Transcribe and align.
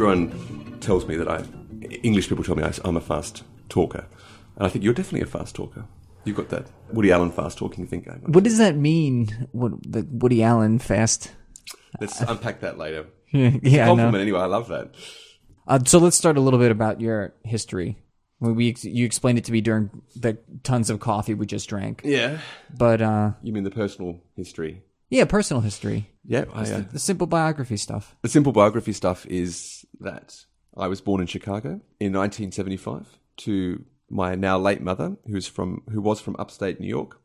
Everyone 0.00 0.78
tells 0.80 1.06
me 1.06 1.14
that 1.16 1.28
I, 1.28 1.44
English 2.02 2.30
people 2.30 2.42
tell 2.42 2.56
me 2.56 2.62
I, 2.62 2.72
I'm 2.86 2.96
a 2.96 3.02
fast 3.02 3.42
talker. 3.68 4.06
And 4.56 4.64
I 4.64 4.70
think 4.70 4.82
you're 4.82 4.94
definitely 4.94 5.20
a 5.20 5.26
fast 5.26 5.54
talker. 5.54 5.84
You've 6.24 6.36
got 6.36 6.48
that 6.48 6.68
Woody 6.90 7.12
Allen 7.12 7.30
fast 7.30 7.58
talking 7.58 7.86
thing 7.86 8.00
going 8.00 8.22
on. 8.24 8.32
What 8.32 8.42
does 8.42 8.56
that 8.56 8.76
mean? 8.76 9.48
What 9.52 9.72
the 9.82 10.08
Woody 10.10 10.42
Allen 10.42 10.78
fast? 10.78 11.32
Let's 12.00 12.18
unpack 12.22 12.60
that 12.60 12.78
later. 12.78 13.06
Yeah, 13.32 13.50
yeah 13.62 13.82
I 13.82 13.86
know. 13.88 13.96
Compliment 13.96 14.22
anyway, 14.22 14.40
I 14.40 14.46
love 14.46 14.68
that. 14.68 14.94
Uh, 15.68 15.78
so 15.84 15.98
let's 15.98 16.16
start 16.16 16.36
a 16.38 16.40
little 16.40 16.58
bit 16.58 16.72
about 16.72 17.00
your 17.00 17.34
history. 17.44 17.98
We 18.40 18.74
you 18.80 19.04
explained 19.04 19.36
it 19.38 19.44
to 19.44 19.52
me 19.52 19.60
during 19.60 19.90
the 20.16 20.38
tons 20.64 20.88
of 20.88 20.98
coffee 20.98 21.34
we 21.34 21.44
just 21.44 21.68
drank. 21.68 22.00
Yeah. 22.04 22.38
But 22.76 23.02
uh, 23.02 23.32
You 23.42 23.52
mean 23.52 23.64
the 23.64 23.70
personal 23.70 24.18
history? 24.34 24.82
yeah, 25.10 25.24
personal 25.26 25.60
history, 25.60 26.10
Yeah, 26.24 26.44
I, 26.54 26.62
uh, 26.62 26.84
the 26.90 26.98
simple 26.98 27.26
biography 27.26 27.76
stuff. 27.76 28.16
The 28.22 28.28
simple 28.28 28.52
biography 28.52 28.92
stuff 28.92 29.26
is 29.26 29.79
that 30.00 30.44
I 30.76 30.88
was 30.88 31.00
born 31.00 31.20
in 31.20 31.26
Chicago 31.26 31.80
in 31.98 32.12
1975 32.12 33.18
to 33.38 33.84
my 34.08 34.34
now 34.34 34.58
late 34.58 34.82
mother, 34.82 35.16
who's 35.26 35.46
from 35.46 35.82
who 35.90 36.00
was 36.00 36.20
from 36.20 36.36
upstate 36.38 36.80
New 36.80 36.88
York, 36.88 37.20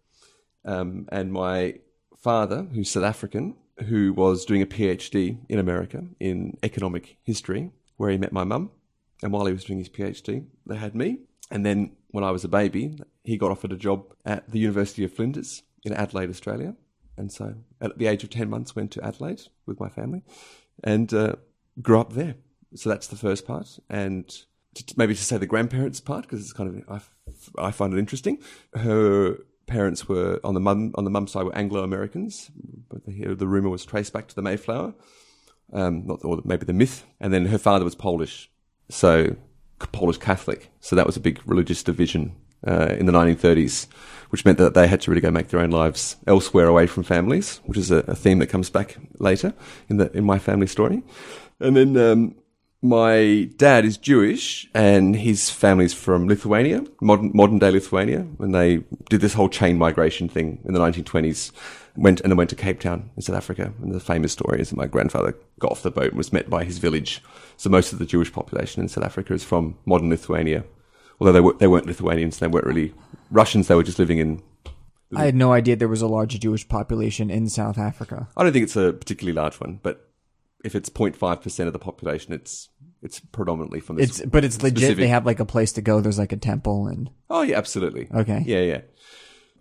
um, 0.66 1.08
and 1.12 1.32
my 1.32 1.76
father, 2.18 2.68
who's 2.74 2.92
South 2.92 3.04
African, 3.04 3.56
who 3.88 4.14
was 4.14 4.46
doing 4.46 4.62
a 4.62 4.66
PhD 4.66 5.38
in 5.50 5.60
America 5.60 6.04
in 6.20 6.58
economic 6.64 7.18
history, 7.24 7.72
where 7.98 8.10
he 8.10 8.18
met 8.18 8.32
my 8.32 8.44
mum. 8.44 8.72
And 9.24 9.32
while 9.32 9.46
he 9.46 9.54
was 9.54 9.64
doing 9.64 9.80
his 9.80 9.90
PhD, 9.90 10.46
they 10.66 10.76
had 10.76 10.96
me. 10.96 11.20
And 11.50 11.66
then 11.66 11.96
when 12.10 12.24
I 12.24 12.32
was 12.32 12.44
a 12.44 12.50
baby, 12.50 12.98
he 13.24 13.38
got 13.38 13.52
offered 13.52 13.72
a 13.72 13.78
job 13.78 14.14
at 14.26 14.50
the 14.50 14.60
University 14.60 15.04
of 15.04 15.14
Flinders 15.14 15.64
in 15.84 15.94
Adelaide, 15.94 16.30
Australia. 16.30 16.76
And 17.18 17.32
so 17.32 17.56
at 17.80 17.98
the 17.98 18.08
age 18.08 18.24
of 18.24 18.30
10 18.30 18.50
months, 18.50 18.76
went 18.76 18.92
to 18.92 19.06
Adelaide 19.06 19.44
with 19.66 19.80
my 19.80 19.90
family 19.90 20.24
and 20.84 21.14
uh, 21.14 21.36
grew 21.82 22.00
up 22.00 22.14
there. 22.14 22.36
So 22.76 22.90
that's 22.90 23.08
the 23.08 23.16
first 23.16 23.46
part. 23.48 23.80
And 23.90 24.28
to, 24.76 24.84
maybe 24.98 25.16
to 25.16 25.24
say 25.24 25.38
the 25.38 25.46
grandparents 25.46 26.00
part, 26.00 26.24
because 26.24 26.42
it's 26.42 26.54
kind 26.54 26.84
of, 26.88 27.10
I 27.58 27.72
find 27.72 27.94
it 27.94 28.00
interesting. 28.00 28.40
Her 28.76 29.38
parents 29.68 30.08
were 30.08 30.40
on 30.44 30.54
the 30.54 30.60
mum, 30.60 30.94
on 30.96 31.04
the 31.04 31.10
mum 31.10 31.28
side 31.28 31.46
were 31.46 31.56
Anglo 31.56 31.84
Americans, 31.84 32.52
but 32.90 33.06
the, 33.06 33.34
the 33.36 33.48
rumor 33.48 33.70
was 33.70 33.86
traced 33.86 34.14
back 34.14 34.28
to 34.28 34.36
the 34.36 34.42
Mayflower. 34.42 34.94
Um, 35.74 36.06
not, 36.06 36.24
or 36.24 36.42
maybe 36.46 36.66
the 36.66 36.74
myth. 36.74 37.06
And 37.20 37.34
then 37.34 37.48
her 37.48 37.58
father 37.58 37.84
was 37.84 37.96
Polish. 37.96 38.52
So 38.90 39.36
Polish 39.80 40.18
Catholic. 40.18 40.70
So 40.80 40.96
that 40.96 41.06
was 41.06 41.18
a 41.18 41.20
big 41.20 41.42
religious 41.46 41.82
division 41.82 42.36
uh, 42.68 42.96
in 43.00 43.06
the 43.06 43.12
1930s, 43.12 43.88
which 44.30 44.46
meant 44.46 44.58
that 44.58 44.74
they 44.74 44.88
had 44.88 45.02
to 45.02 45.12
really 45.12 45.22
go 45.22 45.32
make 45.32 45.50
their 45.50 45.60
own 45.60 45.72
lives 45.72 46.18
elsewhere 46.28 46.68
away 46.68 46.88
from 46.88 47.04
families, 47.04 47.62
which 47.66 47.78
is 47.78 47.92
a, 47.92 47.98
a 48.08 48.16
theme 48.16 48.40
that 48.40 48.48
comes 48.48 48.70
back 48.70 48.98
later 49.20 49.54
in 49.90 49.98
the 49.98 50.16
in 50.16 50.24
my 50.24 50.40
family 50.40 50.68
story. 50.68 51.04
And 51.60 51.76
then 51.76 51.98
um, 51.98 52.36
my 52.86 53.50
dad 53.58 53.86
is 53.86 53.98
Jewish, 53.98 54.70
and 54.74 55.16
his 55.16 55.50
family's 55.50 55.94
from 55.94 56.28
Lithuania, 56.28 56.86
modern 57.02 57.32
modern 57.34 57.60
day 57.60 57.72
Lithuania, 57.72 58.28
and 58.40 58.54
they 58.54 58.84
did 59.10 59.22
this 59.22 59.34
whole 59.34 59.50
chain 59.50 59.78
migration 59.78 60.30
thing 60.30 60.60
in 60.66 60.74
the 60.74 60.80
1920s. 60.80 61.52
Went 61.98 62.20
and 62.22 62.32
then 62.32 62.38
went 62.38 62.50
to 62.50 62.58
Cape 62.58 62.82
Town 62.82 63.10
in 63.16 63.22
South 63.22 63.38
Africa. 63.38 63.74
And 63.82 63.94
the 63.94 64.02
famous 64.02 64.34
story 64.34 64.60
is 64.60 64.70
that 64.70 64.76
my 64.76 64.86
grandfather 64.86 65.34
got 65.60 65.72
off 65.72 65.82
the 65.82 65.92
boat 65.92 66.10
and 66.10 66.18
was 66.18 66.34
met 66.34 66.50
by 66.50 66.66
his 66.66 66.78
village. 66.78 67.24
So 67.56 67.70
most 67.70 67.94
of 67.94 68.00
the 68.00 68.06
Jewish 68.06 68.34
population 68.34 68.82
in 68.82 68.90
South 68.90 69.06
Africa 69.06 69.34
is 69.34 69.46
from 69.46 69.78
modern 69.86 70.10
Lithuania, 70.10 70.66
although 71.22 71.32
they, 71.32 71.40
were, 71.40 71.54
they 71.54 71.68
weren't 71.68 71.86
Lithuanians, 71.86 72.40
they 72.40 72.48
weren't 72.48 72.66
really 72.66 72.94
Russians. 73.32 73.68
They 73.68 73.76
were 73.76 73.84
just 73.84 74.00
living 74.00 74.18
in. 74.18 74.44
I 75.16 75.24
had 75.24 75.36
no 75.36 75.54
idea 75.54 75.78
there 75.78 75.88
was 75.88 76.02
a 76.02 76.08
large 76.08 76.38
Jewish 76.38 76.68
population 76.68 77.30
in 77.30 77.48
South 77.48 77.78
Africa. 77.78 78.28
I 78.36 78.44
don't 78.44 78.52
think 78.52 78.64
it's 78.64 78.76
a 78.76 78.92
particularly 78.92 79.34
large 79.34 79.56
one, 79.56 79.80
but 79.82 80.06
if 80.66 80.76
it's 80.76 80.90
0.5 80.90 81.42
percent 81.42 81.68
of 81.68 81.74
the 81.74 81.80
population, 81.80 82.34
it's 82.34 82.70
it's 83.06 83.20
predominantly 83.20 83.80
from 83.80 83.96
this. 83.98 84.20
It's 84.20 84.30
but 84.30 84.44
it's 84.44 84.62
legit. 84.62 84.98
They 84.98 85.08
have 85.08 85.26
like 85.26 85.40
a 85.40 85.46
place 85.46 85.72
to 85.74 85.82
go. 85.82 86.02
There's 86.02 86.20
like 86.20 86.32
a 86.32 86.38
temple 86.38 86.88
and 86.88 87.10
Oh 87.30 87.44
yeah, 87.44 87.58
absolutely. 87.58 88.08
Okay. 88.14 88.44
Yeah, 88.46 88.62
yeah. 88.62 88.82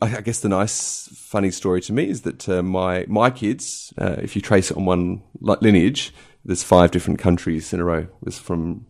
I, 0.01 0.17
I 0.17 0.21
guess 0.23 0.41
the 0.41 0.49
nice, 0.49 1.09
funny 1.15 1.51
story 1.51 1.81
to 1.83 1.93
me 1.93 2.09
is 2.09 2.23
that 2.23 2.49
uh, 2.49 2.63
my 2.63 3.05
my 3.09 3.31
kids, 3.31 3.93
uh, 3.99 4.17
if 4.19 4.35
you 4.35 4.43
trace 4.43 4.71
it 4.71 4.77
on 4.77 4.85
one 4.85 5.23
lineage, 5.41 6.13
there's 6.45 6.63
five 6.63 6.91
different 6.91 7.19
countries 7.19 7.73
in 7.73 7.81
a 7.81 7.85
row. 7.85 8.01
It 8.01 8.11
was 8.23 8.39
from 8.39 8.87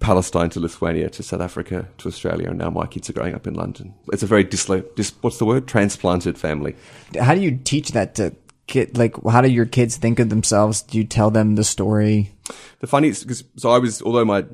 Palestine 0.00 0.50
to 0.50 0.60
Lithuania 0.60 1.08
to 1.10 1.22
South 1.22 1.40
Africa 1.40 1.88
to 1.98 2.08
Australia, 2.08 2.48
and 2.48 2.58
now 2.58 2.70
my 2.70 2.86
kids 2.86 3.08
are 3.08 3.12
growing 3.12 3.34
up 3.34 3.46
in 3.46 3.54
London. 3.54 3.94
It's 4.12 4.22
a 4.22 4.26
very 4.26 4.44
dislo- 4.44 4.84
dis- 4.96 5.14
what's 5.20 5.38
the 5.38 5.44
word? 5.44 5.68
Transplanted 5.68 6.36
family. 6.36 6.74
how 7.20 7.34
do 7.34 7.40
you 7.40 7.56
teach 7.56 7.92
that 7.92 8.14
to 8.16 8.34
kid? 8.66 8.96
Like, 8.96 9.14
how 9.28 9.40
do 9.40 9.50
your 9.50 9.66
kids 9.66 9.96
think 9.96 10.18
of 10.18 10.30
themselves? 10.30 10.82
Do 10.82 10.98
you 10.98 11.04
tell 11.04 11.30
them 11.30 11.54
the 11.54 11.64
story? 11.64 12.32
The 12.80 12.86
funny 12.86 13.10
because 13.10 13.44
so 13.56 13.70
I 13.70 13.78
was 13.78 14.02
although 14.02 14.24
my 14.24 14.44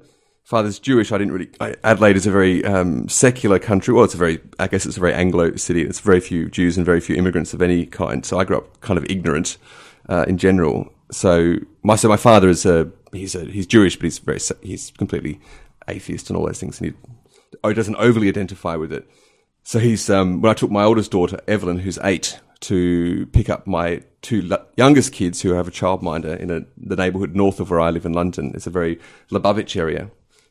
father's 0.45 0.79
Jewish, 0.79 1.13
I 1.13 1.19
didn't 1.19 1.33
really. 1.33 1.51
I, 1.61 1.75
Adelaide 1.85 2.17
is 2.17 2.27
a 2.27 2.31
very 2.31 2.65
um, 2.65 3.09
secular 3.09 3.59
country. 3.59 3.93
Well, 3.93 4.05
it's 4.05 4.15
a 4.15 4.19
very 4.19 4.41
I 4.59 4.67
guess 4.67 4.87
it's 4.87 4.97
a 4.97 5.01
very 5.01 5.15
Anglo 5.15 5.57
city. 5.57 5.83
It's 5.83 6.01
very 6.01 6.21
few 6.21 6.49
Jews 6.49 6.77
and 6.77 6.87
very 6.87 7.01
few 7.01 7.17
immigrants 7.17 7.53
of 7.55 7.63
any 7.63 7.87
kind. 7.87 8.25
So 8.25 8.39
I 8.39 8.45
grew 8.45 8.59
up 8.59 8.81
kind 8.81 8.99
of 8.99 9.05
ignorant 9.11 9.59
uh, 10.09 10.25
in 10.27 10.39
general. 10.39 10.93
So 11.11 11.57
my 11.83 11.97
so 11.97 12.09
my 12.09 12.17
father 12.17 12.49
is 12.49 12.65
a 12.67 12.91
he's 13.13 13.35
a 13.35 13.45
he's 13.45 13.67
Jewish, 13.67 13.97
but 13.97 14.05
he's 14.05 14.19
very 14.19 14.41
he's 14.63 14.91
completely 14.93 15.41
atheist 15.87 16.31
and 16.31 16.37
all 16.37 16.47
those 16.47 16.61
things, 16.61 16.81
and 16.81 16.91
he 16.91 17.69
he 17.69 17.75
doesn't 17.75 17.97
overly 17.97 18.29
identify 18.29 18.77
with 18.77 18.93
it. 18.93 19.09
So 19.65 19.79
he's 19.79 20.09
um, 20.09 20.41
when 20.41 20.51
I 20.51 20.55
took 20.55 20.71
my 20.71 20.85
oldest 20.85 21.11
daughter 21.11 21.41
Evelyn, 21.47 21.81
who's 21.81 21.99
eight, 22.03 22.41
to 22.61 23.27
pick 23.27 23.49
up 23.49 23.67
my 23.67 24.03
two 24.23 24.51
youngest 24.77 25.13
kids 25.13 25.43
who 25.43 25.51
have 25.51 25.69
a 25.69 25.71
childminder 25.71 26.39
in 26.39 26.51
a, 26.51 26.63
the 26.77 26.97
neighbourhood 26.97 27.37
north 27.37 27.61
of 27.61 27.71
where 27.71 27.81
I 27.81 27.91
live 27.91 28.05
in 28.05 28.13
London. 28.13 28.53
It's 28.55 28.67
a 28.67 28.71
very 28.71 28.99
Lubavitch 29.31 29.77
area, 29.77 30.11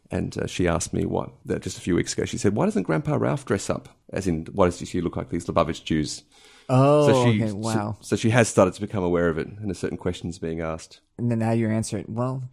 and 0.09 0.37
uh, 0.37 0.47
she 0.47 0.67
asked 0.67 0.93
me 0.93 1.05
what 1.05 1.31
that 1.45 1.61
just 1.61 1.77
a 1.77 1.81
few 1.81 1.95
weeks 1.95 2.13
ago. 2.13 2.25
She 2.25 2.37
said, 2.37 2.55
"Why 2.55 2.65
doesn't 2.65 2.83
Grandpa 2.83 3.15
Ralph 3.15 3.45
dress 3.45 3.69
up? 3.69 3.89
As 4.11 4.27
in, 4.27 4.45
why 4.53 4.65
does 4.65 4.87
she 4.87 5.01
look 5.01 5.17
like 5.17 5.29
these 5.29 5.45
Lubavitch 5.45 5.83
Jews?" 5.83 6.23
Oh, 6.69 7.07
So 7.07 7.31
she, 7.31 7.43
okay, 7.43 7.51
wow. 7.53 7.97
So, 8.01 8.07
so 8.07 8.15
she 8.17 8.29
has 8.31 8.49
started 8.49 8.73
to 8.73 8.81
become 8.81 9.03
aware 9.03 9.29
of 9.29 9.37
it, 9.37 9.47
and 9.47 9.67
there's 9.67 9.79
certain 9.79 9.97
questions 9.97 10.37
being 10.39 10.61
asked. 10.61 10.99
And 11.17 11.31
then 11.31 11.39
now 11.39 11.51
you're 11.51 11.71
answering. 11.71 12.05
Well, 12.07 12.43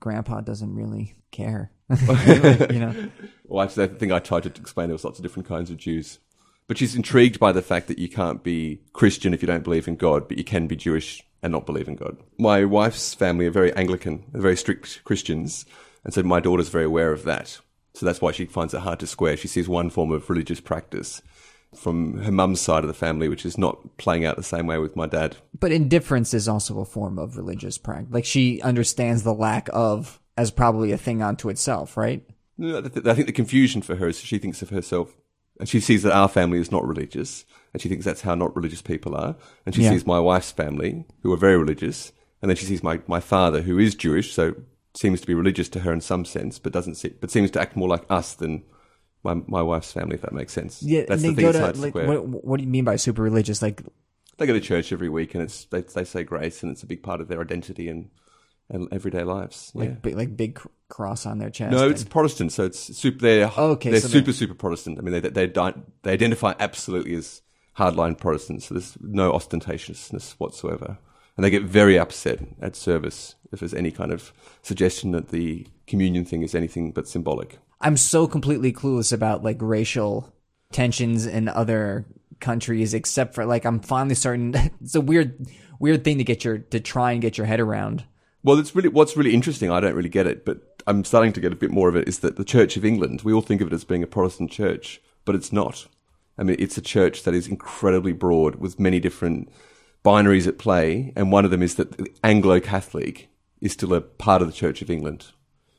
Grandpa 0.00 0.40
doesn't 0.40 0.74
really 0.74 1.14
care. 1.30 1.70
you 1.90 2.78
know, 2.78 3.10
Well, 3.44 3.64
actually, 3.64 3.84
I 3.84 3.88
think 3.88 4.12
I 4.12 4.18
tried 4.18 4.44
to 4.44 4.48
explain 4.50 4.88
there 4.88 4.94
was 4.94 5.04
lots 5.04 5.18
of 5.18 5.22
different 5.22 5.48
kinds 5.48 5.70
of 5.70 5.76
Jews. 5.76 6.18
But 6.66 6.78
she's 6.78 6.94
intrigued 6.94 7.38
by 7.38 7.52
the 7.52 7.62
fact 7.62 7.88
that 7.88 7.98
you 7.98 8.08
can't 8.08 8.42
be 8.42 8.80
Christian 8.92 9.34
if 9.34 9.42
you 9.42 9.46
don't 9.46 9.64
believe 9.64 9.86
in 9.86 9.96
God, 9.96 10.28
but 10.28 10.38
you 10.38 10.44
can 10.44 10.66
be 10.66 10.76
Jewish 10.76 11.22
and 11.42 11.52
not 11.52 11.66
believe 11.66 11.88
in 11.88 11.96
God. 11.96 12.16
My 12.38 12.64
wife's 12.64 13.12
family 13.12 13.46
are 13.46 13.50
very 13.50 13.72
Anglican, 13.74 14.24
they're 14.32 14.40
very 14.40 14.56
strict 14.56 15.04
Christians, 15.04 15.66
and 16.04 16.14
so 16.14 16.22
my 16.22 16.40
daughter's 16.40 16.70
very 16.70 16.84
aware 16.84 17.12
of 17.12 17.24
that. 17.24 17.58
So 17.92 18.06
that's 18.06 18.20
why 18.22 18.32
she 18.32 18.46
finds 18.46 18.72
it 18.74 18.80
hard 18.80 18.98
to 19.00 19.06
square. 19.06 19.36
She 19.36 19.46
sees 19.48 19.68
one 19.68 19.90
form 19.90 20.10
of 20.10 20.28
religious 20.30 20.60
practice 20.60 21.20
from 21.76 22.18
her 22.22 22.32
mum's 22.32 22.60
side 22.60 22.82
of 22.82 22.88
the 22.88 22.94
family, 22.94 23.28
which 23.28 23.44
is 23.44 23.58
not 23.58 23.96
playing 23.98 24.24
out 24.24 24.36
the 24.36 24.42
same 24.42 24.66
way 24.66 24.78
with 24.78 24.96
my 24.96 25.06
dad. 25.06 25.36
but 25.58 25.72
indifference 25.72 26.32
is 26.32 26.48
also 26.48 26.78
a 26.80 26.84
form 26.84 27.18
of 27.18 27.36
religious 27.36 27.78
practice. 27.78 28.12
Like 28.12 28.24
she 28.24 28.62
understands 28.62 29.22
the 29.22 29.34
lack 29.34 29.68
of 29.72 30.20
as 30.36 30.50
probably 30.50 30.92
a 30.92 30.98
thing 30.98 31.22
unto 31.22 31.48
itself, 31.48 31.96
right? 31.96 32.24
No, 32.56 32.78
I 32.78 32.80
th- 32.82 33.06
I 33.06 33.14
think 33.14 33.26
the 33.26 33.32
confusion 33.32 33.82
for 33.82 33.96
her 33.96 34.08
is 34.08 34.20
she 34.20 34.38
thinks 34.38 34.62
of 34.62 34.70
herself, 34.70 35.14
and 35.58 35.68
she 35.68 35.80
sees 35.80 36.02
that 36.02 36.12
our 36.12 36.28
family 36.28 36.58
is 36.58 36.72
not 36.72 36.86
religious, 36.86 37.44
and 37.72 37.80
she 37.82 37.88
thinks 37.88 38.04
that's 38.04 38.22
how 38.22 38.34
not 38.34 38.54
religious 38.56 38.82
people 38.82 39.14
are. 39.14 39.36
And 39.66 39.74
she 39.74 39.82
Yeah. 39.82 39.90
sees 39.90 40.06
my 40.06 40.18
wife's 40.20 40.52
family, 40.52 41.04
who 41.22 41.32
are 41.32 41.36
very 41.36 41.56
religious, 41.56 42.12
and 42.42 42.48
then 42.48 42.56
she 42.56 42.66
sees 42.66 42.82
my, 42.82 43.00
my 43.06 43.20
father, 43.20 43.62
who 43.62 43.78
is 43.78 43.94
Jewish, 43.94 44.32
so 44.32 44.54
seems 44.94 45.20
to 45.20 45.26
be 45.26 45.34
religious 45.34 45.68
to 45.70 45.80
her 45.80 45.92
in 45.92 46.00
some 46.00 46.24
sense, 46.24 46.58
but 46.58 46.72
doesn't 46.72 46.94
see, 46.94 47.08
but 47.20 47.30
seems 47.30 47.50
to 47.52 47.60
act 47.60 47.76
more 47.76 47.88
like 47.88 48.04
us 48.10 48.34
than 48.34 48.62
my 49.24 49.34
my 49.46 49.62
wife's 49.62 49.90
family, 49.92 50.14
if 50.16 50.20
that 50.22 50.32
makes 50.32 50.52
sense. 50.52 50.82
Yeah, 50.82 51.04
that's 51.08 51.22
the 51.22 51.34
thing 51.34 51.52
to 51.52 51.58
like 51.58 51.76
square. 51.76 52.06
what, 52.06 52.44
what 52.44 52.58
do 52.58 52.64
you 52.64 52.70
mean 52.70 52.84
by 52.84 52.96
super 52.96 53.22
religious? 53.22 53.62
Like 53.62 53.82
They 54.36 54.46
go 54.46 54.52
to 54.52 54.60
church 54.60 54.92
every 54.92 55.08
week, 55.08 55.34
and 55.34 55.42
it's 55.42 55.64
they 55.64 55.80
they 55.80 56.04
say 56.04 56.22
grace, 56.24 56.62
and 56.62 56.70
it's 56.70 56.82
a 56.82 56.86
big 56.86 57.02
part 57.02 57.20
of 57.20 57.28
their 57.28 57.40
identity 57.40 57.88
and 57.88 58.10
everyday 58.70 59.22
lives. 59.22 59.70
like 59.74 59.88
yeah. 59.88 59.94
big, 59.96 60.16
like 60.16 60.36
big 60.36 60.60
cross 60.88 61.26
on 61.26 61.38
their 61.38 61.50
chest. 61.50 61.72
No, 61.72 61.84
and- 61.84 61.92
it's 61.92 62.04
Protestant, 62.04 62.52
so 62.52 62.64
it's 62.64 62.96
super. 62.96 63.18
They're 63.18 63.50
oh, 63.56 63.72
Okay, 63.72 63.90
they're 63.90 64.00
so 64.00 64.08
super 64.08 64.32
super 64.32 64.54
Protestant. 64.54 64.98
I 64.98 65.02
mean, 65.02 65.12
they 65.12 65.20
they 65.20 65.46
they, 65.46 65.72
they 66.02 66.12
identify 66.12 66.54
absolutely 66.58 67.14
as 67.14 67.42
hardline 67.78 68.18
Protestants. 68.18 68.66
So 68.66 68.74
there's 68.74 68.96
no 69.00 69.32
ostentatiousness 69.32 70.32
whatsoever, 70.32 70.98
and 71.36 71.44
they 71.44 71.50
get 71.50 71.64
very 71.64 71.98
upset 71.98 72.40
at 72.60 72.76
service 72.76 73.34
if 73.52 73.60
there's 73.60 73.74
any 73.74 73.90
kind 73.90 74.12
of 74.12 74.32
suggestion 74.62 75.12
that 75.12 75.28
the 75.28 75.66
communion 75.86 76.24
thing 76.24 76.42
is 76.42 76.54
anything 76.54 76.92
but 76.92 77.08
symbolic. 77.08 77.58
I'm 77.80 77.96
so 77.96 78.26
completely 78.26 78.72
clueless 78.72 79.12
about 79.12 79.42
like 79.42 79.58
racial 79.60 80.32
tensions 80.72 81.26
in 81.26 81.48
other 81.48 82.06
countries, 82.40 82.94
except 82.94 83.34
for 83.34 83.44
like 83.44 83.64
I'm 83.64 83.80
finally 83.80 84.14
starting. 84.14 84.54
It's 84.80 84.94
a 84.94 85.00
weird, 85.00 85.46
weird 85.78 86.04
thing 86.04 86.18
to 86.18 86.24
get 86.24 86.44
your 86.44 86.58
to 86.58 86.80
try 86.80 87.12
and 87.12 87.22
get 87.22 87.38
your 87.38 87.46
head 87.46 87.60
around. 87.60 88.04
Well, 88.44 88.58
it's 88.58 88.76
really 88.76 88.90
what's 88.90 89.16
really 89.16 89.34
interesting. 89.34 89.70
I 89.70 89.80
don't 89.80 89.94
really 89.94 90.10
get 90.10 90.26
it, 90.26 90.44
but 90.44 90.82
I'm 90.86 91.02
starting 91.02 91.32
to 91.32 91.40
get 91.40 91.52
a 91.52 91.56
bit 91.56 91.70
more 91.70 91.88
of 91.88 91.96
it. 91.96 92.06
Is 92.06 92.18
that 92.18 92.36
the 92.36 92.44
Church 92.44 92.76
of 92.76 92.84
England? 92.84 93.22
We 93.22 93.32
all 93.32 93.40
think 93.40 93.62
of 93.62 93.68
it 93.68 93.72
as 93.72 93.84
being 93.84 94.02
a 94.02 94.06
Protestant 94.06 94.50
church, 94.50 95.00
but 95.24 95.34
it's 95.34 95.50
not. 95.50 95.88
I 96.36 96.42
mean, 96.42 96.56
it's 96.58 96.76
a 96.76 96.82
church 96.82 97.22
that 97.22 97.32
is 97.34 97.48
incredibly 97.48 98.12
broad 98.12 98.56
with 98.56 98.78
many 98.78 99.00
different 99.00 99.50
binaries 100.04 100.46
at 100.46 100.58
play, 100.58 101.14
and 101.16 101.32
one 101.32 101.46
of 101.46 101.50
them 101.50 101.62
is 101.62 101.76
that 101.76 102.18
Anglo 102.22 102.60
Catholic 102.60 103.28
is 103.62 103.72
still 103.72 103.94
a 103.94 104.02
part 104.02 104.42
of 104.42 104.48
the 104.48 104.54
Church 104.54 104.82
of 104.82 104.90
England. 104.90 105.28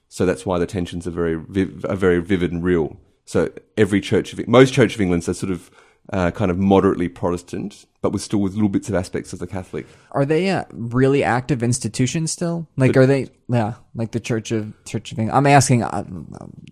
So 0.09 0.25
that's 0.25 0.45
why 0.45 0.57
the 0.57 0.65
tensions 0.65 1.05
are 1.05 1.11
very 1.11 1.35
are 1.35 1.95
very 1.95 2.19
vivid 2.19 2.51
and 2.51 2.63
real. 2.63 2.97
So 3.25 3.51
every 3.77 4.01
church 4.01 4.33
of 4.33 4.47
most 4.47 4.73
Church 4.73 4.95
of 4.95 5.01
Englands 5.01 5.29
are 5.29 5.35
sort 5.35 5.51
of 5.51 5.69
uh, 6.13 6.31
kind 6.31 6.51
of 6.51 6.57
moderately 6.57 7.09
Protestant, 7.09 7.85
but 8.01 8.11
with 8.11 8.21
still 8.21 8.39
with 8.39 8.53
little 8.53 8.69
bits 8.69 8.89
of 8.89 8.95
aspects 8.95 9.33
of 9.33 9.39
the 9.39 9.47
Catholic. 9.47 9.87
Are 10.11 10.25
they 10.25 10.49
a 10.49 10.67
really 10.71 11.23
active 11.23 11.63
institution 11.63 12.27
still? 12.27 12.67
Like, 12.77 12.95
are 12.95 13.05
they? 13.05 13.29
Yeah, 13.49 13.75
like 13.95 14.11
the 14.11 14.19
Church 14.19 14.51
of 14.51 14.73
Church 14.85 15.11
of 15.11 15.19
England. 15.19 15.37
I'm 15.37 15.47
asking. 15.47 15.83
I, 15.83 16.05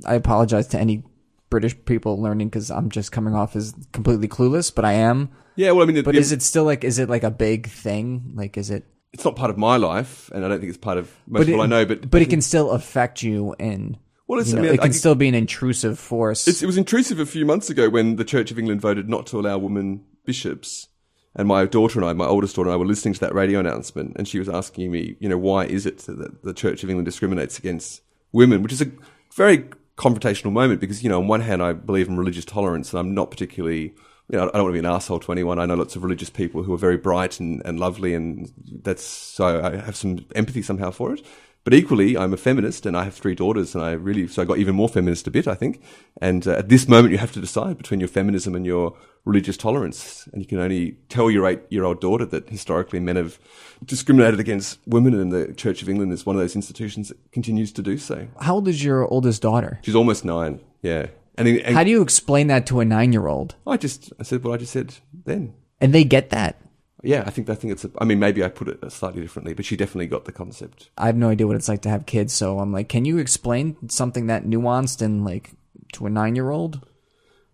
I 0.06 0.16
apologize 0.16 0.68
to 0.68 0.80
any 0.80 1.04
British 1.50 1.76
people 1.86 2.22
learning 2.22 2.50
because 2.50 2.70
I'm 2.72 2.90
just 2.90 3.12
coming 3.12 3.34
off 3.36 3.56
as 3.56 3.74
completely 3.92 4.28
clueless, 4.28 4.74
but 4.74 4.86
I 4.86 4.94
am. 4.94 5.30
Yeah, 5.56 5.72
well, 5.72 5.84
I 5.88 5.92
mean, 5.92 6.04
But 6.04 6.14
the- 6.14 6.20
is 6.20 6.32
it 6.32 6.42
still 6.42 6.64
like? 6.64 6.84
Is 6.84 7.00
it 7.00 7.10
like 7.10 7.24
a 7.24 7.32
big 7.32 7.68
thing? 7.68 8.34
Like, 8.36 8.58
is 8.58 8.70
it? 8.70 8.86
it's 9.14 9.24
not 9.24 9.36
part 9.36 9.52
of 9.52 9.58
my 9.60 9.78
life, 9.78 10.32
and 10.34 10.44
I 10.44 10.48
don't 10.48 10.60
think 10.60 10.70
it's 10.70 10.78
part 10.80 10.98
of 10.98 11.12
most 11.28 11.46
people 11.46 11.62
I 11.62 11.68
know. 11.68 11.86
But 11.86 12.10
but 12.10 12.22
it 12.24 12.30
can 12.32 12.42
still 12.42 12.72
affect 12.72 13.22
you, 13.22 13.56
and 13.60 13.98
well, 14.28 14.40
it's, 14.40 14.52
you 14.52 14.60
I 14.60 14.62
mean, 14.62 14.74
it 14.74 14.81
can 14.81 14.90
I- 14.90 14.94
still 14.94 15.16
be 15.16 15.28
an 15.28 15.36
intrusive 15.36 16.00
force. 16.00 16.48
It 16.48 16.66
was 16.66 16.78
intrusive 16.78 17.20
a 17.20 17.25
few 17.25 17.46
months 17.46 17.70
ago 17.70 17.90
when 17.90 18.16
the 18.16 18.25
Church 18.25 18.52
of 18.52 18.60
England 18.60 18.81
voted 18.81 19.10
not 19.10 19.28
to 19.28 19.40
allow 19.40 19.58
women 19.58 20.04
bishops. 20.25 20.88
And 21.36 21.48
my 21.48 21.66
daughter 21.66 22.00
and 22.00 22.08
I, 22.08 22.14
my 22.14 22.28
oldest 22.28 22.56
daughter 22.56 22.70
and 22.70 22.75
I, 22.75 22.78
were 22.78 22.86
listening 22.86 23.16
to 23.16 23.20
that 23.22 23.34
radio 23.34 23.60
announcement, 23.60 24.16
and 24.18 24.28
she 24.28 24.38
was 24.38 24.48
asking 24.48 24.92
me, 24.92 25.16
you 25.20 25.28
know, 25.28 25.38
why 25.38 25.66
is 25.66 25.86
it 25.86 25.98
that 26.00 26.44
the 26.44 26.54
Church 26.54 26.84
of 26.84 26.90
England 26.90 27.06
discriminates 27.06 27.58
against 27.58 28.02
women, 28.31 28.62
which 28.62 28.72
is 28.72 28.81
a 28.81 28.92
very 29.36 29.66
confrontational 29.98 30.52
moment 30.52 30.80
because, 30.80 31.04
you 31.04 31.10
know, 31.10 31.20
on 31.20 31.28
one 31.28 31.42
hand, 31.42 31.64
I 31.64 31.74
believe 31.74 32.08
in 32.08 32.18
religious 32.18 32.46
tolerance, 32.46 32.94
and 32.94 33.00
I'm 33.00 33.16
not 33.16 33.31
particularly, 33.31 33.96
you 34.30 34.38
know, 34.38 34.44
I 34.44 34.52
don't 34.58 34.64
want 34.64 34.70
to 34.70 34.74
be 34.74 34.88
an 34.88 34.94
asshole 34.94 35.20
to 35.22 35.31
anyone. 35.31 35.58
I 35.58 35.66
know 35.66 35.74
lots 35.74 35.96
of 35.96 36.04
religious 36.04 36.30
people 36.30 36.62
who 36.62 36.74
are 36.74 36.78
very 36.78 36.98
bright 36.98 37.40
and, 37.40 37.64
and 37.66 37.80
lovely, 37.80 38.14
and 38.14 38.52
that's 38.84 39.04
so 39.04 39.60
I 39.60 39.78
have 39.78 39.96
some 39.96 40.25
empathy 40.36 40.62
somehow 40.62 40.92
for 40.92 41.14
it. 41.16 41.25
But 41.63 41.74
equally, 41.74 42.18
I'm 42.18 42.33
a 42.33 42.38
feminist 42.38 42.86
and 42.86 42.98
I 42.98 43.06
have 43.06 43.13
three 43.13 43.36
daughters, 43.36 43.74
and 43.74 43.83
I 43.83 43.92
really, 43.92 44.27
so 44.27 44.42
I 44.42 44.45
got 44.45 44.57
even 44.57 44.75
more 44.75 44.89
feminist 44.89 45.27
a 45.27 45.31
bit, 45.31 45.48
I 45.48 45.56
think. 45.56 45.81
And 46.21 46.45
uh, 46.45 46.51
at 46.51 46.68
this 46.68 46.89
moment, 46.89 47.13
you 47.13 47.18
have 47.19 47.31
to 47.33 47.39
decide 47.39 47.77
between 47.77 48.01
your 48.01 48.10
feminism 48.10 48.54
and 48.54 48.65
your 48.65 48.98
religious 49.24 49.56
tolerance. 49.56 50.27
And 50.33 50.42
you 50.42 50.48
can 50.48 50.60
only 50.60 50.98
tell 51.07 51.31
your 51.31 51.48
eight 51.48 51.62
year 51.69 51.86
old 51.86 52.01
daughter 52.01 52.25
that 52.25 52.50
historically 52.50 53.00
men 53.00 53.15
have 53.15 53.39
discriminated 53.86 54.42
against 54.42 54.80
women, 54.86 55.13
and 55.13 55.31
the 55.31 55.54
Church 55.54 55.81
of 55.81 55.88
England 55.88 56.12
is 56.12 56.25
one 56.25 56.36
of 56.36 56.42
those 56.42 56.56
institutions 56.56 57.10
that 57.10 57.31
continues 57.31 57.71
to 57.74 57.81
do 57.81 57.98
so. 57.98 58.27
How 58.42 58.56
old 58.56 58.68
is 58.68 58.83
your 58.83 59.07
oldest 59.07 59.42
daughter? 59.42 59.80
She's 59.83 59.95
almost 59.95 60.25
nine, 60.25 60.60
yeah. 60.81 61.07
And, 61.36 61.48
and 61.48 61.75
How 61.75 61.83
do 61.83 61.89
you 61.89 62.01
explain 62.01 62.48
that 62.48 62.68
to 62.68 62.80
a 62.80 62.86
nine-year-old? 62.86 63.56
I 63.65 63.77
just, 63.77 64.12
I 64.19 64.24
said 64.24 64.44
what 64.44 64.54
I 64.54 64.57
just 64.57 64.74
said 64.74 64.95
then. 65.25 65.54
And 65.81 65.94
they 65.94 66.04
get 66.04 66.30
that. 66.30 66.62
Yeah, 67.04 67.24
I 67.28 67.30
think 67.30 67.50
I 67.50 67.56
think 67.56 67.74
it's. 67.74 67.84
A, 67.86 67.92
I 68.00 68.06
mean, 68.06 68.18
maybe 68.20 68.44
I 68.44 68.48
put 68.48 68.70
it 68.70 68.92
slightly 68.92 69.22
differently, 69.22 69.54
but 69.54 69.66
she 69.66 69.76
definitely 69.76 70.08
got 70.08 70.26
the 70.26 70.32
concept. 70.32 70.90
I 70.98 71.06
have 71.08 71.18
no 71.18 71.30
idea 71.30 71.46
what 71.46 71.56
it's 71.58 71.68
like 71.70 71.82
to 71.82 71.90
have 71.90 72.06
kids, 72.06 72.34
so 72.34 72.60
I'm 72.60 72.72
like, 72.72 72.88
can 72.90 73.04
you 73.06 73.18
explain 73.18 73.76
something 73.90 74.28
that 74.28 74.46
nuanced 74.46 75.02
and 75.02 75.26
like 75.26 75.52
to 75.94 76.06
a 76.06 76.10
nine-year-old? 76.10 76.88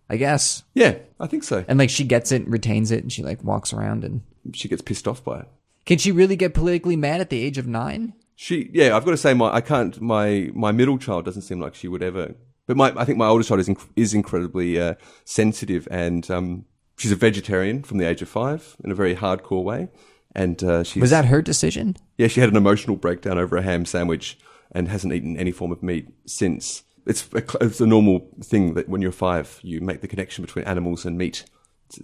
I 0.08 0.16
guess. 0.16 0.64
Yeah, 0.74 0.96
I 1.20 1.26
think 1.26 1.44
so. 1.44 1.64
And 1.68 1.78
like 1.78 1.90
she 1.90 2.04
gets 2.04 2.32
it, 2.32 2.46
retains 2.48 2.90
it, 2.90 3.02
and 3.02 3.12
she 3.12 3.22
like 3.22 3.44
walks 3.44 3.72
around 3.72 4.04
and 4.04 4.22
She 4.54 4.68
gets 4.68 4.82
pissed 4.82 5.06
off 5.06 5.22
by 5.24 5.40
it. 5.40 5.48
can 5.84 5.98
she 5.98 6.10
really 6.12 6.36
get 6.36 6.54
politically 6.54 6.96
mad 6.96 7.20
at 7.20 7.30
the 7.30 7.42
age 7.42 7.58
of 7.58 7.66
nine? 7.66 8.14
She, 8.36 8.70
yeah, 8.72 8.96
I've 8.96 9.04
got 9.04 9.10
to 9.12 9.16
say, 9.16 9.34
my 9.34 9.52
I 9.52 9.60
can't. 9.60 10.00
My 10.00 10.50
my 10.54 10.72
middle 10.72 10.96
child 10.98 11.24
doesn't 11.24 11.42
seem 11.42 11.60
like 11.60 11.74
she 11.74 11.88
would 11.88 12.02
ever. 12.02 12.34
But 12.66 12.76
my, 12.76 12.92
I 12.96 13.04
think 13.04 13.18
my 13.18 13.26
oldest 13.26 13.48
child 13.48 13.60
is 13.60 13.68
inc- 13.68 13.88
is 13.96 14.14
incredibly 14.14 14.80
uh, 14.80 14.94
sensitive, 15.24 15.86
and 15.90 16.28
um, 16.30 16.64
she's 17.00 17.12
a 17.12 17.16
vegetarian 17.16 17.82
from 17.82 17.96
the 17.96 18.06
age 18.06 18.20
of 18.20 18.28
five 18.28 18.76
in 18.84 18.90
a 18.90 18.94
very 18.94 19.16
hardcore 19.16 19.64
way. 19.64 19.88
And 20.34 20.62
uh, 20.62 20.84
she's 20.84 21.00
Was 21.00 21.10
that 21.10 21.24
her 21.24 21.40
decision? 21.42 21.96
yeah, 22.18 22.28
she 22.28 22.40
had 22.40 22.50
an 22.50 22.56
emotional 22.56 22.96
breakdown 22.96 23.38
over 23.38 23.56
a 23.56 23.62
ham 23.62 23.84
sandwich 23.86 24.38
and 24.70 24.86
hasn't 24.86 25.12
eaten 25.12 25.36
any 25.36 25.50
form 25.50 25.72
of 25.72 25.82
meat 25.82 26.08
since. 26.26 26.82
It's 27.06 27.26
a, 27.32 27.42
it's 27.62 27.80
a 27.80 27.86
normal 27.86 28.28
thing 28.42 28.74
that 28.74 28.88
when 28.88 29.00
you're 29.00 29.12
five, 29.12 29.58
you 29.62 29.80
make 29.80 30.02
the 30.02 30.08
connection 30.08 30.44
between 30.44 30.66
animals 30.66 31.04
and 31.06 31.16
meat. 31.16 31.44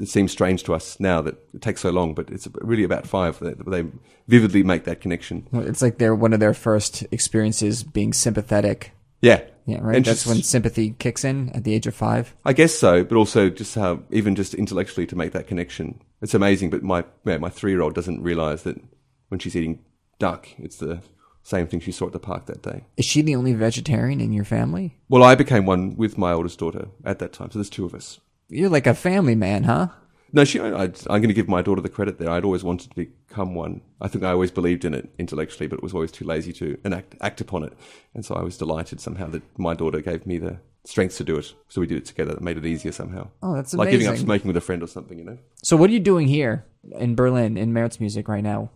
It 0.01 0.09
seems 0.09 0.33
strange 0.33 0.65
to 0.65 0.75
us 0.75 0.99
now 0.99 1.21
that 1.23 1.37
it 1.55 1.63
takes 1.63 1.83
so 1.83 1.91
long, 1.91 2.15
but 2.15 2.31
it's 2.31 2.49
really 2.55 2.83
about 2.83 3.07
five 3.07 3.39
that 3.41 3.71
they 3.71 3.85
vividly 4.27 4.65
make 4.65 4.83
that 4.85 5.01
connection. 5.01 5.47
It's 5.53 5.83
like 5.83 5.99
they're 5.99 6.15
one 6.15 6.33
of 6.33 6.41
their 6.41 6.55
first 6.55 7.07
experiences 7.13 7.85
being 7.85 8.13
sympathetic. 8.13 8.93
Yeah, 9.21 9.43
Yeah, 9.67 9.79
right. 9.81 9.97
And 9.97 10.05
That's 10.05 10.23
she's- 10.23 10.35
when 10.35 10.43
sympathy 10.43 10.95
kicks 10.99 11.25
in 11.25 11.51
at 11.51 11.65
the 11.65 11.75
age 11.75 11.87
of 11.87 11.95
five. 11.95 12.35
I 12.45 12.53
guess 12.53 12.73
so, 12.75 13.03
but 13.05 13.17
also 13.17 13.51
just 13.51 13.75
how 13.75 14.01
even 14.11 14.37
just 14.37 14.55
intellectually 14.55 15.07
to 15.09 15.17
make 15.17 15.33
that 15.33 15.47
connection. 15.49 16.01
It's 16.23 16.35
amazing, 16.35 16.71
but 16.71 16.83
my 16.83 17.05
yeah, 17.25 17.39
my 17.39 17.49
three 17.51 17.73
year 17.73 17.83
old 17.83 17.95
doesn't 17.95 18.23
realize 18.23 18.63
that 18.63 18.81
when 19.29 19.41
she's 19.41 19.57
eating 19.57 19.81
duck, 20.19 20.49
it's 20.59 20.77
the 20.77 21.01
same 21.43 21.67
thing 21.67 21.81
she 21.81 21.93
saw 21.93 22.07
at 22.07 22.13
the 22.13 22.19
park 22.21 22.47
that 22.47 22.63
day. 22.63 22.85
Is 22.97 23.05
she 23.05 23.23
the 23.23 23.37
only 23.37 23.55
vegetarian 23.55 24.21
in 24.21 24.33
your 24.33 24.45
family? 24.45 24.97
Well, 25.09 25.23
I 25.23 25.35
became 25.35 25.67
one 25.67 25.97
with 25.97 26.17
my 26.17 26.33
oldest 26.33 26.59
daughter 26.59 26.89
at 27.05 27.19
that 27.19 27.33
time, 27.33 27.51
so 27.51 27.59
there's 27.59 27.71
two 27.71 27.85
of 27.85 27.95
us. 27.95 28.21
You're 28.49 28.71
like 28.71 28.87
a 28.87 28.95
family 28.95 29.35
man, 29.35 29.65
huh? 29.65 29.89
No, 30.33 30.45
she. 30.45 30.61
I, 30.61 30.85
I'm 30.85 30.91
going 31.07 31.29
to 31.29 31.35
give 31.35 31.49
my 31.49 31.63
daughter 31.63 31.81
the 31.81 31.89
credit 31.89 32.19
there. 32.19 32.31
I'd 32.31 32.45
always 32.45 32.65
wanted 32.65 32.91
to 32.91 32.97
become 32.97 33.55
one. 33.55 33.81
I 34.01 34.09
think 34.09 34.25
I 34.25 34.31
always 34.31 34.51
believed 34.51 34.85
in 34.85 34.95
it 34.95 35.11
intellectually, 35.19 35.67
but 35.67 35.83
was 35.83 35.95
always 35.95 36.11
too 36.11 36.25
lazy 36.25 36.53
to 36.55 36.79
enact 36.85 37.15
act 37.21 37.41
upon 37.41 37.63
it. 37.63 37.73
And 38.15 38.25
so 38.25 38.35
I 38.35 38.43
was 38.43 38.59
delighted 38.59 39.01
somehow 39.01 39.29
that 39.29 39.43
my 39.59 39.75
daughter 39.75 40.01
gave 40.01 40.27
me 40.27 40.39
the 40.39 40.59
strength 40.85 41.17
to 41.19 41.25
do 41.25 41.37
it. 41.37 41.55
So 41.69 41.81
we 41.81 41.87
did 41.87 41.99
it 41.99 42.07
together. 42.07 42.35
That 42.35 42.43
made 42.43 42.57
it 42.57 42.67
easier 42.67 42.93
somehow. 42.93 43.29
Oh, 43.43 43.55
that's 43.55 43.75
like 43.75 43.91
giving 43.91 44.07
up 44.07 44.13
amazing. 44.13 44.27
smoking 44.27 44.49
with 44.49 44.57
a 44.57 44.61
friend 44.61 44.83
or 44.83 44.89
something, 44.89 45.19
you 45.19 45.25
know. 45.25 45.39
So 45.63 45.77
what 45.77 45.91
are 45.91 45.93
you 45.93 46.01
doing 46.01 46.29
here 46.29 46.65
in 46.99 47.15
Berlin 47.15 47.57
in 47.57 47.73
MaerzMusik 47.73 48.29
right 48.29 48.45
now? 48.45 48.71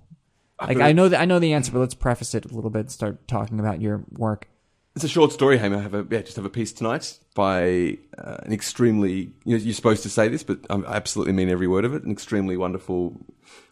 Like 0.61 0.79
I 0.79 0.93
know 0.93 1.09
that 1.09 1.21
I 1.21 1.25
know 1.25 1.39
the 1.39 1.55
answer, 1.55 1.73
but 1.73 1.79
let's 1.79 1.95
preface 1.95 2.35
it 2.35 2.45
a 2.45 2.55
little 2.55 2.71
bit. 2.71 2.91
Start 2.91 3.27
talking 3.27 3.59
about 3.59 3.81
your 3.81 4.05
work. 4.11 4.47
It's 4.97 5.05
a 5.05 5.09
short 5.09 5.33
story, 5.33 5.59
Haim. 5.59 5.75
I 5.75 5.81
have 5.81 5.95
a 5.95 6.07
yeah, 6.11 6.23
just 6.23 6.37
have 6.37 6.45
a 6.45 6.51
piece 6.51 6.73
tonight 6.73 7.19
by 7.35 7.99
uh, 8.19 8.39
an 8.43 8.53
extremely 8.53 9.31
you 9.45 9.57
know 9.57 9.57
you're 9.57 9.73
supposed 9.73 10.03
to 10.03 10.11
say 10.11 10.29
this, 10.29 10.43
but 10.43 10.59
I 10.69 10.83
absolutely 10.87 11.33
mean 11.33 11.49
every 11.49 11.69
word 11.69 11.85
of 11.85 11.95
it. 11.95 12.03
An 12.03 12.11
extremely 12.11 12.57
wonderful 12.57 13.21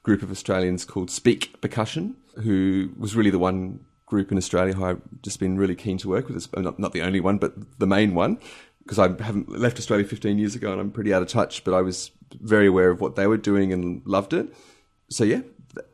group 0.05 0.23
of 0.23 0.31
Australians 0.31 0.85
called 0.85 1.11
Speak 1.11 1.61
Percussion, 1.61 2.17
who 2.37 2.91
was 2.97 3.17
really 3.17 3.31
the 3.31 3.39
one 3.39 3.81
group 4.07 4.33
in 4.33 4.39
Australia 4.39 4.73
who 4.73 4.85
I've 4.85 5.03
just 5.23 5.39
been 5.39 5.59
really 5.59 5.75
keen 5.75 5.99
to 5.99 6.09
work 6.09 6.29
with. 6.29 6.49
Not, 6.57 6.79
not 6.79 6.93
the 6.93 7.03
only 7.03 7.21
one, 7.21 7.39
but 7.39 7.79
the 7.79 7.87
main 7.87 8.15
one 8.15 8.39
because 8.83 8.99
I 8.99 9.23
haven't 9.23 9.51
left 9.51 9.79
Australia 9.79 10.07
15 10.07 10.39
years 10.39 10.55
ago 10.55 10.73
and 10.73 10.81
I'm 10.81 10.91
pretty 10.91 11.13
out 11.13 11.21
of 11.21 11.29
touch. 11.29 11.63
But 11.63 11.75
I 11.75 11.83
was 11.83 12.11
very 12.41 12.67
aware 12.67 12.91
of 12.91 13.01
what 13.01 13.17
they 13.17 13.27
were 13.27 13.37
doing 13.37 13.73
and 13.73 14.03
loved 14.07 14.33
it. 14.33 14.55
So 15.11 15.25
yeah, 15.25 15.43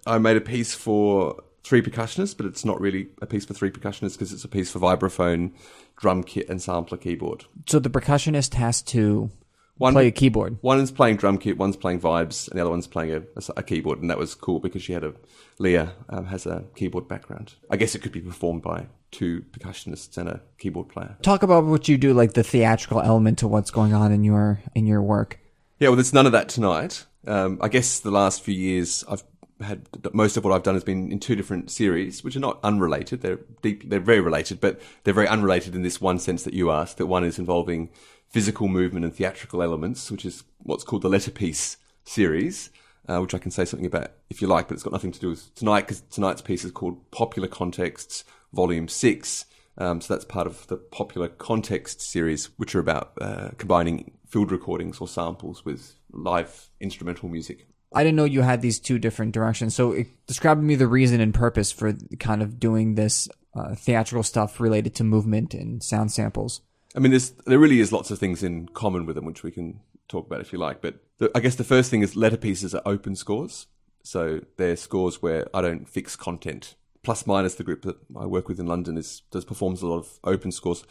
I 0.07 0.19
made 0.19 0.37
a 0.37 0.41
piece 0.41 0.75
for 0.75 1.43
three 1.65 1.83
percussionists, 1.83 2.37
but 2.37 2.47
it's 2.47 2.65
not 2.65 2.81
really 2.81 3.09
a 3.21 3.27
piece 3.27 3.45
for 3.45 3.55
three 3.55 3.71
percussionists 3.71 4.13
because 4.13 4.33
it's 4.33 4.45
a 4.45 4.49
piece 4.49 4.71
for 4.71 4.79
vibraphone, 4.79 5.53
drum 5.97 6.23
kit, 6.23 6.49
and 6.49 6.63
sampler 6.63 6.99
keyboard. 6.99 7.47
So 7.67 7.79
the 7.79 7.91
percussionist 7.91 8.55
has 8.55 8.83
to 8.83 9.31
One 9.79 9.95
play 9.95 10.07
a 10.07 10.13
keyboard. 10.13 10.59
One 10.61 10.79
is 10.79 10.93
playing 10.93 11.17
drum 11.17 11.39
kit, 11.39 11.57
one's 11.59 11.77
playing 11.77 12.01
vibes, 12.01 12.49
and 12.49 12.59
the 12.59 12.61
other 12.63 12.71
one's 12.71 12.87
playing 12.87 13.13
a, 13.13 13.23
a, 13.37 13.43
a 13.57 13.63
keyboard, 13.63 14.01
and 14.01 14.11
that 14.11 14.19
was 14.19 14.35
cool 14.35 14.61
because 14.61 14.83
she 14.83 14.93
had 14.93 15.05
a 15.05 15.15
Leah 15.59 15.93
um, 16.09 16.27
has 16.27 16.47
a 16.47 16.65
keyboard 16.77 17.09
background. 17.09 17.55
I 17.71 17.77
guess 17.77 17.95
it 17.95 18.01
could 18.01 18.13
be 18.13 18.21
performed 18.21 18.63
by 18.63 18.87
two 19.11 19.45
percussionists 19.53 20.19
and 20.19 20.29
a 20.29 20.43
keyboard 20.59 20.89
player. 20.89 21.17
Talk 21.23 21.43
about 21.43 21.65
what 21.65 21.89
you 21.89 21.97
do, 21.97 22.13
like 22.13 22.35
the 22.35 22.43
theatrical 22.43 23.01
element 23.01 23.39
to 23.39 23.49
what's 23.49 23.71
going 23.71 23.95
on 23.95 24.13
in 24.13 24.25
your 24.25 24.61
in 24.75 24.87
your 24.87 25.01
work. 25.01 25.39
Yeah, 25.79 25.89
well, 25.89 25.97
there's 25.97 26.13
none 26.13 26.27
of 26.27 26.33
that 26.33 26.49
tonight. 26.49 27.07
Um, 27.27 27.59
I 27.63 27.69
guess 27.69 28.01
the 28.01 28.11
last 28.11 28.43
few 28.43 28.55
years, 28.55 29.03
I've 29.09 29.25
had 29.61 29.89
most 30.13 30.37
of 30.37 30.45
what 30.45 30.53
I've 30.53 30.63
done 30.63 30.75
has 30.75 30.85
been 30.85 31.11
in 31.13 31.21
two 31.21 31.37
different 31.37 31.71
series, 31.71 32.25
which 32.25 32.37
are 32.37 32.41
not 32.41 32.59
unrelated. 32.63 33.21
They're 33.21 33.41
deep, 33.63 33.89
they're 33.89 34.01
very 34.01 34.21
related, 34.21 34.61
but 34.61 34.81
they're 35.05 35.15
very 35.15 35.29
unrelated 35.29 35.75
in 35.75 35.83
this 35.83 36.01
one 36.01 36.19
sense 36.19 36.43
that 36.45 36.55
you 36.55 36.71
asked. 36.71 36.99
That 36.99 37.07
one 37.07 37.25
is 37.25 37.39
involving 37.39 37.91
physical 38.29 38.69
movement 38.69 39.05
and 39.05 39.15
theatrical 39.15 39.63
elements, 39.63 40.11
which 40.11 40.25
is 40.25 40.45
what's 40.59 40.85
called 40.85 41.03
the 41.03 41.09
letterpiece 41.09 41.77
series, 42.05 42.71
uh, 43.09 43.19
which 43.19 43.35
I 43.35 43.39
can 43.39 43.51
say 43.51 43.65
something 43.65 43.87
about 43.87 44.11
if 44.29 44.43
you 44.43 44.49
like, 44.49 44.69
but 44.69 44.75
it's 44.75 44.83
got 44.83 44.93
nothing 44.93 45.13
to 45.13 45.21
do 45.21 45.31
with 45.31 45.55
tonight 45.55 45.83
because 45.83 46.01
tonight's 46.03 46.43
piece 46.43 46.65
is 46.65 46.73
called 46.73 47.11
Popular 47.11 47.49
Contexts 47.49 48.25
Volume 48.53 48.89
Six. 48.89 49.47
Um, 49.77 50.01
so 50.01 50.15
that's 50.15 50.25
part 50.25 50.47
of 50.47 50.67
the 50.69 50.77
Popular 50.77 51.29
Context 51.29 52.01
series, 52.01 52.47
which 52.59 52.75
are 52.75 52.81
about 52.81 53.13
uh, 53.21 53.51
combining 53.59 54.13
field 54.27 54.53
recordings 54.53 54.99
or 54.99 55.09
samples 55.09 55.65
with 55.65 55.95
live 56.13 56.71
instrumental 56.81 57.29
music. 57.29 57.67
I 57.95 58.03
didn't 58.03 58.17
know 58.17 58.25
you 58.25 58.43
had 58.43 58.61
these 58.61 58.81
two 58.81 58.99
different 58.99 59.33
directions. 59.33 59.75
So 59.75 59.93
it, 59.93 60.09
describe 60.27 60.61
me 60.61 60.75
the 60.75 60.89
reason 60.89 61.21
and 61.21 61.33
purpose 61.33 61.71
for 61.71 61.95
kind 62.19 62.43
of 62.43 62.59
doing 62.59 62.97
this 62.97 63.29
uh, 63.55 63.75
theatrical 63.75 64.25
stuff 64.25 64.61
related 64.61 64.95
to 64.97 65.05
movement 65.05 65.55
and 65.55 65.83
sound 65.83 66.11
samples. 66.13 66.61
I 66.97 66.99
mean, 66.99 67.19
there 67.47 67.59
really 67.59 67.81
is 67.81 67.93
lots 67.93 68.11
of 68.11 68.19
things 68.19 68.43
in 68.43 68.69
common 68.69 69.07
with 69.07 69.17
them, 69.17 69.25
which 69.25 69.43
we 69.43 69.51
can 69.51 69.81
talk 70.09 70.27
about 70.27 70.41
if 70.41 70.53
you 70.53 70.59
like. 70.59 70.81
But 70.81 70.97
the, 71.19 71.31
I 71.35 71.41
guess 71.41 71.55
the 71.55 71.65
first 71.65 71.91
thing 71.91 72.03
is 72.03 72.15
letterpieces 72.15 72.75
are 72.75 72.83
open 72.85 73.17
scores. 73.17 73.67
So 74.03 74.41
they're 74.57 74.77
scores 74.77 75.23
where 75.23 75.47
I 75.55 75.63
don't 75.63 75.89
fix 75.89 76.17
content. 76.17 76.75
Plus 77.03 77.27
minus 77.27 77.55
the 77.55 77.65
group 77.65 77.83
that 77.83 77.97
I 78.17 78.27
work 78.27 78.49
with 78.49 78.59
in 78.59 78.67
London 78.67 78.97
is 78.97 79.23
does 79.31 79.45
performs 79.45 79.83
a 79.83 79.87
lot 79.87 79.99
of 79.99 80.19
open 80.25 80.53
scores. 80.53 80.85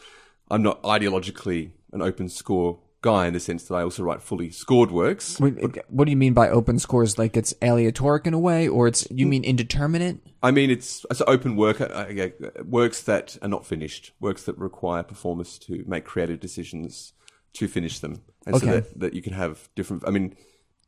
I'm 0.50 0.62
not 0.62 0.82
ideologically 0.82 1.70
an 1.92 2.02
open 2.02 2.28
score 2.28 2.78
guy 3.04 3.26
in 3.26 3.34
the 3.34 3.40
sense 3.40 3.64
that 3.64 3.74
I 3.74 3.82
also 3.82 4.02
write 4.02 4.22
fully 4.22 4.50
scored 4.50 4.90
works. 4.90 5.38
What, 5.38 5.52
what 5.90 6.06
do 6.06 6.10
you 6.10 6.16
mean 6.16 6.32
by 6.32 6.48
open 6.48 6.78
scores? 6.78 7.18
Like 7.18 7.36
it's 7.36 7.52
aleatoric 7.60 8.26
in 8.26 8.32
a 8.32 8.38
way, 8.38 8.66
or 8.66 8.88
it's 8.88 9.06
you 9.10 9.26
mean 9.26 9.44
indeterminate? 9.44 10.20
I 10.42 10.50
mean, 10.50 10.70
it's 10.70 11.04
it's 11.10 11.20
open 11.26 11.54
work, 11.54 11.82
uh, 11.82 11.84
uh, 11.84 12.28
works 12.64 13.02
that 13.02 13.36
are 13.42 13.48
not 13.48 13.66
finished, 13.66 14.12
works 14.20 14.44
that 14.44 14.56
require 14.56 15.02
performers 15.02 15.58
to 15.60 15.84
make 15.86 16.06
creative 16.06 16.40
decisions 16.40 17.12
to 17.52 17.68
finish 17.68 17.98
them, 17.98 18.22
and 18.46 18.56
so 18.56 18.66
that, 18.66 18.98
that 18.98 19.12
you 19.12 19.20
can 19.20 19.34
have 19.34 19.68
different. 19.76 20.02
I 20.06 20.10
mean, 20.10 20.34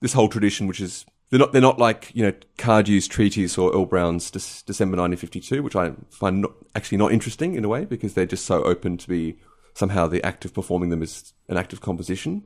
this 0.00 0.14
whole 0.14 0.30
tradition, 0.30 0.66
which 0.66 0.80
is 0.80 1.04
they're 1.28 1.38
not 1.38 1.52
they're 1.52 1.60
not 1.60 1.78
like 1.78 2.12
you 2.14 2.22
know 2.22 2.32
Cardew's 2.56 3.06
treatise 3.06 3.58
or 3.58 3.74
Earle 3.74 3.84
Brown's 3.84 4.30
Dec- 4.30 4.64
December 4.64 4.96
1952, 4.96 5.62
which 5.62 5.76
I 5.76 5.92
find 6.10 6.40
not, 6.40 6.52
actually 6.74 6.96
not 6.96 7.12
interesting 7.12 7.56
in 7.56 7.64
a 7.66 7.68
way 7.68 7.84
because 7.84 8.14
they're 8.14 8.24
just 8.24 8.46
so 8.46 8.64
open 8.64 8.96
to 8.96 9.06
be 9.06 9.36
somehow 9.76 10.06
the 10.06 10.24
act 10.24 10.46
of 10.46 10.54
performing 10.54 10.88
them 10.88 11.02
is 11.02 11.34
an 11.48 11.58
act 11.58 11.74
of 11.74 11.82
composition. 11.82 12.42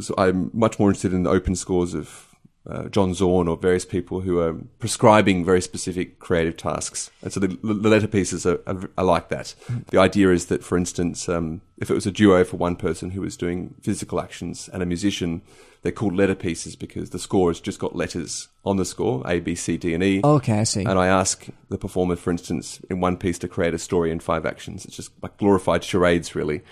So 0.00 0.14
I'm 0.16 0.50
much 0.54 0.78
more 0.78 0.88
interested 0.88 1.12
in 1.12 1.22
the 1.22 1.30
open 1.30 1.54
scores 1.54 1.92
of 1.92 2.31
uh, 2.68 2.88
John 2.88 3.12
Zorn 3.14 3.48
or 3.48 3.56
various 3.56 3.84
people 3.84 4.20
who 4.20 4.38
are 4.38 4.54
prescribing 4.78 5.44
very 5.44 5.60
specific 5.60 6.18
creative 6.18 6.56
tasks. 6.56 7.10
And 7.20 7.32
so 7.32 7.40
the, 7.40 7.48
the 7.48 7.88
letter 7.88 8.06
pieces 8.06 8.46
are, 8.46 8.60
are, 8.66 8.88
are 8.96 9.04
like 9.04 9.28
that. 9.30 9.54
The 9.88 9.98
idea 9.98 10.30
is 10.30 10.46
that, 10.46 10.62
for 10.62 10.78
instance, 10.78 11.28
um, 11.28 11.60
if 11.78 11.90
it 11.90 11.94
was 11.94 12.06
a 12.06 12.12
duo 12.12 12.44
for 12.44 12.56
one 12.56 12.76
person 12.76 13.10
who 13.10 13.20
was 13.20 13.36
doing 13.36 13.74
physical 13.82 14.20
actions 14.20 14.70
and 14.72 14.82
a 14.82 14.86
musician, 14.86 15.42
they're 15.82 15.90
called 15.90 16.14
letter 16.14 16.36
pieces 16.36 16.76
because 16.76 17.10
the 17.10 17.18
score 17.18 17.50
has 17.50 17.58
just 17.58 17.80
got 17.80 17.96
letters 17.96 18.46
on 18.64 18.76
the 18.76 18.84
score 18.84 19.22
A, 19.26 19.40
B, 19.40 19.56
C, 19.56 19.76
D, 19.76 19.92
and 19.94 20.02
E. 20.04 20.20
Okay, 20.22 20.60
I 20.60 20.62
see. 20.62 20.84
And 20.84 20.98
I 20.98 21.08
ask 21.08 21.46
the 21.68 21.78
performer, 21.78 22.14
for 22.14 22.30
instance, 22.30 22.80
in 22.88 23.00
one 23.00 23.16
piece 23.16 23.38
to 23.40 23.48
create 23.48 23.74
a 23.74 23.78
story 23.78 24.12
in 24.12 24.20
five 24.20 24.46
actions. 24.46 24.84
It's 24.84 24.94
just 24.94 25.10
like 25.20 25.36
glorified 25.38 25.82
charades, 25.82 26.36
really. 26.36 26.62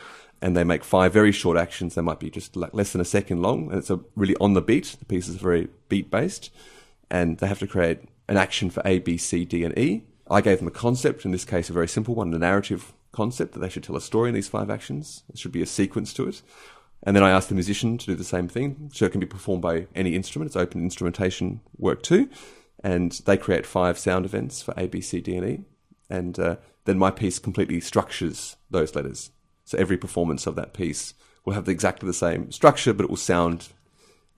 And 0.43 0.57
they 0.57 0.65
make 0.65 0.85
five 0.85 1.13
very 1.13 1.33
short 1.33 1.59
actions. 1.59 1.95
They 1.95 2.03
might 2.03 2.21
be 2.21 2.31
just 2.31 2.57
like 2.57 2.73
less 2.73 2.93
than 2.93 3.01
a 3.01 3.05
second 3.05 3.43
long. 3.43 3.69
And 3.69 3.79
it's 3.79 3.91
a 3.91 4.01
really 4.17 4.37
on 4.37 4.55
the 4.55 4.63
beat. 4.63 4.97
The 4.99 5.05
piece 5.05 5.29
is 5.29 5.37
very 5.37 5.69
beat 5.89 6.11
based. 6.11 6.51
And 7.11 7.39
they 7.39 7.47
have 7.47 7.59
to 7.59 7.67
create 7.67 8.01
an 8.29 8.37
action 8.37 8.71
for 8.71 8.83
A, 8.85 9.01
B, 9.01 9.17
C, 9.17 9.45
D, 9.45 9.65
and 9.65 9.77
E. 9.79 10.05
I 10.31 10.41
gave 10.41 10.59
them 10.59 10.69
a 10.69 10.73
concept, 10.73 11.25
in 11.25 11.33
this 11.33 11.45
case, 11.45 11.69
a 11.69 11.73
very 11.73 11.89
simple 11.89 12.15
one, 12.15 12.33
a 12.33 12.39
narrative 12.39 12.93
concept 13.13 13.53
that 13.53 13.59
they 13.59 13.69
should 13.69 13.83
tell 13.83 13.97
a 13.97 14.01
story 14.01 14.29
in 14.29 14.35
these 14.35 14.49
five 14.49 14.71
actions. 14.71 15.25
There 15.29 15.37
should 15.37 15.53
be 15.53 15.63
a 15.63 15.67
sequence 15.67 16.13
to 16.15 16.29
it. 16.29 16.41
And 17.03 17.17
then 17.17 17.23
I 17.23 17.31
asked 17.31 17.49
the 17.49 17.55
musician 17.55 17.99
to 17.99 18.07
do 18.07 18.15
the 18.15 18.25
same 18.25 18.47
thing. 18.47 18.91
So 18.95 19.05
it 19.05 19.13
can 19.13 19.21
be 19.21 19.27
performed 19.27 19.63
by 19.63 19.89
any 19.95 20.15
instrument. 20.15 20.49
It's 20.49 20.57
open 20.57 20.83
instrumentation 20.83 21.61
work 21.77 22.03
too. 22.03 22.31
And 22.83 23.13
they 23.27 23.37
create 23.37 23.67
five 23.67 23.99
sound 23.99 24.25
events 24.25 24.63
for 24.63 24.73
A, 24.77 24.87
B, 24.87 25.01
C, 25.01 25.21
D, 25.21 25.37
and 25.37 25.47
E. 25.47 25.65
And 26.09 26.39
uh, 26.39 26.57
then 26.85 26.99
my 26.99 27.11
piece 27.11 27.39
completely 27.39 27.81
structures 27.81 28.57
those 28.71 28.95
letters. 28.95 29.31
So 29.71 29.79
every 29.79 29.97
performance 29.97 30.49
of 30.49 30.57
that 30.57 30.75
piece 30.75 31.15
will 31.45 31.53
have 31.53 31.69
exactly 31.69 32.05
the 32.09 32.13
same 32.13 32.51
structure, 32.51 32.93
but 32.93 33.05
it 33.05 33.09
will 33.09 33.17
sound 33.17 33.69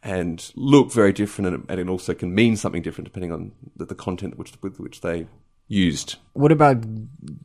and 0.02 0.52
look 0.54 0.92
very 0.92 1.10
different. 1.10 1.54
And, 1.54 1.64
and 1.70 1.80
it 1.80 1.88
also 1.88 2.12
can 2.12 2.34
mean 2.34 2.54
something 2.54 2.82
different 2.82 3.06
depending 3.06 3.32
on 3.32 3.52
the, 3.74 3.86
the 3.86 3.94
content 3.94 4.36
which, 4.36 4.52
with 4.60 4.78
which 4.78 5.00
they 5.00 5.26
used. 5.68 6.16
What 6.34 6.52
about 6.52 6.84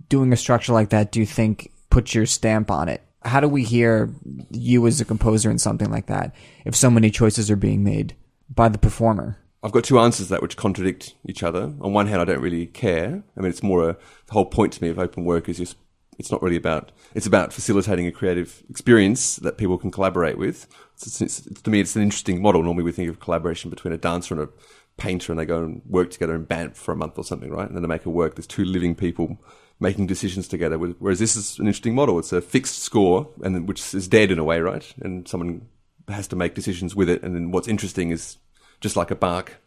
doing 0.10 0.34
a 0.34 0.36
structure 0.36 0.74
like 0.74 0.89
that? 0.89 1.13
Do 1.13 1.22
you 1.22 1.25
think 1.25 1.72
puts 1.89 2.13
your 2.13 2.25
stamp 2.25 2.70
on 2.70 2.89
it? 2.89 3.03
How 3.24 3.39
do 3.39 3.48
we 3.48 3.63
hear 3.63 4.13
you 4.51 4.86
as 4.86 5.00
a 5.00 5.06
composer 5.06 5.50
in 5.50 5.58
something 5.58 5.89
like 5.89 6.08
that 6.08 6.36
if 6.65 6.75
so 6.75 6.89
many 6.89 7.10
choices 7.10 7.50
are 7.50 7.56
being 7.56 7.86
made 7.86 8.17
by 8.53 8.67
the 8.67 8.77
performer? 8.77 9.38
I've 9.63 9.72
got 9.72 9.86
two 9.86 10.00
answers 10.00 10.27
to 10.27 10.34
that 10.34 10.41
which 10.41 10.58
contradict 10.58 11.15
each 11.25 11.41
other. 11.41 11.74
On 11.79 11.94
one 11.94 12.08
hand, 12.08 12.20
I 12.20 12.25
don't 12.25 12.41
really 12.41 12.65
care. 12.65 13.24
I 13.38 13.39
mean, 13.39 13.50
it's 13.50 13.63
more 13.63 13.91
a, 13.91 13.98
the 14.25 14.34
whole 14.34 14.46
point 14.46 14.74
to 14.74 14.84
me 14.84 14.89
of 14.89 15.00
open 15.00 15.24
work 15.24 15.48
is 15.48 15.58
just, 15.58 15.77
it's 16.17 16.31
not 16.31 16.41
really 16.41 16.55
about, 16.55 16.91
it's 17.13 17.27
about 17.27 17.53
facilitating 17.53 18.07
a 18.07 18.12
creative 18.12 18.63
experience 18.69 19.38
that 19.38 19.57
people 19.57 19.77
can 19.77 19.91
collaborate 19.91 20.38
with. 20.38 20.67
It's, 20.95 21.21
it's, 21.21 21.41
to 21.41 21.69
me, 21.69 21.79
it's 21.79 21.95
an 21.95 22.01
interesting 22.01 22.41
model. 22.41 22.63
Normally 22.63 22.83
we 22.83 22.91
think 22.91 23.09
of 23.09 23.19
collaboration 23.19 23.69
between 23.69 23.93
a 23.93 23.97
dancer 23.97 24.33
and 24.33 24.43
a 24.43 24.50
painter 24.97 25.31
and 25.31 25.39
they 25.39 25.45
go 25.45 25.63
and 25.63 25.81
work 25.88 26.09
together 26.09 26.36
in 26.36 26.43
Banff 26.43 26.75
for 26.75 26.91
a 26.91 26.95
month 26.95 27.17
or 27.17 27.24
something, 27.24 27.51
right? 27.51 27.67
And 27.67 27.75
then 27.75 27.83
they 27.83 27.88
make 27.88 28.05
a 28.05 28.09
work. 28.09 28.36
There's 28.36 28.47
two 28.47 28.65
living 28.65 28.95
people 28.95 29.38
making 29.79 30.07
decisions 30.07 30.47
together. 30.47 30.77
Whereas 30.77 31.19
this 31.19 31.36
is 31.36 31.59
an 31.59 31.67
interesting 31.67 31.93
model. 31.93 32.17
It's 32.17 32.33
a 32.33 32.41
fixed 32.41 32.79
score 32.79 33.29
and 33.43 33.67
which 33.67 33.93
is 33.93 34.07
dead 34.07 34.31
in 34.31 34.39
a 34.39 34.43
way, 34.43 34.59
right? 34.59 34.91
And 35.01 35.27
someone 35.27 35.67
has 36.07 36.27
to 36.29 36.36
make 36.36 36.55
decisions 36.55 36.95
with 36.95 37.09
it. 37.09 37.21
And 37.21 37.36
then 37.36 37.51
what's 37.51 37.67
interesting 37.67 38.09
is 38.09 38.38
just 38.81 38.95
like 38.95 39.12
a 39.12 39.15
Bach 39.15 39.57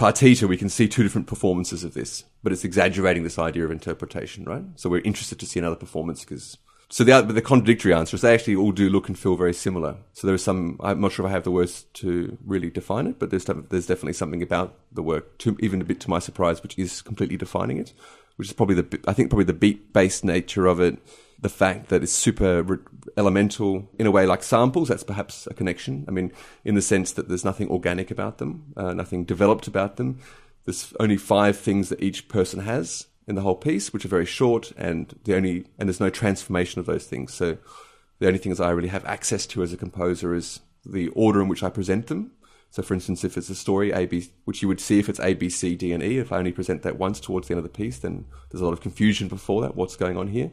partita, 0.00 0.48
we 0.48 0.56
can 0.56 0.70
see 0.70 0.88
two 0.88 1.02
different 1.02 1.26
performances 1.26 1.84
of 1.84 1.92
this, 1.92 2.24
but 2.42 2.52
it's 2.52 2.64
exaggerating 2.64 3.22
this 3.22 3.38
idea 3.38 3.64
of 3.66 3.70
interpretation, 3.70 4.44
right? 4.44 4.64
So 4.76 4.88
we're 4.88 5.02
interested 5.02 5.38
to 5.40 5.46
see 5.46 5.60
another 5.60 5.76
performance 5.76 6.24
because. 6.24 6.56
So 6.88 7.04
the 7.04 7.20
the 7.22 7.42
contradictory 7.42 7.94
answer 7.94 8.16
is 8.16 8.22
they 8.22 8.34
actually 8.34 8.56
all 8.56 8.72
do 8.72 8.88
look 8.88 9.06
and 9.08 9.16
feel 9.16 9.36
very 9.36 9.52
similar. 9.52 9.96
So 10.14 10.26
there 10.26 10.34
is 10.34 10.42
some. 10.42 10.80
I'm 10.82 11.00
not 11.00 11.12
sure 11.12 11.24
if 11.24 11.30
I 11.30 11.32
have 11.32 11.44
the 11.44 11.50
words 11.52 11.84
to 11.94 12.36
really 12.44 12.70
define 12.70 13.06
it, 13.06 13.18
but 13.18 13.30
there's 13.30 13.44
there's 13.44 13.86
definitely 13.86 14.14
something 14.14 14.42
about 14.42 14.74
the 14.90 15.02
work, 15.02 15.38
to, 15.38 15.56
even 15.60 15.80
a 15.80 15.84
bit 15.84 16.00
to 16.00 16.10
my 16.10 16.18
surprise, 16.18 16.62
which 16.62 16.76
is 16.78 17.02
completely 17.02 17.36
defining 17.36 17.76
it. 17.76 17.92
Which 18.36 18.48
is 18.48 18.54
probably 18.54 18.76
the 18.76 19.00
I 19.06 19.12
think 19.12 19.30
probably 19.30 19.44
the 19.44 19.52
beat 19.52 19.92
based 19.92 20.24
nature 20.24 20.66
of 20.66 20.80
it, 20.80 20.98
the 21.40 21.48
fact 21.48 21.88
that 21.88 22.02
it's 22.02 22.12
super 22.12 22.62
re- 22.62 22.78
elemental 23.16 23.88
in 23.98 24.06
a 24.06 24.10
way 24.10 24.26
like 24.26 24.42
samples. 24.42 24.88
That's 24.88 25.02
perhaps 25.02 25.46
a 25.46 25.54
connection. 25.54 26.04
I 26.06 26.10
mean, 26.10 26.32
in 26.64 26.74
the 26.74 26.82
sense 26.82 27.12
that 27.12 27.28
there's 27.28 27.44
nothing 27.44 27.70
organic 27.70 28.10
about 28.10 28.38
them, 28.38 28.72
uh, 28.76 28.92
nothing 28.92 29.24
developed 29.24 29.66
about 29.66 29.96
them. 29.96 30.18
There's 30.64 30.92
only 31.00 31.16
five 31.16 31.58
things 31.58 31.88
that 31.88 32.02
each 32.02 32.28
person 32.28 32.60
has 32.60 33.06
in 33.26 33.34
the 33.34 33.42
whole 33.42 33.54
piece, 33.56 33.92
which 33.92 34.04
are 34.04 34.08
very 34.08 34.26
short, 34.26 34.72
and 34.76 35.18
the 35.24 35.34
only 35.34 35.64
and 35.78 35.88
there's 35.88 36.00
no 36.00 36.10
transformation 36.10 36.80
of 36.80 36.86
those 36.86 37.06
things. 37.06 37.32
So 37.32 37.56
the 38.18 38.26
only 38.26 38.38
things 38.38 38.60
I 38.60 38.70
really 38.70 38.88
have 38.88 39.04
access 39.06 39.46
to 39.46 39.62
as 39.62 39.72
a 39.72 39.78
composer 39.78 40.34
is 40.34 40.60
the 40.84 41.08
order 41.08 41.40
in 41.40 41.48
which 41.48 41.62
I 41.62 41.70
present 41.70 42.08
them. 42.08 42.32
So, 42.72 42.82
for 42.82 42.94
instance, 42.94 43.24
if 43.24 43.36
it's 43.36 43.50
a 43.50 43.54
story 43.54 43.90
A 43.90 44.06
B, 44.06 44.30
which 44.44 44.62
you 44.62 44.68
would 44.68 44.80
see 44.80 44.98
if 44.98 45.08
it's 45.08 45.20
A 45.20 45.34
B 45.34 45.48
C 45.48 45.74
D 45.74 45.92
and 45.92 46.02
E, 46.02 46.18
if 46.18 46.30
I 46.30 46.38
only 46.38 46.52
present 46.52 46.82
that 46.82 46.98
once 46.98 47.18
towards 47.18 47.48
the 47.48 47.54
end 47.54 47.58
of 47.58 47.64
the 47.64 47.76
piece, 47.76 47.98
then 47.98 48.26
there's 48.50 48.60
a 48.60 48.64
lot 48.64 48.74
of 48.74 48.80
confusion 48.80 49.26
before 49.26 49.62
that. 49.62 49.74
What's 49.74 49.96
going 49.96 50.16
on 50.16 50.28
here? 50.28 50.50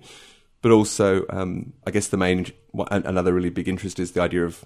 But 0.62 0.72
also, 0.72 1.26
um, 1.30 1.74
I 1.86 1.92
guess 1.92 2.08
the 2.08 2.18
main 2.18 2.48
another 2.92 3.34
really 3.34 3.50
big 3.50 3.68
interest 3.68 4.00
is 4.00 4.12
the 4.12 4.22
idea 4.22 4.44
of, 4.44 4.66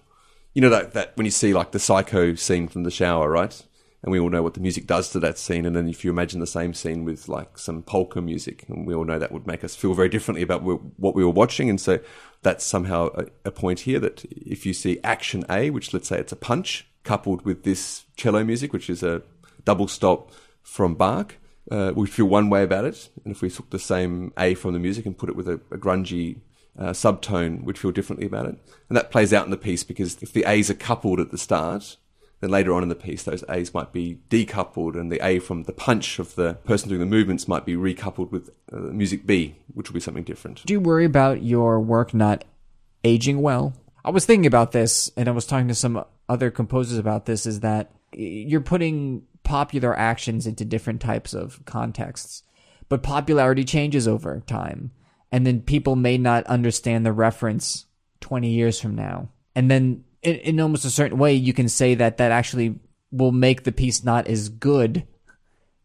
you 0.53 0.61
know, 0.61 0.69
that 0.69 0.93
that 0.93 1.15
when 1.15 1.25
you 1.25 1.31
see 1.31 1.53
like 1.53 1.71
the 1.71 1.79
psycho 1.79 2.35
scene 2.35 2.67
from 2.67 2.83
the 2.83 2.91
shower, 2.91 3.29
right? 3.29 3.61
And 4.03 4.11
we 4.11 4.19
all 4.19 4.31
know 4.31 4.41
what 4.41 4.55
the 4.55 4.61
music 4.61 4.87
does 4.87 5.09
to 5.09 5.19
that 5.19 5.37
scene. 5.37 5.63
And 5.63 5.75
then 5.75 5.87
if 5.87 6.03
you 6.03 6.09
imagine 6.09 6.39
the 6.39 6.47
same 6.47 6.73
scene 6.73 7.05
with 7.05 7.27
like 7.27 7.59
some 7.59 7.83
polka 7.83 8.19
music, 8.19 8.65
and 8.67 8.87
we 8.87 8.95
all 8.95 9.05
know 9.05 9.19
that 9.19 9.31
would 9.31 9.45
make 9.45 9.63
us 9.63 9.75
feel 9.75 9.93
very 9.93 10.09
differently 10.09 10.41
about 10.41 10.63
what 10.63 11.13
we 11.13 11.23
were 11.23 11.29
watching. 11.29 11.69
And 11.69 11.79
so 11.79 11.99
that's 12.41 12.65
somehow 12.65 13.09
a, 13.13 13.25
a 13.45 13.51
point 13.51 13.81
here 13.81 13.99
that 13.99 14.25
if 14.25 14.65
you 14.65 14.73
see 14.73 14.99
action 15.03 15.45
A, 15.51 15.69
which 15.69 15.93
let's 15.93 16.07
say 16.07 16.17
it's 16.17 16.31
a 16.31 16.37
punch, 16.37 16.87
coupled 17.03 17.45
with 17.45 17.63
this 17.63 18.05
cello 18.15 18.43
music, 18.43 18.73
which 18.73 18.89
is 18.89 19.03
a 19.03 19.21
double 19.65 19.87
stop 19.87 20.31
from 20.63 20.95
Bach, 20.95 21.35
uh, 21.71 21.93
we 21.95 22.07
feel 22.07 22.25
one 22.25 22.49
way 22.49 22.63
about 22.63 22.85
it. 22.85 23.09
And 23.23 23.33
if 23.33 23.41
we 23.41 23.49
took 23.49 23.69
the 23.69 23.79
same 23.79 24.33
A 24.37 24.53
from 24.53 24.73
the 24.73 24.79
music 24.79 25.05
and 25.05 25.17
put 25.17 25.29
it 25.29 25.35
with 25.35 25.47
a, 25.47 25.53
a 25.71 25.77
grungy 25.77 26.37
uh, 26.77 26.89
subtone, 26.89 27.63
we'd 27.63 27.77
feel 27.77 27.91
differently 27.91 28.27
about 28.27 28.45
it. 28.45 28.57
And 28.89 28.97
that 28.97 29.11
plays 29.11 29.33
out 29.33 29.45
in 29.45 29.51
the 29.51 29.57
piece 29.57 29.83
because 29.83 30.21
if 30.21 30.33
the 30.33 30.43
A's 30.45 30.69
are 30.69 30.75
coupled 30.75 31.19
at 31.19 31.31
the 31.31 31.37
start, 31.37 31.97
then 32.41 32.49
later 32.49 32.73
on 32.73 32.83
in 32.83 32.89
the 32.89 32.95
piece, 32.95 33.23
those 33.23 33.43
A's 33.49 33.73
might 33.73 33.93
be 33.93 34.19
decoupled, 34.29 34.99
and 34.99 35.11
the 35.11 35.23
A 35.25 35.39
from 35.39 35.63
the 35.63 35.71
punch 35.71 36.17
of 36.17 36.33
the 36.35 36.55
person 36.65 36.89
doing 36.89 36.99
the 36.99 37.05
movements 37.05 37.47
might 37.47 37.65
be 37.65 37.75
recoupled 37.75 38.31
with 38.31 38.49
uh, 38.73 38.77
music 38.77 39.27
B, 39.27 39.55
which 39.73 39.89
will 39.89 39.93
be 39.93 39.99
something 39.99 40.23
different. 40.23 40.65
Do 40.65 40.73
you 40.73 40.79
worry 40.79 41.05
about 41.05 41.43
your 41.43 41.79
work 41.79 42.15
not 42.15 42.43
aging 43.03 43.41
well? 43.41 43.73
I 44.03 44.09
was 44.09 44.25
thinking 44.25 44.47
about 44.47 44.71
this, 44.71 45.11
and 45.15 45.29
I 45.29 45.31
was 45.31 45.45
talking 45.45 45.67
to 45.67 45.75
some 45.75 46.03
other 46.27 46.49
composers 46.49 46.97
about 46.97 47.27
this. 47.27 47.45
Is 47.45 47.59
that 47.59 47.91
you're 48.11 48.59
putting 48.59 49.21
popular 49.51 49.93
actions 49.99 50.47
into 50.47 50.63
different 50.63 51.01
types 51.01 51.33
of 51.33 51.59
contexts, 51.65 52.43
but 52.87 53.03
popularity 53.03 53.65
changes 53.65 54.07
over 54.07 54.41
time, 54.47 54.91
and 55.29 55.45
then 55.45 55.59
people 55.59 55.97
may 55.97 56.17
not 56.17 56.45
understand 56.45 57.05
the 57.05 57.11
reference 57.11 57.85
20 58.21 58.49
years 58.49 58.79
from 58.79 58.95
now, 58.95 59.27
and 59.53 59.69
then 59.69 60.05
in, 60.21 60.35
in 60.37 60.59
almost 60.61 60.85
a 60.85 60.89
certain 60.89 61.17
way, 61.17 61.33
you 61.33 61.51
can 61.51 61.67
say 61.67 61.95
that 61.95 62.15
that 62.15 62.31
actually 62.31 62.79
will 63.11 63.33
make 63.33 63.65
the 63.65 63.73
piece 63.73 64.05
not 64.05 64.25
as 64.25 64.47
good 64.47 65.05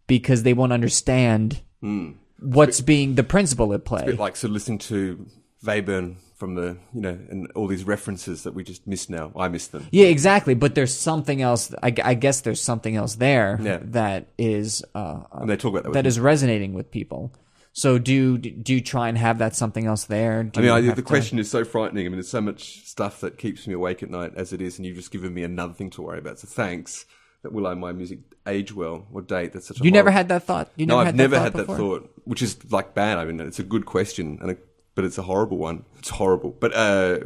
because 0.06 0.44
they 0.44 0.52
won't 0.52 0.72
understand 0.72 1.60
hmm. 1.80 2.12
what's 2.38 2.80
being 2.80 3.16
the 3.16 3.24
principle 3.24 3.74
at 3.74 3.84
play. 3.84 4.02
A 4.02 4.06
bit 4.06 4.18
like 4.20 4.36
so 4.36 4.46
listening 4.46 4.78
to 4.78 5.26
Webern 5.64 6.18
from 6.36 6.54
the, 6.54 6.76
you 6.94 7.00
know, 7.00 7.18
and 7.30 7.50
all 7.54 7.66
these 7.66 7.84
references 7.84 8.42
that 8.42 8.52
we 8.54 8.62
just 8.62 8.86
miss 8.86 9.08
now. 9.08 9.32
I 9.36 9.48
miss 9.48 9.68
them. 9.68 9.86
Yeah, 9.90 10.06
exactly. 10.06 10.54
But 10.54 10.74
there's 10.74 10.94
something 10.94 11.40
else. 11.40 11.74
I, 11.82 11.94
I 12.04 12.14
guess 12.14 12.42
there's 12.42 12.60
something 12.60 12.94
else 12.94 13.14
there 13.16 13.58
Yeah. 13.62 13.78
that 13.82 14.28
is 14.38 14.84
uh, 14.94 15.20
and 15.32 15.48
they 15.48 15.56
talk 15.56 15.72
about 15.72 15.84
that, 15.84 15.92
that 15.94 16.06
is 16.06 16.20
resonating 16.20 16.74
with 16.74 16.90
people. 16.90 17.32
So 17.72 17.98
do 17.98 18.12
you- 18.14 18.38
do 18.38 18.74
you 18.74 18.80
try 18.80 19.08
and 19.08 19.18
have 19.18 19.38
that 19.38 19.54
something 19.56 19.86
else 19.86 20.04
there? 20.04 20.44
Do 20.44 20.60
I 20.60 20.62
mean, 20.62 20.72
I, 20.72 20.80
the 20.82 20.94
to- 20.96 21.02
question 21.02 21.38
is 21.38 21.50
so 21.50 21.64
frightening. 21.64 22.06
I 22.06 22.08
mean, 22.08 22.16
there's 22.16 22.28
so 22.28 22.40
much 22.40 22.86
stuff 22.86 23.20
that 23.20 23.38
keeps 23.38 23.66
me 23.66 23.74
awake 23.74 24.02
at 24.02 24.10
night 24.10 24.32
as 24.36 24.52
it 24.52 24.60
is, 24.62 24.78
and 24.78 24.86
you've 24.86 24.96
just 24.96 25.10
given 25.10 25.32
me 25.34 25.42
another 25.42 25.72
thing 25.74 25.90
to 25.90 26.02
worry 26.02 26.18
about. 26.18 26.38
So 26.38 26.48
thanks. 26.48 27.06
That 27.42 27.52
will 27.52 27.66
I 27.66 27.74
my 27.74 27.92
music 27.92 28.20
age 28.46 28.74
well 28.74 29.06
or 29.12 29.20
date? 29.22 29.52
That's 29.52 29.68
such 29.68 29.80
a 29.80 29.84
You 29.84 29.90
never 29.90 30.10
had 30.10 30.28
that 30.30 30.42
thought. 30.44 30.70
You 30.76 30.86
no, 30.86 30.94
never 30.96 31.00
I've 31.00 31.06
had 31.06 31.16
never 31.16 31.36
that 31.36 31.42
had 31.42 31.52
thought 31.52 31.66
that 31.66 31.76
thought, 31.76 32.10
which 32.24 32.42
is 32.42 32.56
like 32.72 32.94
bad. 32.94 33.18
I 33.18 33.24
mean, 33.26 33.40
it's 33.40 33.58
a 33.58 33.62
good 33.62 33.84
question, 33.86 34.38
and 34.40 34.50
a, 34.52 34.56
but 34.96 35.04
it's 35.04 35.18
a 35.18 35.22
horrible 35.22 35.58
one. 35.58 35.84
It's 36.00 36.08
horrible. 36.08 36.50
But 36.58 36.74
uh, 36.74 37.18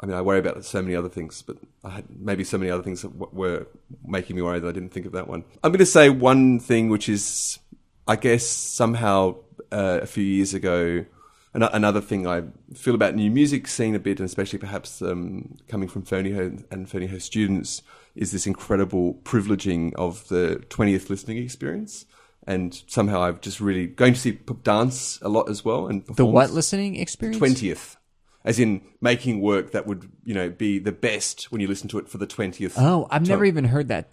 I 0.00 0.06
mean, 0.06 0.16
I 0.16 0.22
worry 0.22 0.38
about 0.38 0.64
so 0.64 0.80
many 0.80 0.94
other 0.94 1.08
things, 1.10 1.42
but 1.42 1.58
I 1.84 1.90
had 1.90 2.04
maybe 2.18 2.44
so 2.44 2.56
many 2.56 2.70
other 2.70 2.82
things 2.84 3.02
that 3.02 3.18
w- 3.18 3.30
were 3.38 3.66
making 4.06 4.36
me 4.36 4.42
worry 4.42 4.60
that 4.60 4.68
I 4.68 4.72
didn't 4.72 4.90
think 4.94 5.04
of 5.06 5.12
that 5.12 5.28
one. 5.28 5.44
I'm 5.62 5.72
going 5.72 5.80
to 5.80 5.86
say 5.86 6.08
one 6.08 6.58
thing, 6.60 6.88
which 6.88 7.08
is, 7.08 7.58
I 8.06 8.16
guess, 8.16 8.46
somehow 8.46 9.36
uh, 9.72 9.98
a 10.02 10.06
few 10.06 10.24
years 10.24 10.54
ago. 10.54 11.04
an- 11.52 11.62
Another 11.64 12.00
thing 12.00 12.26
I 12.28 12.44
feel 12.74 12.94
about 12.94 13.16
new 13.16 13.30
music 13.30 13.66
scene 13.66 13.94
a 13.96 13.98
bit, 13.98 14.20
and 14.20 14.26
especially 14.26 14.60
perhaps 14.60 15.02
um, 15.02 15.56
coming 15.68 15.88
from 15.88 16.02
Ferneyhough 16.04 16.64
and 16.70 16.88
Ferneyhough 16.88 17.20
students, 17.20 17.82
is 18.14 18.30
this 18.30 18.46
incredible 18.46 19.14
privileging 19.24 19.94
of 19.94 20.26
the 20.28 20.64
20th 20.70 21.10
listening 21.10 21.38
experience. 21.38 22.06
And 22.48 22.82
somehow 22.86 23.22
I've 23.22 23.42
just 23.42 23.60
really 23.60 23.86
going 23.86 24.14
to 24.14 24.20
see 24.20 24.38
dance 24.62 25.18
a 25.20 25.28
lot 25.28 25.50
as 25.50 25.64
well. 25.64 25.86
And 25.86 26.04
The 26.06 26.24
what 26.24 26.50
listening 26.50 26.96
experience? 26.96 27.36
twentieth, 27.38 27.96
as 28.42 28.58
in 28.58 28.80
making 29.02 29.42
work 29.42 29.72
that 29.72 29.86
would 29.86 30.10
you 30.24 30.32
know 30.34 30.48
be 30.48 30.78
the 30.78 30.90
best 30.90 31.52
when 31.52 31.60
you 31.60 31.68
listen 31.68 31.88
to 31.90 31.98
it 31.98 32.08
for 32.08 32.16
the 32.16 32.26
twentieth. 32.26 32.78
Oh, 32.78 33.06
I've 33.10 33.28
never 33.28 33.44
even 33.44 33.66
heard 33.66 33.88
that 33.88 34.10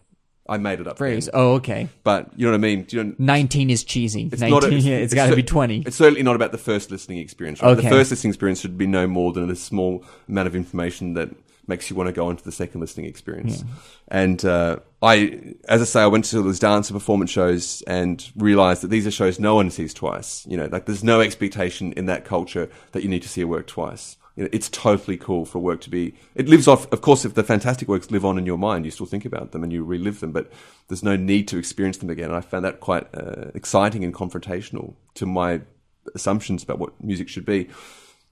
I 0.47 0.57
made 0.57 0.79
it 0.81 0.87
up. 0.87 0.97
phrase. 0.97 1.25
then. 1.25 1.31
Oh, 1.33 1.53
okay. 1.53 1.87
but 2.03 2.29
you 2.37 2.45
know 2.45 2.51
what 2.51 2.57
I 2.57 2.61
mean. 2.61 2.85
You 2.89 3.03
know, 3.03 3.15
19 3.17 3.69
is 3.69 3.83
cheesy. 3.83 4.29
it's 4.31 4.41
19, 4.41 4.51
not. 4.51 4.63
A, 4.65 4.75
yeah, 4.75 4.97
it's 4.97 5.13
got 5.21 5.29
to 5.29 5.35
be 5.35 5.43
20. 5.43 5.83
It's 5.85 5.95
certainly 5.95 6.21
not 6.21 6.35
about 6.35 6.51
the 6.51 6.57
first 6.57 6.91
listening 6.91 7.17
experience. 7.19 7.61
Right? 7.61 7.77
Okay. 7.77 7.89
The 7.89 7.95
first 7.95 8.11
listening 8.11 8.31
experience 8.31 8.59
should 8.59 8.77
be 8.77 8.85
no 8.85 9.07
more 9.07 9.33
than 9.33 9.49
a 9.49 9.55
small 9.55 10.03
amount 10.27 10.47
of 10.47 10.55
information 10.55 11.13
that 11.15 11.29
makes 11.67 11.89
you 11.89 11.95
want 11.95 12.07
to 12.07 12.13
go 12.13 12.27
on 12.27 12.37
to 12.37 12.43
the 12.43 12.51
second 12.51 12.81
listening 12.81 13.07
experience. 13.07 13.63
And 14.07 14.43
uh, 14.45 14.77
I, 15.05 15.53
as 15.69 15.81
I 15.81 15.85
say, 15.85 16.01
I 16.01 16.07
went 16.07 16.25
to 16.25 16.41
those 16.41 16.59
dance 16.59 16.89
and 16.89 16.95
performance 16.95 17.29
shows 17.29 17.83
and 17.83 18.27
realized 18.35 18.81
that 18.81 18.87
these 18.87 19.05
are 19.05 19.11
shows 19.11 19.39
no 19.39 19.55
one 19.55 19.69
sees 19.69 19.93
twice. 19.93 20.45
You 20.47 20.57
know, 20.57 20.67
like 20.71 20.85
there's 20.85 21.03
no 21.03 21.21
expectation 21.21 21.93
in 21.93 22.07
that 22.07 22.25
culture 22.25 22.69
that 22.91 23.03
you 23.03 23.09
need 23.09 23.21
to 23.21 23.29
see 23.29 23.41
a 23.41 23.47
work 23.47 23.67
twice. 23.67 24.17
You 24.35 24.43
know, 24.43 24.49
it's 24.51 24.67
totally 24.69 25.15
cool 25.15 25.45
for 25.45 25.59
work 25.59 25.79
to 25.81 25.89
be. 25.89 26.15
It 26.33 26.49
lives 26.49 26.67
off. 26.67 26.91
Of 26.91 27.01
course, 27.01 27.23
if 27.23 27.35
the 27.35 27.43
fantastic 27.43 27.87
works 27.87 28.11
live 28.11 28.25
on 28.25 28.37
in 28.37 28.45
your 28.45 28.57
mind, 28.57 28.83
you 28.83 28.91
still 28.91 29.05
think 29.05 29.25
about 29.25 29.51
them 29.51 29.63
and 29.63 29.71
you 29.71 29.83
relive 29.83 30.19
them. 30.19 30.31
But 30.31 30.51
there's 30.87 31.03
no 31.03 31.15
need 31.15 31.47
to 31.49 31.57
experience 31.57 31.97
them 31.97 32.09
again. 32.09 32.25
And 32.25 32.35
I 32.35 32.41
found 32.41 32.65
that 32.65 32.79
quite 32.79 33.07
uh, 33.13 33.51
exciting 33.53 34.03
and 34.03 34.13
confrontational 34.13 34.95
to 35.13 35.25
my 35.25 35.61
assumptions 36.15 36.63
about 36.63 36.79
what 36.79 37.01
music 37.01 37.29
should 37.29 37.45
be. 37.45 37.69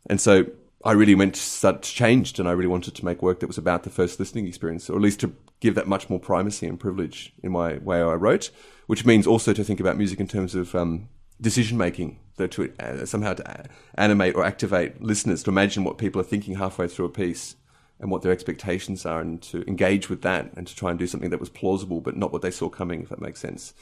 And 0.10 0.20
so 0.20 0.48
I 0.86 0.92
really 0.92 1.16
went 1.16 1.38
such 1.38 1.96
changed, 1.96 2.40
and 2.40 2.48
I 2.48 2.52
really 2.52 2.68
wanted 2.68 2.94
to 2.96 3.06
make 3.06 3.22
work 3.22 3.40
that 3.40 3.48
was 3.48 3.58
about 3.58 3.84
the 3.84 3.90
first 3.90 4.20
listening 4.20 4.48
experience, 4.48 4.90
or 4.90 4.96
at 4.96 5.02
least 5.02 5.22
to 5.22 5.34
give 5.62 5.76
that 5.76 5.88
much 5.88 6.10
more 6.10 6.20
primacy 6.20 6.68
and 6.68 6.78
privilege 6.78 7.34
in 7.42 7.54
my 7.54 7.78
way 7.78 8.02
I 8.02 8.16
wrote. 8.16 8.52
Which 8.88 9.06
means 9.06 9.26
also 9.26 9.54
to 9.54 9.64
think 9.64 9.80
about 9.80 9.98
music 9.98 10.20
in 10.20 10.28
terms 10.28 10.56
of 10.56 10.76
um, 10.76 11.08
decision 11.40 11.78
making, 11.78 12.20
to 12.38 12.74
uh, 12.80 13.06
somehow 13.06 13.34
to 13.36 13.66
animate 13.96 14.36
or 14.36 14.44
activate 14.44 15.02
listeners 15.02 15.42
to 15.44 15.52
imagine 15.52 15.86
what 15.86 15.98
people 15.98 16.20
are 16.20 16.26
thinking 16.26 16.56
halfway 16.56 16.90
through 16.90 17.06
a 17.06 17.10
piece 17.10 17.56
and 18.02 18.12
what 18.12 18.22
their 18.22 18.34
expectations 18.34 19.06
are, 19.06 19.22
and 19.22 19.42
to 19.44 19.64
engage 19.68 20.10
with 20.10 20.22
that, 20.24 20.52
and 20.58 20.68
to 20.68 20.76
try 20.76 20.90
and 20.90 21.00
do 21.00 21.08
something 21.08 21.30
that 21.30 21.40
was 21.40 21.50
plausible 21.50 22.02
but 22.02 22.18
not 22.18 22.34
what 22.34 22.42
they 22.42 22.52
saw 22.52 22.68
coming, 22.68 23.04
if 23.04 23.10
that 23.10 23.22
makes 23.22 23.40
sense 23.40 23.74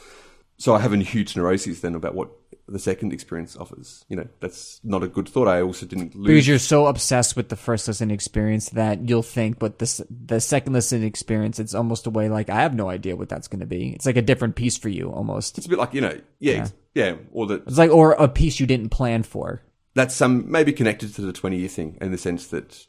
so 0.62 0.76
I 0.76 0.80
have 0.80 0.94
a 0.94 0.98
huge 0.98 1.36
neuroses 1.36 1.82
then 1.82 1.96
about 1.96 2.14
what 2.16 2.30
the 2.68 2.80
second 2.80 3.12
experience 3.12 3.58
offers. 3.58 4.06
You 4.08 4.16
know, 4.18 4.28
that's 4.40 4.80
not 4.84 5.04
a 5.04 5.08
good 5.08 5.28
thought. 5.28 5.48
I 5.48 5.62
also 5.62 5.86
didn't 5.86 6.16
lose. 6.16 6.28
Because 6.28 6.48
you're 6.48 6.60
so 6.60 6.86
obsessed 6.86 7.36
with 7.36 7.50
the 7.50 7.56
first 7.58 7.88
listening 7.88 8.14
experience 8.14 8.70
that 8.70 9.10
you'll 9.10 9.24
think, 9.24 9.60
but 9.60 9.80
the 9.80 9.84
s- 9.84 10.02
the 10.10 10.40
second 10.40 10.74
listening 10.74 11.04
experience, 11.04 11.60
it's 11.60 11.74
almost 11.74 12.08
a 12.08 12.10
way 12.10 12.30
like 12.30 12.50
I 12.50 12.62
have 12.62 12.76
no 12.76 12.90
idea 12.90 13.16
what 13.16 13.28
that's 13.30 13.48
going 13.50 13.60
to 13.62 13.66
be. 13.66 13.90
It's 13.90 14.06
like 14.06 14.18
a 14.18 14.22
different 14.22 14.56
piece 14.56 14.78
for 14.78 14.90
you 14.90 15.10
almost. 15.12 15.58
It's 15.58 15.68
a 15.68 15.70
bit 15.70 15.80
like 15.80 15.94
you 15.94 16.02
know, 16.02 16.18
yeah, 16.40 16.68
yeah, 16.94 17.16
or 17.32 17.48
that 17.48 17.68
It's 17.68 17.78
like 17.78 17.92
or 17.92 18.12
a 18.14 18.28
piece 18.28 18.60
you 18.60 18.68
didn't 18.68 18.90
plan 18.90 19.24
for. 19.24 19.64
that's 19.96 20.16
some 20.16 20.50
maybe 20.50 20.72
connected 20.72 21.14
to 21.16 21.22
the 21.22 21.34
twenty 21.34 21.58
year 21.58 21.70
thing 21.70 21.98
in 22.00 22.12
the 22.12 22.18
sense 22.18 22.48
that 22.48 22.86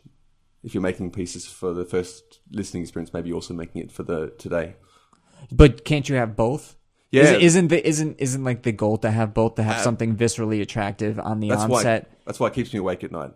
if 0.63 0.75
you're 0.75 0.83
making 0.83 1.11
pieces 1.11 1.47
for 1.47 1.73
the 1.75 1.85
first 1.85 2.39
listening 2.53 2.83
experience, 2.85 3.13
maybe 3.13 3.29
you're 3.31 3.37
also 3.43 3.55
making 3.55 3.83
it 3.83 3.91
for 3.91 4.05
the 4.05 4.31
today. 4.39 4.77
But 5.51 5.85
can't 5.85 6.09
you 6.09 6.15
have 6.17 6.37
both? 6.37 6.77
Yeah. 7.13 7.23
Isn't, 7.25 7.41
isn't 7.43 7.69
the 7.69 7.89
isn't 7.89 8.17
isn't 8.21 8.43
like 8.45 8.63
the 8.63 8.73
goal 8.73 8.97
to 8.99 9.11
have 9.11 9.33
both 9.35 9.55
to 9.57 9.63
have 9.63 9.77
uh, 9.77 9.83
something 9.83 10.17
viscerally 10.17 10.61
attractive 10.63 11.19
on 11.21 11.41
the 11.41 11.51
That's 11.51 11.63
onset? 11.63 12.09
why. 12.09 12.17
That's 12.27 12.41
why 12.41 12.47
it 12.49 12.55
keeps 12.55 12.73
me 12.73 12.79
awake 12.81 13.05
at 13.05 13.13
night. 13.13 13.33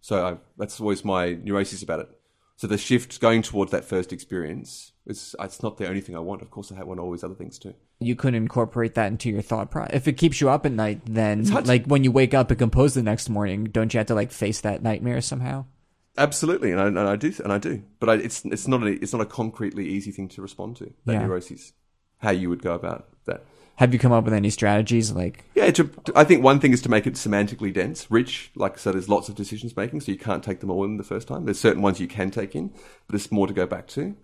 So 0.00 0.24
I, 0.26 0.36
that's 0.58 0.80
always 0.80 1.04
my 1.04 1.34
neuroses 1.34 1.82
about 1.82 2.00
it. 2.00 2.08
So 2.56 2.66
the 2.66 2.78
shift 2.78 3.20
going 3.20 3.42
towards 3.42 3.70
that 3.72 3.84
first 3.84 4.12
experience 4.12 4.92
is 5.06 5.36
it's 5.38 5.62
not 5.62 5.76
the 5.76 5.86
only 5.88 6.00
thing 6.00 6.16
I 6.16 6.20
want. 6.20 6.42
Of 6.42 6.50
course, 6.50 6.72
I 6.72 6.82
want 6.84 7.00
all 7.00 7.10
these 7.12 7.22
other 7.24 7.34
things 7.34 7.58
too. 7.58 7.74
You 8.00 8.16
couldn't 8.16 8.42
incorporate 8.42 8.94
that 8.94 9.06
into 9.08 9.30
your 9.30 9.42
thought 9.42 9.70
process. 9.70 9.94
If 9.94 10.08
it 10.08 10.14
keeps 10.14 10.40
you 10.40 10.50
up 10.50 10.66
at 10.66 10.72
night, 10.72 11.02
then 11.06 11.44
to- 11.44 11.60
like 11.60 11.86
when 11.86 12.02
you 12.02 12.10
wake 12.10 12.34
up 12.34 12.50
and 12.50 12.58
compose 12.58 12.94
the 12.94 13.02
next 13.02 13.28
morning, 13.28 13.64
don't 13.64 13.92
you 13.94 13.98
have 13.98 14.06
to 14.08 14.14
like 14.14 14.32
face 14.32 14.62
that 14.62 14.82
nightmare 14.82 15.20
somehow? 15.20 15.66
Absolutely, 16.18 16.72
and 16.72 16.80
I, 16.80 16.86
and 16.86 16.98
I 16.98 17.16
do, 17.16 17.32
and 17.44 17.52
I 17.52 17.58
do. 17.58 17.82
But 18.00 18.08
I, 18.08 18.14
it's 18.14 18.42
it's 18.46 18.66
not 18.66 18.82
a 18.82 18.86
it's 18.86 19.12
not 19.12 19.20
a 19.20 19.26
concretely 19.26 19.86
easy 19.88 20.10
thing 20.12 20.28
to 20.30 20.42
respond 20.42 20.76
to. 20.76 20.92
That 21.04 21.12
Yeah. 21.12 21.26
neuroses, 21.26 21.74
how 22.18 22.30
you 22.30 22.48
would 22.48 22.62
go 22.62 22.74
about 22.74 23.08
that. 23.26 23.44
Have 23.76 23.92
you 23.92 23.98
come 23.98 24.12
up 24.12 24.24
with 24.24 24.32
any 24.32 24.48
strategies 24.48 25.12
like 25.12 25.44
Yeah, 25.54 25.70
to, 25.70 25.84
to- 25.84 26.12
I 26.16 26.24
think 26.24 26.42
one 26.42 26.60
thing 26.60 26.72
is 26.72 26.80
to 26.82 26.88
make 26.88 27.06
it 27.06 27.14
semantically 27.14 27.72
dense, 27.72 28.10
rich. 28.10 28.50
Like 28.54 28.78
so, 28.78 28.90
there's 28.92 29.08
lots 29.08 29.28
of 29.28 29.34
decisions 29.34 29.76
making, 29.76 30.00
so 30.00 30.12
you 30.12 30.18
can't 30.18 30.42
take 30.42 30.60
them 30.60 30.70
all 30.70 30.84
in 30.84 30.96
the 30.96 31.04
first 31.04 31.28
time. 31.28 31.44
There's 31.44 31.60
certain 31.60 31.82
ones 31.82 32.00
you 32.00 32.08
can 32.08 32.30
take 32.30 32.54
in, 32.54 32.68
but 32.68 33.10
there's 33.10 33.30
more 33.30 33.46
to 33.46 33.52
go 33.52 33.66
back 33.66 33.86
to. 33.88 34.16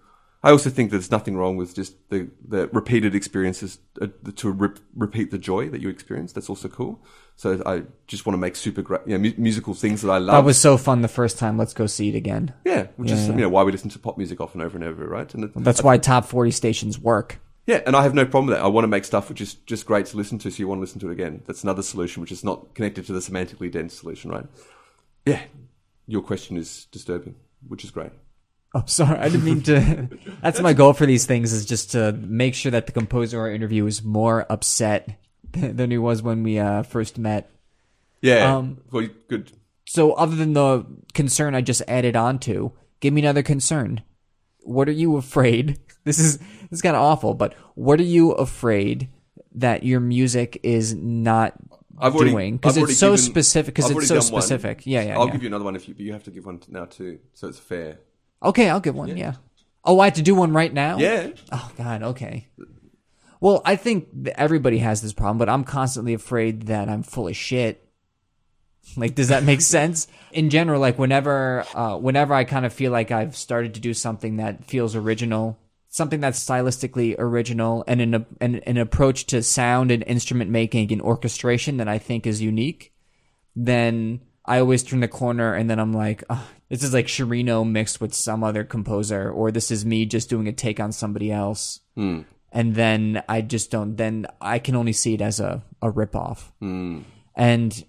I 0.44 0.50
also 0.50 0.70
think 0.70 0.90
there's 0.90 1.10
nothing 1.10 1.36
wrong 1.36 1.56
with 1.56 1.72
just 1.74 1.94
the, 2.08 2.28
the 2.48 2.66
repeated 2.68 3.14
experiences 3.14 3.78
uh, 4.00 4.08
to 4.36 4.50
re- 4.50 4.70
repeat 4.96 5.30
the 5.30 5.38
joy 5.38 5.68
that 5.68 5.80
you 5.80 5.88
experience. 5.88 6.32
That's 6.32 6.48
also 6.48 6.68
cool. 6.68 7.04
So 7.36 7.62
I 7.64 7.82
just 8.08 8.26
want 8.26 8.34
to 8.34 8.38
make 8.40 8.56
super 8.56 8.82
great, 8.82 9.02
you 9.06 9.16
know, 9.16 9.22
mu- 9.22 9.34
musical 9.36 9.72
things 9.74 10.00
that 10.02 10.10
I 10.10 10.18
love. 10.18 10.34
that 10.34 10.44
was 10.44 10.58
so 10.58 10.76
fun 10.76 11.02
the 11.02 11.06
first 11.08 11.38
time, 11.38 11.58
let's 11.58 11.74
go 11.74 11.86
see 11.86 12.08
it 12.08 12.16
again. 12.16 12.54
yeah, 12.64 12.86
which 12.96 13.10
is 13.12 13.20
Yeah, 13.20 13.26
yeah. 13.26 13.32
you 13.36 13.40
know 13.42 13.48
why 13.50 13.62
we 13.62 13.70
listen 13.70 13.90
to 13.90 13.98
pop 14.00 14.16
music 14.18 14.40
often 14.40 14.60
over 14.62 14.76
and 14.76 14.84
over, 14.84 15.06
right? 15.06 15.32
And 15.32 15.44
it, 15.44 15.50
That's 15.54 15.82
why 15.82 15.96
top 15.98 16.24
40 16.24 16.50
stations 16.50 16.98
work. 16.98 17.38
Yeah, 17.66 17.80
and 17.86 17.94
I 17.94 18.02
have 18.02 18.14
no 18.14 18.24
problem 18.24 18.46
with 18.46 18.56
that. 18.56 18.64
I 18.64 18.68
want 18.68 18.84
to 18.84 18.88
make 18.88 19.04
stuff 19.04 19.28
which 19.28 19.40
is 19.40 19.54
just 19.54 19.86
great 19.86 20.06
to 20.06 20.16
listen 20.16 20.38
to, 20.40 20.50
so 20.50 20.58
you 20.58 20.66
want 20.68 20.78
to 20.78 20.80
listen 20.80 21.00
to 21.00 21.08
it 21.08 21.12
again. 21.12 21.42
That's 21.46 21.62
another 21.62 21.82
solution, 21.82 22.20
which 22.20 22.32
is 22.32 22.42
not 22.42 22.74
connected 22.74 23.06
to 23.06 23.12
the 23.12 23.20
semantically 23.20 23.70
dense 23.70 23.94
solution, 23.94 24.30
right? 24.30 24.46
Yeah, 25.24 25.42
your 26.06 26.22
question 26.22 26.56
is 26.56 26.86
disturbing, 26.90 27.36
which 27.68 27.84
is 27.84 27.90
great. 27.92 28.10
Oh, 28.74 28.82
sorry. 28.86 29.18
I 29.18 29.28
didn't 29.28 29.44
mean 29.44 29.62
to. 29.62 30.08
That's 30.42 30.60
my 30.60 30.72
goal 30.72 30.94
for 30.94 31.06
these 31.06 31.26
things 31.26 31.52
is 31.52 31.66
just 31.66 31.92
to 31.92 32.12
make 32.12 32.54
sure 32.54 32.72
that 32.72 32.86
the 32.86 32.92
composer 32.92 33.38
or 33.38 33.50
interview 33.50 33.86
is 33.86 34.02
more 34.02 34.46
upset 34.50 35.20
than 35.52 35.90
he 35.90 35.98
was 35.98 36.22
when 36.22 36.42
we 36.42 36.58
uh, 36.58 36.82
first 36.82 37.18
met. 37.18 37.50
Yeah, 38.22 38.56
Um, 38.56 38.78
well, 38.90 39.08
good. 39.28 39.52
So, 39.84 40.12
other 40.12 40.36
than 40.36 40.54
the 40.54 40.86
concern 41.12 41.54
I 41.54 41.60
just 41.60 41.82
added 41.86 42.16
on 42.16 42.38
to, 42.40 42.72
give 43.00 43.12
me 43.12 43.20
another 43.20 43.42
concern. 43.42 44.02
What 44.64 44.88
are 44.88 44.92
you 44.92 45.16
afraid? 45.16 45.78
This 46.04 46.18
is 46.18 46.38
this 46.38 46.72
is 46.72 46.82
kind 46.82 46.96
of 46.96 47.02
awful, 47.02 47.32
but 47.32 47.54
what 47.76 48.00
are 48.00 48.02
you 48.02 48.32
afraid 48.32 49.08
that 49.54 49.84
your 49.84 50.00
music 50.00 50.58
is 50.64 50.92
not 50.96 51.54
I've 51.96 52.12
doing? 52.12 52.56
Because 52.56 52.76
it's 52.76 52.98
so 52.98 53.10
given- 53.12 53.18
specific. 53.18 53.72
Because 53.76 53.88
it's 53.88 54.08
so 54.08 54.16
done 54.16 54.32
one. 54.32 54.42
specific. 54.42 54.84
Yeah, 54.84 55.02
yeah. 55.02 55.16
I'll 55.16 55.26
yeah. 55.26 55.32
give 55.32 55.42
you 55.44 55.46
another 55.46 55.64
one 55.64 55.76
if 55.76 55.86
you, 55.86 55.94
but 55.94 56.02
you 56.02 56.12
have 56.12 56.24
to 56.24 56.32
give 56.32 56.44
one 56.44 56.60
now 56.66 56.86
too, 56.86 57.20
so 57.34 57.46
it's 57.46 57.60
fair. 57.60 58.00
Okay, 58.42 58.68
I'll 58.68 58.80
give 58.80 58.96
one. 58.96 59.16
Yeah. 59.16 59.34
Oh, 59.84 60.00
I 60.00 60.06
have 60.06 60.14
to 60.14 60.22
do 60.22 60.34
one 60.34 60.52
right 60.52 60.74
now. 60.74 60.98
Yeah, 60.98 61.28
Oh 61.52 61.70
God. 61.78 62.02
Okay. 62.02 62.48
Well, 63.40 63.62
I 63.64 63.76
think 63.76 64.08
everybody 64.36 64.78
has 64.78 65.02
this 65.02 65.12
problem, 65.12 65.38
but 65.38 65.48
I'm 65.48 65.62
constantly 65.62 66.14
afraid 66.14 66.62
that 66.66 66.88
I'm 66.88 67.04
full 67.04 67.28
of 67.28 67.36
shit. 67.36 67.88
Like, 68.96 69.14
does 69.14 69.28
that 69.28 69.44
make 69.44 69.60
sense? 69.60 70.06
In 70.32 70.50
general, 70.50 70.80
like 70.80 70.98
whenever, 70.98 71.64
uh, 71.74 71.96
whenever 71.96 72.34
I 72.34 72.44
kind 72.44 72.66
of 72.66 72.72
feel 72.72 72.92
like 72.92 73.10
I've 73.10 73.36
started 73.36 73.74
to 73.74 73.80
do 73.80 73.94
something 73.94 74.36
that 74.36 74.64
feels 74.64 74.94
original, 74.94 75.58
something 75.88 76.20
that's 76.20 76.42
stylistically 76.44 77.14
original, 77.18 77.84
and 77.86 78.00
an 78.00 78.26
an, 78.40 78.56
an 78.56 78.76
approach 78.76 79.26
to 79.26 79.42
sound 79.42 79.90
and 79.90 80.02
instrument 80.06 80.50
making 80.50 80.92
and 80.92 81.02
orchestration 81.02 81.76
that 81.78 81.88
I 81.88 81.98
think 81.98 82.26
is 82.26 82.42
unique, 82.42 82.92
then 83.54 84.20
I 84.44 84.58
always 84.58 84.82
turn 84.82 85.00
the 85.00 85.08
corner 85.08 85.54
and 85.54 85.70
then 85.70 85.78
I'm 85.78 85.92
like, 85.92 86.24
oh, 86.28 86.48
this 86.68 86.82
is 86.82 86.92
like 86.92 87.06
Sciarrino 87.06 87.68
mixed 87.68 88.00
with 88.00 88.12
some 88.14 88.42
other 88.42 88.64
composer, 88.64 89.30
or 89.30 89.50
this 89.52 89.70
is 89.70 89.84
me 89.84 90.04
just 90.06 90.28
doing 90.28 90.48
a 90.48 90.52
take 90.52 90.80
on 90.80 90.92
somebody 90.92 91.30
else. 91.30 91.80
And 92.50 92.74
then 92.74 93.22
I 93.28 93.40
just 93.40 93.70
don't, 93.70 93.96
then 93.96 94.26
I 94.40 94.58
can 94.58 94.74
only 94.74 94.92
see 94.92 95.14
it 95.14 95.20
as 95.20 95.40
a, 95.40 95.62
a 95.80 95.90
ripoff. 95.90 96.50
And 97.34 97.84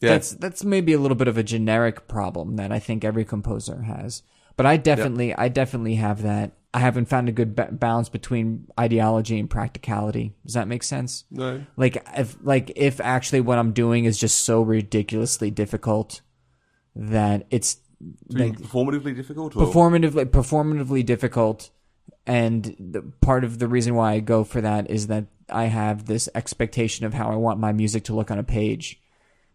Yeah. 0.00 0.10
that's, 0.10 0.32
that's 0.32 0.64
maybe 0.64 0.92
a 0.92 0.98
little 0.98 1.16
bit 1.16 1.28
of 1.28 1.38
a 1.38 1.42
generic 1.42 2.06
problem 2.08 2.56
that 2.56 2.72
I 2.72 2.78
think 2.78 3.04
every 3.04 3.24
composer 3.24 3.82
has. 3.82 4.22
But 4.56 4.66
I 4.66 4.76
definitely, 4.76 5.34
I 5.34 5.48
definitely 5.48 5.96
have 5.96 6.22
that. 6.22 6.52
I 6.74 6.80
haven't 6.80 7.06
found 7.06 7.28
a 7.28 7.32
good 7.32 7.56
ba- 7.56 7.70
balance 7.72 8.08
between 8.08 8.66
ideology 8.78 9.38
and 9.38 9.48
practicality. 9.48 10.34
Does 10.44 10.54
that 10.54 10.68
make 10.68 10.82
sense? 10.82 11.24
no, 11.30 11.64
like 11.76 12.04
if 12.16 12.36
like 12.42 12.72
if 12.76 13.00
actually 13.00 13.40
what 13.40 13.58
I'm 13.58 13.72
doing 13.72 14.04
is 14.04 14.18
just 14.18 14.44
so 14.44 14.60
ridiculously 14.60 15.50
difficult 15.50 16.20
that 16.94 17.46
it's 17.50 17.78
like 18.28 18.58
performatively 18.58 19.16
difficult. 19.16 19.56
Or? 19.56 19.66
performatively 19.66 20.26
performatively 20.26 21.06
difficult 21.06 21.70
and 22.26 22.76
the, 22.78 23.02
part 23.22 23.42
of 23.42 23.58
the 23.58 23.66
reason 23.66 23.94
why 23.94 24.12
I 24.12 24.20
go 24.20 24.44
for 24.44 24.60
that 24.60 24.90
is 24.90 25.06
that 25.06 25.24
I 25.48 25.64
have 25.64 26.04
this 26.04 26.28
expectation 26.34 27.06
of 27.06 27.14
how 27.14 27.30
I 27.30 27.36
want 27.36 27.58
my 27.58 27.72
music 27.72 28.04
to 28.04 28.14
look 28.14 28.30
on 28.30 28.38
a 28.38 28.44
page. 28.44 29.00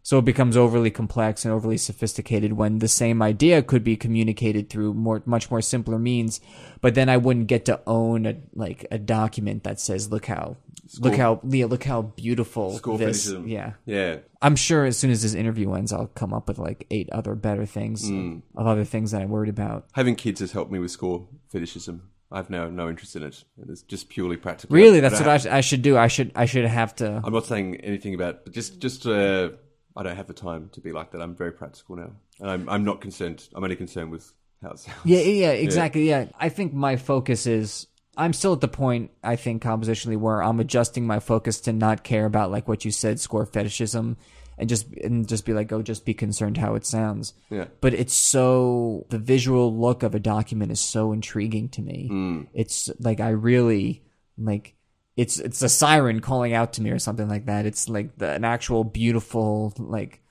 So 0.06 0.20
it 0.20 0.26
becomes 0.26 0.58
overly 0.58 0.92
complex 0.92 1.46
and 1.46 1.54
overly 1.54 1.78
sophisticated 1.78 2.54
when 2.54 2.80
the 2.80 2.90
same 2.90 3.22
idea 3.22 3.64
could 3.64 3.86
be 3.86 3.96
communicated 3.96 4.70
through 4.70 4.94
more, 4.94 5.24
much 5.26 5.50
more 5.50 5.62
simpler 5.62 5.98
means. 5.98 6.42
But 6.82 6.94
then 6.94 7.08
I 7.08 7.16
wouldn't 7.16 7.48
get 7.48 7.64
to 7.66 7.80
own 7.88 8.26
a, 8.26 8.36
like 8.54 8.86
a 8.92 8.98
document 8.98 9.64
that 9.64 9.80
says, 9.80 10.12
look 10.12 10.26
how, 10.26 10.58
look 11.00 11.16
how, 11.16 11.40
yeah, 11.48 11.68
look 11.68 11.86
how 11.86 12.02
beautiful 12.02 12.76
Score 12.76 12.98
this, 12.98 13.24
fetishism. 13.24 13.48
yeah. 13.48 13.74
Yeah. 13.86 14.18
I'm 14.42 14.58
sure 14.58 14.84
as 14.84 14.98
soon 14.98 15.10
as 15.10 15.22
this 15.22 15.34
interview 15.34 15.72
ends, 15.72 15.94
I'll 15.94 16.08
come 16.08 16.34
up 16.34 16.50
with 16.50 16.60
like 16.60 16.86
eight 16.92 17.10
other 17.12 17.34
better 17.34 17.66
things 17.66 18.10
of 18.58 18.68
other 18.68 18.84
things 18.84 19.12
that 19.12 19.22
I'm 19.22 19.30
worried 19.30 19.50
about. 19.50 19.86
Having 19.94 20.18
kids 20.18 20.42
has 20.42 20.52
helped 20.52 20.70
me 20.70 20.80
with 20.80 20.92
score 20.92 21.26
fetishism. 21.48 22.10
I've 22.30 22.50
now 22.50 22.68
no 22.68 22.90
interest 22.90 23.16
in 23.16 23.24
it. 23.24 23.44
It's 23.70 23.84
just 23.84 24.10
purely 24.10 24.36
practical. 24.38 24.76
Really, 24.76 25.00
that's 25.00 25.20
what 25.22 25.30
I, 25.30 25.58
I 25.58 25.62
should 25.62 25.84
do. 25.84 25.98
I 25.98 26.08
should 26.08 26.32
I 26.36 26.46
should 26.46 26.66
have 26.66 26.96
to. 26.96 27.22
I'm 27.24 27.32
not 27.32 27.46
saying 27.46 27.76
anything 27.82 28.16
about, 28.16 28.44
but 28.44 28.54
just 28.54 28.80
just 28.80 29.06
uh, 29.06 29.52
I 29.96 30.04
don't 30.04 30.16
have 30.16 30.28
the 30.28 30.34
time 30.34 30.70
to 30.74 30.82
be 30.82 30.92
like 30.92 31.12
that. 31.12 31.22
I'm 31.22 31.36
very 31.36 31.52
practical 31.52 31.96
now, 31.96 32.12
and 32.40 32.50
I'm 32.50 32.70
I'm 32.70 32.84
not 32.84 33.02
concerned. 33.02 33.48
I'm 33.54 33.64
only 33.64 33.76
concerned 33.76 34.12
with 34.12 34.32
how 34.62 34.72
it 34.72 34.80
sounds. 34.80 34.98
Yeah, 35.06 35.20
yeah, 35.20 35.48
yeah, 35.48 35.52
exactly. 35.52 36.10
Yeah, 36.10 36.26
I 36.40 36.50
think 36.50 36.74
my 36.74 36.96
focus 36.96 37.46
is. 37.48 37.88
I'm 38.16 38.34
still 38.34 38.54
at 38.54 38.62
the 38.62 38.68
point 38.68 39.10
I 39.24 39.36
think 39.36 39.64
compositionally 39.64 40.18
where 40.18 40.44
I'm 40.44 40.60
adjusting 40.60 41.08
my 41.08 41.20
focus 41.20 41.62
to 41.62 41.74
not 41.74 42.04
care 42.04 42.26
about 42.26 42.52
like 42.52 42.68
what 42.68 42.86
you 42.86 42.92
said, 42.92 43.20
score 43.20 43.46
fetishism, 43.46 44.18
and 44.58 44.70
just 44.70 44.88
and 44.98 45.28
just 45.28 45.46
be 45.46 45.54
like, 45.54 45.72
oh, 45.72 45.82
just 45.82 46.06
be 46.06 46.14
concerned 46.14 46.58
how 46.58 46.76
it 46.76 46.86
sounds. 46.86 47.34
Yeah. 47.50 47.66
But 47.82 47.94
it's 47.94 48.14
so 48.14 49.06
the 49.10 49.18
visual 49.18 49.76
look 49.76 50.04
of 50.04 50.16
a 50.16 50.20
document 50.20 50.72
is 50.72 50.80
so 50.80 51.12
intriguing 51.12 51.70
to 51.70 51.82
me. 51.82 52.10
Mm. 52.12 52.48
It's 52.54 52.90
like 53.00 53.20
I 53.20 53.30
really 53.30 54.04
like 54.38 54.76
it's 55.16 55.40
it's 55.40 55.62
a 55.62 55.70
siren 55.70 56.22
calling 56.22 56.54
out 56.54 56.74
to 56.74 56.82
me 56.82 56.90
or 56.90 57.00
something 57.00 57.30
like 57.30 57.46
that. 57.46 57.66
It's 57.66 57.88
like 57.88 58.18
the, 58.18 58.32
an 58.32 58.44
actual 58.44 58.84
beautiful 58.84 59.74
like 59.78 60.22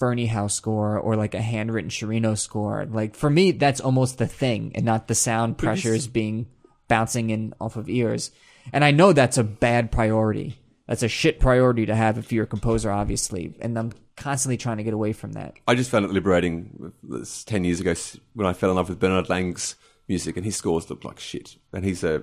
Ferneyhough 0.00 0.50
score 0.50 0.98
or 0.98 1.16
like 1.16 1.34
a 1.34 1.40
handwritten 1.40 1.90
Sciarrino 1.90 2.36
score. 2.36 2.86
Like 2.86 3.14
for 3.14 3.30
me, 3.30 3.52
that's 3.52 3.80
almost 3.80 4.18
the 4.18 4.26
thing, 4.26 4.72
and 4.74 4.84
not 4.84 5.08
the 5.08 5.14
sound 5.14 5.58
pressures 5.58 6.06
being 6.06 6.46
bouncing 6.88 7.30
in 7.30 7.54
off 7.60 7.76
of 7.76 7.88
ears. 7.88 8.30
And 8.72 8.84
I 8.84 8.90
know 8.90 9.12
that's 9.12 9.38
a 9.38 9.44
bad 9.44 9.90
priority. 9.92 10.58
That's 10.86 11.02
a 11.02 11.08
shit 11.08 11.38
priority 11.38 11.86
to 11.86 11.94
have 11.94 12.18
if 12.18 12.32
you're 12.32 12.44
a 12.44 12.46
composer, 12.46 12.90
obviously. 12.90 13.54
And 13.60 13.78
I'm 13.78 13.92
constantly 14.16 14.56
trying 14.56 14.78
to 14.78 14.82
get 14.82 14.94
away 14.94 15.12
from 15.12 15.32
that. 15.32 15.54
I 15.66 15.74
just 15.74 15.90
found 15.90 16.04
it 16.04 16.12
liberating. 16.12 16.92
This 17.02 17.44
ten 17.44 17.64
years 17.64 17.80
ago, 17.80 17.94
when 18.34 18.46
I 18.46 18.52
fell 18.52 18.70
in 18.70 18.76
love 18.76 18.88
with 18.88 18.98
Bernhard 18.98 19.28
Lang's 19.28 19.76
music, 20.08 20.36
and 20.36 20.44
his 20.44 20.56
scores 20.56 20.88
looked 20.88 21.04
like 21.04 21.20
shit, 21.20 21.56
and 21.72 21.84
he's 21.84 22.02
a, 22.02 22.22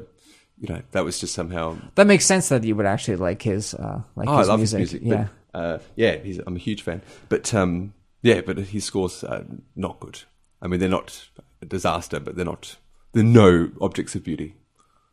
you 0.59 0.73
know, 0.73 0.81
that 0.91 1.03
was 1.03 1.19
just 1.19 1.33
somehow. 1.33 1.77
That 1.95 2.07
makes 2.07 2.25
sense 2.25 2.49
that 2.49 2.63
you 2.63 2.75
would 2.75 2.85
actually 2.85 3.17
like 3.17 3.41
his 3.41 3.73
uh 3.73 4.01
like 4.15 4.27
Oh, 4.29 4.37
his 4.37 4.47
I 4.47 4.51
love 4.51 4.59
music. 4.59 4.79
his 4.79 4.93
music. 4.93 5.07
Yeah. 5.07 5.27
But, 5.51 5.59
uh, 5.59 5.79
yeah, 5.95 6.17
he's, 6.17 6.39
I'm 6.39 6.55
a 6.55 6.59
huge 6.59 6.81
fan. 6.81 7.01
But 7.29 7.53
um, 7.53 7.93
yeah, 8.21 8.41
but 8.41 8.57
his 8.57 8.83
scores 8.85 9.23
are 9.23 9.45
not 9.75 9.99
good. 9.99 10.19
I 10.61 10.67
mean, 10.67 10.79
they're 10.79 10.89
not 10.89 11.29
a 11.61 11.65
disaster, 11.65 12.19
but 12.19 12.35
they're 12.35 12.45
not. 12.45 12.77
They're 13.13 13.23
no 13.23 13.69
objects 13.81 14.15
of 14.15 14.23
beauty. 14.23 14.55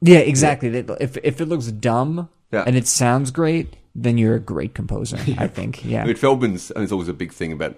Yeah, 0.00 0.18
exactly. 0.18 0.68
That- 0.80 1.00
If 1.00 1.16
if 1.22 1.40
it 1.40 1.46
looks 1.46 1.66
dumb 1.66 2.28
Yeah. 2.52 2.64
and 2.66 2.76
it 2.76 2.86
sounds 2.88 3.30
great, 3.30 3.76
then 3.94 4.18
you're 4.18 4.34
a 4.36 4.40
great 4.40 4.74
composer. 4.74 5.16
I 5.38 5.46
think. 5.46 5.84
Yeah. 5.84 6.02
I 6.02 6.06
mean, 6.06 6.16
Feldman's, 6.16 6.70
and 6.72 6.82
it's 6.82 6.92
always 6.92 7.08
a 7.08 7.12
big 7.14 7.32
thing 7.32 7.52
about 7.52 7.76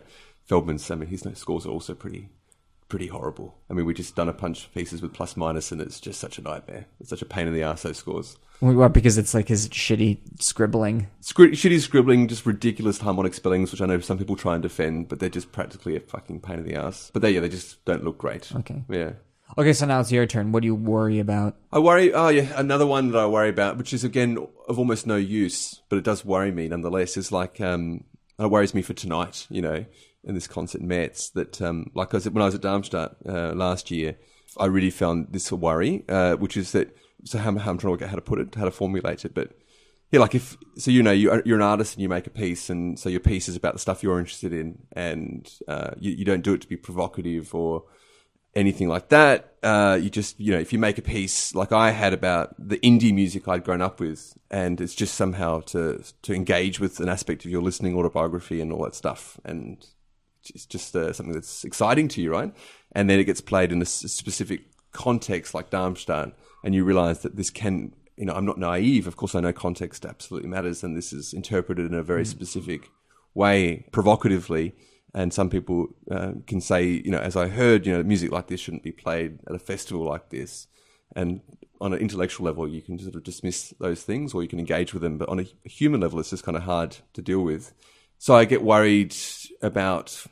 Feldman's. 0.49 0.91
I 0.91 0.95
mean, 0.95 1.09
his 1.09 1.27
scores 1.35 1.67
are 1.67 1.71
also 1.71 1.95
pretty, 1.95 2.29
pretty 2.95 3.09
horrible. 3.09 3.57
I 3.69 3.73
mean, 3.73 3.87
we 3.87 3.93
just 3.93 4.15
done 4.15 4.29
a 4.29 4.33
bunch 4.33 4.67
of 4.67 4.73
pieces 4.73 5.03
with 5.03 5.13
plus 5.13 5.37
minus, 5.37 5.73
and 5.73 5.81
it's 5.81 5.99
just 5.99 6.21
such 6.21 6.39
a 6.39 6.43
nightmare. 6.43 6.87
It's 7.01 7.11
such 7.11 7.23
a 7.23 7.27
pain 7.27 7.49
in 7.49 7.53
the 7.53 7.65
ass. 7.65 7.83
Those 7.83 7.97
scores, 7.99 8.37
Well, 8.61 8.89
because 8.89 9.19
it's 9.19 9.35
like 9.35 9.49
his 9.49 9.69
shitty 9.69 10.19
scribbling. 10.41 11.09
Scri- 11.21 11.51
shitty 11.51 11.81
scribbling, 11.81 12.29
just 12.29 12.47
ridiculous 12.47 12.99
harmonic 12.99 13.35
spellings, 13.35 13.73
which 13.73 13.81
I 13.83 13.87
know 13.87 13.99
some 13.99 14.17
people 14.17 14.37
try 14.37 14.55
and 14.55 14.63
defend, 14.63 15.09
but 15.09 15.19
they're 15.19 15.29
just 15.29 15.51
practically 15.51 15.97
a 15.97 16.01
fucking 16.01 16.39
pain 16.43 16.61
in 16.61 16.65
the 16.67 16.77
ass. 16.77 17.11
But 17.13 17.23
they, 17.23 17.33
yeah, 17.33 17.41
they 17.41 17.49
just 17.49 17.85
don't 17.85 18.05
look 18.05 18.17
great. 18.17 18.55
Okay. 18.55 18.85
Yeah. 18.89 19.15
Okay, 19.59 19.73
so 19.73 19.87
now 19.87 19.99
it's 19.99 20.13
your 20.13 20.27
turn. 20.27 20.53
What 20.53 20.61
do 20.61 20.67
you 20.67 20.77
worry 20.77 21.19
about? 21.19 21.57
I 21.73 21.81
worry. 21.81 22.15
Oh 22.15 22.29
yeah, 22.29 22.47
another 22.55 22.87
one 22.87 23.11
that 23.11 23.19
I 23.19 23.27
worry 23.27 23.49
about, 23.49 23.77
which 23.77 23.93
is 23.93 24.05
again 24.05 24.39
of 24.69 24.79
almost 24.79 25.05
no 25.05 25.17
use, 25.17 25.83
but 25.89 25.97
it 25.97 26.05
does 26.05 26.25
worry 26.25 26.53
me 26.53 26.69
nonetheless. 26.69 27.17
Is 27.17 27.33
like 27.33 27.61
um, 27.61 28.05
it 28.39 28.49
worries 28.51 28.73
me 28.73 28.83
for 28.83 28.95
tonight. 28.95 29.49
You 29.51 29.63
know, 29.63 29.85
in 30.25 30.35
this 30.35 30.47
concert 30.47 30.81
in 30.81 30.89
Metz, 30.89 31.31
that 31.31 31.61
um, 31.63 31.91
like 31.95 32.15
I 32.15 32.19
said, 32.19 32.35
when 32.35 32.43
I 32.43 32.47
was 32.47 32.55
at 32.55 32.63
Darmstadt 32.63 33.17
uh, 33.29 33.53
last 33.53 33.91
year, 33.91 34.17
I 34.59 34.67
really 34.67 34.91
found 34.91 35.29
this 35.31 35.51
a 35.51 35.57
worry, 35.57 36.05
uh, 36.09 36.35
which 36.37 36.57
is 36.57 36.73
that. 36.73 36.97
So 37.27 37.39
how, 37.39 37.57
how 37.57 37.71
I'm 37.71 37.79
trying 37.79 37.79
to 37.79 37.91
work 37.91 38.03
out 38.03 38.11
how 38.11 38.17
to 38.17 38.21
put 38.21 38.39
it, 38.39 38.55
how 38.55 38.67
to 38.67 38.71
formulate 38.71 39.25
it, 39.25 39.33
but 39.35 39.53
yeah, 40.13 40.21
like 40.21 40.35
if 40.35 40.57
so, 40.77 40.91
you 40.91 41.03
know, 41.03 41.11
you're, 41.11 41.43
you're 41.45 41.57
an 41.57 41.63
artist 41.63 41.95
and 41.95 42.03
you 42.03 42.09
make 42.09 42.27
a 42.27 42.31
piece, 42.31 42.71
and 42.71 42.99
so 42.99 43.09
your 43.09 43.21
piece 43.21 43.49
is 43.49 43.57
about 43.57 43.73
the 43.73 43.79
stuff 43.79 44.03
you're 44.03 44.19
interested 44.19 44.53
in, 44.53 44.79
and 44.93 45.51
uh, 45.67 45.93
you, 45.99 46.13
you 46.13 46.25
don't 46.25 46.43
do 46.43 46.53
it 46.53 46.61
to 46.61 46.69
be 46.69 46.77
provocative 46.77 47.55
or 47.55 47.85
anything 48.55 48.89
like 48.89 49.09
that. 49.09 49.55
Uh, 49.63 49.99
you 50.01 50.11
just, 50.11 50.39
you 50.39 50.53
know, 50.53 50.59
if 50.59 50.73
you 50.73 50.79
make 50.79 50.99
a 50.99 51.03
piece 51.03 51.55
like 51.55 51.73
I 51.73 51.91
had 51.91 52.13
about 52.13 52.55
the 52.59 52.79
indie 52.79 53.15
music 53.15 53.49
I'd 53.49 53.65
grown 53.65 53.81
up 53.81 53.99
with, 53.99 54.37
and 54.51 54.81
it's 54.81 54.95
just 54.95 55.15
somehow 55.15 55.61
to 55.63 56.05
to 56.23 56.35
engage 56.35 56.79
with 56.79 57.01
an 57.01 57.09
aspect 57.09 57.45
of 57.45 57.51
your 57.51 57.63
listening 57.63 57.97
autobiography 57.97 58.61
and 58.61 58.71
all 58.71 58.85
that 58.85 58.95
stuff, 58.95 59.41
and 59.45 59.85
it's 60.51 60.67
just 60.67 60.95
uh, 60.95 61.13
something 61.13 61.35
that's 61.35 61.65
exciting 61.65 62.09
to 62.09 62.23
you, 62.23 62.33
right? 62.33 62.53
And 62.93 63.09
then 63.09 63.19
it 63.19 63.25
gets 63.25 63.41
played 63.41 63.73
in 63.73 63.83
a 63.83 63.87
specific 63.87 64.63
context 64.93 65.55
like 65.55 65.71
Darmstadt, 65.71 66.33
and 66.63 66.75
you 66.75 66.85
realize 66.85 67.21
that 67.23 67.37
this 67.37 67.51
can, 67.51 67.93
you 68.17 68.25
know, 68.25 68.35
I'm 68.35 68.47
not 68.47 68.59
naive. 68.59 69.07
Of 69.07 69.17
course, 69.17 69.35
I 69.35 69.41
know 69.41 69.53
context 69.53 70.05
absolutely 70.05 70.49
matters, 70.49 70.83
and 70.83 70.97
this 70.97 71.13
is 71.13 71.33
interpreted 71.33 71.87
in 71.87 71.95
a 71.95 72.03
very 72.03 72.25
specific 72.25 72.91
way, 73.35 73.87
provocatively. 73.93 74.75
And 75.13 75.33
some 75.33 75.49
people 75.49 75.89
uh, 76.11 76.33
can 76.47 76.61
say, 76.61 76.85
you 76.85 77.11
know, 77.11 77.19
as 77.19 77.37
I 77.37 77.49
heard, 77.49 77.87
you 77.87 77.93
know, 77.93 78.03
music 78.03 78.33
like 78.33 78.49
this 78.49 78.61
shouldn't 78.61 78.83
be 78.83 78.93
played 78.93 79.39
at 79.47 79.55
a 79.55 79.61
festival 79.61 80.05
like 80.05 80.31
this. 80.31 80.67
And 81.15 81.41
on 81.81 81.93
an 81.93 82.01
intellectual 82.01 82.47
level, 82.47 82.67
you 82.67 82.83
can 82.83 82.99
sort 82.99 83.15
of 83.15 83.23
dismiss 83.23 83.75
those 83.79 84.03
things 84.03 84.35
or 84.35 84.43
you 84.43 84.49
can 84.49 84.59
engage 84.59 84.93
with 84.93 85.03
them. 85.03 85.19
But 85.19 85.29
on 85.29 85.39
a 85.39 85.69
human 85.69 86.01
level, 86.01 86.19
it's 86.19 86.31
just 86.31 86.43
kind 86.43 86.57
of 86.57 86.65
hard 86.65 86.97
to 87.13 87.23
deal 87.23 87.41
with. 87.41 87.73
So 88.19 88.35
I 88.35 88.45
get 88.45 88.63
worried 88.63 89.15
about 89.61 90.27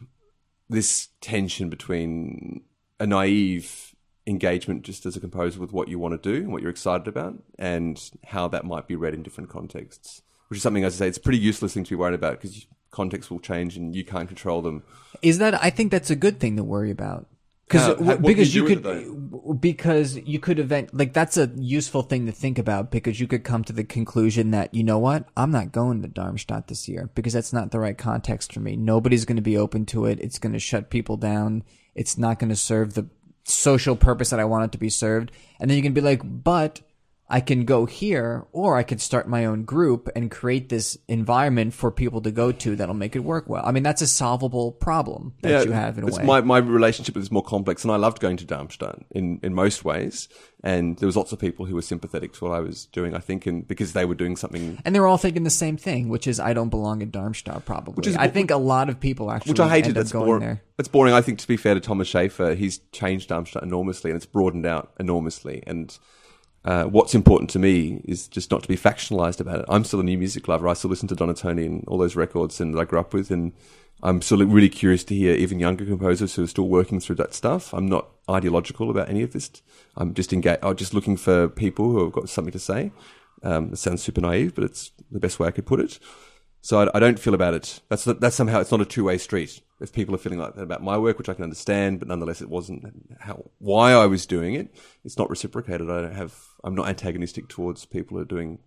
this 0.69 1.09
tension 1.21 1.69
between 1.69 2.63
a 2.99 3.07
naive 3.07 3.95
engagement 4.27 4.83
just 4.83 5.05
as 5.05 5.17
a 5.17 5.21
composer 5.21 5.61
with 5.61 5.73
what 5.73 5.89
you 5.89 5.99
want 5.99 6.21
to 6.21 6.33
do 6.33 6.43
and 6.43 6.53
what 6.53 6.63
you're 6.63 6.71
excited 6.71 7.09
about 7.09 7.35
and 7.59 8.11
how 8.27 8.49
that 8.49 8.65
might 8.65 8.87
be 8.87 8.97
read 8.97 9.15
in 9.15 9.23
different 9.23 9.51
contexts, 9.51 10.23
which 10.49 10.59
is 10.59 10.63
something, 10.63 10.85
as 10.85 10.95
I 10.97 10.99
say, 10.99 11.09
it's 11.09 11.19
a 11.19 11.23
pretty 11.23 11.39
useless 11.39 11.75
thing 11.75 11.85
to 11.85 11.91
be 11.91 11.97
worried 11.97 12.15
about 12.15 12.41
because 12.41 12.67
context 12.91 13.31
will 13.31 13.41
change 13.41 13.77
and 13.77 13.97
you 13.97 14.05
can't 14.05 14.29
control 14.29 14.63
them. 14.63 14.83
Is 15.23 15.39
that 15.39 15.61
I 15.63 15.71
think 15.71 15.91
that's 15.91 16.11
a 16.11 16.17
good 16.17 16.39
thing 16.39 16.57
to 16.57 16.65
worry 16.65 16.91
about. 16.91 17.27
Because 17.73 17.99
what 17.99 18.23
because 18.23 18.55
you 18.55 18.67
you 18.67 18.77
could 18.77 19.61
because 19.61 20.17
you 20.17 20.39
could 20.39 20.59
event 20.59 20.95
like 20.95 21.13
that's 21.13 21.37
a 21.37 21.51
useful 21.57 22.03
thing 22.03 22.27
to 22.27 22.33
think 22.33 22.59
about 22.59 22.91
because 22.91 23.19
you 23.19 23.27
could 23.27 23.45
come 23.45 23.65
to 23.65 23.73
the 23.73 23.85
conclusion 23.85 24.51
that 24.53 24.73
you 24.75 24.85
know 24.85 24.99
what 24.99 25.29
I'm 25.37 25.51
not 25.51 25.73
going 25.73 26.03
to 26.03 26.09
Darmstadt 26.09 26.69
this 26.69 26.89
year 26.89 27.11
because 27.15 27.33
that's 27.33 27.53
not 27.53 27.71
the 27.71 27.81
right 27.81 27.97
context 27.97 28.53
for 28.53 28.61
me. 28.61 28.77
Nobody's 28.77 29.25
going 29.25 29.37
to 29.37 29.43
be 29.43 29.57
open 29.57 29.87
to 29.87 30.07
it. 30.07 30.21
It's 30.21 30.39
going 30.39 30.53
to 30.53 30.59
shut 30.59 30.91
people 30.91 31.17
down. 31.17 31.65
It's 31.95 32.17
not 32.17 32.39
going 32.39 32.51
to 32.51 32.57
serve 32.57 32.95
the 32.95 33.09
social 33.45 33.97
purpose 33.97 34.31
that 34.31 34.41
I 34.41 34.45
want 34.45 34.67
it 34.67 34.73
to 34.73 34.79
be 34.79 34.91
served. 34.91 35.33
And 35.59 35.71
then 35.71 35.77
you 35.77 35.83
can 35.83 35.93
be 35.93 36.01
like, 36.01 36.23
but 36.25 36.81
I 37.33 37.41
can 37.41 37.65
go 37.65 37.87
here 37.87 38.47
or 38.53 38.77
I 38.77 38.83
can 38.83 38.99
start 38.99 39.27
my 39.27 39.47
own 39.47 39.65
group 39.65 40.11
and 40.15 40.31
create 40.31 40.69
this 40.69 40.99
environment 41.09 41.73
for 41.73 41.91
people 41.91 42.21
to 42.21 42.31
go 42.31 42.53
to 42.53 42.77
that'll 42.77 42.95
make 42.95 43.17
it 43.17 43.21
work 43.25 43.49
well. 43.49 43.63
I 43.65 43.73
mean, 43.73 43.83
that's 43.83 44.03
a 44.03 44.07
solvable 44.07 44.71
problem 44.73 45.33
that 45.41 45.65
you 45.65 45.73
have 45.73 45.97
in 45.97 46.05
a 46.05 46.13
way. 46.15 46.25
My, 46.25 46.43
my 46.43 46.59
relationship 46.59 47.17
is 47.17 47.31
more 47.31 47.43
complex, 47.43 47.85
and 47.85 47.91
I 47.91 47.97
loved 47.97 48.21
going 48.21 48.37
to 48.37 48.45
Darmstadt 48.45 48.99
in, 49.13 49.41
in 49.43 49.55
most 49.55 49.83
ways. 49.83 50.29
And 50.63 50.99
there 50.99 51.07
was 51.07 51.17
lots 51.17 51.33
of 51.33 51.39
people 51.39 51.65
who 51.65 51.75
were 51.75 51.81
sympathetic 51.83 52.35
to 52.35 52.45
what 52.45 52.53
I 52.55 52.61
was 52.61 52.85
doing, 52.85 53.15
I 53.17 53.19
think, 53.19 53.47
and 53.47 53.67
because 53.67 53.95
they 53.95 54.05
were 54.05 54.15
doing 54.15 54.37
something 54.37 54.79
and 54.85 54.95
they 54.95 55.01
were 55.01 55.09
all 55.09 55.17
thinking 55.19 55.43
the 55.43 55.51
same 55.51 55.79
thing, 55.79 56.11
which 56.11 56.27
is 56.27 56.39
I 56.39 56.53
don't 56.53 56.69
belong 56.69 57.01
in 57.01 57.11
Darmstadt. 57.11 57.65
Probably, 57.65 57.95
which 57.95 58.07
is- 58.09 58.17
I 58.17 58.29
think 58.29 58.51
a 58.51 58.57
lot 58.59 58.91
of 58.91 59.01
people 59.01 59.31
actually 59.31 59.53
which 59.53 59.61
I 59.61 59.71
hated. 59.71 59.95
That's 59.95 60.13
going 60.13 60.27
boring. 60.27 60.41
there. 60.41 60.63
That's 60.77 60.89
boring. 60.89 61.15
I 61.15 61.23
think 61.23 61.39
to 61.39 61.49
be 61.49 61.57
fair 61.57 61.73
to 61.75 61.81
Thomas 61.81 62.09
Schaefer, 62.09 62.55
he's 62.55 62.79
changed 62.93 63.31
Darmstadt 63.31 63.63
enormously, 63.63 64.11
and 64.11 64.17
it's 64.19 64.27
broadened 64.27 64.67
out 64.67 64.93
enormously. 65.01 65.63
And 65.67 65.97
uh, 66.65 66.85
what's 66.85 67.15
important 67.15 67.51
to 67.51 67.59
me 67.59 68.03
is 68.05 68.29
just 68.29 68.51
not 68.51 68.63
to 68.63 68.69
be 68.69 68.77
factionalized 68.77 69.41
about 69.41 69.61
it. 69.61 69.67
I'm 69.69 69.85
still 69.85 70.01
a 70.01 70.05
new 70.05 70.19
music 70.19 70.47
lover. 70.47 70.69
I 70.69 70.75
still 70.75 70.91
listen 70.91 71.09
to 71.09 71.17
Donatoni 71.17 71.67
and 71.67 71.85
all 71.89 71.99
those 71.99 72.17
records 72.17 72.61
and 72.61 72.75
that 72.75 72.81
I 72.81 72.85
grew 72.85 73.01
up 73.01 73.13
with, 73.13 73.31
and 73.31 73.53
I'm 74.03 74.23
still 74.23 74.45
really 74.45 74.69
curious 74.69 75.03
to 75.05 75.15
hear 75.15 75.35
even 75.35 75.59
younger 75.59 75.85
composers 75.85 76.35
who 76.35 76.45
are 76.45 76.49
still 76.49 76.69
working 76.69 77.01
through 77.01 77.17
that 77.17 77.35
stuff. 77.35 77.73
I'm 77.73 77.87
not 77.87 78.09
ideological 78.31 78.91
about 78.91 79.09
any 79.09 79.23
of 79.23 79.33
this. 79.33 79.51
I'm 79.97 80.15
just 80.15 80.33
engaged. 80.33 80.61
I'm 80.63 80.77
just 80.77 80.95
looking 80.95 81.17
for 81.17 81.49
people 81.49 81.91
who 81.91 82.05
have 82.05 82.13
got 82.13 82.29
something 82.29 82.53
to 82.53 82.59
say. 82.59 82.93
Um, 83.43 83.73
it 83.73 83.79
sounds 83.79 84.03
super 84.03 84.21
naive, 84.21 84.55
but 84.55 84.65
it's 84.65 84.93
the 85.11 85.19
best 85.19 85.41
way 85.41 85.49
I 85.49 85.53
could 85.53 85.67
put 85.67 85.81
it. 85.81 85.99
So 86.65 86.81
I, 86.83 86.97
I 86.97 87.01
don't 87.01 87.19
feel 87.19 87.35
about 87.35 87.55
it. 87.55 87.81
That's 87.89 88.05
that's 88.05 88.37
somehow 88.37 88.61
it's 88.61 88.71
not 88.71 88.81
a 88.81 88.85
two 88.87 89.05
way 89.05 89.19
street. 89.19 89.61
If 89.81 89.93
people 89.93 90.15
are 90.15 90.19
feeling 90.19 90.39
like 90.39 90.55
that 90.55 90.63
about 90.63 90.83
my 90.83 90.97
work, 90.97 91.19
which 91.19 91.29
I 91.29 91.35
can 91.35 91.43
understand, 91.43 91.99
but 91.99 92.07
nonetheless, 92.07 92.41
it 92.41 92.49
wasn't 92.49 92.85
how 93.19 93.51
why 93.59 93.93
I 93.93 94.07
was 94.07 94.27
doing 94.27 94.55
it. 94.55 94.73
It's 95.05 95.19
not 95.19 95.29
reciprocated. 95.29 95.91
I 95.91 96.03
don't 96.03 96.15
have. 96.15 96.35
I'm 96.63 96.77
not 96.77 96.89
antagonistic 96.89 97.49
towards 97.49 97.85
people 97.85 98.17
who 98.17 98.23
are 98.23 98.27
doing 98.27 98.61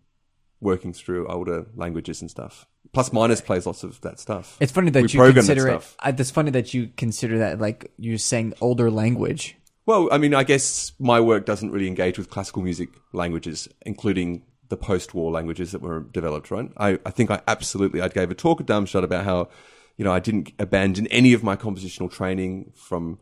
working 0.60 0.92
through 0.92 1.28
older 1.28 1.68
languages 1.76 2.22
and 2.22 2.30
stuff. 2.30 2.68
Plus, 2.94 3.14
minus 3.14 3.40
plays 3.40 3.66
lots 3.66 3.84
of 3.84 4.02
that 4.02 4.20
stuff. 4.20 4.58
It's 4.60 4.72
funny 4.74 4.90
that 4.92 5.04
We 5.04 5.10
you 5.10 5.20
program 5.20 5.46
that 5.46 5.54
consider 5.56 5.68
it. 5.70 5.82
stuff. 5.82 5.96
I, 6.00 6.10
it's 6.10 6.32
funny 6.32 6.52
that 6.52 6.74
you 6.74 6.90
consider 6.98 7.38
that 7.40 7.60
like 7.60 7.92
you're 7.98 8.18
saying 8.18 8.54
older 8.60 8.92
language. 8.92 9.56
Well, 9.86 10.10
I 10.12 10.18
mean, 10.18 10.34
I 10.34 10.44
guess 10.44 10.92
my 11.00 11.22
work 11.22 11.46
doesn't 11.46 11.72
really 11.72 11.88
engage 11.88 12.18
with 12.18 12.30
classical 12.30 12.62
music 12.62 12.90
languages, 13.14 13.68
including 13.86 14.44
the 14.70 14.78
post-war 14.78 15.32
languages 15.32 15.72
that 15.72 15.82
were 15.82 16.02
developed, 16.02 16.52
right? 16.52 16.70
I, 16.78 17.00
I 17.06 17.12
think 17.12 17.32
I 17.32 17.42
absolutely, 17.48 18.02
I 18.02 18.08
gave 18.08 18.32
a 18.32 18.36
talk 18.36 18.60
at 18.60 18.66
Darmstadt 18.66 19.04
about 19.04 19.26
how, 19.26 19.50
you 19.98 20.06
know, 20.06 20.12
I 20.12 20.20
didn't 20.20 20.52
abandon 20.60 21.08
any 21.08 21.34
of 21.34 21.44
my 21.44 21.56
compositional 21.56 22.12
training 22.12 22.72
from, 22.76 23.20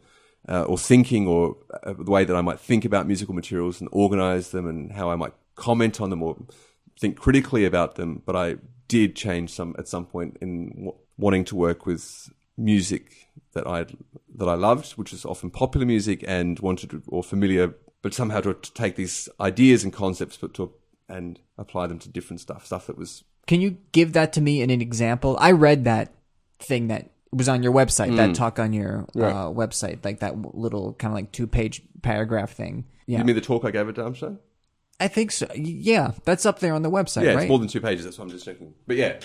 uh, 0.47 0.63
or 0.63 0.77
thinking 0.77 1.27
or 1.27 1.57
uh, 1.83 1.93
the 1.93 2.11
way 2.11 2.23
that 2.25 2.35
I 2.35 2.41
might 2.41 2.59
think 2.59 2.85
about 2.85 3.07
musical 3.07 3.33
materials 3.33 3.79
and 3.79 3.89
organize 3.91 4.51
them 4.51 4.67
and 4.67 4.91
how 4.91 5.09
I 5.09 5.15
might 5.15 5.33
comment 5.55 6.01
on 6.01 6.09
them 6.09 6.23
or 6.23 6.37
think 6.99 7.17
critically 7.17 7.65
about 7.65 7.95
them. 7.95 8.21
But 8.25 8.35
I 8.35 8.55
did 8.87 9.15
change 9.15 9.51
some 9.51 9.75
at 9.77 9.87
some 9.87 10.05
point 10.05 10.37
in 10.41 10.69
w- 10.69 10.95
wanting 11.17 11.45
to 11.45 11.55
work 11.55 11.85
with 11.85 12.29
music 12.57 13.29
that 13.53 13.65
I 13.67 13.85
that 14.35 14.47
I 14.47 14.55
loved, 14.55 14.91
which 14.93 15.13
is 15.13 15.25
often 15.25 15.49
popular 15.49 15.85
music, 15.85 16.23
and 16.27 16.59
wanted 16.59 17.03
or 17.07 17.23
familiar, 17.23 17.75
but 18.01 18.13
somehow 18.13 18.41
to, 18.41 18.53
to 18.53 18.73
take 18.73 18.95
these 18.95 19.29
ideas 19.39 19.83
and 19.83 19.93
concepts, 19.93 20.37
but 20.37 20.53
to 20.55 20.73
and 21.09 21.39
apply 21.57 21.87
them 21.87 21.99
to 21.99 22.09
different 22.09 22.39
stuff, 22.41 22.65
stuff 22.65 22.87
that 22.87 22.97
was 22.97 23.23
Can 23.47 23.61
you 23.61 23.77
give 23.91 24.13
that 24.13 24.33
to 24.33 24.41
me 24.41 24.61
in 24.61 24.69
an 24.69 24.81
example? 24.81 25.37
I 25.39 25.51
read 25.51 25.83
that 25.85 26.13
thing 26.59 26.87
that 26.87 27.09
was 27.31 27.49
on 27.49 27.63
your 27.63 27.73
website, 27.73 28.15
that 28.17 28.35
talk 28.35 28.59
on 28.59 28.73
your 28.73 29.07
uh, 29.15 29.49
website, 29.49 30.05
like 30.05 30.19
that 30.19 30.55
little 30.55 30.93
kind 30.93 31.11
of 31.11 31.15
like 31.15 31.31
two 31.31 31.47
page 31.47 31.81
paragraph 32.01 32.51
thing. 32.51 32.85
Yeah, 33.05 33.19
You 33.19 33.25
mean 33.25 33.35
the 33.35 33.41
talk 33.41 33.65
I 33.65 33.71
gave 33.71 33.89
at 33.89 33.95
Darmstadt? 33.95 34.33
I 34.99 35.07
think 35.07 35.31
so. 35.31 35.47
Yeah, 35.55 36.11
that's 36.23 36.45
up 36.45 36.59
there 36.59 36.73
on 36.73 36.83
the 36.83 36.91
website, 36.91 37.23
Yeah, 37.23 37.33
right? 37.33 37.43
it's 37.43 37.49
more 37.49 37.59
than 37.59 37.67
two 37.67 37.81
pages. 37.81 38.05
That's 38.05 38.17
what 38.17 38.25
I'm 38.25 38.29
just 38.29 38.45
checking. 38.45 38.73
But 38.87 38.95
yeah, 38.97 39.19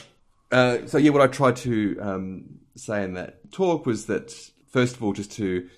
uh, 0.51 0.79
so 0.87 0.99
yeah, 0.99 1.11
what 1.11 1.23
I 1.23 1.27
tried 1.27 1.57
to 1.57 1.99
um, 2.01 2.45
say 2.75 3.05
in 3.05 3.15
that 3.15 3.53
talk 3.53 3.87
was 3.87 4.07
that 4.07 4.35
first 4.73 4.97
of 4.97 5.05
all, 5.05 5.13
just 5.13 5.33
to 5.33 5.69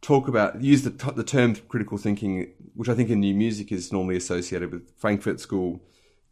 talk 0.00 0.28
about 0.28 0.62
use 0.62 0.82
the 0.82 0.90
the 1.12 1.24
term 1.24 1.56
critical 1.68 1.98
thinking, 1.98 2.52
which 2.74 2.88
I 2.88 2.94
think 2.94 3.10
in 3.10 3.20
new 3.20 3.34
music 3.34 3.72
is 3.72 3.92
normally 3.92 4.16
associated 4.16 4.72
with 4.72 4.90
Frankfurt 4.96 5.40
School, 5.40 5.80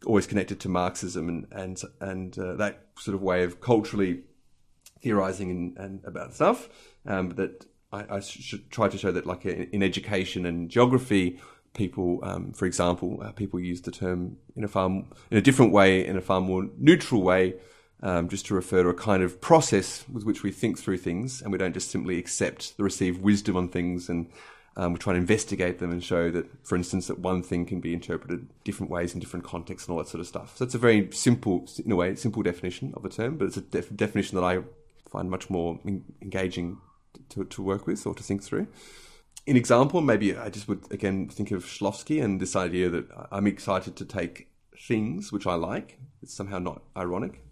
always 0.05 0.27
connected 0.27 0.59
to 0.61 0.69
Marxism 0.69 1.29
and 1.29 1.47
and 1.51 1.81
and 1.99 2.37
uh, 2.37 2.55
that 2.55 2.87
sort 2.97 3.15
of 3.15 3.21
way 3.21 3.43
of 3.43 3.61
culturally 3.61 4.23
theorizing 5.01 5.49
and, 5.49 5.77
and 5.77 6.05
about 6.05 6.33
stuff. 6.33 6.69
Um, 7.05 7.29
that 7.31 7.65
I, 7.91 8.17
I 8.17 8.19
should 8.19 8.69
try 8.69 8.87
to 8.87 8.97
show 8.97 9.11
that, 9.11 9.25
like 9.25 9.45
in, 9.45 9.69
in 9.71 9.83
education 9.83 10.45
and 10.45 10.69
geography, 10.69 11.39
people, 11.73 12.19
um, 12.23 12.51
for 12.53 12.65
example, 12.65 13.21
uh, 13.23 13.31
people 13.31 13.59
use 13.59 13.81
the 13.81 13.91
term 13.91 14.37
in 14.55 14.63
a 14.63 14.67
far 14.67 14.89
in 14.89 15.37
a 15.37 15.41
different 15.41 15.71
way, 15.71 16.05
in 16.05 16.17
a 16.17 16.21
far 16.21 16.41
more 16.41 16.69
neutral 16.77 17.21
way, 17.21 17.55
um, 18.01 18.29
just 18.29 18.45
to 18.47 18.53
refer 18.53 18.83
to 18.83 18.89
a 18.89 18.93
kind 18.93 19.23
of 19.23 19.41
process 19.41 20.05
with 20.11 20.25
which 20.25 20.43
we 20.43 20.51
think 20.51 20.77
through 20.77 20.97
things, 20.97 21.41
and 21.41 21.51
we 21.51 21.57
don't 21.57 21.73
just 21.73 21.91
simply 21.91 22.17
accept 22.17 22.77
the 22.77 22.83
received 22.83 23.21
wisdom 23.21 23.55
on 23.55 23.69
things 23.69 24.09
and. 24.09 24.29
Um, 24.77 24.93
we 24.93 24.99
try 24.99 25.11
to 25.11 25.19
investigate 25.19 25.79
them 25.79 25.91
and 25.91 26.01
show 26.01 26.31
that, 26.31 26.45
for 26.65 26.77
instance, 26.77 27.07
that 27.07 27.19
one 27.19 27.43
thing 27.43 27.65
can 27.65 27.81
be 27.81 27.93
interpreted 27.93 28.47
different 28.63 28.89
ways 28.89 29.13
in 29.13 29.19
different 29.19 29.43
contexts 29.43 29.89
and 29.89 29.93
all 29.93 30.01
that 30.01 30.07
sort 30.07 30.21
of 30.21 30.27
stuff. 30.27 30.55
So 30.55 30.63
it's 30.63 30.75
a 30.75 30.77
very 30.77 31.11
simple, 31.11 31.67
in 31.83 31.91
a 31.91 31.97
way, 31.97 32.15
simple 32.15 32.43
definition 32.43 32.93
of 32.95 33.03
the 33.03 33.09
term, 33.09 33.37
but 33.37 33.47
it's 33.47 33.57
a 33.57 33.61
def- 33.61 33.93
definition 33.93 34.37
that 34.37 34.45
I 34.45 34.59
find 35.09 35.29
much 35.29 35.49
more 35.49 35.79
en- 35.85 36.05
engaging 36.21 36.77
to, 37.29 37.43
to 37.43 37.61
work 37.61 37.87
with 37.87 38.05
or 38.07 38.15
to 38.15 38.23
think 38.23 38.41
through. 38.41 38.67
In 39.45 39.57
example, 39.57 39.99
maybe 39.99 40.37
I 40.37 40.49
just 40.49 40.69
would 40.69 40.85
again 40.91 41.27
think 41.27 41.51
of 41.51 41.65
Shklovsky 41.65 42.23
and 42.23 42.39
this 42.39 42.55
idea 42.55 42.89
that 42.89 43.05
I'm 43.31 43.47
excited 43.47 43.97
to 43.97 44.05
take 44.05 44.47
things 44.77 45.31
which 45.31 45.47
I 45.47 45.55
like. 45.55 45.99
It's 46.21 46.33
somehow 46.33 46.59
not 46.59 46.83
ironic, 46.95 47.43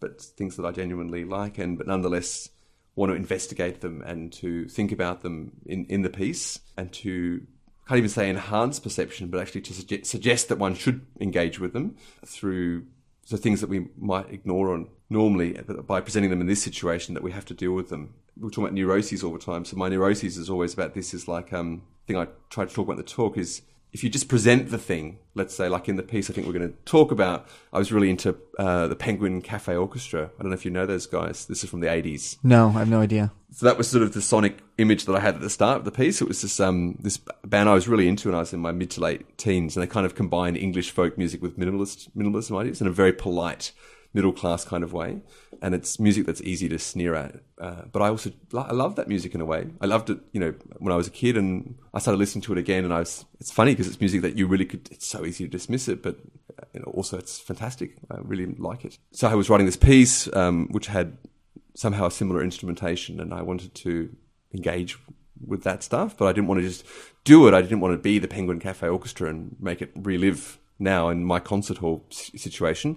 but 0.00 0.20
things 0.20 0.56
that 0.56 0.66
I 0.66 0.72
genuinely 0.72 1.24
like, 1.24 1.58
and 1.58 1.76
but 1.78 1.86
nonetheless 1.86 2.50
want 2.94 3.10
to 3.10 3.16
investigate 3.16 3.82
them 3.82 4.02
and 4.02 4.32
to 4.32 4.66
think 4.68 4.90
about 4.90 5.22
them 5.22 5.52
in, 5.66 5.84
in 5.86 6.02
the 6.02 6.08
piece 6.08 6.58
and 6.78 6.90
to 6.94 7.46
can't 7.86 7.98
even 7.98 8.10
say 8.10 8.28
enhance 8.28 8.80
perception, 8.80 9.28
but 9.28 9.40
actually 9.40 9.60
to 9.60 9.72
suggest, 9.72 10.06
suggest 10.06 10.48
that 10.48 10.58
one 10.58 10.74
should 10.74 11.06
engage 11.20 11.60
with 11.60 11.72
them 11.72 11.96
through 12.24 12.84
the 13.30 13.36
things 13.36 13.60
that 13.60 13.70
we 13.70 13.86
might 13.96 14.28
ignore 14.30 14.72
on 14.72 14.88
normally, 15.08 15.52
but 15.66 15.86
by 15.86 16.00
presenting 16.00 16.30
them 16.30 16.40
in 16.40 16.48
this 16.48 16.62
situation 16.62 17.14
that 17.14 17.22
we 17.22 17.30
have 17.30 17.44
to 17.44 17.54
deal 17.54 17.72
with 17.72 17.88
them. 17.88 18.14
We're 18.36 18.50
talking 18.50 18.64
about 18.64 18.74
neuroses 18.74 19.22
all 19.22 19.32
the 19.32 19.38
time. 19.38 19.64
So 19.64 19.76
my 19.76 19.88
neuroses 19.88 20.36
is 20.36 20.50
always 20.50 20.74
about 20.74 20.94
this 20.94 21.14
is 21.14 21.28
like 21.28 21.52
um 21.52 21.82
thing 22.06 22.16
I 22.16 22.28
try 22.50 22.64
to 22.64 22.74
talk 22.74 22.86
about 22.86 22.94
in 22.94 22.98
the 22.98 23.02
talk 23.04 23.36
is 23.36 23.62
if 23.92 24.04
you 24.04 24.10
just 24.10 24.28
present 24.28 24.70
the 24.70 24.78
thing, 24.78 25.18
let's 25.34 25.54
say 25.54 25.68
like 25.68 25.88
in 25.88 25.96
the 25.96 26.02
piece 26.02 26.28
I 26.28 26.34
think 26.34 26.46
we're 26.46 26.52
going 26.52 26.70
to 26.70 26.76
talk 26.84 27.12
about, 27.12 27.48
I 27.72 27.78
was 27.78 27.92
really 27.92 28.10
into 28.10 28.36
uh, 28.58 28.88
the 28.88 28.96
Penguin 28.96 29.40
Cafe 29.40 29.74
Orchestra. 29.74 30.30
I 30.38 30.42
don't 30.42 30.50
know 30.50 30.54
if 30.54 30.64
you 30.64 30.70
know 30.70 30.86
those 30.86 31.06
guys. 31.06 31.46
This 31.46 31.64
is 31.64 31.70
from 31.70 31.80
the 31.80 31.86
80s. 31.86 32.36
no, 32.42 32.68
I 32.68 32.72
have 32.72 32.90
no 32.90 33.00
idea. 33.00 33.32
So 33.52 33.64
that 33.64 33.78
was 33.78 33.88
sort 33.88 34.02
of 34.02 34.12
the 34.12 34.20
sonic 34.20 34.58
image 34.76 35.06
that 35.06 35.14
I 35.14 35.20
had 35.20 35.36
at 35.36 35.40
the 35.40 35.48
start 35.48 35.78
of 35.78 35.84
the 35.84 35.92
piece. 35.92 36.20
It 36.20 36.28
was 36.28 36.42
this 36.42 36.60
um 36.60 36.96
this 37.00 37.18
band 37.44 37.68
I 37.68 37.74
was 37.74 37.88
really 37.88 38.08
into 38.08 38.28
when 38.28 38.34
I 38.34 38.40
was 38.40 38.52
in 38.52 38.60
my 38.60 38.72
mid 38.72 38.90
to 38.92 39.00
late 39.00 39.38
teens, 39.38 39.76
and 39.76 39.82
they 39.82 39.86
kind 39.86 40.04
of 40.04 40.14
combined 40.14 40.56
English 40.56 40.90
folk 40.90 41.16
music 41.16 41.40
with 41.40 41.58
minimalist 41.58 42.10
minimalism 42.16 42.58
ideas 42.60 42.80
in 42.80 42.86
a 42.86 42.92
very 42.92 43.12
polite 43.12 43.72
middle 44.16 44.32
class 44.32 44.64
kind 44.64 44.82
of 44.82 44.92
way. 44.92 45.20
And 45.62 45.74
it's 45.74 46.00
music 46.00 46.26
that's 46.26 46.42
easy 46.42 46.68
to 46.68 46.78
sneer 46.78 47.14
at. 47.14 47.36
Uh, 47.60 47.82
but 47.92 48.02
I 48.02 48.08
also 48.08 48.30
I 48.54 48.72
love 48.72 48.96
that 48.96 49.08
music 49.08 49.34
in 49.34 49.40
a 49.40 49.44
way. 49.44 49.68
I 49.80 49.86
loved 49.86 50.10
it, 50.10 50.18
you 50.32 50.40
know, 50.40 50.52
when 50.78 50.92
I 50.92 50.96
was 50.96 51.06
a 51.06 51.10
kid, 51.22 51.36
and 51.36 51.76
I 51.94 51.98
started 52.00 52.18
listening 52.18 52.42
to 52.42 52.52
it 52.52 52.58
again. 52.58 52.84
And 52.84 52.92
I 52.92 52.98
was 52.98 53.24
it's 53.40 53.52
funny 53.52 53.72
because 53.72 53.86
it's 53.86 54.00
music 54.00 54.22
that 54.22 54.36
you 54.36 54.46
really 54.46 54.66
could. 54.66 54.88
It's 54.90 55.06
so 55.06 55.24
easy 55.24 55.44
to 55.44 55.50
dismiss 55.50 55.88
it, 55.88 56.02
but 56.02 56.16
uh, 56.60 56.66
you 56.74 56.80
know, 56.80 56.90
also 56.98 57.16
it's 57.16 57.38
fantastic. 57.38 57.96
I 58.10 58.16
really 58.22 58.46
like 58.58 58.84
it. 58.84 58.98
So 59.12 59.28
I 59.28 59.34
was 59.34 59.48
writing 59.48 59.66
this 59.66 59.76
piece, 59.76 60.34
um, 60.34 60.68
which 60.72 60.88
had 60.88 61.16
somehow 61.74 62.06
a 62.06 62.10
similar 62.10 62.42
instrumentation 62.42 63.20
and 63.20 63.32
I 63.34 63.42
wanted 63.42 63.74
to 63.74 64.14
engage 64.52 64.98
with 65.46 65.62
that 65.64 65.82
stuff, 65.82 66.16
but 66.16 66.26
I 66.26 66.32
didn't 66.32 66.48
want 66.48 66.60
to 66.62 66.66
just 66.66 66.84
do 67.24 67.46
it. 67.46 67.54
I 67.54 67.60
didn't 67.60 67.80
want 67.80 67.92
to 67.92 67.98
be 67.98 68.18
the 68.18 68.28
Penguin 68.28 68.58
Cafe 68.58 68.88
Orchestra 68.88 69.28
and 69.28 69.54
make 69.60 69.82
it 69.82 69.90
relive 69.94 70.58
now 70.78 71.08
in 71.10 71.24
my 71.24 71.40
concert 71.40 71.78
hall 71.78 72.04
situation. 72.10 72.96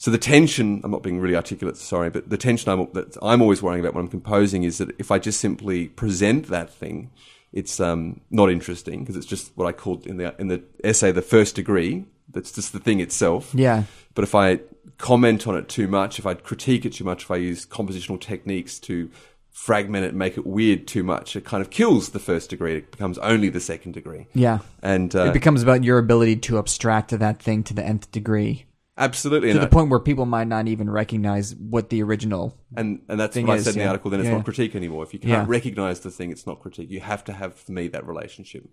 So 0.00 0.10
the 0.10 0.16
tension, 0.16 0.80
I'm 0.82 0.90
not 0.90 1.02
being 1.02 1.20
really 1.20 1.36
articulate, 1.36 1.76
sorry, 1.76 2.08
but 2.08 2.30
the 2.30 2.38
tension 2.38 2.70
I'm, 2.70 2.90
that 2.94 3.18
I'm 3.20 3.42
always 3.42 3.62
worrying 3.62 3.80
about 3.80 3.92
when 3.92 4.06
I'm 4.06 4.10
composing 4.10 4.62
is 4.62 4.78
that 4.78 4.98
if 4.98 5.10
I 5.10 5.18
just 5.18 5.38
simply 5.38 5.88
present 5.88 6.46
that 6.46 6.72
thing, 6.72 7.10
it's 7.52 7.78
um, 7.80 8.22
not 8.30 8.50
interesting 8.50 9.00
because 9.00 9.14
it's 9.14 9.26
just 9.26 9.52
what 9.56 9.66
I 9.66 9.72
called 9.72 10.06
in 10.06 10.16
the 10.16 10.34
in 10.38 10.48
the 10.48 10.62
essay 10.82 11.12
the 11.12 11.20
first 11.20 11.54
degree. 11.54 12.06
That's 12.32 12.50
just 12.50 12.72
the 12.72 12.78
thing 12.78 13.00
itself. 13.00 13.54
Yeah. 13.54 13.82
But 14.14 14.24
if 14.24 14.34
I 14.34 14.60
comment 14.96 15.46
on 15.46 15.54
it 15.54 15.68
too 15.68 15.86
much, 15.86 16.18
if 16.18 16.24
I 16.24 16.32
critique 16.32 16.86
it 16.86 16.94
too 16.94 17.04
much, 17.04 17.24
if 17.24 17.30
I 17.30 17.36
use 17.36 17.66
compositional 17.66 18.18
techniques 18.18 18.78
to 18.80 19.10
fragment 19.50 20.06
it, 20.06 20.14
make 20.14 20.38
it 20.38 20.46
weird 20.46 20.86
too 20.86 21.02
much, 21.02 21.36
it 21.36 21.44
kind 21.44 21.60
of 21.60 21.68
kills 21.68 22.10
the 22.10 22.18
first 22.18 22.48
degree. 22.48 22.78
It 22.78 22.90
becomes 22.90 23.18
only 23.18 23.50
the 23.50 23.60
second 23.60 23.92
degree. 23.92 24.28
Yeah. 24.32 24.60
And 24.82 25.14
uh, 25.14 25.24
It 25.24 25.34
becomes 25.34 25.62
about 25.62 25.84
your 25.84 25.98
ability 25.98 26.36
to 26.36 26.58
abstract 26.58 27.10
that 27.10 27.42
thing 27.42 27.64
to 27.64 27.74
the 27.74 27.84
nth 27.84 28.10
degree. 28.12 28.64
Absolutely, 29.00 29.48
To 29.48 29.54
and, 29.54 29.62
the 29.62 29.68
point 29.68 29.88
where 29.90 29.98
people 29.98 30.26
might 30.26 30.46
not 30.46 30.68
even 30.68 30.88
recognize 30.90 31.54
what 31.56 31.88
the 31.88 32.02
original 32.02 32.56
and 32.76 33.00
and 33.08 33.18
that's 33.18 33.34
thing 33.34 33.46
what 33.46 33.54
I 33.54 33.56
is, 33.56 33.64
said 33.64 33.74
in 33.74 33.78
the 33.78 33.84
yeah. 33.84 33.90
article. 33.90 34.10
Then 34.10 34.20
it's 34.20 34.28
Yeah. 34.28 34.36
not 34.36 34.44
critique 34.44 34.76
anymore. 34.76 35.02
If 35.02 35.12
you 35.14 35.18
can't 35.18 35.30
Yeah. 35.30 35.44
recognize 35.48 36.00
the 36.00 36.10
thing, 36.10 36.30
it's 36.30 36.46
not 36.46 36.60
critique. 36.60 36.90
You 36.90 37.00
have 37.00 37.24
to 37.24 37.32
have 37.32 37.54
for 37.54 37.72
me 37.72 37.88
that 37.88 38.06
relationship. 38.06 38.68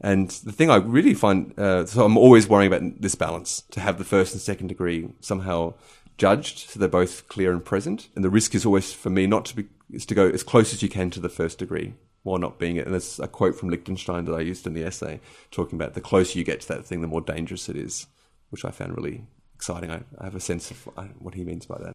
And 0.00 0.30
the 0.30 0.52
thing 0.52 0.70
I 0.70 0.76
really 0.76 1.14
find, 1.14 1.58
uh, 1.58 1.84
so 1.86 2.04
I'm 2.04 2.16
always 2.16 2.48
worrying 2.48 2.72
about 2.72 3.00
this 3.00 3.14
balance 3.14 3.64
to 3.72 3.80
have 3.80 3.98
the 3.98 4.04
first 4.04 4.32
and 4.32 4.40
second 4.40 4.68
degree 4.68 5.08
somehow 5.20 5.74
judged, 6.16 6.70
so 6.70 6.78
they're 6.78 6.88
both 6.88 7.28
clear 7.28 7.50
and 7.50 7.64
present. 7.64 8.08
And 8.14 8.22
the 8.24 8.30
risk 8.30 8.54
is 8.54 8.64
always 8.66 8.92
for 8.92 9.10
me 9.10 9.26
not 9.26 9.44
to 9.46 9.56
be 9.56 9.64
is 9.90 10.06
to 10.06 10.14
go 10.14 10.28
as 10.28 10.42
close 10.42 10.72
as 10.72 10.82
you 10.82 10.88
can 10.88 11.10
to 11.10 11.20
the 11.20 11.28
first 11.28 11.58
degree 11.58 11.94
while 12.22 12.38
not 12.38 12.58
being 12.58 12.76
it. 12.76 12.84
And 12.84 12.92
there's 12.94 13.18
a 13.18 13.26
quote 13.26 13.56
from 13.58 13.70
Lichtenstein 13.70 14.24
that 14.26 14.34
I 14.34 14.40
used 14.40 14.66
in 14.66 14.74
the 14.74 14.84
essay 14.84 15.20
talking 15.50 15.76
about 15.78 15.94
the 15.94 16.00
closer 16.00 16.38
you 16.38 16.44
get 16.44 16.60
to 16.60 16.68
that 16.68 16.84
thing, 16.84 17.00
the 17.00 17.08
more 17.08 17.22
dangerous 17.22 17.68
it 17.68 17.76
is, 17.76 18.06
which 18.50 18.64
I 18.64 18.70
found 18.70 18.96
really 18.96 19.24
exciting. 19.54 19.90
I, 19.90 20.02
I 20.18 20.24
have 20.24 20.34
a 20.34 20.40
sense 20.40 20.70
of 20.70 20.88
uh, 20.96 21.04
what 21.18 21.34
he 21.34 21.44
means 21.44 21.66
by 21.66 21.78
that. 21.78 21.92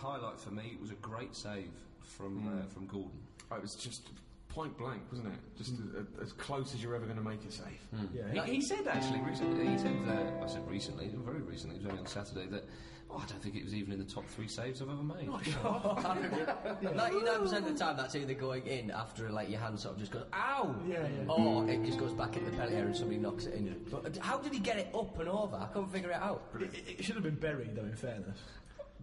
Highlight 0.00 0.38
for 0.40 0.50
me 0.50 0.76
was 0.80 0.90
a 0.90 0.94
great 0.96 1.34
save 1.36 1.70
from 2.02 2.46
uh, 2.48 2.66
from 2.72 2.86
Gordon. 2.86 3.18
Oh, 3.50 3.56
it 3.56 3.62
was 3.62 3.74
just 3.74 4.08
point 4.48 4.76
blank, 4.78 5.02
wasn't 5.10 5.28
it? 5.28 5.38
Just 5.56 5.72
a, 5.74 6.20
a, 6.20 6.22
as 6.24 6.32
close 6.32 6.74
as 6.74 6.82
you're 6.82 6.94
ever 6.96 7.04
going 7.04 7.18
to 7.18 7.22
make 7.24 7.44
it 7.44 7.52
safe. 7.52 7.86
Yeah, 8.12 8.44
He, 8.44 8.54
he 8.56 8.60
said 8.60 8.86
actually 8.86 9.20
recently. 9.20 9.66
He 9.68 9.78
said 9.78 9.96
uh, 10.08 10.44
I 10.44 10.48
said 10.48 10.68
recently, 10.68 11.10
very 11.24 11.42
recently. 11.42 11.76
It 11.76 11.82
was 11.82 11.86
only 11.90 12.00
on 12.00 12.06
Saturday 12.06 12.46
that. 12.48 12.64
Oh, 13.12 13.16
I 13.16 13.26
don't 13.28 13.42
think 13.42 13.56
it 13.56 13.64
was 13.64 13.74
even 13.74 13.90
in 13.92 13.98
the 13.98 14.04
top 14.04 14.24
three 14.28 14.46
saves 14.46 14.80
I've 14.80 14.88
ever 14.88 15.02
made. 15.02 15.26
Ninety-nine 16.82 17.40
percent 17.40 17.66
of 17.66 17.72
the 17.72 17.76
time, 17.76 17.96
that's 17.96 18.14
either 18.14 18.34
going 18.34 18.64
in 18.68 18.92
after 18.92 19.28
like 19.30 19.50
your 19.50 19.58
hand 19.58 19.80
sort 19.80 19.94
of 19.94 20.00
just 20.00 20.12
goes 20.12 20.22
ow, 20.32 20.72
Yeah, 20.86 20.98
yeah. 21.26 21.32
or 21.32 21.68
it 21.68 21.84
just 21.84 21.98
goes 21.98 22.12
back 22.12 22.36
in 22.36 22.44
the 22.44 22.52
penalty 22.52 22.74
area 22.76 22.86
and 22.86 22.96
somebody 22.96 23.18
knocks 23.18 23.46
it 23.46 23.54
in. 23.54 23.84
But 23.90 24.16
how 24.18 24.38
did 24.38 24.52
he 24.52 24.60
get 24.60 24.78
it 24.78 24.94
up 24.94 25.18
and 25.18 25.28
over? 25.28 25.56
I 25.56 25.66
couldn't 25.72 25.88
figure 25.88 26.10
it 26.10 26.16
out. 26.22 26.42
It, 26.54 26.62
it- 26.72 26.84
it 27.00 27.04
should 27.04 27.16
have 27.16 27.24
been 27.24 27.34
buried, 27.34 27.74
though. 27.74 27.82
In 27.82 27.96
fairness, 27.96 28.38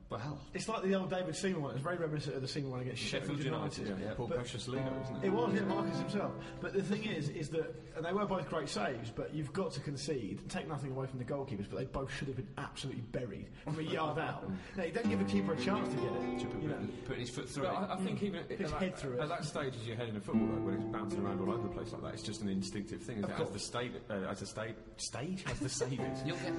Well, 0.10 0.39
it's 0.53 0.70
like 0.70 0.84
the 0.84 0.95
old 0.95 1.10
David 1.10 1.36
Seaman 1.36 1.62
one. 1.62 1.76
It's 1.76 1.84
very 1.84 1.97
reminiscent 1.97 2.34
of 2.38 2.41
the 2.41 2.47
Seaman 2.47 2.72
one 2.72 2.80
against 2.80 3.01
Sheffield 3.01 3.43
United. 3.43 3.88
Yeah. 3.89 4.14
Paul 4.16 4.28
But- 4.28 4.39
Peschisolido, 4.39 4.97
wasn't 4.97 5.22
It 5.22 5.28
It 5.28 5.34
was, 5.34 5.53
yeah, 5.53 5.62
Marcus 5.66 5.99
himself. 5.99 6.32
But 6.62 6.74
the 6.74 6.82
thing 6.82 7.03
is, 7.03 7.28
is 7.28 7.49
that, 7.49 7.76
and 7.97 8.05
they 8.05 8.14
were 8.14 8.26
both 8.26 8.47
great 8.47 8.70
saves, 8.70 9.12
but 9.12 9.34
you've 9.34 9.51
got 9.51 9.72
to 9.74 9.82
concede, 9.82 10.47
take 10.49 10.70
nothing 10.70 10.91
away 10.91 11.08
from 11.08 11.20
the 11.20 11.26
goalkeepers, 11.26 11.70
but 11.70 11.78
they 11.80 11.86
both 11.86 12.10
should 12.14 12.30
have 12.30 12.38
been 12.38 12.47
absolutely 12.58 13.01
buried 13.12 13.47
from 13.66 13.80
a 13.80 13.82
yard 13.82 14.18
out. 14.18 14.49
Now, 14.78 14.84
you 14.86 14.93
don't 14.93 15.10
give 15.10 15.20
a 15.20 15.26
keeper 15.26 15.51
a 15.51 15.58
chance 15.58 15.89
to 15.89 15.95
get 15.99 16.12
it. 16.14 16.39
You 16.62 16.70
know. 16.70 16.78
putting 17.05 17.20
his 17.22 17.30
foot 17.30 17.49
through 17.49 17.64
But 17.64 17.74
it. 17.74 17.89
I, 17.89 17.93
I 17.95 17.97
think 17.97 18.24
even 18.24 18.39
at, 18.39 18.49
His 18.49 18.72
at 18.72 18.80
head 18.80 18.93
that, 18.93 18.99
through 18.99 19.14
it. 19.16 19.20
at 19.20 19.28
that 19.30 19.43
stage, 19.43 19.74
as 19.76 19.86
your 19.86 19.97
head 19.97 20.08
in 20.08 20.16
a 20.16 20.22
football, 20.22 20.47
though, 20.47 20.62
when 20.62 20.76
it's 20.76 20.86
bouncing 20.86 21.20
around 21.26 21.41
all 21.41 21.51
over 21.53 21.64
the 21.68 21.74
place 21.74 21.91
like 21.91 22.01
that, 22.03 22.14
it's 22.14 22.24
just 22.24 22.41
an 22.41 22.47
instinctive 22.49 23.01
thing. 23.01 23.18
Isn't 23.18 23.30
it? 23.30 23.39
As 23.41 23.49
the 23.49 23.60
state, 23.60 23.91
uh, 24.10 24.14
as 24.30 24.39
the 24.39 24.45
state, 24.45 24.76
stage, 24.95 25.43
as 25.51 25.60
the 25.60 25.68
save. 25.70 25.99
You'll 26.26 26.38
get. 26.38 26.53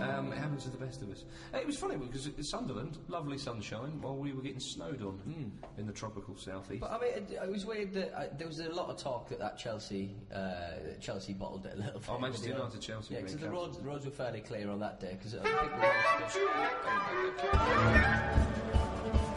Um, 0.00 0.32
it 0.32 0.38
happens 0.38 0.64
to 0.64 0.70
the 0.70 0.84
best 0.84 1.02
of 1.02 1.10
us. 1.10 1.24
It 1.54 1.66
was 1.66 1.76
funny 1.76 1.96
because 1.96 2.26
at 2.26 2.34
Lovely 3.08 3.38
sunshine, 3.38 4.00
while 4.00 4.16
we 4.16 4.32
were 4.32 4.42
getting 4.42 4.60
snowed 4.60 5.02
on 5.02 5.52
in 5.78 5.86
the 5.86 5.92
tropical 5.92 6.36
southeast. 6.36 6.80
But 6.80 6.92
I 6.92 6.98
mean, 6.98 7.12
it, 7.14 7.38
it 7.42 7.50
was 7.50 7.66
weird 7.66 7.92
that 7.94 8.12
uh, 8.16 8.26
there 8.38 8.46
was 8.46 8.60
a 8.60 8.68
lot 8.70 8.88
of 8.88 8.96
talk 8.96 9.28
that 9.28 9.38
that 9.38 9.58
Chelsea, 9.58 10.14
uh, 10.34 10.96
Chelsea 11.00 11.32
bottled 11.32 11.66
it 11.66 11.74
a 11.74 11.78
little 11.78 12.00
bit. 12.00 12.08
Oh, 12.08 12.18
Manchester 12.18 12.50
United, 12.50 12.80
Chelsea, 12.80 13.14
Yeah, 13.14 13.20
because 13.20 13.36
the 13.36 13.50
roads, 13.50 13.78
the 13.78 13.84
roads 13.84 14.04
were 14.04 14.10
fairly 14.10 14.40
clear 14.40 14.70
on 14.70 14.80
that 14.80 15.00
day 15.00 15.18
because 15.18 15.34
people 15.34 15.50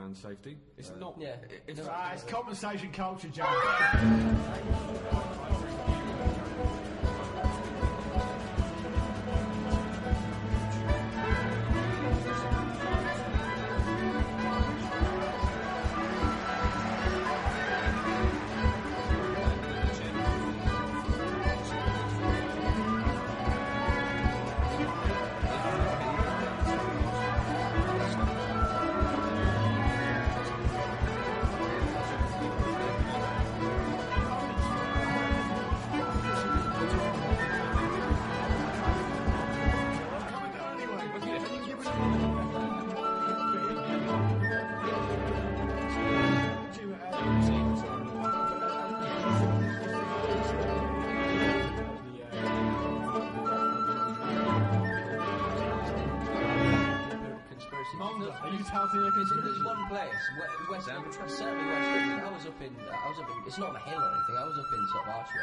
fan 0.00 0.14
safety. 0.14 0.56
It's 0.78 0.92
not. 0.98 1.16
Yeah. 1.18 1.36
It's, 1.66 1.80
it's 1.80 2.24
compensation 2.24 2.90
culture, 2.92 3.28
Jack. 3.28 3.46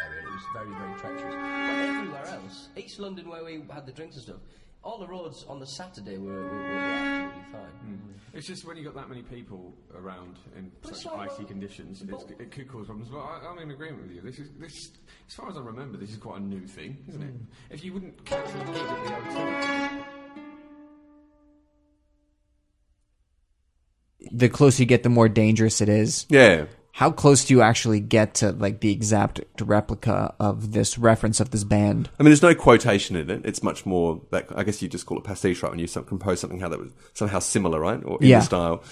area, 0.05 0.19
and 0.19 0.27
it 0.27 0.33
was 0.33 0.43
very, 0.53 0.69
very 0.69 0.99
treacherous. 0.99 1.33
But 1.33 1.97
everywhere 1.97 2.25
else, 2.27 2.69
East 2.77 2.99
London, 2.99 3.29
where 3.29 3.43
we 3.43 3.63
had 3.71 3.85
the 3.85 3.91
drinks 3.91 4.15
and 4.15 4.23
stuff, 4.23 4.37
all 4.83 4.99
the 4.99 5.07
roads 5.07 5.43
on 5.49 5.59
the 5.59 5.65
Saturday 5.67 6.17
were, 6.17 6.31
were, 6.33 6.41
were 6.43 6.77
absolutely 6.77 7.51
fine. 7.51 7.61
Hmm. 7.61 8.37
it's 8.37 8.47
just 8.47 8.65
when 8.65 8.77
you've 8.77 8.85
got 8.85 8.95
that 8.95 9.09
many 9.09 9.21
people 9.23 9.73
around 9.95 10.37
in 10.55 10.71
But 10.81 10.95
such 10.95 11.05
like- 11.11 11.31
icy 11.31 11.43
conditions, 11.45 12.01
it's, 12.07 12.23
it 12.39 12.51
could 12.51 12.67
cause 12.69 12.85
problems. 12.85 13.09
But 13.09 13.19
I, 13.19 13.47
I'm 13.49 13.57
in 13.59 13.71
agreement 13.71 14.03
with 14.03 14.11
you. 14.15 14.21
This 14.21 14.39
is 14.39 14.49
this, 14.59 14.91
as 15.27 15.33
far 15.33 15.49
as 15.49 15.57
I 15.57 15.61
remember, 15.61 15.97
this 15.97 16.11
is 16.11 16.17
quite 16.17 16.37
a 16.39 16.43
new 16.43 16.65
thing, 16.67 16.97
isn't 17.09 17.21
it? 17.21 17.25
Hmm. 17.27 17.43
If 17.71 17.83
you 17.83 17.93
wouldn't 17.93 18.23
cancel 18.25 18.59
the 18.59 18.65
gig 18.65 18.75
at 18.81 19.03
the 19.03 19.11
hotel. 19.11 20.05
The 24.31 24.49
closer 24.49 24.83
you 24.83 24.87
get, 24.87 25.03
the 25.03 25.09
more 25.09 25.29
dangerous 25.29 25.79
it 25.81 25.89
is. 25.89 26.25
Yeah. 26.29 26.65
How 26.97 27.11
close 27.11 27.45
do 27.45 27.53
you 27.53 27.61
actually 27.61 27.99
get 27.99 28.33
to 28.35 28.53
like 28.53 28.79
the 28.79 28.91
exact 28.91 29.39
replica 29.61 30.33
of 30.39 30.71
this 30.71 30.97
reference 30.97 31.39
of 31.39 31.51
this 31.51 31.63
band? 31.63 32.09
I 32.19 32.23
mean, 32.23 32.31
there's 32.31 32.41
no 32.41 32.55
quotation 32.55 33.15
in 33.15 33.29
it. 33.29 33.45
It's 33.45 33.61
much 33.61 33.85
more 33.85 34.23
that 34.31 34.47
I 34.55 34.63
guess 34.63 34.81
you 34.81 34.87
just 34.87 35.05
call 35.05 35.19
it 35.19 35.23
pastiche, 35.23 35.61
right? 35.61 35.69
When 35.69 35.77
you 35.77 35.85
some, 35.85 36.05
compose 36.05 36.39
something 36.39 36.59
how 36.59 36.69
that 36.69 36.79
was 36.79 36.89
somehow 37.13 37.37
similar, 37.37 37.79
right, 37.79 38.01
or 38.03 38.17
in 38.19 38.29
Yeah. 38.29 38.39
the 38.39 38.45
style. 38.45 38.83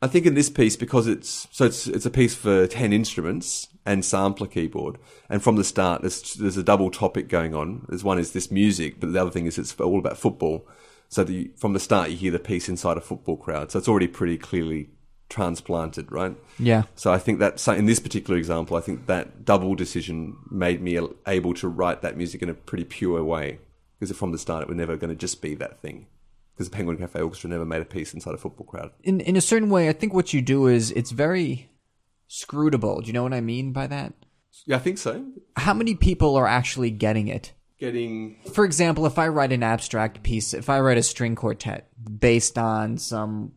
I 0.00 0.06
think 0.06 0.24
in 0.24 0.32
this 0.32 0.48
piece 0.48 0.76
because 0.76 1.06
it's 1.06 1.46
so 1.50 1.66
it's 1.66 1.86
it's 1.86 2.06
a 2.06 2.10
piece 2.10 2.34
for 2.34 2.66
ten 2.66 2.90
instruments 2.90 3.68
and 3.84 4.02
sampler 4.02 4.46
keyboard, 4.46 4.96
and 5.28 5.42
from 5.42 5.56
the 5.56 5.64
start 5.64 6.00
there's 6.00 6.32
there's 6.32 6.56
a 6.56 6.62
double 6.62 6.90
topic 6.90 7.28
going 7.28 7.54
on. 7.54 7.84
There's 7.86 8.02
one 8.02 8.18
is 8.18 8.32
this 8.32 8.50
music, 8.50 8.98
but 8.98 9.12
the 9.12 9.20
other 9.20 9.30
thing 9.30 9.44
is 9.44 9.58
it's 9.58 9.78
all 9.78 9.98
about 9.98 10.16
football. 10.16 10.66
So 11.10 11.22
the, 11.22 11.50
from 11.58 11.74
the 11.74 11.80
start 11.80 12.08
you 12.08 12.16
hear 12.16 12.32
the 12.32 12.38
piece 12.38 12.70
inside 12.70 12.96
a 12.96 13.02
football 13.02 13.36
crowd, 13.36 13.70
so 13.72 13.78
it's 13.78 13.88
already 13.88 14.08
pretty 14.08 14.38
clearly 14.38 14.88
transplanted, 15.32 16.12
right? 16.12 16.36
Yeah. 16.58 16.82
So 16.94 17.12
I 17.12 17.18
think 17.18 17.38
that 17.38 17.58
so 17.58 17.72
in 17.72 17.86
this 17.86 17.98
particular 17.98 18.38
example, 18.38 18.76
I 18.76 18.80
think 18.80 19.06
that 19.06 19.44
double 19.44 19.74
decision 19.74 20.36
made 20.50 20.82
me 20.82 20.98
able 21.26 21.54
to 21.54 21.68
write 21.68 22.02
that 22.02 22.16
music 22.16 22.42
in 22.42 22.50
a 22.50 22.54
pretty 22.54 22.84
pure 22.84 23.24
way. 23.24 23.58
Because 23.98 24.16
from 24.16 24.32
the 24.32 24.38
start, 24.38 24.62
it 24.62 24.68
was 24.68 24.76
never 24.76 24.96
going 24.96 25.10
to 25.10 25.16
just 25.16 25.40
be 25.40 25.54
that 25.54 25.80
thing. 25.80 26.06
Because 26.52 26.68
the 26.68 26.76
Penguin 26.76 26.98
Cafe 26.98 27.20
Orchestra 27.20 27.48
never 27.48 27.64
made 27.64 27.80
a 27.80 27.86
piece 27.86 28.12
inside 28.12 28.34
a 28.34 28.36
football 28.36 28.66
crowd. 28.66 28.90
In 29.02 29.20
in 29.20 29.36
a 29.36 29.40
certain 29.40 29.70
way, 29.70 29.88
I 29.88 29.92
think 29.92 30.12
what 30.12 30.34
you 30.34 30.42
do 30.42 30.66
is 30.66 30.90
it's 30.90 31.12
very 31.12 31.70
scrutable. 32.28 33.00
Do 33.00 33.06
you 33.06 33.12
know 33.12 33.22
what 33.22 33.32
I 33.32 33.40
mean 33.40 33.72
by 33.72 33.86
that? 33.86 34.12
Yeah, 34.66 34.76
I 34.76 34.80
think 34.80 34.98
so. 34.98 35.24
How 35.56 35.72
many 35.72 35.94
people 35.94 36.36
are 36.36 36.46
actually 36.46 36.90
getting 36.90 37.28
it? 37.28 37.52
Getting 37.82 38.36
For 38.52 38.64
example, 38.64 39.06
if 39.06 39.18
I 39.18 39.26
write 39.26 39.50
an 39.50 39.64
abstract 39.64 40.22
piece, 40.22 40.54
if 40.54 40.70
I 40.70 40.78
write 40.78 40.98
a 40.98 41.02
string 41.02 41.34
quartet 41.34 41.88
based 42.20 42.56
on 42.56 42.96
some 42.96 43.54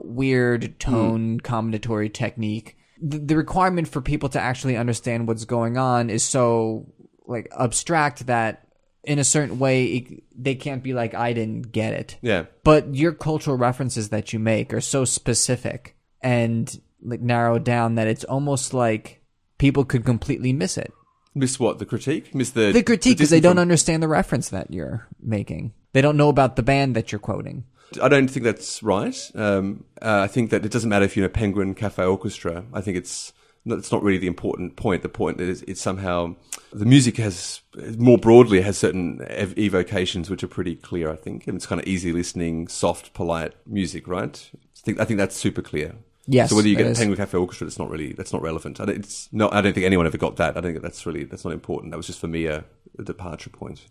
weird 0.00 0.80
tone 0.80 1.38
hmm. 1.38 1.46
combinatory 1.46 2.12
technique, 2.12 2.76
the, 3.00 3.18
the 3.18 3.36
requirement 3.36 3.86
for 3.86 4.00
people 4.00 4.28
to 4.30 4.40
actually 4.40 4.76
understand 4.76 5.28
what's 5.28 5.44
going 5.44 5.78
on 5.78 6.10
is 6.10 6.24
so 6.24 6.92
like 7.24 7.48
abstract 7.56 8.26
that 8.26 8.66
in 9.04 9.20
a 9.20 9.24
certain 9.24 9.60
way 9.60 9.84
it, 9.84 10.22
they 10.36 10.56
can't 10.56 10.82
be 10.82 10.92
like 10.92 11.14
I 11.14 11.32
didn't 11.32 11.70
get 11.70 11.92
it. 11.92 12.18
yeah, 12.20 12.46
But 12.64 12.96
your 12.96 13.12
cultural 13.12 13.56
references 13.56 14.08
that 14.08 14.32
you 14.32 14.40
make 14.40 14.74
are 14.74 14.80
so 14.80 15.04
specific 15.04 15.96
and 16.20 16.80
like 17.00 17.20
narrowed 17.20 17.62
down 17.62 17.94
that 17.94 18.08
it's 18.08 18.24
almost 18.24 18.74
like 18.74 19.22
people 19.58 19.84
could 19.84 20.04
completely 20.04 20.52
miss 20.52 20.76
it. 20.76 20.92
Miss 21.34 21.58
what 21.58 21.78
the 21.78 21.86
critique, 21.86 22.34
miss 22.34 22.50
the 22.50 22.72
The 22.72 22.82
critique 22.82 23.18
because 23.18 23.30
they 23.30 23.40
don't 23.40 23.58
understand 23.58 24.02
the 24.02 24.08
reference 24.08 24.48
that 24.50 24.70
you're 24.70 25.06
making. 25.20 25.72
They 25.92 26.00
don't 26.00 26.16
know 26.16 26.28
about 26.28 26.56
the 26.56 26.62
band 26.62 26.96
that 26.96 27.12
you're 27.12 27.18
quoting. 27.18 27.64
I 28.00 28.08
don't 28.08 28.28
think 28.28 28.44
that's 28.44 28.82
right. 28.82 29.30
Um, 29.34 29.84
uh, 30.00 30.20
I 30.20 30.26
think 30.26 30.50
that 30.50 30.64
it 30.64 30.72
doesn't 30.72 30.88
matter 30.88 31.04
if 31.04 31.16
you're 31.16 31.26
in 31.26 31.30
a 31.30 31.34
Penguin 31.34 31.74
Cafe 31.74 32.02
Orchestra. 32.02 32.64
I 32.72 32.80
think 32.80 32.96
it's 32.96 33.32
that's 33.64 33.92
not 33.92 34.02
really 34.02 34.18
the 34.18 34.26
important 34.26 34.76
point. 34.76 35.02
The 35.02 35.08
point 35.08 35.40
is 35.40 35.62
it's 35.62 35.80
somehow 35.80 36.34
the 36.72 36.86
music 36.86 37.16
has 37.18 37.60
more 37.96 38.18
broadly 38.18 38.60
has 38.62 38.78
certain 38.78 39.20
ev- 39.28 39.56
evocations 39.56 40.30
which 40.30 40.42
are 40.42 40.48
pretty 40.48 40.74
clear. 40.74 41.10
I 41.10 41.16
think 41.16 41.46
and 41.46 41.56
it's 41.56 41.66
kind 41.66 41.80
of 41.80 41.86
easy 41.86 42.12
listening, 42.12 42.68
soft, 42.68 43.12
polite 43.14 43.54
music, 43.66 44.08
right? 44.08 44.50
I 44.54 44.80
think 44.84 45.00
I 45.00 45.04
think 45.04 45.18
that's 45.18 45.36
super 45.36 45.62
clear. 45.62 45.96
Yes, 46.26 46.50
So 46.50 46.56
whether 46.56 46.68
you 46.68 46.76
get 46.76 46.86
is. 46.86 46.96
a 46.98 47.00
Penguin 47.00 47.16
Cafe 47.16 47.36
Orchestra, 47.36 47.66
that's 47.66 47.78
not 47.78 47.90
really 47.90 48.12
that's 48.12 48.32
not 48.32 48.42
relevant. 48.42 48.80
I 48.80 48.84
don't, 48.84 48.96
it's 48.98 49.28
no. 49.32 49.48
I 49.50 49.60
don't 49.60 49.72
think 49.72 49.84
anyone 49.86 50.06
ever 50.06 50.18
got 50.18 50.36
that. 50.36 50.56
I 50.56 50.60
think 50.60 50.80
that's 50.80 51.04
really 51.04 51.24
that's 51.24 51.44
not 51.44 51.52
important. 51.52 51.90
That 51.90 51.96
was 51.96 52.06
just 52.06 52.20
for 52.20 52.28
me 52.28 52.46
a, 52.46 52.64
a 52.98 53.02
departure 53.02 53.50
point. 53.50 53.86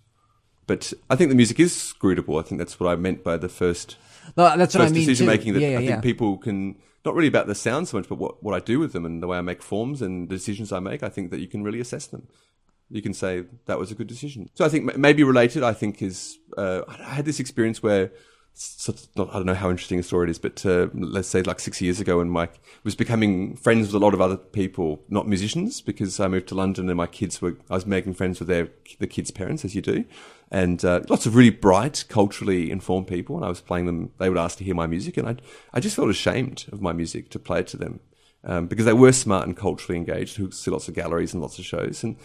But 0.68 0.94
I 1.10 1.16
think 1.18 1.30
the 1.30 1.36
music 1.36 1.60
is 1.60 1.74
scrutable. 1.74 2.40
I 2.40 2.48
think 2.48 2.60
that's 2.60 2.80
what 2.80 2.90
I 2.90 2.96
meant 2.96 3.24
by 3.24 3.36
the 3.36 3.50
first 3.50 3.98
No, 4.38 4.56
that's 4.56 4.74
what 4.76 4.82
I 4.84 4.86
mean. 4.86 4.94
decision 5.06 5.26
too. 5.26 5.32
making 5.32 5.54
that 5.54 5.60
yeah, 5.62 5.70
yeah, 5.72 5.76
I 5.76 5.80
think 5.80 5.90
yeah. 5.90 6.00
people 6.02 6.38
can 6.38 6.78
not 7.04 7.16
really 7.16 7.28
about 7.28 7.48
the 7.48 7.56
sound 7.56 7.88
so 7.90 7.98
much, 7.98 8.08
but 8.08 8.18
what, 8.20 8.42
what 8.44 8.54
I 8.56 8.60
do 8.60 8.80
with 8.80 8.94
them 8.94 9.06
and 9.06 9.22
the 9.22 9.28
way 9.28 9.38
I 9.38 9.42
make 9.42 9.62
forms 9.62 10.02
and 10.02 10.30
the 10.30 10.36
decisions 10.36 10.72
I 10.72 10.80
make. 10.80 11.04
I 11.04 11.10
think 11.10 11.32
that 11.32 11.40
you 11.40 11.48
can 11.48 11.64
really 11.64 11.80
assess 11.82 12.06
them. 12.08 12.28
you 12.90 13.02
can 13.02 13.14
say 13.14 13.44
that 13.66 13.78
was 13.80 13.92
a 13.92 13.96
good 13.96 14.08
decision. 14.08 14.50
So 14.54 14.64
I 14.64 14.70
think 14.70 14.90
m- 14.94 15.02
maybe 15.02 15.24
related. 15.24 15.64
I 15.64 15.74
think 15.74 16.02
is 16.02 16.38
uh, 16.58 16.82
I 16.88 17.16
had 17.16 17.26
this 17.26 17.40
experience 17.42 17.84
where. 17.84 18.12
Not, 19.16 19.30
I 19.30 19.34
don't 19.34 19.46
know 19.46 19.54
how 19.54 19.70
interesting 19.70 20.00
a 20.00 20.04
story 20.04 20.28
it 20.28 20.32
is, 20.32 20.40
but 20.40 20.64
uh, 20.66 20.88
let's 20.94 21.28
say 21.28 21.42
like 21.42 21.60
six 21.60 21.82
years 21.82 22.00
ago, 22.00 22.18
when 22.18 22.30
Mike 22.30 22.60
was 22.84 22.96
becoming 22.96 23.56
friends 23.56 23.88
with 23.88 23.96
a 23.96 24.06
lot 24.06 24.14
of 24.14 24.22
other 24.22 24.38
people, 24.38 25.04
not 25.10 25.28
musicians, 25.28 25.82
because 25.82 26.20
I 26.20 26.28
moved 26.28 26.48
to 26.50 26.56
London 26.56 26.88
and 26.90 26.98
my 26.98 27.08
kids 27.08 27.42
were, 27.42 27.58
I 27.70 27.76
was 27.76 27.86
making 27.86 28.14
friends 28.14 28.40
with 28.40 28.48
their 28.48 28.70
the 29.00 29.08
kids' 29.08 29.32
parents, 29.32 29.66
as 29.66 29.74
you 29.74 29.82
do, 29.82 30.06
and 30.52 30.84
uh, 30.86 31.02
lots 31.10 31.26
of 31.26 31.36
really 31.36 31.50
bright, 31.50 32.06
culturally 32.08 32.70
informed 32.70 33.08
people. 33.08 33.36
And 33.36 33.46
I 33.46 33.50
was 33.50 33.62
playing 33.62 33.88
them; 33.88 34.12
they 34.20 34.30
would 34.30 34.38
ask 34.38 34.58
to 34.60 34.64
hear 34.64 34.76
my 34.76 34.88
music, 34.88 35.18
and 35.18 35.28
I 35.28 35.36
I 35.74 35.80
just 35.80 35.96
felt 35.96 36.10
ashamed 36.10 36.66
of 36.72 36.82
my 36.82 36.94
music 36.94 37.30
to 37.32 37.40
play 37.40 37.62
it 37.62 37.68
to 37.68 37.78
them 37.78 38.02
um, 38.44 38.68
because 38.68 38.86
they 38.86 38.94
were 38.94 39.12
smart 39.12 39.48
and 39.48 39.56
culturally 39.56 39.98
engaged, 39.98 40.38
who 40.38 40.52
see 40.52 40.72
lots 40.72 40.88
of 40.88 40.94
galleries 40.94 41.34
and 41.34 41.42
lots 41.42 41.60
of 41.60 41.66
shows, 41.66 42.04
and 42.04 42.18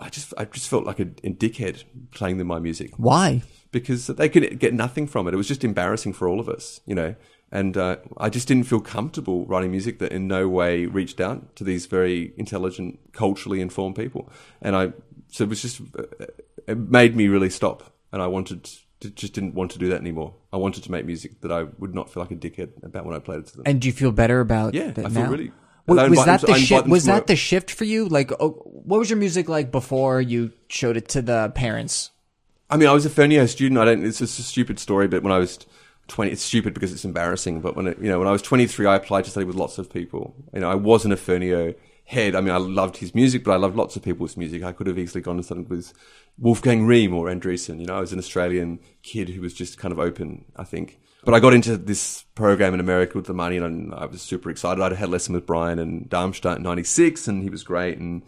I 0.00 0.08
just 0.08 0.32
I 0.38 0.44
just 0.46 0.68
felt 0.68 0.84
like 0.84 0.98
a, 1.00 1.08
a 1.24 1.30
dickhead 1.30 1.84
playing 2.12 2.38
them 2.38 2.46
my 2.46 2.58
music 2.58 2.92
Why? 2.96 3.42
because 3.70 4.06
they 4.08 4.28
could 4.28 4.58
get 4.58 4.74
nothing 4.74 5.06
from 5.06 5.28
it. 5.28 5.34
It 5.34 5.36
was 5.36 5.48
just 5.48 5.62
embarrassing 5.64 6.12
for 6.14 6.26
all 6.28 6.40
of 6.40 6.48
us, 6.48 6.80
you 6.86 6.94
know. 6.94 7.14
And 7.52 7.76
uh, 7.76 7.96
I 8.16 8.28
just 8.30 8.46
didn't 8.48 8.66
feel 8.68 8.80
comfortable 8.80 9.44
writing 9.46 9.72
music 9.72 9.98
that 9.98 10.12
in 10.12 10.28
no 10.28 10.48
way 10.48 10.86
reached 10.86 11.20
out 11.20 11.56
to 11.56 11.64
these 11.64 11.86
very 11.86 12.32
intelligent, 12.36 13.00
culturally 13.12 13.60
informed 13.60 13.96
people. 13.96 14.30
And 14.62 14.76
I, 14.76 14.92
so 15.28 15.44
it 15.44 15.50
was 15.50 15.60
just, 15.60 15.80
uh, 15.98 16.04
it 16.68 16.78
made 16.78 17.16
me 17.16 17.26
really 17.26 17.50
stop. 17.50 17.92
And 18.12 18.22
I 18.22 18.28
wanted, 18.28 18.70
to, 19.00 19.10
just 19.10 19.32
didn't 19.32 19.54
want 19.54 19.72
to 19.72 19.80
do 19.80 19.88
that 19.88 20.00
anymore. 20.00 20.34
I 20.52 20.58
wanted 20.58 20.84
to 20.84 20.92
make 20.92 21.04
music 21.06 21.40
that 21.40 21.50
I 21.50 21.64
would 21.80 21.92
not 21.92 22.08
feel 22.12 22.22
like 22.22 22.30
a 22.30 22.36
dickhead 22.36 22.70
about 22.84 23.04
when 23.04 23.16
I 23.16 23.18
played 23.18 23.40
it 23.40 23.46
to 23.48 23.56
them. 23.56 23.62
And 23.66 23.80
do 23.80 23.88
you 23.88 23.92
feel 23.92 24.12
better 24.12 24.38
about 24.38 24.74
Yeah, 24.74 24.92
that 24.92 25.06
I 25.06 25.08
feel 25.08 25.22
now? 25.24 25.30
really- 25.30 25.52
Wa- 25.86 26.02
I 26.02 26.08
was 26.08 26.24
that 26.24 26.40
the 26.42 26.54
shift? 26.54 26.86
Was 26.86 27.04
that 27.06 27.26
the 27.26 27.36
shift 27.36 27.70
for 27.70 27.84
you? 27.84 28.06
Like, 28.08 28.32
oh, 28.40 28.50
what 28.50 28.98
was 28.98 29.10
your 29.10 29.18
music 29.18 29.48
like 29.48 29.70
before 29.70 30.20
you 30.20 30.52
showed 30.68 30.96
it 30.96 31.08
to 31.08 31.22
the 31.22 31.50
parents? 31.54 32.10
I 32.68 32.76
mean, 32.76 32.88
I 32.88 32.92
was 32.92 33.04
a 33.04 33.10
Ferneyhough 33.10 33.48
student. 33.48 33.80
I 33.80 33.84
don't. 33.84 34.04
It's 34.04 34.18
just 34.18 34.38
a 34.38 34.42
stupid 34.42 34.78
story, 34.78 35.08
but 35.08 35.22
when 35.22 35.32
I 35.32 35.38
was 35.38 35.58
twenty, 36.06 36.30
it's 36.30 36.42
stupid 36.42 36.74
because 36.74 36.92
it's 36.92 37.04
embarrassing. 37.04 37.60
But 37.60 37.74
when 37.76 37.88
it, 37.88 37.98
you 37.98 38.08
know, 38.08 38.18
when 38.18 38.28
I 38.28 38.32
was 38.32 38.42
twenty 38.42 38.66
three, 38.66 38.86
I 38.86 38.96
applied 38.96 39.24
to 39.24 39.30
study 39.30 39.46
with 39.46 39.56
lots 39.56 39.78
of 39.78 39.92
people. 39.92 40.34
You 40.54 40.60
know, 40.60 40.70
I 40.70 40.76
wasn't 40.76 41.14
a 41.14 41.16
Ferneyhough 41.16 41.74
head. 42.04 42.34
I 42.34 42.40
mean, 42.40 42.54
I 42.54 42.58
loved 42.58 42.98
his 42.98 43.14
music, 43.14 43.42
but 43.44 43.52
I 43.52 43.56
loved 43.56 43.76
lots 43.76 43.96
of 43.96 44.02
people's 44.02 44.36
music. 44.36 44.62
I 44.62 44.72
could 44.72 44.86
have 44.86 44.98
easily 44.98 45.22
gone 45.22 45.36
and 45.36 45.44
studied 45.44 45.68
with 45.68 45.92
Wolfgang 46.38 46.86
Rihm 46.86 47.14
or 47.14 47.26
Andriessen. 47.26 47.80
You 47.80 47.86
know, 47.86 47.96
I 47.96 48.00
was 48.00 48.12
an 48.12 48.18
Australian 48.18 48.78
kid 49.02 49.30
who 49.30 49.40
was 49.40 49.54
just 49.54 49.78
kind 49.78 49.92
of 49.92 49.98
open. 49.98 50.44
I 50.56 50.64
think. 50.64 51.00
But 51.24 51.34
I 51.34 51.40
got 51.40 51.52
into 51.52 51.76
this 51.76 52.24
program 52.34 52.74
in 52.74 52.80
America 52.80 53.16
with 53.16 53.26
the 53.26 53.34
money, 53.34 53.58
and 53.58 53.94
I 53.94 54.06
was 54.06 54.22
super 54.22 54.50
excited. 54.50 54.82
I'd 54.82 54.92
had 54.92 55.08
a 55.08 55.12
lesson 55.12 55.34
with 55.34 55.46
Brian 55.46 55.78
and 55.78 56.08
Darmstadt 56.08 56.56
in 56.58 56.62
'96, 56.62 57.28
and 57.28 57.42
he 57.42 57.50
was 57.50 57.62
great. 57.62 57.98
And 57.98 58.22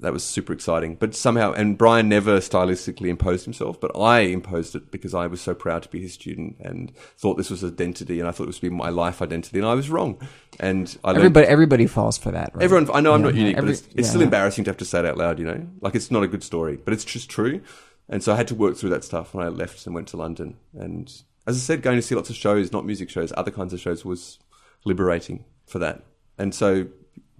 that 0.00 0.12
was 0.12 0.24
super 0.24 0.52
exciting. 0.52 0.94
But 0.94 1.14
somehow, 1.14 1.52
and 1.52 1.76
Brian 1.76 2.08
never 2.08 2.38
stylistically 2.38 3.08
imposed 3.08 3.44
himself, 3.44 3.80
but 3.80 3.96
I 3.98 4.20
imposed 4.20 4.74
it 4.74 4.90
because 4.90 5.14
I 5.14 5.26
was 5.26 5.40
so 5.40 5.54
proud 5.54 5.82
to 5.82 5.88
be 5.88 6.00
his 6.00 6.12
student 6.12 6.56
and 6.60 6.92
thought 7.16 7.36
this 7.36 7.50
was 7.50 7.64
identity, 7.64 8.20
and 8.20 8.28
I 8.28 8.32
thought 8.32 8.44
it 8.44 8.48
was 8.48 8.56
to 8.56 8.62
be 8.62 8.70
my 8.70 8.90
life 8.90 9.20
identity, 9.22 9.58
and 9.58 9.66
I 9.66 9.74
was 9.74 9.90
wrong. 9.90 10.20
And 10.60 10.96
I 11.02 11.08
learned, 11.08 11.18
Everybody, 11.18 11.46
everybody 11.46 11.86
falls 11.86 12.18
for 12.18 12.30
that. 12.30 12.52
Right? 12.54 12.64
everyone, 12.64 12.88
I 12.92 13.00
know 13.00 13.14
I'm 13.14 13.22
not 13.22 13.34
yeah, 13.34 13.40
unique, 13.40 13.56
every- 13.56 13.70
but 13.70 13.78
it's, 13.78 13.86
it's 13.88 13.94
yeah, 13.96 14.04
still 14.04 14.20
yeah. 14.20 14.26
embarrassing 14.26 14.64
to 14.64 14.70
have 14.70 14.78
to 14.78 14.84
say 14.84 15.00
it 15.00 15.06
out 15.06 15.18
loud, 15.18 15.38
you 15.38 15.46
know? 15.46 15.66
Like 15.80 15.94
it's 15.94 16.10
not 16.10 16.22
a 16.22 16.28
good 16.28 16.42
story, 16.44 16.76
but 16.76 16.94
it's 16.94 17.04
just 17.04 17.28
true. 17.28 17.60
And 18.08 18.22
so 18.22 18.32
I 18.32 18.36
had 18.36 18.48
to 18.48 18.54
work 18.54 18.76
through 18.76 18.90
that 18.90 19.04
stuff 19.04 19.34
when 19.34 19.44
I 19.44 19.48
left 19.48 19.84
and 19.84 19.94
went 19.94 20.08
to 20.08 20.16
London. 20.16 20.56
And 20.74 21.12
as 21.48 21.56
I 21.56 21.60
said, 21.60 21.82
going 21.82 21.96
to 21.96 22.02
see 22.02 22.14
lots 22.14 22.30
of 22.30 22.36
shows, 22.36 22.72
not 22.72 22.84
music 22.86 23.10
shows, 23.10 23.32
other 23.36 23.50
kinds 23.50 23.72
of 23.72 23.80
shows 23.80 24.04
was 24.04 24.38
liberating 24.84 25.44
for 25.66 25.78
that. 25.80 26.04
And 26.36 26.54
so 26.54 26.86